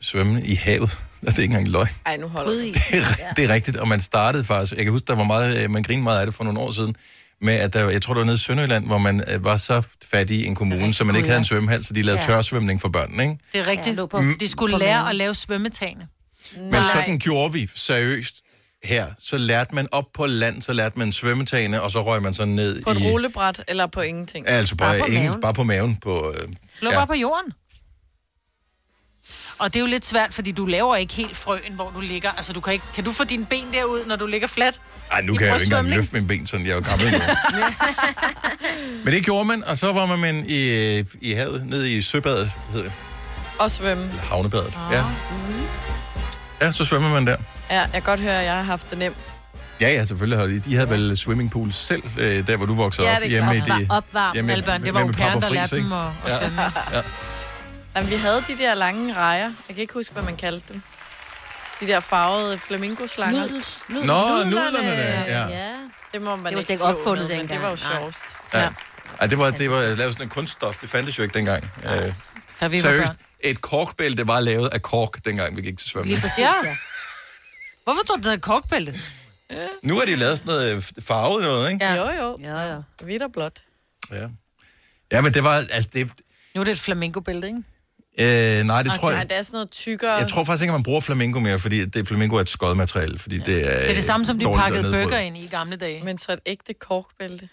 svømme 0.00 0.42
i 0.42 0.54
havet. 0.54 0.90
Det 1.20 1.28
er 1.38 1.42
ikke 1.42 1.44
engang 1.44 1.68
løgn. 1.68 1.88
Ej, 2.06 2.16
nu 2.16 2.28
holder. 2.28 2.52
Det 2.52 2.76
er, 2.92 3.32
det 3.36 3.44
er 3.44 3.48
rigtigt, 3.54 3.76
og 3.76 3.88
man 3.88 4.00
startede 4.00 4.44
faktisk, 4.44 4.72
jeg 4.72 4.84
kan 4.84 4.92
huske, 4.92 5.04
der 5.06 5.14
var 5.14 5.24
meget, 5.24 5.64
øh, 5.64 5.70
man 5.70 5.82
grinede 5.82 6.02
meget 6.04 6.20
af 6.20 6.26
det 6.26 6.34
for 6.34 6.44
nogle 6.44 6.60
år 6.60 6.70
siden, 6.72 6.96
med 7.40 7.54
at 7.54 7.72
der, 7.72 7.90
jeg 7.90 8.02
tror, 8.02 8.14
det 8.14 8.18
var 8.18 8.24
nede 8.24 8.34
i 8.34 8.38
Sønderjylland, 8.38 8.86
hvor 8.86 8.98
man 8.98 9.20
øh, 9.34 9.44
var 9.44 9.56
så 9.56 9.82
fattig 10.04 10.36
i 10.40 10.46
en 10.46 10.54
kommune, 10.54 10.94
så 10.94 11.04
man 11.04 11.16
ikke 11.16 11.28
havde 11.28 11.38
en 11.38 11.44
svømmehal, 11.44 11.84
så 11.84 11.94
de 11.94 12.02
lavede 12.02 12.20
Ja. 12.20 12.26
tørsvømning 12.26 12.80
for 12.80 12.88
børnene, 12.88 13.22
ikke? 13.22 13.38
Det 13.52 13.60
er 13.60 13.66
rigtigt. 13.66 13.98
Ja, 13.98 14.06
på- 14.06 14.22
De 14.40 14.48
skulle 14.48 14.74
på 14.74 14.78
lære 14.78 15.08
at 15.10 15.16
lave 15.16 15.34
svømmetagene. 15.34 16.08
Men 16.56 16.84
sådan 16.92 17.18
gjorde 17.18 17.52
vi 17.52 17.68
seriøst. 17.74 18.42
Her, 18.84 19.06
så 19.20 19.38
lærte 19.38 19.74
man 19.74 19.88
op 19.92 20.04
på 20.14 20.26
land, 20.26 20.62
så 20.62 20.72
lærte 20.72 20.98
man 20.98 21.12
svømmetagene, 21.12 21.82
og 21.82 21.90
så 21.90 22.02
røg 22.02 22.22
man 22.22 22.34
sådan 22.34 22.54
ned 22.54 22.82
På 22.82 22.90
et 22.90 23.00
i... 23.00 23.10
rullebræt 23.10 23.64
eller 23.68 23.86
på 23.86 24.00
ingenting? 24.00 24.48
Altså 24.48 24.76
bare, 24.76 24.98
på 24.98 25.04
ingen, 25.06 25.40
bare 25.40 25.54
på 25.54 25.64
maven. 25.64 25.96
På, 25.96 26.32
øh, 26.32 26.48
Lå 26.80 26.90
bare 26.90 27.06
på 27.06 27.14
jorden. 27.14 27.52
Og 29.58 29.74
det 29.74 29.80
er 29.80 29.80
jo 29.80 29.86
lidt 29.86 30.06
svært, 30.06 30.34
fordi 30.34 30.52
du 30.52 30.66
laver 30.66 30.96
ikke 30.96 31.14
helt 31.14 31.36
frøen, 31.36 31.72
hvor 31.72 31.90
du 31.90 32.00
ligger. 32.00 32.30
Altså, 32.30 32.52
du 32.52 32.60
kan, 32.60 32.72
ikke, 32.72 32.84
kan 32.94 33.04
du 33.04 33.12
få 33.12 33.24
dine 33.24 33.46
ben 33.46 33.72
derud, 33.72 34.04
når 34.06 34.16
du 34.16 34.26
ligger 34.26 34.48
fladt? 34.48 34.80
Ej, 35.12 35.20
nu 35.20 35.34
I 35.34 35.36
kan 35.36 35.46
jeg 35.46 35.52
jo 35.52 35.60
ikke 35.60 35.64
engang 35.64 35.88
løfte 35.88 36.14
mine 36.14 36.28
ben, 36.28 36.46
sådan 36.46 36.66
jeg 36.66 36.72
er 36.72 36.76
jo 36.76 36.82
gammel 36.90 37.12
nu. 37.12 37.18
Men 39.04 39.14
det 39.14 39.24
gjorde 39.24 39.44
man, 39.44 39.64
og 39.64 39.78
så 39.78 39.92
var 39.92 40.16
man 40.16 40.44
i, 40.48 40.60
i 41.20 41.32
havet, 41.32 41.66
nede 41.66 41.92
i 41.92 42.02
søbadet, 42.02 42.50
hedder 42.70 42.84
det. 42.84 42.92
Og 43.58 43.70
svømme. 43.70 44.08
Havnebadet. 44.10 44.78
Ja. 44.92 45.04
Ja, 46.60 46.72
så 46.72 46.84
svømmer 46.84 47.08
man 47.10 47.26
der. 47.26 47.36
Ja, 47.70 47.80
jeg 47.80 47.90
kan 47.92 48.02
godt 48.02 48.20
høre, 48.20 48.38
at 48.40 48.44
jeg 48.44 48.54
har 48.54 48.62
haft 48.62 48.90
det 48.90 48.98
nemt. 48.98 49.16
Ja, 49.80 49.88
ja, 49.92 50.04
selvfølgelig 50.04 50.38
har 50.38 50.46
de. 50.46 50.58
De 50.60 50.74
havde 50.74 50.90
vel 50.90 51.16
swimmingpool 51.16 51.72
selv, 51.72 52.02
øh, 52.18 52.46
der 52.46 52.56
hvor 52.56 52.66
du 52.66 52.74
voksede 52.74 53.06
Ja, 53.08 53.16
op. 53.16 53.22
det 53.22 53.36
er 53.36 53.64
klart. 53.64 53.82
Opvarm. 53.90 54.34
hjemme- 54.34 54.52
Alle 54.52 54.64
børn, 54.64 54.82
det 54.84 54.94
var 54.94 55.00
pairen, 55.12 55.40
Papa 55.40 55.46
der 55.46 55.52
lærte 55.52 55.76
dem 55.76 55.92
at- 55.92 56.00
at 56.26 56.32
ja. 56.32 56.38
svømme. 56.40 56.62
Ja. 56.92 57.02
Jamen, 57.96 58.10
vi 58.10 58.14
havde 58.16 58.42
de 58.48 58.58
der 58.58 58.74
lange 58.74 59.14
rejer. 59.14 59.42
Jeg 59.44 59.52
kan 59.76 59.78
ikke 59.78 59.94
huske, 59.94 60.12
hvad 60.12 60.22
man 60.22 60.36
kaldte 60.36 60.72
dem. 60.72 60.82
De 61.80 61.86
der 61.86 62.00
farvede 62.00 62.58
flamingoslanger. 62.58 63.40
Nudels. 63.40 63.78
Nå, 63.88 63.98
nudlerne 64.44 64.78
der, 64.90 65.24
ja. 65.26 65.46
ja. 65.48 65.72
Det 66.12 66.22
må 66.22 66.36
man 66.36 66.44
Det 66.46 66.54
var 66.54 66.60
ikke 66.60 66.72
ikke 66.72 66.84
opfundet 66.84 67.28
med, 67.28 67.36
dengang. 67.38 67.50
Det 67.50 67.62
var 67.62 67.70
jo 67.70 67.76
sjovest. 67.76 68.24
Ja. 68.54 68.68
Ej, 69.20 69.26
det 69.26 69.38
var, 69.38 69.50
det 69.50 69.70
var 69.70 69.76
lavet 69.80 69.98
sådan 70.12 70.22
en 70.22 70.28
kunststof. 70.28 70.76
Det 70.76 70.90
fandtes 70.90 71.18
jo 71.18 71.22
ikke 71.22 71.34
dengang. 71.38 71.70
Ja. 71.84 72.06
Øh, 72.06 72.12
Da 72.60 72.66
vi 72.68 72.76
var 72.76 72.82
seriøst. 72.82 73.12
Et 73.40 73.60
korkbælte 73.60 74.26
var 74.26 74.40
lavet 74.40 74.68
af 74.68 74.82
kork, 74.82 75.24
dengang 75.24 75.56
vi 75.56 75.62
gik 75.62 75.78
til 75.78 75.90
svømning. 75.90 76.18
Ja. 76.38 76.52
Hvorfor 77.84 78.02
tror 78.06 78.16
du, 78.16 78.22
det 78.22 78.32
er 78.32 78.36
korkbælte? 78.36 78.94
Nu 79.82 79.98
er 80.00 80.04
de 80.04 80.16
lavet 80.16 80.38
sådan 80.38 80.46
noget 80.54 80.76
øh, 80.76 80.82
farvet 81.02 81.42
noget, 81.42 81.72
ikke? 81.72 81.84
Ja. 81.84 81.94
Jo, 81.94 82.10
jo. 82.24 82.36
Ja, 82.40 82.74
ja. 82.74 82.78
Hvidt 83.02 83.22
og 83.22 83.32
blåt. 83.32 83.62
Ja. 84.12 84.28
Ja, 85.12 85.20
men 85.20 85.34
det 85.34 85.44
var, 85.44 85.54
altså 85.70 85.88
det, 85.92 86.10
Nu 86.54 86.60
er 86.60 86.64
det 86.64 86.72
et 86.72 86.78
flamingobælte, 86.80 87.46
ikke? 87.46 88.58
øh, 88.58 88.64
nej, 88.64 88.82
det 88.82 88.92
tror 88.94 89.10
Nej, 89.10 89.18
jeg, 89.18 89.28
det 89.28 89.38
er 89.38 89.42
sådan 89.42 89.56
noget 89.56 89.70
tykkere. 89.70 90.12
jeg 90.12 90.28
tror 90.28 90.44
faktisk 90.44 90.62
ikke, 90.62 90.70
at 90.72 90.74
man 90.78 90.82
bruger 90.82 91.00
flamingo 91.00 91.40
mere, 91.40 91.58
fordi 91.58 91.84
det 91.84 92.08
flamingo 92.08 92.36
er 92.36 92.40
et 92.40 92.50
skodmateriale, 92.50 93.18
fordi 93.18 93.38
det 93.38 93.74
er 93.74 93.80
Det 93.80 93.90
er 93.90 93.94
det 93.94 94.04
samme, 94.04 94.26
som 94.26 94.38
de 94.38 94.44
pakkede 94.44 94.92
bøger 94.92 95.18
ind 95.18 95.36
i 95.36 95.44
i 95.44 95.48
gamle 95.48 95.76
dage. 95.76 96.04
Men 96.04 96.18
så 96.18 96.32
et 96.32 96.40
ægte 96.46 96.74
korkbælte. 96.74 97.48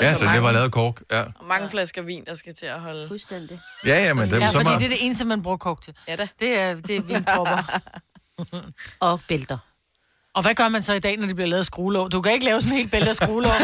Ja, 0.00 0.14
så 0.14 0.24
det 0.24 0.42
var 0.42 0.52
lavet 0.52 0.72
kork, 0.72 1.00
ja. 1.10 1.20
Og 1.20 1.46
mange 1.46 1.68
flasker 1.68 2.02
vin, 2.02 2.24
der 2.24 2.34
skal 2.34 2.54
til 2.54 2.66
at 2.66 2.80
holde. 2.80 3.08
Fuldstændig. 3.08 3.60
Ja, 3.86 4.04
ja, 4.04 4.14
men 4.14 4.30
dem 4.30 4.40
ja, 4.40 4.46
så 4.46 4.52
fordi 4.52 4.64
meget... 4.64 4.80
det 4.80 4.84
er 4.86 4.90
det 4.90 5.04
eneste, 5.04 5.24
man 5.24 5.42
bruger 5.42 5.56
kork 5.56 5.80
til. 5.80 5.94
Ja 6.08 6.16
da. 6.16 6.28
Det 6.40 6.58
er, 6.58 6.74
det 6.74 6.96
er 6.96 7.02
vinpropper. 7.12 7.80
og 9.00 9.20
bælter. 9.28 9.58
Og 10.34 10.42
hvad 10.42 10.54
gør 10.54 10.68
man 10.68 10.82
så 10.82 10.92
i 10.92 10.98
dag, 10.98 11.16
når 11.16 11.26
det 11.26 11.36
bliver 11.36 11.48
lavet 11.48 11.66
skruelåg? 11.66 12.12
Du 12.12 12.20
kan 12.20 12.32
ikke 12.32 12.44
lave 12.44 12.60
sådan 12.60 12.72
en 12.72 12.78
helt 12.78 12.90
bælte 12.90 13.08
af 13.08 13.14
skruelåg. 13.16 13.52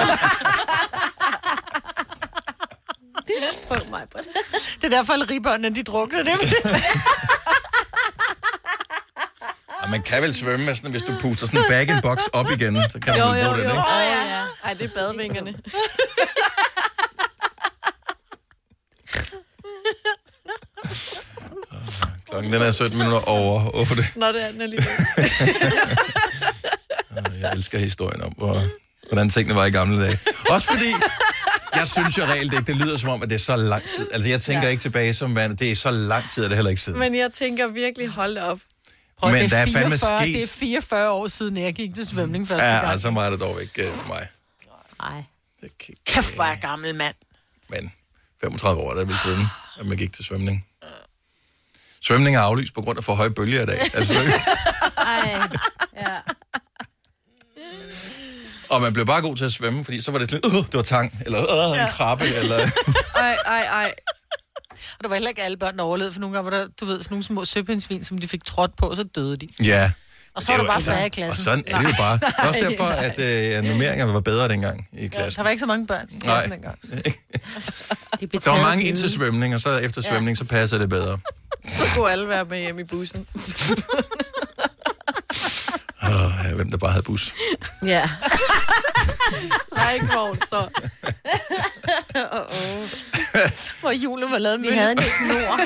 det 4.81 4.85
er 4.85 4.89
derfor, 4.89 5.13
alle 5.13 5.25
ribørnene, 5.25 5.75
de 5.75 5.83
drukner 5.83 6.23
det. 6.23 6.33
Og 9.89 9.93
man 9.93 10.03
kan 10.03 10.23
vel 10.23 10.35
svømme 10.35 10.67
med 10.67 10.75
sådan, 10.75 10.91
hvis 10.91 11.03
du 11.03 11.15
puster 11.21 11.47
sådan 11.47 11.61
en 11.61 11.67
bag-in-box 11.69 12.19
op 12.33 12.51
igen, 12.51 12.77
så 12.91 12.99
kan 12.99 13.19
man 13.19 13.37
vel 13.37 13.45
bruge 13.45 13.57
den, 13.57 13.65
ikke? 13.65 13.79
Åh, 13.79 14.03
ja, 14.03 14.39
ja. 14.39 14.45
Ej, 14.65 14.75
det 14.75 14.85
er 14.85 14.89
badvingerne. 14.95 15.55
Klokken 22.31 22.53
den 22.53 22.63
er 22.63 22.71
17 22.71 22.99
minutter 22.99 23.19
over 23.19 23.77
8. 23.77 24.05
Nå, 24.17 24.27
det 24.27 24.45
er 24.45 24.51
den 24.51 24.61
alligevel. 24.61 24.89
Jeg 27.41 27.53
elsker 27.53 27.79
historien 27.79 28.23
om, 28.23 28.33
hvor, 28.37 28.63
hvordan 29.09 29.31
tingene 29.31 29.55
var 29.55 29.65
i 29.67 29.71
gamle 29.71 30.05
dage. 30.05 30.19
Også 30.51 30.69
fordi, 30.73 30.93
jeg 31.75 31.87
synes 31.87 32.19
jo 32.19 32.23
reelt 32.23 32.53
ikke, 32.53 32.65
det 32.67 32.77
lyder 32.77 32.97
som 32.97 33.09
om, 33.11 33.23
at 33.23 33.29
det 33.31 33.35
er 33.35 33.41
så 33.41 33.57
lang 33.57 33.83
tid. 33.97 34.09
Altså, 34.13 34.29
jeg 34.29 34.41
tænker 34.41 34.63
ja. 34.63 34.69
ikke 34.69 34.81
tilbage 34.81 35.15
som, 35.15 35.33
hvad 35.33 35.49
det 35.49 35.71
er 35.73 35.77
så 35.77 35.91
lang 35.91 36.31
tid, 36.31 36.45
er 36.45 36.49
det 36.49 36.57
heller 36.57 36.71
ikke 36.71 36.83
siden. 36.83 36.99
Men 36.99 37.15
jeg 37.15 37.33
tænker 37.33 37.69
virkelig, 37.69 38.09
hold 38.09 38.39
op. 38.39 38.59
Prøv, 39.19 39.31
Men 39.33 39.43
det 39.43 39.51
der 39.51 39.57
er 39.57 39.67
fandme 39.67 39.99
44, 39.99 40.19
sket- 40.27 40.35
Det 40.35 40.43
er 40.45 40.49
44 40.59 41.11
år 41.11 41.29
siden, 41.29 41.57
jeg 41.57 41.75
gik 41.75 41.95
til 41.95 42.07
svømning 42.07 42.49
første 42.49 42.65
Ja, 42.67 42.73
gang. 42.75 42.87
altså 42.87 43.11
meget 43.11 43.27
er 43.27 43.31
det 43.31 43.41
dog 43.41 43.63
ikke 43.63 43.89
uh, 43.89 43.95
for 43.99 44.09
mig. 44.09 44.29
Nej. 45.03 45.23
Kæft, 46.07 46.35
hvor 46.35 46.45
er 46.45 46.49
jeg 46.49 46.59
gammel 46.61 46.95
mand. 46.95 47.15
Men 47.69 47.93
35 48.41 48.81
år 48.83 48.91
er 48.93 48.99
det 48.99 49.09
vel 49.09 49.17
siden, 49.25 49.47
at 49.81 49.87
man 49.87 49.99
gik 49.99 50.13
til 50.13 50.25
svømning. 50.25 50.67
Svømning 52.01 52.37
er 52.37 52.41
aflyst 52.41 52.75
på 52.75 52.83
grund 52.83 52.99
af 52.99 53.05
for 53.05 53.15
høje 53.15 53.31
bølger 53.31 53.63
i 53.63 53.67
dag. 53.67 53.81
Altså. 53.95 54.19
Ej, 54.99 55.41
ja. 55.97 56.19
og 58.71 58.81
man 58.81 58.93
blev 58.93 59.07
bare 59.07 59.23
god 59.23 59.37
til 59.37 59.45
at 59.45 59.53
svømme, 59.53 59.85
fordi 59.85 60.01
så 60.01 60.11
var 60.11 60.19
det 60.19 60.31
sådan, 60.31 60.51
uh, 60.51 60.67
det 60.67 60.75
var 60.75 60.83
tang, 60.83 61.19
eller 61.27 61.39
uh, 61.69 61.71
en 61.77 61.83
Ja. 61.83 61.91
krabbe, 61.91 62.25
eller... 62.25 62.59
Ej, 63.17 63.35
ej, 63.47 63.61
ej. 63.63 63.95
Og 64.99 65.03
der 65.05 65.09
var 65.09 65.15
heller 65.17 65.29
ikke 65.29 65.43
alle 65.43 65.57
børn, 65.57 65.77
der 65.77 65.83
overlevede, 65.85 66.13
for 66.13 66.21
nogle 66.21 66.37
gange 66.37 66.51
var 66.51 66.59
der, 66.59 66.67
du 66.81 66.85
ved, 66.85 66.97
sådan 67.03 67.15
nogle 67.15 67.25
små 67.25 67.45
søpindsvin, 67.45 68.05
som 68.05 68.19
de 68.19 68.29
fik 68.29 68.45
trådt 68.45 68.77
på, 68.77 68.87
og 68.87 68.97
så 68.97 69.03
døde 69.03 69.37
de. 69.37 69.49
Ja. 69.65 69.91
Og 70.35 70.43
så 70.43 70.53
var 70.53 70.59
er 70.59 70.67
bare 70.67 70.75
jo- 70.75 70.81
sager 70.81 71.05
i 71.05 71.09
klassen. 71.09 71.31
Og 71.31 71.37
sådan 71.37 71.65
er 71.67 71.79
det 71.79 71.89
jo 71.89 71.95
bare. 71.99 72.15
Det 72.19 72.35
er 72.39 72.49
også 72.49 72.61
Nej. 72.61 72.71
derfor, 72.71 72.85
at 72.85 73.19
øh, 73.19 73.65
nummeringerne 73.65 74.13
var 74.15 74.21
bedre 74.21 74.49
dengang 74.49 74.89
i 74.93 75.03
Ja, 75.03 75.09
klassen. 75.09 75.37
der 75.37 75.43
var 75.43 75.51
ikke 75.51 75.61
så 75.61 75.67
mange 75.67 75.87
børn 75.87 76.09
i 76.11 76.19
klassen 76.19 76.27
Nej. 76.51 76.57
dengang. 76.57 76.79
Der 78.45 78.51
var 78.51 78.63
mange 78.63 78.85
ind 78.85 78.97
til 78.97 79.11
svømning, 79.11 79.55
og 79.55 79.61
så 79.61 79.79
efter 79.79 80.03
svømning, 80.03 80.37
så 80.37 80.45
passer 80.45 80.79
det 80.79 80.89
bedre. 80.89 81.19
Så 81.75 81.85
kunne 81.97 82.11
alle 82.11 82.29
være 82.29 82.45
med 82.45 82.59
hjem 82.59 82.79
i 82.79 82.85
bussen. 82.85 83.27
Oh, 86.03 86.33
ja, 86.45 86.55
hvem 86.55 86.71
der 86.71 86.79
bare 86.79 86.91
havde 86.91 87.03
bus. 87.03 87.35
Ja. 87.87 88.09
så 89.69 89.75
der 89.75 89.81
er 89.83 89.91
ikke 89.91 90.07
vogn, 90.15 90.39
så. 90.49 90.69
oh, 92.15 92.41
oh. 92.41 92.85
Hvor 93.81 93.91
julen 93.91 94.31
var 94.31 94.39
lavet 94.39 94.63
Vi 94.63 94.69
havde 94.69 94.93
en 94.93 94.99
snor. 94.99 95.61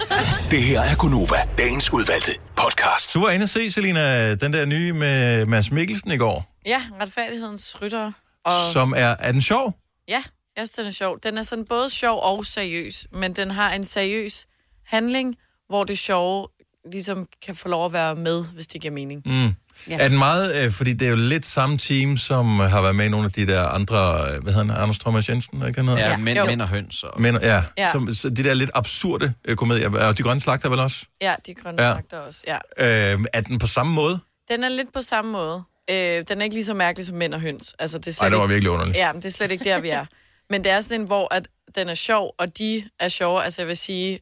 Det 0.50 0.62
her 0.62 0.80
er 0.80 0.96
Gunova, 0.96 1.36
dagens 1.58 1.92
udvalgte 1.92 2.32
podcast. 2.56 3.14
Du 3.14 3.20
var 3.20 3.30
inde 3.30 3.42
og 3.44 3.48
se, 3.48 3.70
Selina, 3.70 4.34
den 4.34 4.52
der 4.52 4.64
nye 4.64 4.92
med 4.92 5.46
Mads 5.46 5.70
Mikkelsen 5.70 6.12
i 6.12 6.16
går, 6.16 6.54
Ja, 6.66 6.82
retfærdighedens 7.00 7.76
rytter. 7.82 8.12
Og... 8.44 8.52
som 8.72 8.94
er... 8.96 9.16
Er 9.18 9.32
den 9.32 9.42
sjov? 9.42 9.74
Ja, 10.08 10.22
jeg 10.56 10.68
synes, 10.68 10.70
den 10.70 10.86
er 10.86 10.90
sjov. 10.90 11.18
Den 11.22 11.38
er 11.38 11.42
sådan 11.42 11.64
både 11.64 11.90
sjov 11.90 12.20
og 12.22 12.46
seriøs, 12.46 13.06
men 13.12 13.32
den 13.32 13.50
har 13.50 13.72
en 13.72 13.84
seriøs 13.84 14.46
handling, 14.86 15.36
hvor 15.68 15.84
det 15.84 15.98
sjove 15.98 16.48
ligesom 16.92 17.26
kan 17.46 17.56
få 17.56 17.68
lov 17.68 17.86
at 17.86 17.92
være 17.92 18.14
med, 18.14 18.44
hvis 18.54 18.66
det 18.66 18.80
giver 18.80 18.94
mening. 18.94 19.22
Mm. 19.26 19.54
Ja. 19.88 19.96
Er 19.98 20.08
den 20.08 20.18
meget... 20.18 20.64
Øh, 20.64 20.72
fordi 20.72 20.92
det 20.92 21.06
er 21.06 21.10
jo 21.10 21.16
lidt 21.16 21.46
samme 21.46 21.78
team, 21.78 22.16
som 22.16 22.58
har 22.58 22.82
været 22.82 22.96
med 22.96 23.04
i 23.06 23.08
nogle 23.08 23.26
af 23.26 23.32
de 23.32 23.46
der 23.46 23.62
andre... 23.68 23.96
Øh, 23.96 24.42
hvad 24.42 24.52
hedder 24.52 24.72
han? 24.72 24.82
Anders 24.82 24.98
Thomas 24.98 25.28
Jensen, 25.28 25.66
ikke 25.66 25.80
han 25.80 25.88
hedder? 25.88 26.08
Ja, 26.10 26.16
mænd, 26.16 26.46
mænd 26.46 26.62
og 26.62 26.68
høns. 26.68 27.02
Og... 27.02 27.20
Men, 27.20 27.38
ja, 27.42 27.62
Ja. 27.78 27.92
Som, 27.92 28.14
så 28.14 28.30
de 28.30 28.44
der 28.44 28.54
lidt 28.54 28.70
absurde 28.74 29.34
øh, 29.44 29.56
komedier. 29.56 30.06
Og 30.08 30.18
De 30.18 30.22
Grønne 30.22 30.40
Slagter 30.40 30.68
vel 30.68 30.78
også? 30.78 31.06
Ja, 31.20 31.34
de 31.46 31.54
grønne 31.54 31.82
Ja. 31.82 31.94
magter 31.94 32.18
også. 32.18 32.40
Ja. 32.46 33.12
Øh, 33.14 33.20
er 33.32 33.40
den 33.40 33.58
på 33.58 33.66
samme 33.66 33.92
måde? 33.92 34.18
Den 34.50 34.64
er 34.64 34.68
lidt 34.68 34.92
på 34.94 35.02
samme 35.02 35.32
måde. 35.32 35.62
Øh, 35.90 36.24
den 36.28 36.38
er 36.40 36.42
ikke 36.42 36.56
lige 36.56 36.64
så 36.64 36.74
mærkelig 36.74 37.06
som 37.06 37.16
mænd 37.16 37.34
og 37.34 37.40
høns. 37.40 37.74
Altså, 37.78 37.98
det 37.98 38.06
er 38.06 38.12
slet 38.12 38.22
Ej, 38.22 38.28
det 38.28 38.38
var 38.38 38.44
ikke... 38.44 38.52
virkelig 38.52 38.70
underligt. 38.70 38.96
Ja, 38.96 39.12
men 39.12 39.22
det 39.22 39.28
er 39.28 39.32
slet 39.32 39.50
ikke 39.50 39.64
der, 39.64 39.80
vi 39.80 39.88
er. 39.88 40.04
Men 40.50 40.64
det 40.64 40.72
er 40.72 40.80
sådan 40.80 41.00
en, 41.00 41.06
hvor 41.06 41.34
at 41.34 41.48
den 41.74 41.88
er 41.88 41.94
sjov, 41.94 42.34
og 42.38 42.58
de 42.58 42.84
er 43.00 43.08
sjove. 43.08 43.44
Altså, 43.44 43.60
jeg 43.62 43.68
vil 43.68 43.76
sige, 43.76 44.20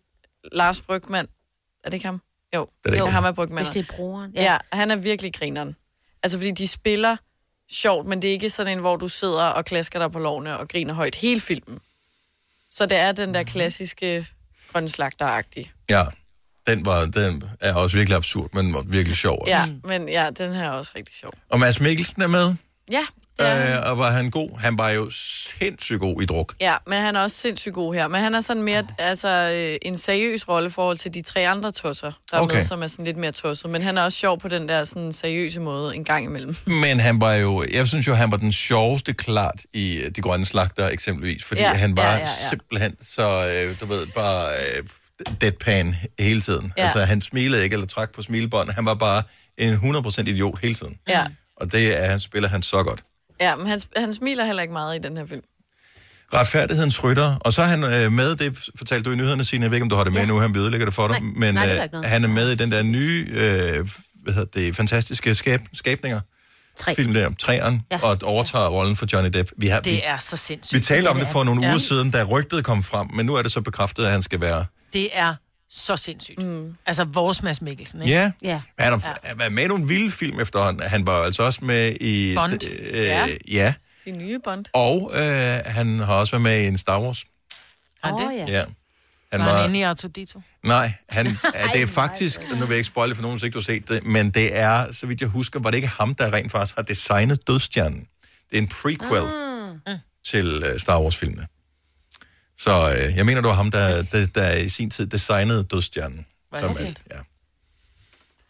Lars 0.53 0.81
Brygman... 0.81 1.27
Er 1.85 1.91
det 1.91 1.95
ikke 1.95 2.07
ham? 2.07 2.21
Jo, 2.57 2.69
det 2.85 2.91
ikke 2.93 2.99
jo 2.99 3.07
ham. 3.07 3.25
er 3.25 3.33
Brygman. 3.33 3.65
Hvis 3.65 3.75
det 3.75 3.89
er 3.89 3.97
broren. 3.97 4.33
Ja. 4.35 4.43
ja, 4.53 4.57
han 4.73 4.91
er 4.91 4.97
virkelig 4.97 5.35
grineren. 5.35 5.77
Altså, 6.23 6.39
fordi 6.39 6.51
de 6.51 6.69
spiller 6.69 7.17
sjovt, 7.71 8.07
men 8.07 8.23
det 8.23 8.29
er 8.29 8.33
ikke 8.33 8.51
sådan 8.51 8.73
en, 8.73 8.79
hvor 8.79 8.97
du 8.97 9.09
sidder 9.09 9.45
og 9.45 9.65
klasker 9.65 9.99
dig 9.99 10.13
på 10.13 10.19
lovene 10.19 10.59
og 10.59 10.69
griner 10.69 10.95
højt 10.95 11.15
hele 11.15 11.41
filmen. 11.41 11.79
Så 12.71 12.87
det 12.87 12.97
er 12.97 13.13
den 13.13 13.35
der 13.35 13.43
klassiske 13.43 14.27
grønslagter-agtige. 14.73 15.73
Ja. 15.91 16.05
Den, 16.67 16.85
var, 16.87 17.05
den 17.05 17.45
er 17.61 17.75
også 17.75 17.97
virkelig 17.97 18.17
absurd, 18.17 18.49
men 18.53 18.75
var 18.75 18.83
virkelig 18.83 19.17
sjov. 19.17 19.39
også. 19.41 19.51
Ja, 19.51 19.65
men 19.85 20.09
ja, 20.09 20.31
den 20.31 20.53
her 20.53 20.65
er 20.65 20.71
også 20.71 20.93
rigtig 20.97 21.15
sjov. 21.15 21.33
Og 21.49 21.61
Mads 21.61 21.81
Mikkelsen 21.81 22.23
er 22.23 22.27
med, 22.27 22.55
Ja, 22.91 23.03
er 23.39 23.55
han. 23.55 23.73
øh, 23.85 23.91
og 23.91 23.99
var 23.99 24.11
han 24.11 24.31
god? 24.31 24.59
Han 24.61 24.79
var 24.79 24.91
jo 24.91 25.11
sindssygt 25.11 26.01
god 26.01 26.23
i 26.23 26.27
druk. 26.27 26.55
Ja, 26.61 26.77
men 26.87 27.01
han 27.01 27.17
er 27.17 27.21
også 27.21 27.37
sindssygt 27.37 27.75
god 27.75 27.95
her. 27.95 28.09
Men 28.09 28.21
han 28.21 28.35
er 28.35 28.41
sådan 28.41 28.63
mere 28.63 28.87
altså, 28.99 29.29
øh, 29.55 29.77
en 29.83 29.97
seriøs 29.97 30.49
rolle 30.49 30.67
i 30.67 30.71
forhold 30.71 30.97
til 30.99 31.15
de 31.15 31.23
tre 31.23 31.49
andre 31.49 31.71
tosser, 31.73 32.13
der 32.31 32.37
er 32.37 32.41
Okay. 32.41 32.57
med, 32.57 32.63
som 32.65 32.83
er 32.83 32.87
sådan 32.87 33.05
lidt 33.05 33.17
mere 33.17 33.33
tosset. 33.33 33.71
Men 33.71 33.83
han 33.83 33.99
er 33.99 34.03
også 34.03 34.19
sjov 34.19 34.41
på 34.41 34.49
den 34.49 34.69
der 34.69 34.85
sådan 34.85 35.13
seriøse 35.13 35.61
måde 35.61 35.95
en 35.97 36.05
gang 36.05 36.25
imellem. 36.25 36.57
Men 36.67 37.01
han 37.01 37.21
var 37.21 37.35
jo, 37.35 37.65
jeg 37.73 37.89
synes 37.89 38.07
jo, 38.07 38.15
han 38.15 38.31
var 38.31 38.37
den 38.37 38.53
sjoveste 38.53 39.13
klart 39.15 39.61
i 39.73 39.97
øh, 40.01 40.11
De 40.11 40.21
Grønne 40.21 40.47
Slagter 40.47 40.89
eksempelvis, 40.89 41.45
fordi 41.45 41.61
Ja, 41.61 41.69
ja, 41.69 41.75
han 41.75 41.97
var 41.97 42.03
ja, 42.03 42.09
ja, 42.11 42.15
ja, 42.17 42.21
ja, 42.21 42.27
ja. 42.27 42.43
ja. 42.43 42.49
simpelthen 42.49 42.97
så, 43.03 43.49
øh, 43.49 43.81
du 43.81 43.87
ved, 43.87 44.07
bare 44.07 44.49
øh, 44.77 44.83
deadpan 45.41 45.97
hele 46.19 46.41
tiden. 46.41 46.73
Ja. 46.77 46.83
Ja. 46.83 46.89
Altså, 46.89 47.05
han 47.05 47.21
smilede 47.23 47.63
ikke 47.65 47.75
eller 47.75 47.87
trak 47.87 48.11
på 48.15 48.23
smilebånd. 48.23 48.71
Han 48.71 48.85
var 48.87 48.95
bare 48.95 49.23
en 49.59 49.75
100% 49.97 50.21
idiot 50.21 50.59
hele 50.63 50.75
tiden. 50.75 50.97
Ja, 51.09 51.25
Og 51.57 51.73
det 51.73 52.03
er, 52.05 52.11
han 52.11 52.21
spiller 52.21 52.49
han 52.49 52.63
så 52.63 52.83
godt. 52.83 53.05
ja 53.41 53.57
men 53.57 53.67
han, 53.67 53.81
han 53.97 54.13
smiler 54.15 54.45
heller 54.45 54.63
ikke 54.63 54.73
meget 54.73 54.97
i 54.97 54.99
den 54.99 55.17
her 55.17 55.27
film. 55.27 55.43
Retfærdighedens 56.35 57.05
rytter. 57.05 57.37
Og 57.41 57.53
så 57.53 57.63
er 57.63 57.67
han 57.67 57.85
øh, 57.85 58.13
med, 58.13 58.37
det 58.37 58.69
fortalte 58.79 59.05
du 59.11 59.15
i 59.15 59.17
nyhederne, 59.17 59.45
Signe, 59.45 59.63
jeg 59.65 59.71
ved 59.71 59.77
ikke, 59.77 59.83
om 59.85 59.89
du 59.91 59.97
har 59.97 60.05
det 60.05 60.13
med 60.13 60.21
ja. 60.21 60.27
nu, 60.27 60.39
han 60.41 60.57
ødelægger 60.57 60.85
det 60.85 60.95
for 60.95 61.09
dig, 61.09 61.21
Nej, 61.21 61.31
men 61.37 61.55
nej, 61.55 61.67
det 61.67 61.73
er 61.73 61.75
der 61.77 61.83
øh, 61.83 61.85
ikke 61.85 61.93
noget. 61.93 62.07
han 62.11 62.25
er 62.25 62.29
med 62.29 62.51
i 62.51 62.55
den 62.55 62.73
der 62.73 62.83
nye, 62.83 63.27
øh, 63.31 63.89
hvad 64.23 64.35
hedder 64.35 64.61
det, 64.61 64.77
fantastiske 64.77 65.35
skab, 65.35 65.61
skabninger, 65.73 66.21
Tre. 66.77 66.95
film 66.95 67.15
der, 67.15 67.31
træeren, 67.39 67.83
Ja. 67.91 67.97
ja. 67.97 68.03
og 68.07 68.19
overtager 68.23 68.69
rollen 68.69 68.97
for 68.97 69.07
Johnny 69.13 69.31
Depp. 69.31 69.51
Vi, 69.57 69.67
har, 69.67 69.81
vi, 69.81 69.91
Det 69.91 70.09
er 70.09 70.19
så 70.19 70.37
sindssygt. 70.37 70.79
vi 70.81 70.85
talte 70.85 71.09
om 71.09 71.17
Ja, 71.17 71.23
det 71.25 71.33
for 71.33 71.45
nogle 71.45 71.63
ja. 71.63 71.69
uger 71.69 71.79
siden, 71.79 72.11
da 72.11 72.23
rygtet 72.23 72.65
kom 72.65 72.83
frem, 72.83 73.09
men 73.15 73.27
nu 73.27 73.35
er 73.35 73.43
det 73.43 73.53
så 73.53 73.61
bekræftet, 73.61 74.05
at 74.05 74.11
han 74.13 74.23
skal 74.23 74.41
være... 74.41 74.65
Det 74.93 75.09
er 75.13 75.35
så 75.71 75.97
sindssygt. 75.97 76.43
Mm. 76.43 76.77
Altså 76.87 77.05
vores 77.05 77.43
Mads 77.43 77.63
Mikkelsen, 77.63 78.03
ikke? 78.03 78.15
Ja. 78.15 78.33
ja. 78.43 78.61
Han 78.79 78.93
har 78.93 79.19
ja. 79.25 79.35
været 79.35 79.53
med 79.53 79.65
i 79.65 79.67
nogle 79.67 79.87
vilde 79.89 80.11
film 80.11 80.41
efterhånden. 80.41 80.83
Han 80.83 81.07
var 81.07 81.23
altså 81.23 81.43
også 81.43 81.65
med 81.65 81.97
i... 82.01 82.35
Bond. 82.35 82.65
Øh, 82.65 82.95
Ja. 82.95 83.27
ja. 83.49 83.75
De 84.05 84.11
nye 84.11 84.39
Bond. 84.45 84.65
Og 84.73 85.11
øh, 85.15 85.59
han 85.67 85.99
har 85.99 86.15
også 86.15 86.33
været 86.33 86.43
med 86.43 86.61
i 86.65 86.67
en 86.67 86.79
Star 86.79 87.01
Wars. 87.01 87.25
Har 88.05 88.17
han 88.19 88.39
det? 88.41 88.49
Ja. 88.53 88.65
Han 89.33 89.41
var 89.41 89.57
han 89.61 89.69
inde 89.71 89.79
i 89.79 89.83
Artudito? 89.83 90.41
Nej, 90.63 90.93
han, 91.09 91.27
ja, 91.55 91.67
det 91.73 91.83
er 91.83 91.87
faktisk, 91.87 92.41
nu 92.51 92.57
vil 92.57 92.69
jeg 92.69 92.77
ikke 92.77 92.87
spoile 92.87 93.15
for 93.15 93.23
nogen, 93.23 93.37
hvis 93.37 93.43
ikke 93.43 93.55
du 93.55 93.59
har 93.59 93.65
set 93.65 93.89
det, 93.89 94.05
men 94.07 94.31
det 94.31 94.57
er, 94.57 94.93
så 94.93 95.07
vidt 95.07 95.21
jeg 95.21 95.29
husker, 95.29 95.61
var 95.61 95.71
det 95.71 95.77
ikke 95.79 95.89
ham, 95.89 96.15
der 96.15 96.33
rent 96.33 96.53
faktisk 96.53 96.77
har 96.77 96.83
designet 96.83 97.47
Dødstjernen. 97.49 98.07
Det 98.51 98.59
er 98.59 98.63
en 98.63 98.69
prequel 98.69 99.23
Mm. 99.87 99.93
til 100.27 100.65
uh, 100.73 100.79
Star 100.81 101.01
Wars-filmene. 101.03 101.47
Så 102.59 102.93
øh, 102.93 103.17
jeg 103.17 103.27
mener, 103.27 103.41
det 103.41 103.49
var 103.49 103.55
ham, 103.55 103.71
der, 103.71 104.03
der, 104.13 104.27
der 104.35 104.53
i 104.55 104.69
sin 104.69 104.91
tid 104.91 105.07
designede 105.07 105.65
Dødstjernen. 105.65 106.27
Var 106.53 106.61
det 106.61 106.71
er- 106.71 106.75
fedt? 106.75 106.99
Ja. 107.11 107.17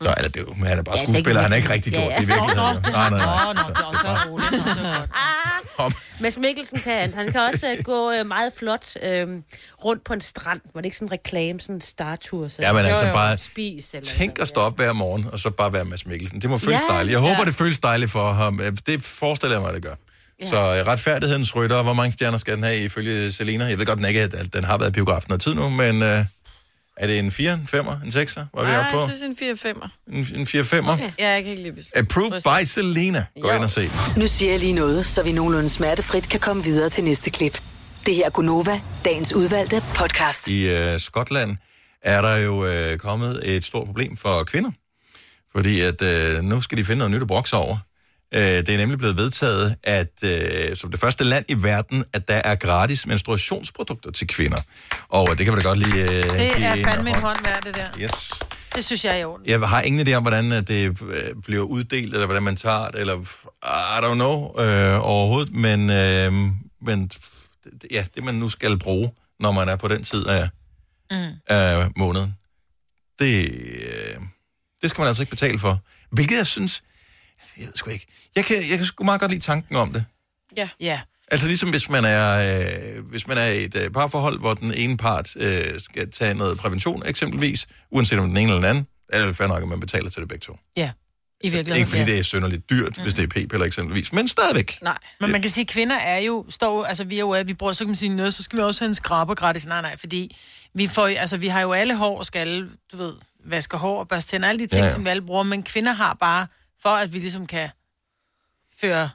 Så 0.02 0.14
eller 0.16 0.28
det 0.28 0.40
er 0.40 0.44
jo, 0.48 0.54
men 0.54 0.66
han 0.66 0.78
er 0.78 0.82
bare 0.82 0.98
Ja, 0.98 1.04
skuespiller, 1.04 1.42
han 1.42 1.52
er 1.52 1.56
ikke 1.56 1.70
rigtig 1.70 1.92
Ja, 1.92 2.00
gjort 2.00 2.12
ja. 2.12 2.16
det 2.16 2.22
i 2.22 2.26
virkeligheden. 2.26 2.56
Nå, 2.56 2.72
nå. 2.72 2.90
Nej, 2.90 3.10
nej, 3.10 3.18
nej. 3.18 3.52
Nå, 3.54 3.60
er 3.60 3.98
så 4.00 4.28
roligt. 4.30 4.50
Nå, 4.52 4.58
det 4.58 4.86
er 4.86 4.98
godt. 5.00 5.10
Om. 5.78 5.94
Mads 6.22 6.36
Mikkelsen 6.36 6.78
kan, 6.78 7.12
han 7.14 7.32
kan 7.32 7.40
også 7.40 7.72
uh, 7.78 7.84
gå 7.84 8.12
uh, 8.20 8.26
meget 8.26 8.52
flot 8.58 8.86
uh, 8.96 9.10
rundt 9.84 10.04
på 10.04 10.12
en 10.12 10.20
strand. 10.20 10.60
Var 10.74 10.80
det 10.80 10.84
ikke 10.84 10.96
sådan 10.96 11.08
en 11.08 11.12
reklame, 11.12 11.60
sådan 11.60 11.74
en 11.74 11.80
startur? 11.80 12.48
Så 12.48 12.56
Ja, 12.62 12.72
men 12.72 12.84
altså 12.84 13.12
bare 13.12 13.38
Spis, 13.38 13.94
eller 13.94 14.04
tænk 14.06 14.38
at 14.40 14.48
stå 14.48 14.60
op 14.60 14.76
hver 14.76 14.92
morgen, 14.92 15.26
og 15.32 15.38
så 15.38 15.50
bare 15.50 15.72
være 15.72 15.84
Mads 15.84 16.06
Mikkelsen. 16.06 16.40
Det 16.42 16.50
må 16.50 16.58
føles 16.58 16.80
Ja. 16.88 16.94
dejligt. 16.94 17.12
Jeg 17.12 17.20
håber, 17.20 17.34
Ja. 17.38 17.44
det 17.44 17.54
føles 17.54 17.78
dejligt 17.78 18.10
for 18.10 18.32
ham. 18.32 18.60
Øh, 18.60 18.72
Det 18.86 19.02
forestiller 19.02 19.56
jeg 19.56 19.62
mig, 19.62 19.74
det 19.74 19.82
gør. 19.82 19.94
Ja. 20.42 20.48
Så 20.48 20.56
øh, 20.56 20.86
retfærdighedens 20.86 21.56
rytter, 21.56 21.82
hvor 21.82 21.92
mange 21.92 22.12
stjerner 22.12 22.38
skal 22.38 22.54
den 22.54 22.62
have 22.62 22.78
ifølge 22.78 23.32
Selina? 23.32 23.64
Jeg 23.64 23.78
ved 23.78 23.86
godt, 23.86 23.98
den 23.98 24.06
ikke 24.06 24.20
at 24.20 24.52
den 24.52 24.64
har 24.64 24.78
været 24.78 24.90
i 24.90 24.92
biografen 24.92 25.26
noget 25.28 25.42
tid 25.42 25.54
nu, 25.54 25.68
men 25.68 26.02
øh, 26.02 26.24
er 26.96 27.06
det 27.06 27.18
en 27.18 27.30
4, 27.30 27.54
en 27.54 27.66
5, 27.66 27.86
en 28.04 28.12
6, 28.12 28.34
hvor 28.34 28.62
er 28.62 28.70
vi 28.70 28.76
oppe 28.76 28.92
på? 28.92 28.98
jeg 28.98 29.16
synes 29.16 29.40
en 29.40 29.76
4-5'er. 29.76 29.88
En, 30.12 30.40
en 30.40 30.46
4 30.46 30.64
5 30.64 30.88
okay. 30.88 31.10
Ja, 31.18 31.28
jeg 31.30 31.42
kan 31.42 31.50
ikke 31.50 31.62
lige 31.62 31.72
beslutte. 31.72 31.98
Approved 31.98 32.40
by 32.42 32.64
Selena. 32.64 33.24
Gå 33.40 33.50
ind 33.50 33.64
og 33.64 33.70
se. 33.70 33.90
Nu 34.16 34.26
siger 34.26 34.50
jeg 34.50 34.60
lige 34.60 34.72
noget, 34.72 35.06
så 35.06 35.22
vi 35.22 35.32
nogenlunde 35.32 35.68
smertefrit 35.68 36.28
kan 36.28 36.40
komme 36.40 36.62
videre 36.64 36.88
til 36.88 37.04
næste 37.04 37.30
klip. 37.30 37.60
Det 38.06 38.14
her 38.14 38.26
er 38.26 38.30
Gunova, 38.30 38.80
dagens 39.04 39.32
udvalgte 39.32 39.82
podcast. 39.94 40.48
I 40.48 40.68
øh, 40.68 41.00
Skotland 41.00 41.56
er 42.02 42.22
der 42.22 42.36
jo 42.36 42.66
øh, 42.66 42.98
kommet 42.98 43.56
et 43.56 43.64
stort 43.64 43.86
problem 43.86 44.16
for 44.16 44.44
kvinder. 44.44 44.70
Fordi 45.52 45.80
at 45.80 46.02
øh, 46.02 46.42
nu 46.44 46.60
skal 46.60 46.78
de 46.78 46.84
finde 46.84 46.98
noget 46.98 47.10
nyt 47.10 47.22
at 47.22 47.28
brokse 47.28 47.56
over. 47.56 47.76
Øh, 48.34 48.40
det 48.42 48.68
er 48.68 48.76
nemlig 48.78 48.98
blevet 48.98 49.16
vedtaget, 49.16 49.76
at 49.82 50.12
øh, 50.24 50.76
som 50.76 50.90
det 50.90 51.00
første 51.00 51.24
land 51.24 51.44
i 51.48 51.54
verden, 51.62 52.04
at 52.12 52.28
der 52.28 52.34
er 52.34 52.54
gratis 52.54 53.06
menstruationsprodukter 53.06 54.10
til 54.10 54.26
kvinder. 54.26 54.60
Og 55.08 55.30
øh, 55.30 55.38
det 55.38 55.46
kan 55.46 55.54
vi 55.56 55.60
da 55.60 55.68
godt 55.68 55.78
lige... 55.78 56.02
Øh, 56.02 56.08
Det 56.08 56.62
er 56.64 56.84
fandme 56.84 57.10
en 57.10 57.16
hånd. 57.16 57.38
værd, 57.44 57.62
det 57.64 57.74
der. 57.76 57.86
Yes. 58.02 58.32
Det 58.74 58.84
synes 58.84 59.04
jeg 59.04 59.12
er 59.14 59.18
i 59.18 59.24
orden. 59.24 59.46
Jeg 59.46 59.60
har 59.60 59.82
ingen 59.82 60.08
idé 60.08 60.12
om, 60.12 60.22
hvordan 60.22 60.52
at 60.52 60.68
det 60.68 61.02
øh, 61.02 61.22
bliver 61.44 61.62
uddelt, 61.64 62.12
eller 62.14 62.26
hvordan 62.26 62.42
man 62.42 62.56
tager 62.56 62.88
det, 62.90 63.00
eller 63.00 63.16
I 63.64 64.04
don't 64.04 64.14
know 64.14 64.60
øh, 64.60 65.06
overhovedet, 65.06 65.54
men, 65.54 65.90
øh, 65.90 66.32
men 66.82 67.10
ja, 67.90 68.04
det 68.14 68.24
man 68.24 68.34
nu 68.34 68.48
skal 68.48 68.78
bruge, 68.78 69.10
når 69.40 69.52
man 69.52 69.68
er 69.68 69.76
på 69.76 69.88
den 69.88 70.04
tid 70.04 70.26
af, 70.26 70.48
Mm. 71.10 71.16
af 71.46 71.88
måneden, 71.96 72.34
det, 73.18 73.50
øh, 73.50 74.16
det 74.82 74.90
skal 74.90 75.00
man 75.02 75.08
altså 75.08 75.22
ikke 75.22 75.30
betale 75.30 75.58
for. 75.58 75.80
Hvilket 76.10 76.36
jeg 76.36 76.46
synes, 76.46 76.82
jeg 77.58 77.66
ved 77.66 77.72
sgu 77.74 77.90
ikke, 77.90 78.06
jeg 78.36 78.44
kan, 78.44 78.56
jeg 78.56 78.78
kan 78.78 78.84
sgu 78.84 79.04
meget 79.04 79.20
godt 79.20 79.30
lide 79.30 79.42
tanken 79.42 79.76
om 79.76 79.92
det. 79.92 80.04
Ja. 80.56 80.68
Ja. 80.80 81.00
Altså 81.30 81.46
ligesom 81.46 81.70
hvis 81.70 81.88
man 81.90 82.04
er, 82.04 82.58
øh, 82.96 83.04
hvis 83.04 83.26
man 83.26 83.38
er 83.38 83.46
i 83.46 83.64
et 83.64 83.74
øh, 83.76 83.90
parforhold, 83.90 84.38
hvor 84.38 84.54
den 84.54 84.74
ene 84.74 84.96
part 84.96 85.36
øh, 85.36 85.80
skal 85.80 86.10
tage 86.10 86.34
noget 86.34 86.58
prævention 86.58 87.02
eksempelvis, 87.06 87.66
uanset 87.90 88.18
om 88.18 88.28
den 88.28 88.36
ene 88.36 88.42
eller 88.42 88.54
den 88.54 88.64
anden, 88.64 88.86
er 89.08 89.26
det 89.26 89.36
fair 89.36 89.46
nok, 89.46 89.62
at 89.62 89.68
man 89.68 89.80
betaler 89.80 90.10
til 90.10 90.20
det 90.20 90.28
begge 90.28 90.42
to. 90.42 90.58
Ja. 90.76 90.90
I 91.40 91.48
virkeligheden, 91.48 91.76
Ikke 91.80 91.88
fordi 91.88 92.00
ja. 92.00 92.06
det 92.06 92.18
er 92.18 92.22
synderligt 92.22 92.70
dyrt, 92.70 92.96
mm. 92.96 93.02
hvis 93.02 93.14
det 93.14 93.22
er 93.22 93.26
p-piller 93.28 93.64
eksempelvis, 93.66 94.12
men 94.12 94.28
stadigvæk. 94.28 94.78
Nej. 94.82 94.98
Men 95.20 95.32
man 95.32 95.40
kan 95.40 95.50
sige, 95.50 95.62
at 95.62 95.68
kvinder 95.68 95.96
er 95.96 96.18
jo, 96.18 96.44
står, 96.48 96.84
altså 96.84 97.04
vi 97.04 97.14
er 97.14 97.20
jo, 97.20 97.42
vi 97.46 97.54
bruger, 97.54 97.72
så 97.72 97.84
kan 97.84 97.88
man 97.88 97.94
sige, 97.94 98.14
"Nå, 98.14 98.30
så 98.30 98.42
skal 98.42 98.56
vi 98.58 98.62
også 98.62 98.80
have 98.80 98.88
en 98.88 98.94
skraber 98.94 99.34
gratis. 99.34 99.66
Nej, 99.66 99.80
nej, 99.82 99.96
fordi 99.96 100.36
vi 100.74 100.86
får, 100.86 101.06
altså 101.06 101.36
vi 101.36 101.48
har 101.48 101.60
jo 101.60 101.72
alle 101.72 101.96
hår 101.96 102.18
og 102.18 102.26
skal 102.26 102.38
alle, 102.40 102.68
du 102.92 102.96
ved, 102.96 103.12
vaske 103.44 103.76
hår 103.76 103.98
og 104.00 104.08
børste 104.08 104.30
tænder, 104.30 104.48
alle 104.48 104.58
de 104.58 104.66
ting, 104.66 104.80
ja, 104.80 104.86
ja. 104.86 104.92
som 104.92 105.04
vi 105.04 105.08
alle 105.08 105.22
bruger, 105.22 105.42
men 105.42 105.62
kvinder 105.62 105.92
har 105.92 106.14
bare, 106.20 106.46
for 106.82 106.88
at 106.90 107.12
vi 107.12 107.18
ligesom 107.18 107.46
kan 107.46 107.68
føre, 108.80 109.10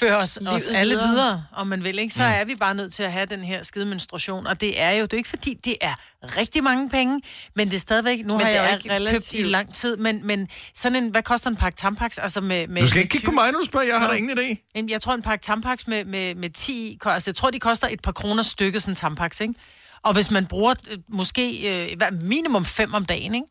føre 0.00 0.16
os, 0.16 0.38
Livet 0.40 0.54
os 0.54 0.68
alle 0.68 0.94
videre. 0.94 1.46
om 1.52 1.66
man 1.66 1.84
vil, 1.84 1.98
ikke? 1.98 2.14
så 2.14 2.22
Mm. 2.22 2.28
er 2.34 2.44
vi 2.44 2.54
bare 2.60 2.74
nødt 2.74 2.92
til 2.92 3.02
at 3.02 3.12
have 3.12 3.26
den 3.26 3.44
her 3.44 3.62
skide 3.62 3.86
menstruation, 3.86 4.46
og 4.46 4.60
det 4.60 4.80
er 4.80 4.90
jo, 4.90 5.02
det 5.02 5.12
er 5.12 5.16
ikke 5.16 5.28
fordi, 5.28 5.54
det 5.64 5.76
er 5.80 5.94
rigtig 6.36 6.64
mange 6.64 6.90
penge, 6.90 7.20
men 7.54 7.68
det 7.68 7.74
er 7.74 7.78
stadigvæk, 7.80 8.26
nu 8.26 8.36
Men 8.36 8.46
har 8.46 8.52
jeg 8.52 8.68
jo 8.70 8.76
ikke 8.76 8.82
købt 8.82 8.92
relativt. 8.92 9.46
i 9.46 9.50
lang 9.50 9.74
tid, 9.74 9.96
men, 9.96 10.26
men 10.26 10.48
sådan 10.74 10.96
en, 11.04 11.10
hvad 11.10 11.22
koster 11.22 11.50
en 11.50 11.56
pakke 11.56 11.76
tampax, 11.76 12.18
altså 12.18 12.40
med... 12.40 12.68
med 12.68 12.82
Du 12.82 12.88
skal 12.88 13.00
ikke 13.02 13.12
kigge 13.12 13.24
på 13.24 13.32
mig, 13.32 13.52
når 13.52 13.58
du 13.58 13.64
spørger, 13.64 13.86
jeg 13.86 13.98
har 14.00 14.08
da 14.08 14.14
ingen 14.14 14.38
idé. 14.38 14.70
Jamen, 14.74 14.88
Jeg 14.90 15.02
tror, 15.02 15.14
en 15.14 15.22
pakke 15.22 15.42
Tampax 15.42 15.86
med, 15.86 16.04
med, 16.04 16.34
med 16.34 16.50
10 16.50 16.72
i, 16.72 16.96
ko- 17.00 17.10
altså 17.10 17.30
jeg 17.30 17.36
tror, 17.36 17.50
de 17.50 17.58
koster 17.60 17.88
et 17.90 18.00
par 18.02 18.12
kroner 18.12 18.42
stykket, 18.42 18.82
sådan 18.82 18.92
en 18.92 18.96
Tampax, 18.96 19.40
ikke? 19.40 19.54
Og 20.02 20.12
hvis 20.14 20.30
man 20.30 20.46
bruger 20.46 20.74
øh, 20.90 20.98
måske 21.08 21.70
øh, 21.92 22.12
minimum 22.22 22.64
fem 22.64 22.94
om 22.94 23.04
dagen, 23.04 23.34
ikke? 23.34 23.46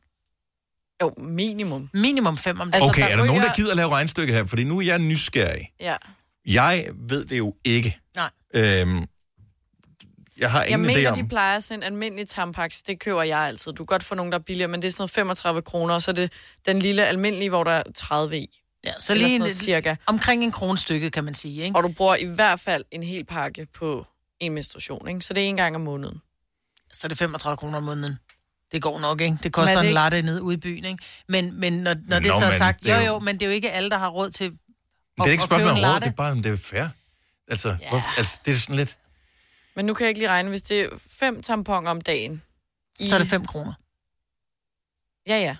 Jo, 1.02 1.14
minimum. 1.18 1.89
Minimum 1.94 2.38
fem 2.38 2.60
om 2.60 2.72
dagen. 2.72 2.84
Altså, 2.84 3.02
okay, 3.02 3.12
er 3.12 3.18
der 3.18 3.26
nogen, 3.26 3.41
der 3.41 3.54
gider 3.56 3.72
at 3.72 3.78
lave 3.78 3.89
regnstykke 3.89 4.34
her? 4.34 4.46
Fordi 4.46 4.64
nu 4.64 4.78
er 4.78 4.82
jeg 4.82 5.00
nysgerrig. 5.00 5.72
Ja. 5.80 5.96
Jeg 6.46 6.89
ved 6.96 7.26
det 7.26 7.38
jo 7.38 7.56
ikke. 7.64 8.00
Nej. 8.16 8.30
Øhm, 8.54 9.06
jeg 10.38 10.52
har 10.52 10.62
Jeg 10.62 10.70
ingen 10.72 10.89
idé 10.89 10.96
mener, 10.96 11.12
om... 11.12 11.18
de 11.18 11.28
plejer 11.28 11.60
sådan 11.60 11.80
en 11.80 11.84
almindelig 11.84 12.30
tampax. 12.30 12.82
Det 12.88 13.00
køber 13.00 13.24
jeg 13.24 13.39
altid. 13.39 13.72
Du 13.72 13.76
kan 13.76 13.86
godt 13.86 14.04
få 14.04 14.16
nogen, 14.16 14.32
der 14.32 14.38
er 14.38 14.44
billigere, 14.44 14.68
men 14.72 14.82
det 14.82 14.88
er 14.88 14.91
sådan 14.91 15.02
noget 15.02 15.12
35 15.12 15.62
kroner, 15.62 15.94
og 15.94 16.02
så 16.02 16.12
er 16.12 16.16
det 16.16 16.32
den 16.66 16.80
lille 16.80 17.06
almindelige, 17.06 17.50
hvor 17.50 17.64
der 17.64 17.72
er 17.72 17.84
30 17.96 18.38
i. 18.38 18.60
Ja, 18.86 18.91
så 19.00 19.14
Eller 19.14 19.26
lige 19.28 19.36
en, 19.36 19.39
noget 19.39 19.56
cirka. 19.56 19.96
omkring 20.06 20.44
en 20.44 20.52
krone 20.52 20.78
stykket, 20.78 21.14
kan 21.14 21.24
man 21.24 21.34
sige, 21.34 21.64
ikke? 21.64 21.78
Og 21.78 21.84
du 21.84 21.88
bruger 21.89 22.16
i 22.16 22.26
hvert 22.26 22.60
fald 22.60 22.86
en 22.91 23.04
hel 23.04 23.26
pakke 23.26 23.68
på 23.76 24.06
en 24.39 24.52
menstruation, 24.54 25.08
ikke? 25.08 25.22
Så 25.22 25.34
det 25.34 25.44
er 25.44 25.48
en 25.48 25.56
gang 25.58 25.76
om 25.76 25.82
måneden. 25.82 26.22
Så 26.91 27.08
er 27.08 27.10
det 27.10 27.18
35 27.18 27.58
kroner 27.58 27.78
om 27.78 27.84
måneden. 27.84 28.20
Det 28.74 28.82
går 28.82 28.99
nok, 28.99 29.21
ikke? 29.21 29.38
Det 29.43 29.53
koster 29.53 29.78
er 29.78 29.82
det 29.82 29.88
en 29.88 29.93
latte 29.93 30.21
nede 30.21 30.41
ude 30.41 30.53
i 30.53 30.57
byen, 30.57 30.86
ikke? 30.86 31.03
Men, 31.28 31.59
men 31.59 31.74
når, 31.74 31.95
når 32.05 32.19
det 32.19 32.28
Nå, 32.32 32.39
så 32.39 32.45
er 32.45 32.57
sagt, 32.57 32.84
det 32.84 32.89
jo 32.89 32.95
jo- 32.95 33.01
jo, 33.05 33.19
men 33.19 33.36
det 33.36 33.41
er 33.41 33.45
jo 33.45 33.51
ikke 33.53 33.71
alle, 33.71 33.89
der 33.89 33.97
har 33.97 34.09
råd 34.09 34.30
til 34.32 34.51
Det 34.51 34.59
er 35.17 35.26
ikke 35.26 35.41
at 35.41 35.45
spørgsmål 35.47 35.59
købe 35.59 35.71
om 35.71 35.78
en 35.78 35.84
råd, 35.86 35.91
latte. 35.93 36.05
det 36.05 36.11
er 36.11 36.15
bare, 36.15 36.32
om 36.32 36.43
det 36.43 36.51
er 36.51 36.57
fair. 36.57 36.84
Altså, 37.47 37.69
yeah. 37.69 37.89
hvorfor, 37.89 38.09
altså, 38.17 38.39
det 38.45 38.51
er 38.51 38.55
sådan 38.55 38.76
lidt... 38.76 38.97
Men 39.76 39.86
nu 39.86 39.93
kan 39.93 40.03
jeg 40.03 40.09
ikke 40.09 40.19
lige 40.19 40.30
regne, 40.30 40.49
hvis 40.49 40.61
det 40.61 40.80
er 40.82 40.89
fem 41.09 41.41
tamponer 41.43 41.91
om 41.91 42.01
dagen. 42.01 42.41
I... 42.99 43.07
Så 43.07 43.15
er 43.15 43.19
det 43.19 43.28
5 43.28 43.45
kroner. 43.45 43.74
Ja, 45.28 45.38
ja. 45.39 45.55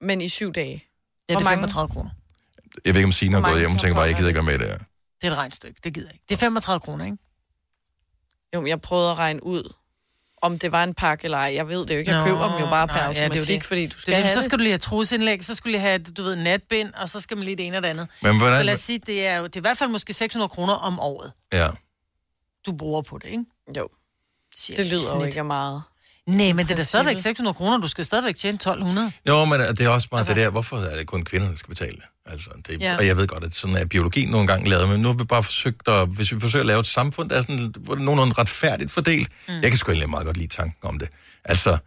Men 0.00 0.20
i 0.20 0.28
syv 0.28 0.52
dage. 0.52 0.72
Ja, 1.28 1.32
Hvor 1.34 1.38
det 1.38 1.46
er 1.46 1.50
mange? 1.50 1.60
35 1.60 1.88
kroner. 1.88 2.10
Jeg 2.84 2.94
ved 2.94 3.00
ikke, 3.00 3.06
om 3.06 3.12
Signe 3.12 3.32
Hvor 3.32 3.38
har 3.40 3.42
gået 3.42 3.52
mange 3.54 3.68
hjem 3.68 3.74
og 3.76 3.80
tænker 3.80 3.94
bare, 3.94 4.04
jeg 4.04 4.14
gider 4.16 4.28
ikke 4.28 4.36
være 4.36 4.44
med 4.44 4.54
i 4.54 4.58
det 4.58 4.66
her. 4.66 4.78
Det 5.20 5.26
er 5.26 5.30
et 5.30 5.38
regnstykke, 5.38 5.80
det 5.84 5.94
gider 5.94 6.06
jeg 6.08 6.14
ikke. 6.14 6.24
Det 6.28 6.34
er 6.34 6.38
35 6.38 6.80
kroner, 6.80 7.04
ikke? 7.04 7.16
Jo, 8.54 8.60
men 8.60 8.68
jeg 8.68 8.80
prøvede 8.80 9.10
at 9.10 9.18
regne 9.18 9.42
ud, 9.46 9.72
om 10.46 10.58
det 10.58 10.72
var 10.72 10.84
en 10.84 10.94
pakke 10.94 11.24
eller 11.24 11.38
ej. 11.38 11.52
Jeg 11.54 11.68
ved 11.68 11.86
det 11.86 11.94
jo 11.94 11.98
ikke. 11.98 12.10
Jeg 12.10 12.18
Nå, 12.20 12.26
køber 12.26 12.48
dem 12.52 12.60
jo 12.60 12.66
bare 12.70 12.88
per 12.88 12.94
nej, 12.94 13.02
ja, 13.04 13.10
det 13.10 13.18
er 13.18 13.22
automatik, 13.24 13.58
det. 13.58 13.64
fordi 13.64 13.86
du 13.86 13.98
skal 14.00 14.14
det. 14.14 14.22
have 14.22 14.34
så 14.34 14.42
skal 14.42 14.58
du 14.58 14.62
lige 14.62 14.72
have 14.72 14.78
trusindlæg, 14.78 15.44
så 15.44 15.54
skulle 15.54 15.72
du 15.72 15.76
lige 15.78 15.88
have, 15.88 15.98
du 15.98 16.22
ved, 16.22 16.36
natbind, 16.36 16.92
og 16.94 17.08
så 17.08 17.20
skal 17.20 17.36
man 17.36 17.44
lige 17.44 17.56
det 17.56 17.66
ene 17.66 17.76
og 17.76 17.82
det 17.82 17.88
andet. 17.88 18.08
Men 18.22 18.38
hvordan- 18.38 18.58
Så 18.60 18.62
lad 18.64 18.74
os 18.74 18.80
sige, 18.80 18.98
det 18.98 19.26
er 19.26 19.36
jo 19.36 19.44
det 19.46 19.56
er 19.56 19.60
i 19.60 19.60
hvert 19.60 19.78
fald 19.78 19.90
måske 19.90 20.12
600 20.12 20.48
kroner 20.48 20.74
om 20.74 21.00
året, 21.00 21.32
Ja. 21.52 21.68
du 22.66 22.72
bruger 22.72 23.02
på 23.02 23.18
det, 23.18 23.28
ikke? 23.28 23.44
Jo. 23.76 23.88
Det 24.76 24.86
lyder 24.86 25.16
jo 25.18 25.24
ikke 25.24 25.44
meget. 25.44 25.82
Nej, 26.26 26.52
men 26.52 26.66
det 26.66 26.72
er 26.72 26.76
da 26.76 26.82
stadigvæk 26.82 27.18
600 27.18 27.54
kroner, 27.54 27.78
du 27.78 27.88
skal 27.88 28.04
stadigvæk 28.04 28.36
tjene 28.36 28.54
1200. 28.54 29.12
Jo, 29.28 29.44
men 29.44 29.60
det 29.60 29.80
er 29.80 29.88
også 29.88 30.08
meget 30.12 30.28
det 30.28 30.36
der, 30.36 30.50
hvorfor 30.50 30.76
er 30.76 30.96
det 30.96 31.06
kun 31.06 31.24
kvinder, 31.24 31.48
der 31.48 31.56
skal 31.56 31.68
betale? 31.68 31.96
Altså, 32.26 32.50
det 32.68 32.80
Ja. 32.80 32.96
Og 32.96 33.06
jeg 33.06 33.16
ved 33.16 33.26
godt, 33.26 33.44
at 33.44 33.54
sådan 33.54 33.76
er 33.76 33.84
biologi 33.84 34.26
nogle 34.26 34.46
gange 34.46 34.70
lavet, 34.70 34.88
men 34.88 35.00
nu 35.00 35.08
har 35.08 35.14
vi 35.14 35.24
bare 35.24 35.42
forsøgt 35.42 35.88
at, 35.88 36.08
hvis 36.08 36.34
vi 36.34 36.40
forsøger 36.40 36.62
at 36.62 36.66
lave 36.66 36.80
et 36.80 36.86
samfund, 36.86 37.30
der 37.30 37.36
er 37.36 37.40
sådan, 37.40 37.74
hvor 37.80 37.94
det 37.94 38.00
er 38.00 38.04
nogenlunde 38.04 38.34
retfærdigt 38.38 38.90
fordelt. 38.90 39.28
Mm. 39.48 39.54
Jeg 39.54 39.70
kan 39.70 39.78
sgu 39.78 39.90
egentlig 39.90 40.10
meget 40.10 40.26
godt 40.26 40.36
lide 40.36 40.48
tanken 40.48 40.88
om 40.88 40.98
det. 40.98 41.08
Altså, 41.44 41.78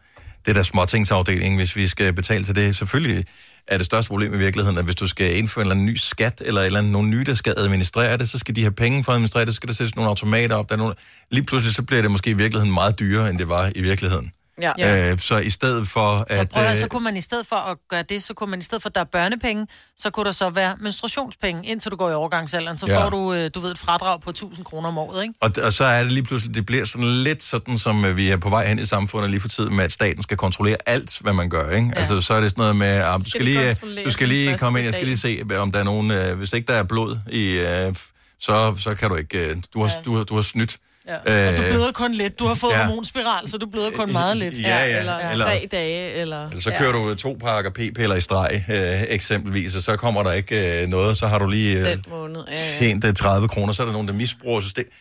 det 0.46 0.56
der 0.56 0.64
småtingsafdeling, 0.64 1.56
hvis 1.56 1.76
vi 1.76 1.88
skal 1.88 2.14
betale 2.14 2.44
til 2.46 2.56
det, 2.56 2.76
selvfølgelig 2.76 3.26
er 3.70 3.78
det 3.78 3.86
største 3.86 4.09
problem 4.09 4.34
i 4.34 4.38
virkeligheden, 4.38 4.78
at 4.78 4.86
hvis 4.86 4.95
du 4.95 5.07
skal 5.07 5.38
indføre 5.38 5.61
en 5.61 5.65
eller 5.65 5.76
anden 5.76 5.86
ny 5.86 5.95
skat, 5.95 6.41
eller, 6.45 6.61
eller 6.61 6.80
andet, 6.80 6.91
nogen 6.91 7.09
nye, 7.09 7.24
der 7.24 7.34
skal 7.34 7.53
administrere 7.57 8.17
det, 8.17 8.30
så 8.30 8.39
skal 8.39 8.55
de 8.55 8.61
have 8.61 8.72
penge 8.72 9.03
for 9.03 9.11
at 9.11 9.15
administrere 9.15 9.45
det, 9.45 9.53
så 9.53 9.55
skal 9.55 9.67
der 9.67 9.74
sættes 9.74 9.95
nogle 9.95 10.09
automater 10.09 10.55
op. 10.55 10.70
Der 10.70 10.76
er 10.76 10.80
nogle... 10.80 10.93
Lige 11.32 11.43
pludselig 11.43 11.76
så 11.76 11.84
bliver 11.84 12.01
det 12.01 12.11
måske 12.11 12.30
i 12.30 12.34
virkeligheden 12.34 12.74
meget 12.74 12.99
dyrere, 12.99 13.30
end 13.30 13.38
det 13.38 13.49
var 13.49 13.72
i 13.76 13.82
virkeligheden. 13.82 14.32
Ja. 14.62 15.12
Øh, 15.12 15.20
så 15.20 15.38
i 15.38 15.49
stedet 15.49 15.88
for 15.88 16.26
Så, 16.30 16.39
at... 16.39 16.49
prøv, 16.49 16.64
at, 16.64 16.72
øh, 16.72 16.78
så 16.78 16.88
kunne 16.88 17.03
man 17.03 17.18
i 17.18 17.22
stedet 17.22 17.47
for 17.47 17.55
at 17.55 17.78
gøre 17.89 18.03
det, 18.03 18.24
så 18.24 18.34
kunne 18.34 18.49
man 18.49 18.60
i 18.60 18.62
stedet 18.62 18.82
for, 18.82 18.89
at 18.89 18.95
der 18.95 19.01
er 19.01 19.05
børnepenge, 19.05 19.68
så 19.97 20.10
kunne 20.10 20.26
der 20.26 20.32
så 20.32 20.49
være 20.49 20.76
menstruationspenge, 20.80 21.66
indtil 21.70 21.91
du 21.91 21.95
går 21.95 22.10
i 22.10 22.14
overgangsalderen. 22.14 22.78
Så 22.78 22.88
Ja. 22.88 23.03
får 23.03 23.10
du, 23.10 23.34
øh, 23.34 23.49
du 23.55 23.60
ved, 23.60 23.72
et 23.72 23.78
fradrag 23.78 24.22
på 24.22 24.30
1000 24.30 24.66
kroner 24.66 24.88
om 24.88 24.97
året, 24.97 25.22
ikke? 25.24 25.34
Og, 25.41 25.51
og 25.64 25.74
så 25.74 25.84
er 25.84 26.03
det 26.03 26.12
lige 26.12 26.24
pludselig, 26.24 26.55
det 26.55 26.66
bliver 26.66 26.86
sådan 26.86 27.07
lidt 27.07 27.43
sådan, 27.43 27.80
som 27.80 28.05
øh, 28.05 28.18
vi 28.18 28.30
er 28.30 28.38
på 28.38 28.49
vej 28.49 28.68
hen 28.68 28.80
i 28.80 28.86
samfundet 28.86 29.30
lige 29.32 29.41
for 29.41 29.47
tiden, 29.49 29.76
med 29.76 29.84
at 29.84 29.91
staten 29.91 30.24
skal 30.24 30.38
kontrollere 30.38 30.78
alt, 30.86 31.20
hvad 31.20 31.34
man 31.34 31.49
gør, 31.49 31.70
ikke? 31.70 31.88
Ja. 31.95 31.99
Altså, 31.99 32.22
så 32.22 32.34
er 32.34 32.41
det 32.41 32.51
sådan 32.51 32.62
noget 32.62 32.76
med, 32.76 32.88
at 32.88 33.20
du 33.26 33.30
skal 33.30 33.41
lige, 33.45 33.76
du 34.05 34.12
skal 34.12 34.28
lige 34.28 34.57
komme 34.57 34.80
ind, 34.80 34.86
jeg 34.86 34.93
skal 34.93 35.05
lige 35.05 35.18
se, 35.18 35.41
om 35.57 35.72
der 35.72 35.80
er 35.80 35.84
nogen, 35.84 36.12
øh, 36.12 36.38
hvis 36.38 36.53
ikke 36.53 36.68
der 36.72 36.80
er 36.80 36.84
blod 36.84 37.18
i, 37.32 37.43
øh, 37.49 37.95
så, 38.39 38.76
så 38.78 38.95
kan 38.95 39.10
du 39.10 39.16
ikke, 39.16 39.49
øh, 39.49 39.57
du 39.74 39.82
har, 39.84 39.91
du 40.05 40.16
har, 40.16 40.24
du 40.24 40.36
har 40.36 40.41
snydt. 40.41 40.78
Ja. 41.10 41.49
Og 41.51 41.57
du 41.57 41.62
Øh, 41.64 41.70
bløder 41.70 41.91
kun 41.91 42.14
lidt. 42.14 42.39
Du 42.39 42.45
har 42.47 42.53
fået 42.53 42.72
ja. 42.72 42.80
ja. 42.80 42.86
hormonspiral, 42.88 43.49
så 43.49 43.57
du 43.57 43.66
bløder 43.66 43.91
kun 43.91 44.12
meget 44.12 44.38
lidt. 44.38 44.60
Ja, 44.62 44.68
ja. 44.86 44.99
Eller, 44.99 45.18
Eller- 45.18 45.45
tre 45.45 45.68
dage, 45.72 46.14
eller... 46.14 46.49
Eller 46.49 46.62
så 46.62 46.74
kører 46.80 46.91
du 46.91 47.16
to 47.16 47.38
pakker 47.41 47.72
p-piller 47.72 48.16
i 48.16 48.22
streg, 48.22 48.66
øh, 48.70 49.03
eksempelvis, 49.10 49.76
og 49.76 49.82
så 49.82 49.95
kommer 49.95 50.24
der 50.24 50.32
ikke 50.34 50.82
øh, 50.84 50.88
noget, 50.89 51.18
så 51.18 51.28
har 51.28 51.39
du 51.39 51.47
lige 51.47 51.78
øh, 51.78 51.86
Den 51.86 52.03
måned. 52.10 52.43
Ja, 52.47 52.53
ja. 52.74 52.78
tjent 52.80 53.05
øh, 53.05 53.14
30 53.14 53.47
kroner, 53.47 53.74
så 53.74 53.82
er 53.82 53.86
der 53.86 53.93
nogen, 53.93 54.07
der 54.07 54.14
misbruger 54.14 54.60
systemet. 54.60 54.91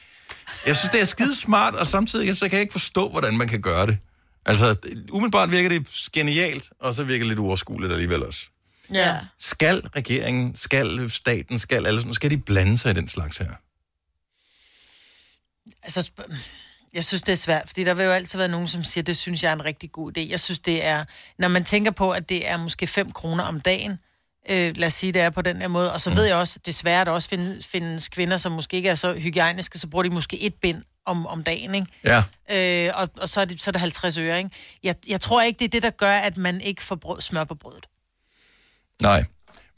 Jeg 0.67 0.77
synes, 0.77 0.93
det 0.93 1.01
er 1.01 1.05
skide 1.05 1.37
smart, 1.37 1.75
og 1.75 1.87
samtidig 1.87 2.37
så 2.39 2.45
kan 2.49 2.53
jeg 2.53 2.61
ikke 2.61 2.73
forstå, 2.73 3.09
hvordan 3.09 3.37
man 3.37 3.49
kan 3.49 3.61
gøre 3.63 3.87
det. 3.87 3.99
Altså, 4.47 4.75
umiddelbart 5.11 5.51
virker 5.51 5.69
det 5.69 5.87
genialt, 6.13 6.65
og 6.81 6.95
så 6.95 7.05
virker 7.05 7.19
det 7.25 7.29
lidt 7.29 7.39
uoverskueligt 7.39 7.93
alligevel 7.93 8.25
også. 8.27 8.41
Ja. 8.93 9.17
Skal 9.41 9.83
regeringen, 9.97 10.55
skal 10.55 11.11
staten, 11.11 11.59
skal 11.59 11.87
alle 11.87 12.01
sådan, 12.01 12.15
skal 12.15 12.31
de 12.31 12.37
blande 12.39 12.79
sig 12.79 12.91
i 12.91 12.95
den 12.95 13.09
slags 13.09 13.39
her? 13.39 13.47
Altså, 15.89 16.11
jeg 16.95 17.05
synes, 17.05 17.23
det 17.23 17.33
er 17.33 17.37
svært, 17.37 17.63
fordi 17.67 17.85
der 17.85 17.95
vil 17.95 18.05
jo 18.05 18.11
altid 18.11 18.39
være 18.39 18.49
nogen, 18.49 18.69
som 18.69 18.83
siger, 18.83 19.05
det 19.05 19.17
synes 19.17 19.43
jeg 19.43 19.49
er 19.49 19.53
en 19.53 19.65
rigtig 19.65 19.93
god 19.93 20.19
idé. 20.19 20.31
Jeg 20.31 20.41
synes, 20.41 20.61
det 20.61 20.85
er, 20.85 21.05
når 21.39 21.49
man 21.49 21.65
tænker 21.65 21.91
på, 21.91 22.11
at 22.11 22.29
det 22.29 22.49
er 22.49 22.57
måske 22.57 22.87
5 22.87 23.13
kroner 23.13 23.45
om 23.45 23.61
dagen, 23.61 23.99
øh, 24.51 24.77
lad 24.77 24.87
os 24.87 24.93
sige, 24.93 25.13
det 25.13 25.23
er 25.23 25.31
på 25.31 25.43
den 25.43 25.57
her 25.61 25.69
måde, 25.69 25.93
og 25.93 26.01
så 26.01 26.11
ved 26.15 26.25
jeg 26.25 26.37
også, 26.37 26.59
desværre, 26.67 27.01
at 27.01 27.07
der 27.07 27.13
også 27.13 27.29
findes, 27.29 27.67
findes 27.67 28.09
kvinder, 28.09 28.37
som 28.37 28.53
måske 28.53 28.77
ikke 28.77 28.89
er 28.89 28.95
så 28.95 29.15
hygiejniske, 29.15 29.79
så 29.79 29.87
bruger 29.87 30.03
de 30.03 30.11
måske 30.11 30.43
et 30.43 30.55
bind 30.55 30.83
om, 31.07 31.27
om 31.27 31.43
dagen, 31.43 31.75
ikke? 31.75 31.87
Ja. 32.05 32.23
Øh, 32.51 32.93
og, 32.95 33.09
og 33.21 33.29
så, 33.29 33.41
er 33.41 33.45
det, 33.45 33.63
så 33.63 33.71
er 33.71 33.73
det 33.73 33.81
50 33.81 34.19
øre, 34.19 34.39
ikke? 34.39 34.51
Jeg, 34.83 34.95
jeg 35.09 35.21
tror 35.21 35.43
ikke, 35.43 35.59
det 35.59 35.65
er 35.65 35.69
det, 35.69 35.83
der 35.83 35.91
gør, 35.91 36.13
at 36.13 36.37
man 36.37 36.61
ikke 36.61 36.83
får 36.83 36.95
brød, 36.95 37.21
smør 37.21 37.45
på 37.45 37.55
brødet. 37.55 37.87
Nej. 39.03 39.25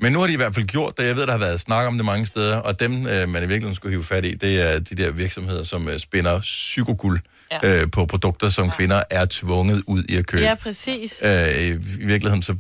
Men 0.01 0.13
nu 0.13 0.21
har 0.21 0.27
de 0.27 0.33
i 0.33 0.37
hvert 0.37 0.55
fald 0.55 0.67
gjort 0.67 0.99
det. 0.99 1.07
Jeg 1.07 1.17
ved, 1.17 1.27
der 1.27 1.33
har 1.33 1.39
været 1.39 1.61
snak 1.61 1.87
om 1.87 1.97
det 1.97 2.05
mange 2.05 2.27
steder, 2.27 2.57
og 2.57 2.81
dem, 2.81 3.07
øh, 3.07 3.29
man 3.29 3.29
i 3.29 3.47
virkeligheden 3.47 3.75
skulle 3.75 3.93
hive 3.93 4.05
fat 4.05 4.25
i, 4.25 4.35
det 4.35 4.61
er 4.61 4.79
de 4.79 4.95
der 4.95 5.11
virksomheder, 5.11 5.63
som 5.63 5.89
øh, 5.89 5.99
spinder 5.99 6.41
psykoguld 6.41 7.21
ja. 7.53 7.81
øh, 7.81 7.91
på 7.91 8.07
produkter, 8.07 8.49
som 8.49 8.65
ja. 8.67 8.73
kvinder 8.73 9.03
er 9.11 9.27
tvunget 9.31 9.83
ud 9.87 10.05
i 10.09 10.17
at 10.17 10.27
købe. 10.27 10.43
Ja, 10.43 10.55
præcis. 10.55 11.23
Øh, 11.25 11.69
I 11.69 11.73
virkeligheden, 12.07 12.43
så, 12.43 12.57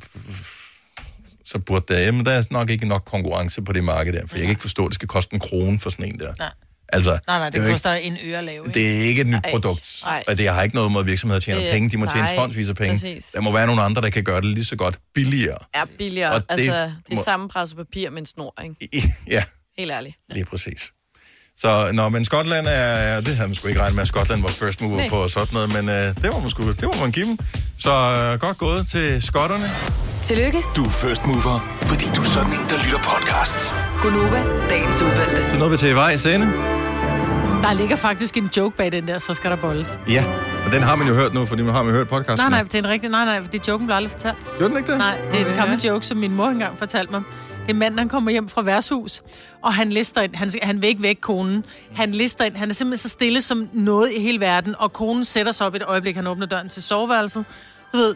så 1.45 1.59
burde 1.59 1.95
der, 1.95 2.01
jamen, 2.01 2.26
der 2.26 2.32
er 2.32 2.43
nok 2.51 2.70
ikke 2.70 2.88
nok 2.88 3.03
konkurrence 3.05 3.62
på 3.62 3.72
det 3.72 3.84
marked 3.84 4.12
der, 4.12 4.26
for 4.26 4.36
jeg 4.36 4.43
kan 4.43 4.51
ikke 4.51 4.62
forstå, 4.62 4.84
at 4.84 4.88
det 4.88 4.95
skal 4.95 5.09
koste 5.09 5.34
en 5.34 5.41
krone 5.41 5.80
for 5.80 5.91
sådan 5.91 6.05
en 6.05 6.20
der. 6.20 6.32
Nej. 6.38 6.51
Altså, 6.93 7.11
Nej, 7.26 7.38
nej, 7.38 7.51
det 7.51 7.59
jo 7.66 7.70
koster 7.70 7.93
en 7.93 8.16
øre 8.24 8.38
at 8.38 8.45
lave, 8.45 8.64
ikke? 8.66 8.74
Det 8.80 8.97
er 8.97 9.03
ikke 9.03 9.20
et 9.20 9.26
nyt 9.26 9.34
Ej. 9.45 9.51
produkt, 9.51 10.03
Ej. 10.07 10.24
og 10.28 10.38
det 10.38 10.49
har 10.49 10.62
ikke 10.62 10.74
noget 10.74 10.93
mod, 10.93 11.01
at 11.01 11.07
virksomheder 11.07 11.41
tjener 11.41 11.61
Det- 11.61 11.72
penge. 11.72 11.91
De 11.91 11.97
må 11.97 12.07
tjene 12.07 12.26
nej, 12.26 12.36
tonsvis 12.36 12.68
af 12.68 12.74
penge. 12.76 12.93
præcis. 12.95 13.26
Der 13.26 13.41
må 13.41 13.53
være 13.53 13.66
nogle 13.66 13.82
andre, 13.82 14.03
der 14.03 14.11
kan 14.11 14.24
gøre 14.24 14.36
det 14.41 14.45
lige 14.51 14.64
så 14.64 14.76
godt 14.76 14.99
billigere. 15.14 15.59
Er 15.74 15.84
billigere. 15.99 16.30
Og 16.32 16.41
det 16.41 16.47
altså, 16.49 16.72
det 16.82 17.12
er 17.12 17.16
må- 17.16 17.22
samme 17.24 17.49
presset 17.49 17.76
papir 17.76 18.11
med 18.11 18.18
en 18.18 18.26
snor, 18.26 18.62
ikke? 18.62 19.09
Ja, 19.30 19.45
Helt 19.78 19.91
ærligt. 19.91 20.16
lige 20.30 20.45
præcis. 20.45 20.91
Så, 21.63 21.89
nå, 21.93 22.09
men 22.09 22.25
Skotland 22.25 22.67
er, 22.71 23.21
det 23.21 23.37
havde 23.37 23.49
man 23.49 23.55
sgu 23.55 23.69
ikke 23.69 23.81
regnet 23.81 23.95
med, 23.95 24.03
at 24.03 24.09
Skotland 24.09 24.43
var 24.43 24.49
first 24.49 24.81
mover 24.81 24.97
Nej. 24.97 25.09
på 25.09 25.29
sådan 25.29 25.49
noget, 25.53 25.69
men 25.77 25.89
øh, 25.89 25.95
det 26.23 26.29
må 26.33 26.41
man 26.41 26.51
sgu, 26.51 26.63
det 26.73 26.83
må 26.85 26.95
man 27.01 27.11
give 27.11 27.27
dem. 27.27 27.39
Så 27.79 27.91
øh, 27.91 28.41
godt 28.41 28.59
gået 28.59 28.87
til 28.87 29.23
skotterne. 29.23 29.65
Tillykke, 30.23 30.59
Du 30.77 30.85
er 30.85 30.91
first 30.91 31.27
mover, 31.27 31.77
fordi 31.83 32.05
du 32.17 32.21
er 32.21 32.25
sådan 32.27 32.53
en, 32.53 32.67
der 32.71 32.79
lytter 32.85 32.99
podcasts. 32.99 33.75
Gunova, 34.03 34.43
dagens 34.71 35.03
udvalgte. 35.03 35.51
Så 35.51 35.57
nåede 35.57 35.71
vi 35.71 35.77
til 35.77 35.95
vejs 35.95 36.27
ende. 36.27 36.47
Der 37.63 37.73
ligger 37.73 37.97
faktisk 37.97 38.37
en 38.37 38.51
joke 38.57 38.77
bag 38.77 38.93
den 38.93 39.09
der, 39.09 39.19
så 39.19 39.35
skal 39.35 39.51
der 39.51 39.57
bolles. 39.57 39.99
Ja, 40.09 40.25
og 40.67 40.73
den 40.73 40.83
har 40.83 40.97
man 40.97 41.09
jo 41.09 41.15
hørt 41.15 41.35
nu, 41.35 41.47
fordi 41.47 41.63
man 41.63 41.75
har 41.75 41.83
man 41.83 41.95
hørt 41.95 42.09
podcasten. 42.09 42.39
Nej, 42.39 42.49
nej, 42.51 42.63
det 42.63 42.75
er 42.75 42.79
en 42.79 42.89
rigtig... 42.89 43.11
Nej, 43.11 43.25
nej, 43.25 43.39
det 43.53 43.69
joken 43.69 43.87
blev 43.87 43.97
aldrig 43.97 44.11
fortalt. 44.13 44.37
Gjorde 44.59 44.71
den 44.71 44.79
ikke 44.79 44.91
det? 44.91 44.99
Nej, 44.99 45.17
det 45.31 45.41
er 45.41 45.47
en 45.51 45.57
gammel 45.57 45.81
joke, 45.81 46.07
som 46.07 46.17
min 46.17 46.33
mor 46.37 46.49
engang 46.49 46.79
fortalte 46.79 47.13
mig. 47.13 47.23
Det 47.67 47.71
er 47.71 47.75
manden, 47.79 47.99
han 47.99 48.09
kommer 48.09 48.31
hjem 48.31 48.49
fra 48.49 48.63
værtshus, 48.63 49.23
og 49.63 49.75
han 49.75 49.91
lister 49.91 50.21
ind. 50.21 50.35
Han, 50.35 50.51
han 50.63 50.83
vil 50.83 50.89
ikke 50.89 51.03
væk 51.03 51.19
konen. 51.21 51.65
Han 51.95 52.13
lister 52.13 52.45
ind. 52.45 52.57
Han 52.57 52.71
er 52.71 52.75
simpelthen 52.75 53.09
så 53.09 53.09
stille 53.09 53.43
som 53.43 53.69
noget 53.73 54.13
i 54.13 54.21
hele 54.21 54.41
verden, 54.41 54.75
og 54.79 54.93
konen 54.93 55.25
sætter 55.25 55.53
sig 55.53 55.67
op 55.67 55.75
et 55.75 55.83
øjeblik, 55.83 56.17
han 56.17 56.27
åbner 56.27 56.47
døren 56.47 56.69
til 56.69 56.83
soveværelset. 56.83 57.45
Du 57.93 57.97
ved, 57.97 58.15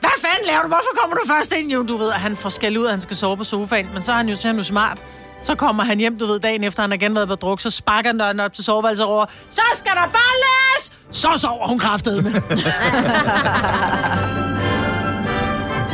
hvad 0.00 0.10
fanden 0.20 0.46
laver 0.46 0.62
du? 0.62 0.68
Hvorfor 0.68 1.00
kommer 1.00 1.16
du 1.16 1.22
først 1.28 1.54
ind? 1.56 1.72
Jo, 1.72 1.82
du 1.82 1.96
ved, 1.96 2.08
at 2.08 2.20
han 2.20 2.36
får 2.36 2.48
skal 2.48 2.78
ud, 2.78 2.84
at 2.86 2.92
han 2.92 3.00
skal 3.00 3.16
sove 3.16 3.36
på 3.36 3.44
sofaen. 3.44 3.88
Men 3.94 4.02
så 4.02 4.12
er 4.12 4.16
han 4.16 4.28
jo, 4.28 4.36
så 4.36 4.48
er 4.48 4.52
han 4.52 4.58
jo 4.58 4.64
smart. 4.64 5.02
Så 5.42 5.54
kommer 5.54 5.84
han 5.84 5.98
hjem, 5.98 6.18
du 6.18 6.26
ved, 6.26 6.40
dagen 6.40 6.64
efter 6.64 6.82
han 6.82 6.90
har 6.90 6.94
igen 6.94 7.14
været 7.14 7.28
på 7.28 7.34
druk, 7.34 7.60
så 7.60 7.70
sparker 7.70 8.08
han 8.08 8.18
døren 8.18 8.40
op 8.40 8.52
til 8.52 8.64
soveværelset 8.64 9.06
over. 9.06 9.26
Så 9.50 9.60
skal 9.74 9.92
der 9.92 10.02
balles! 10.02 10.92
Så 11.10 11.28
sover 11.36 11.66
hun 11.66 11.78
kraftet 11.78 12.24
med. 12.24 12.32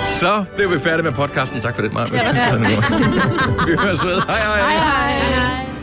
Så 0.05 0.45
blev 0.57 0.73
vi 0.73 0.79
færdige 0.79 1.03
med 1.03 1.13
podcasten. 1.13 1.61
Tak 1.61 1.75
for 1.75 1.83
det, 1.83 1.93
Maja. 1.93 2.07
Ja, 2.13 2.57
vi 3.67 3.73
høres 3.79 4.05
ved. 4.05 4.21
Hej, 4.27 4.39
hej. 4.39 4.61
hej, 4.61 5.13
hej. 5.35 5.74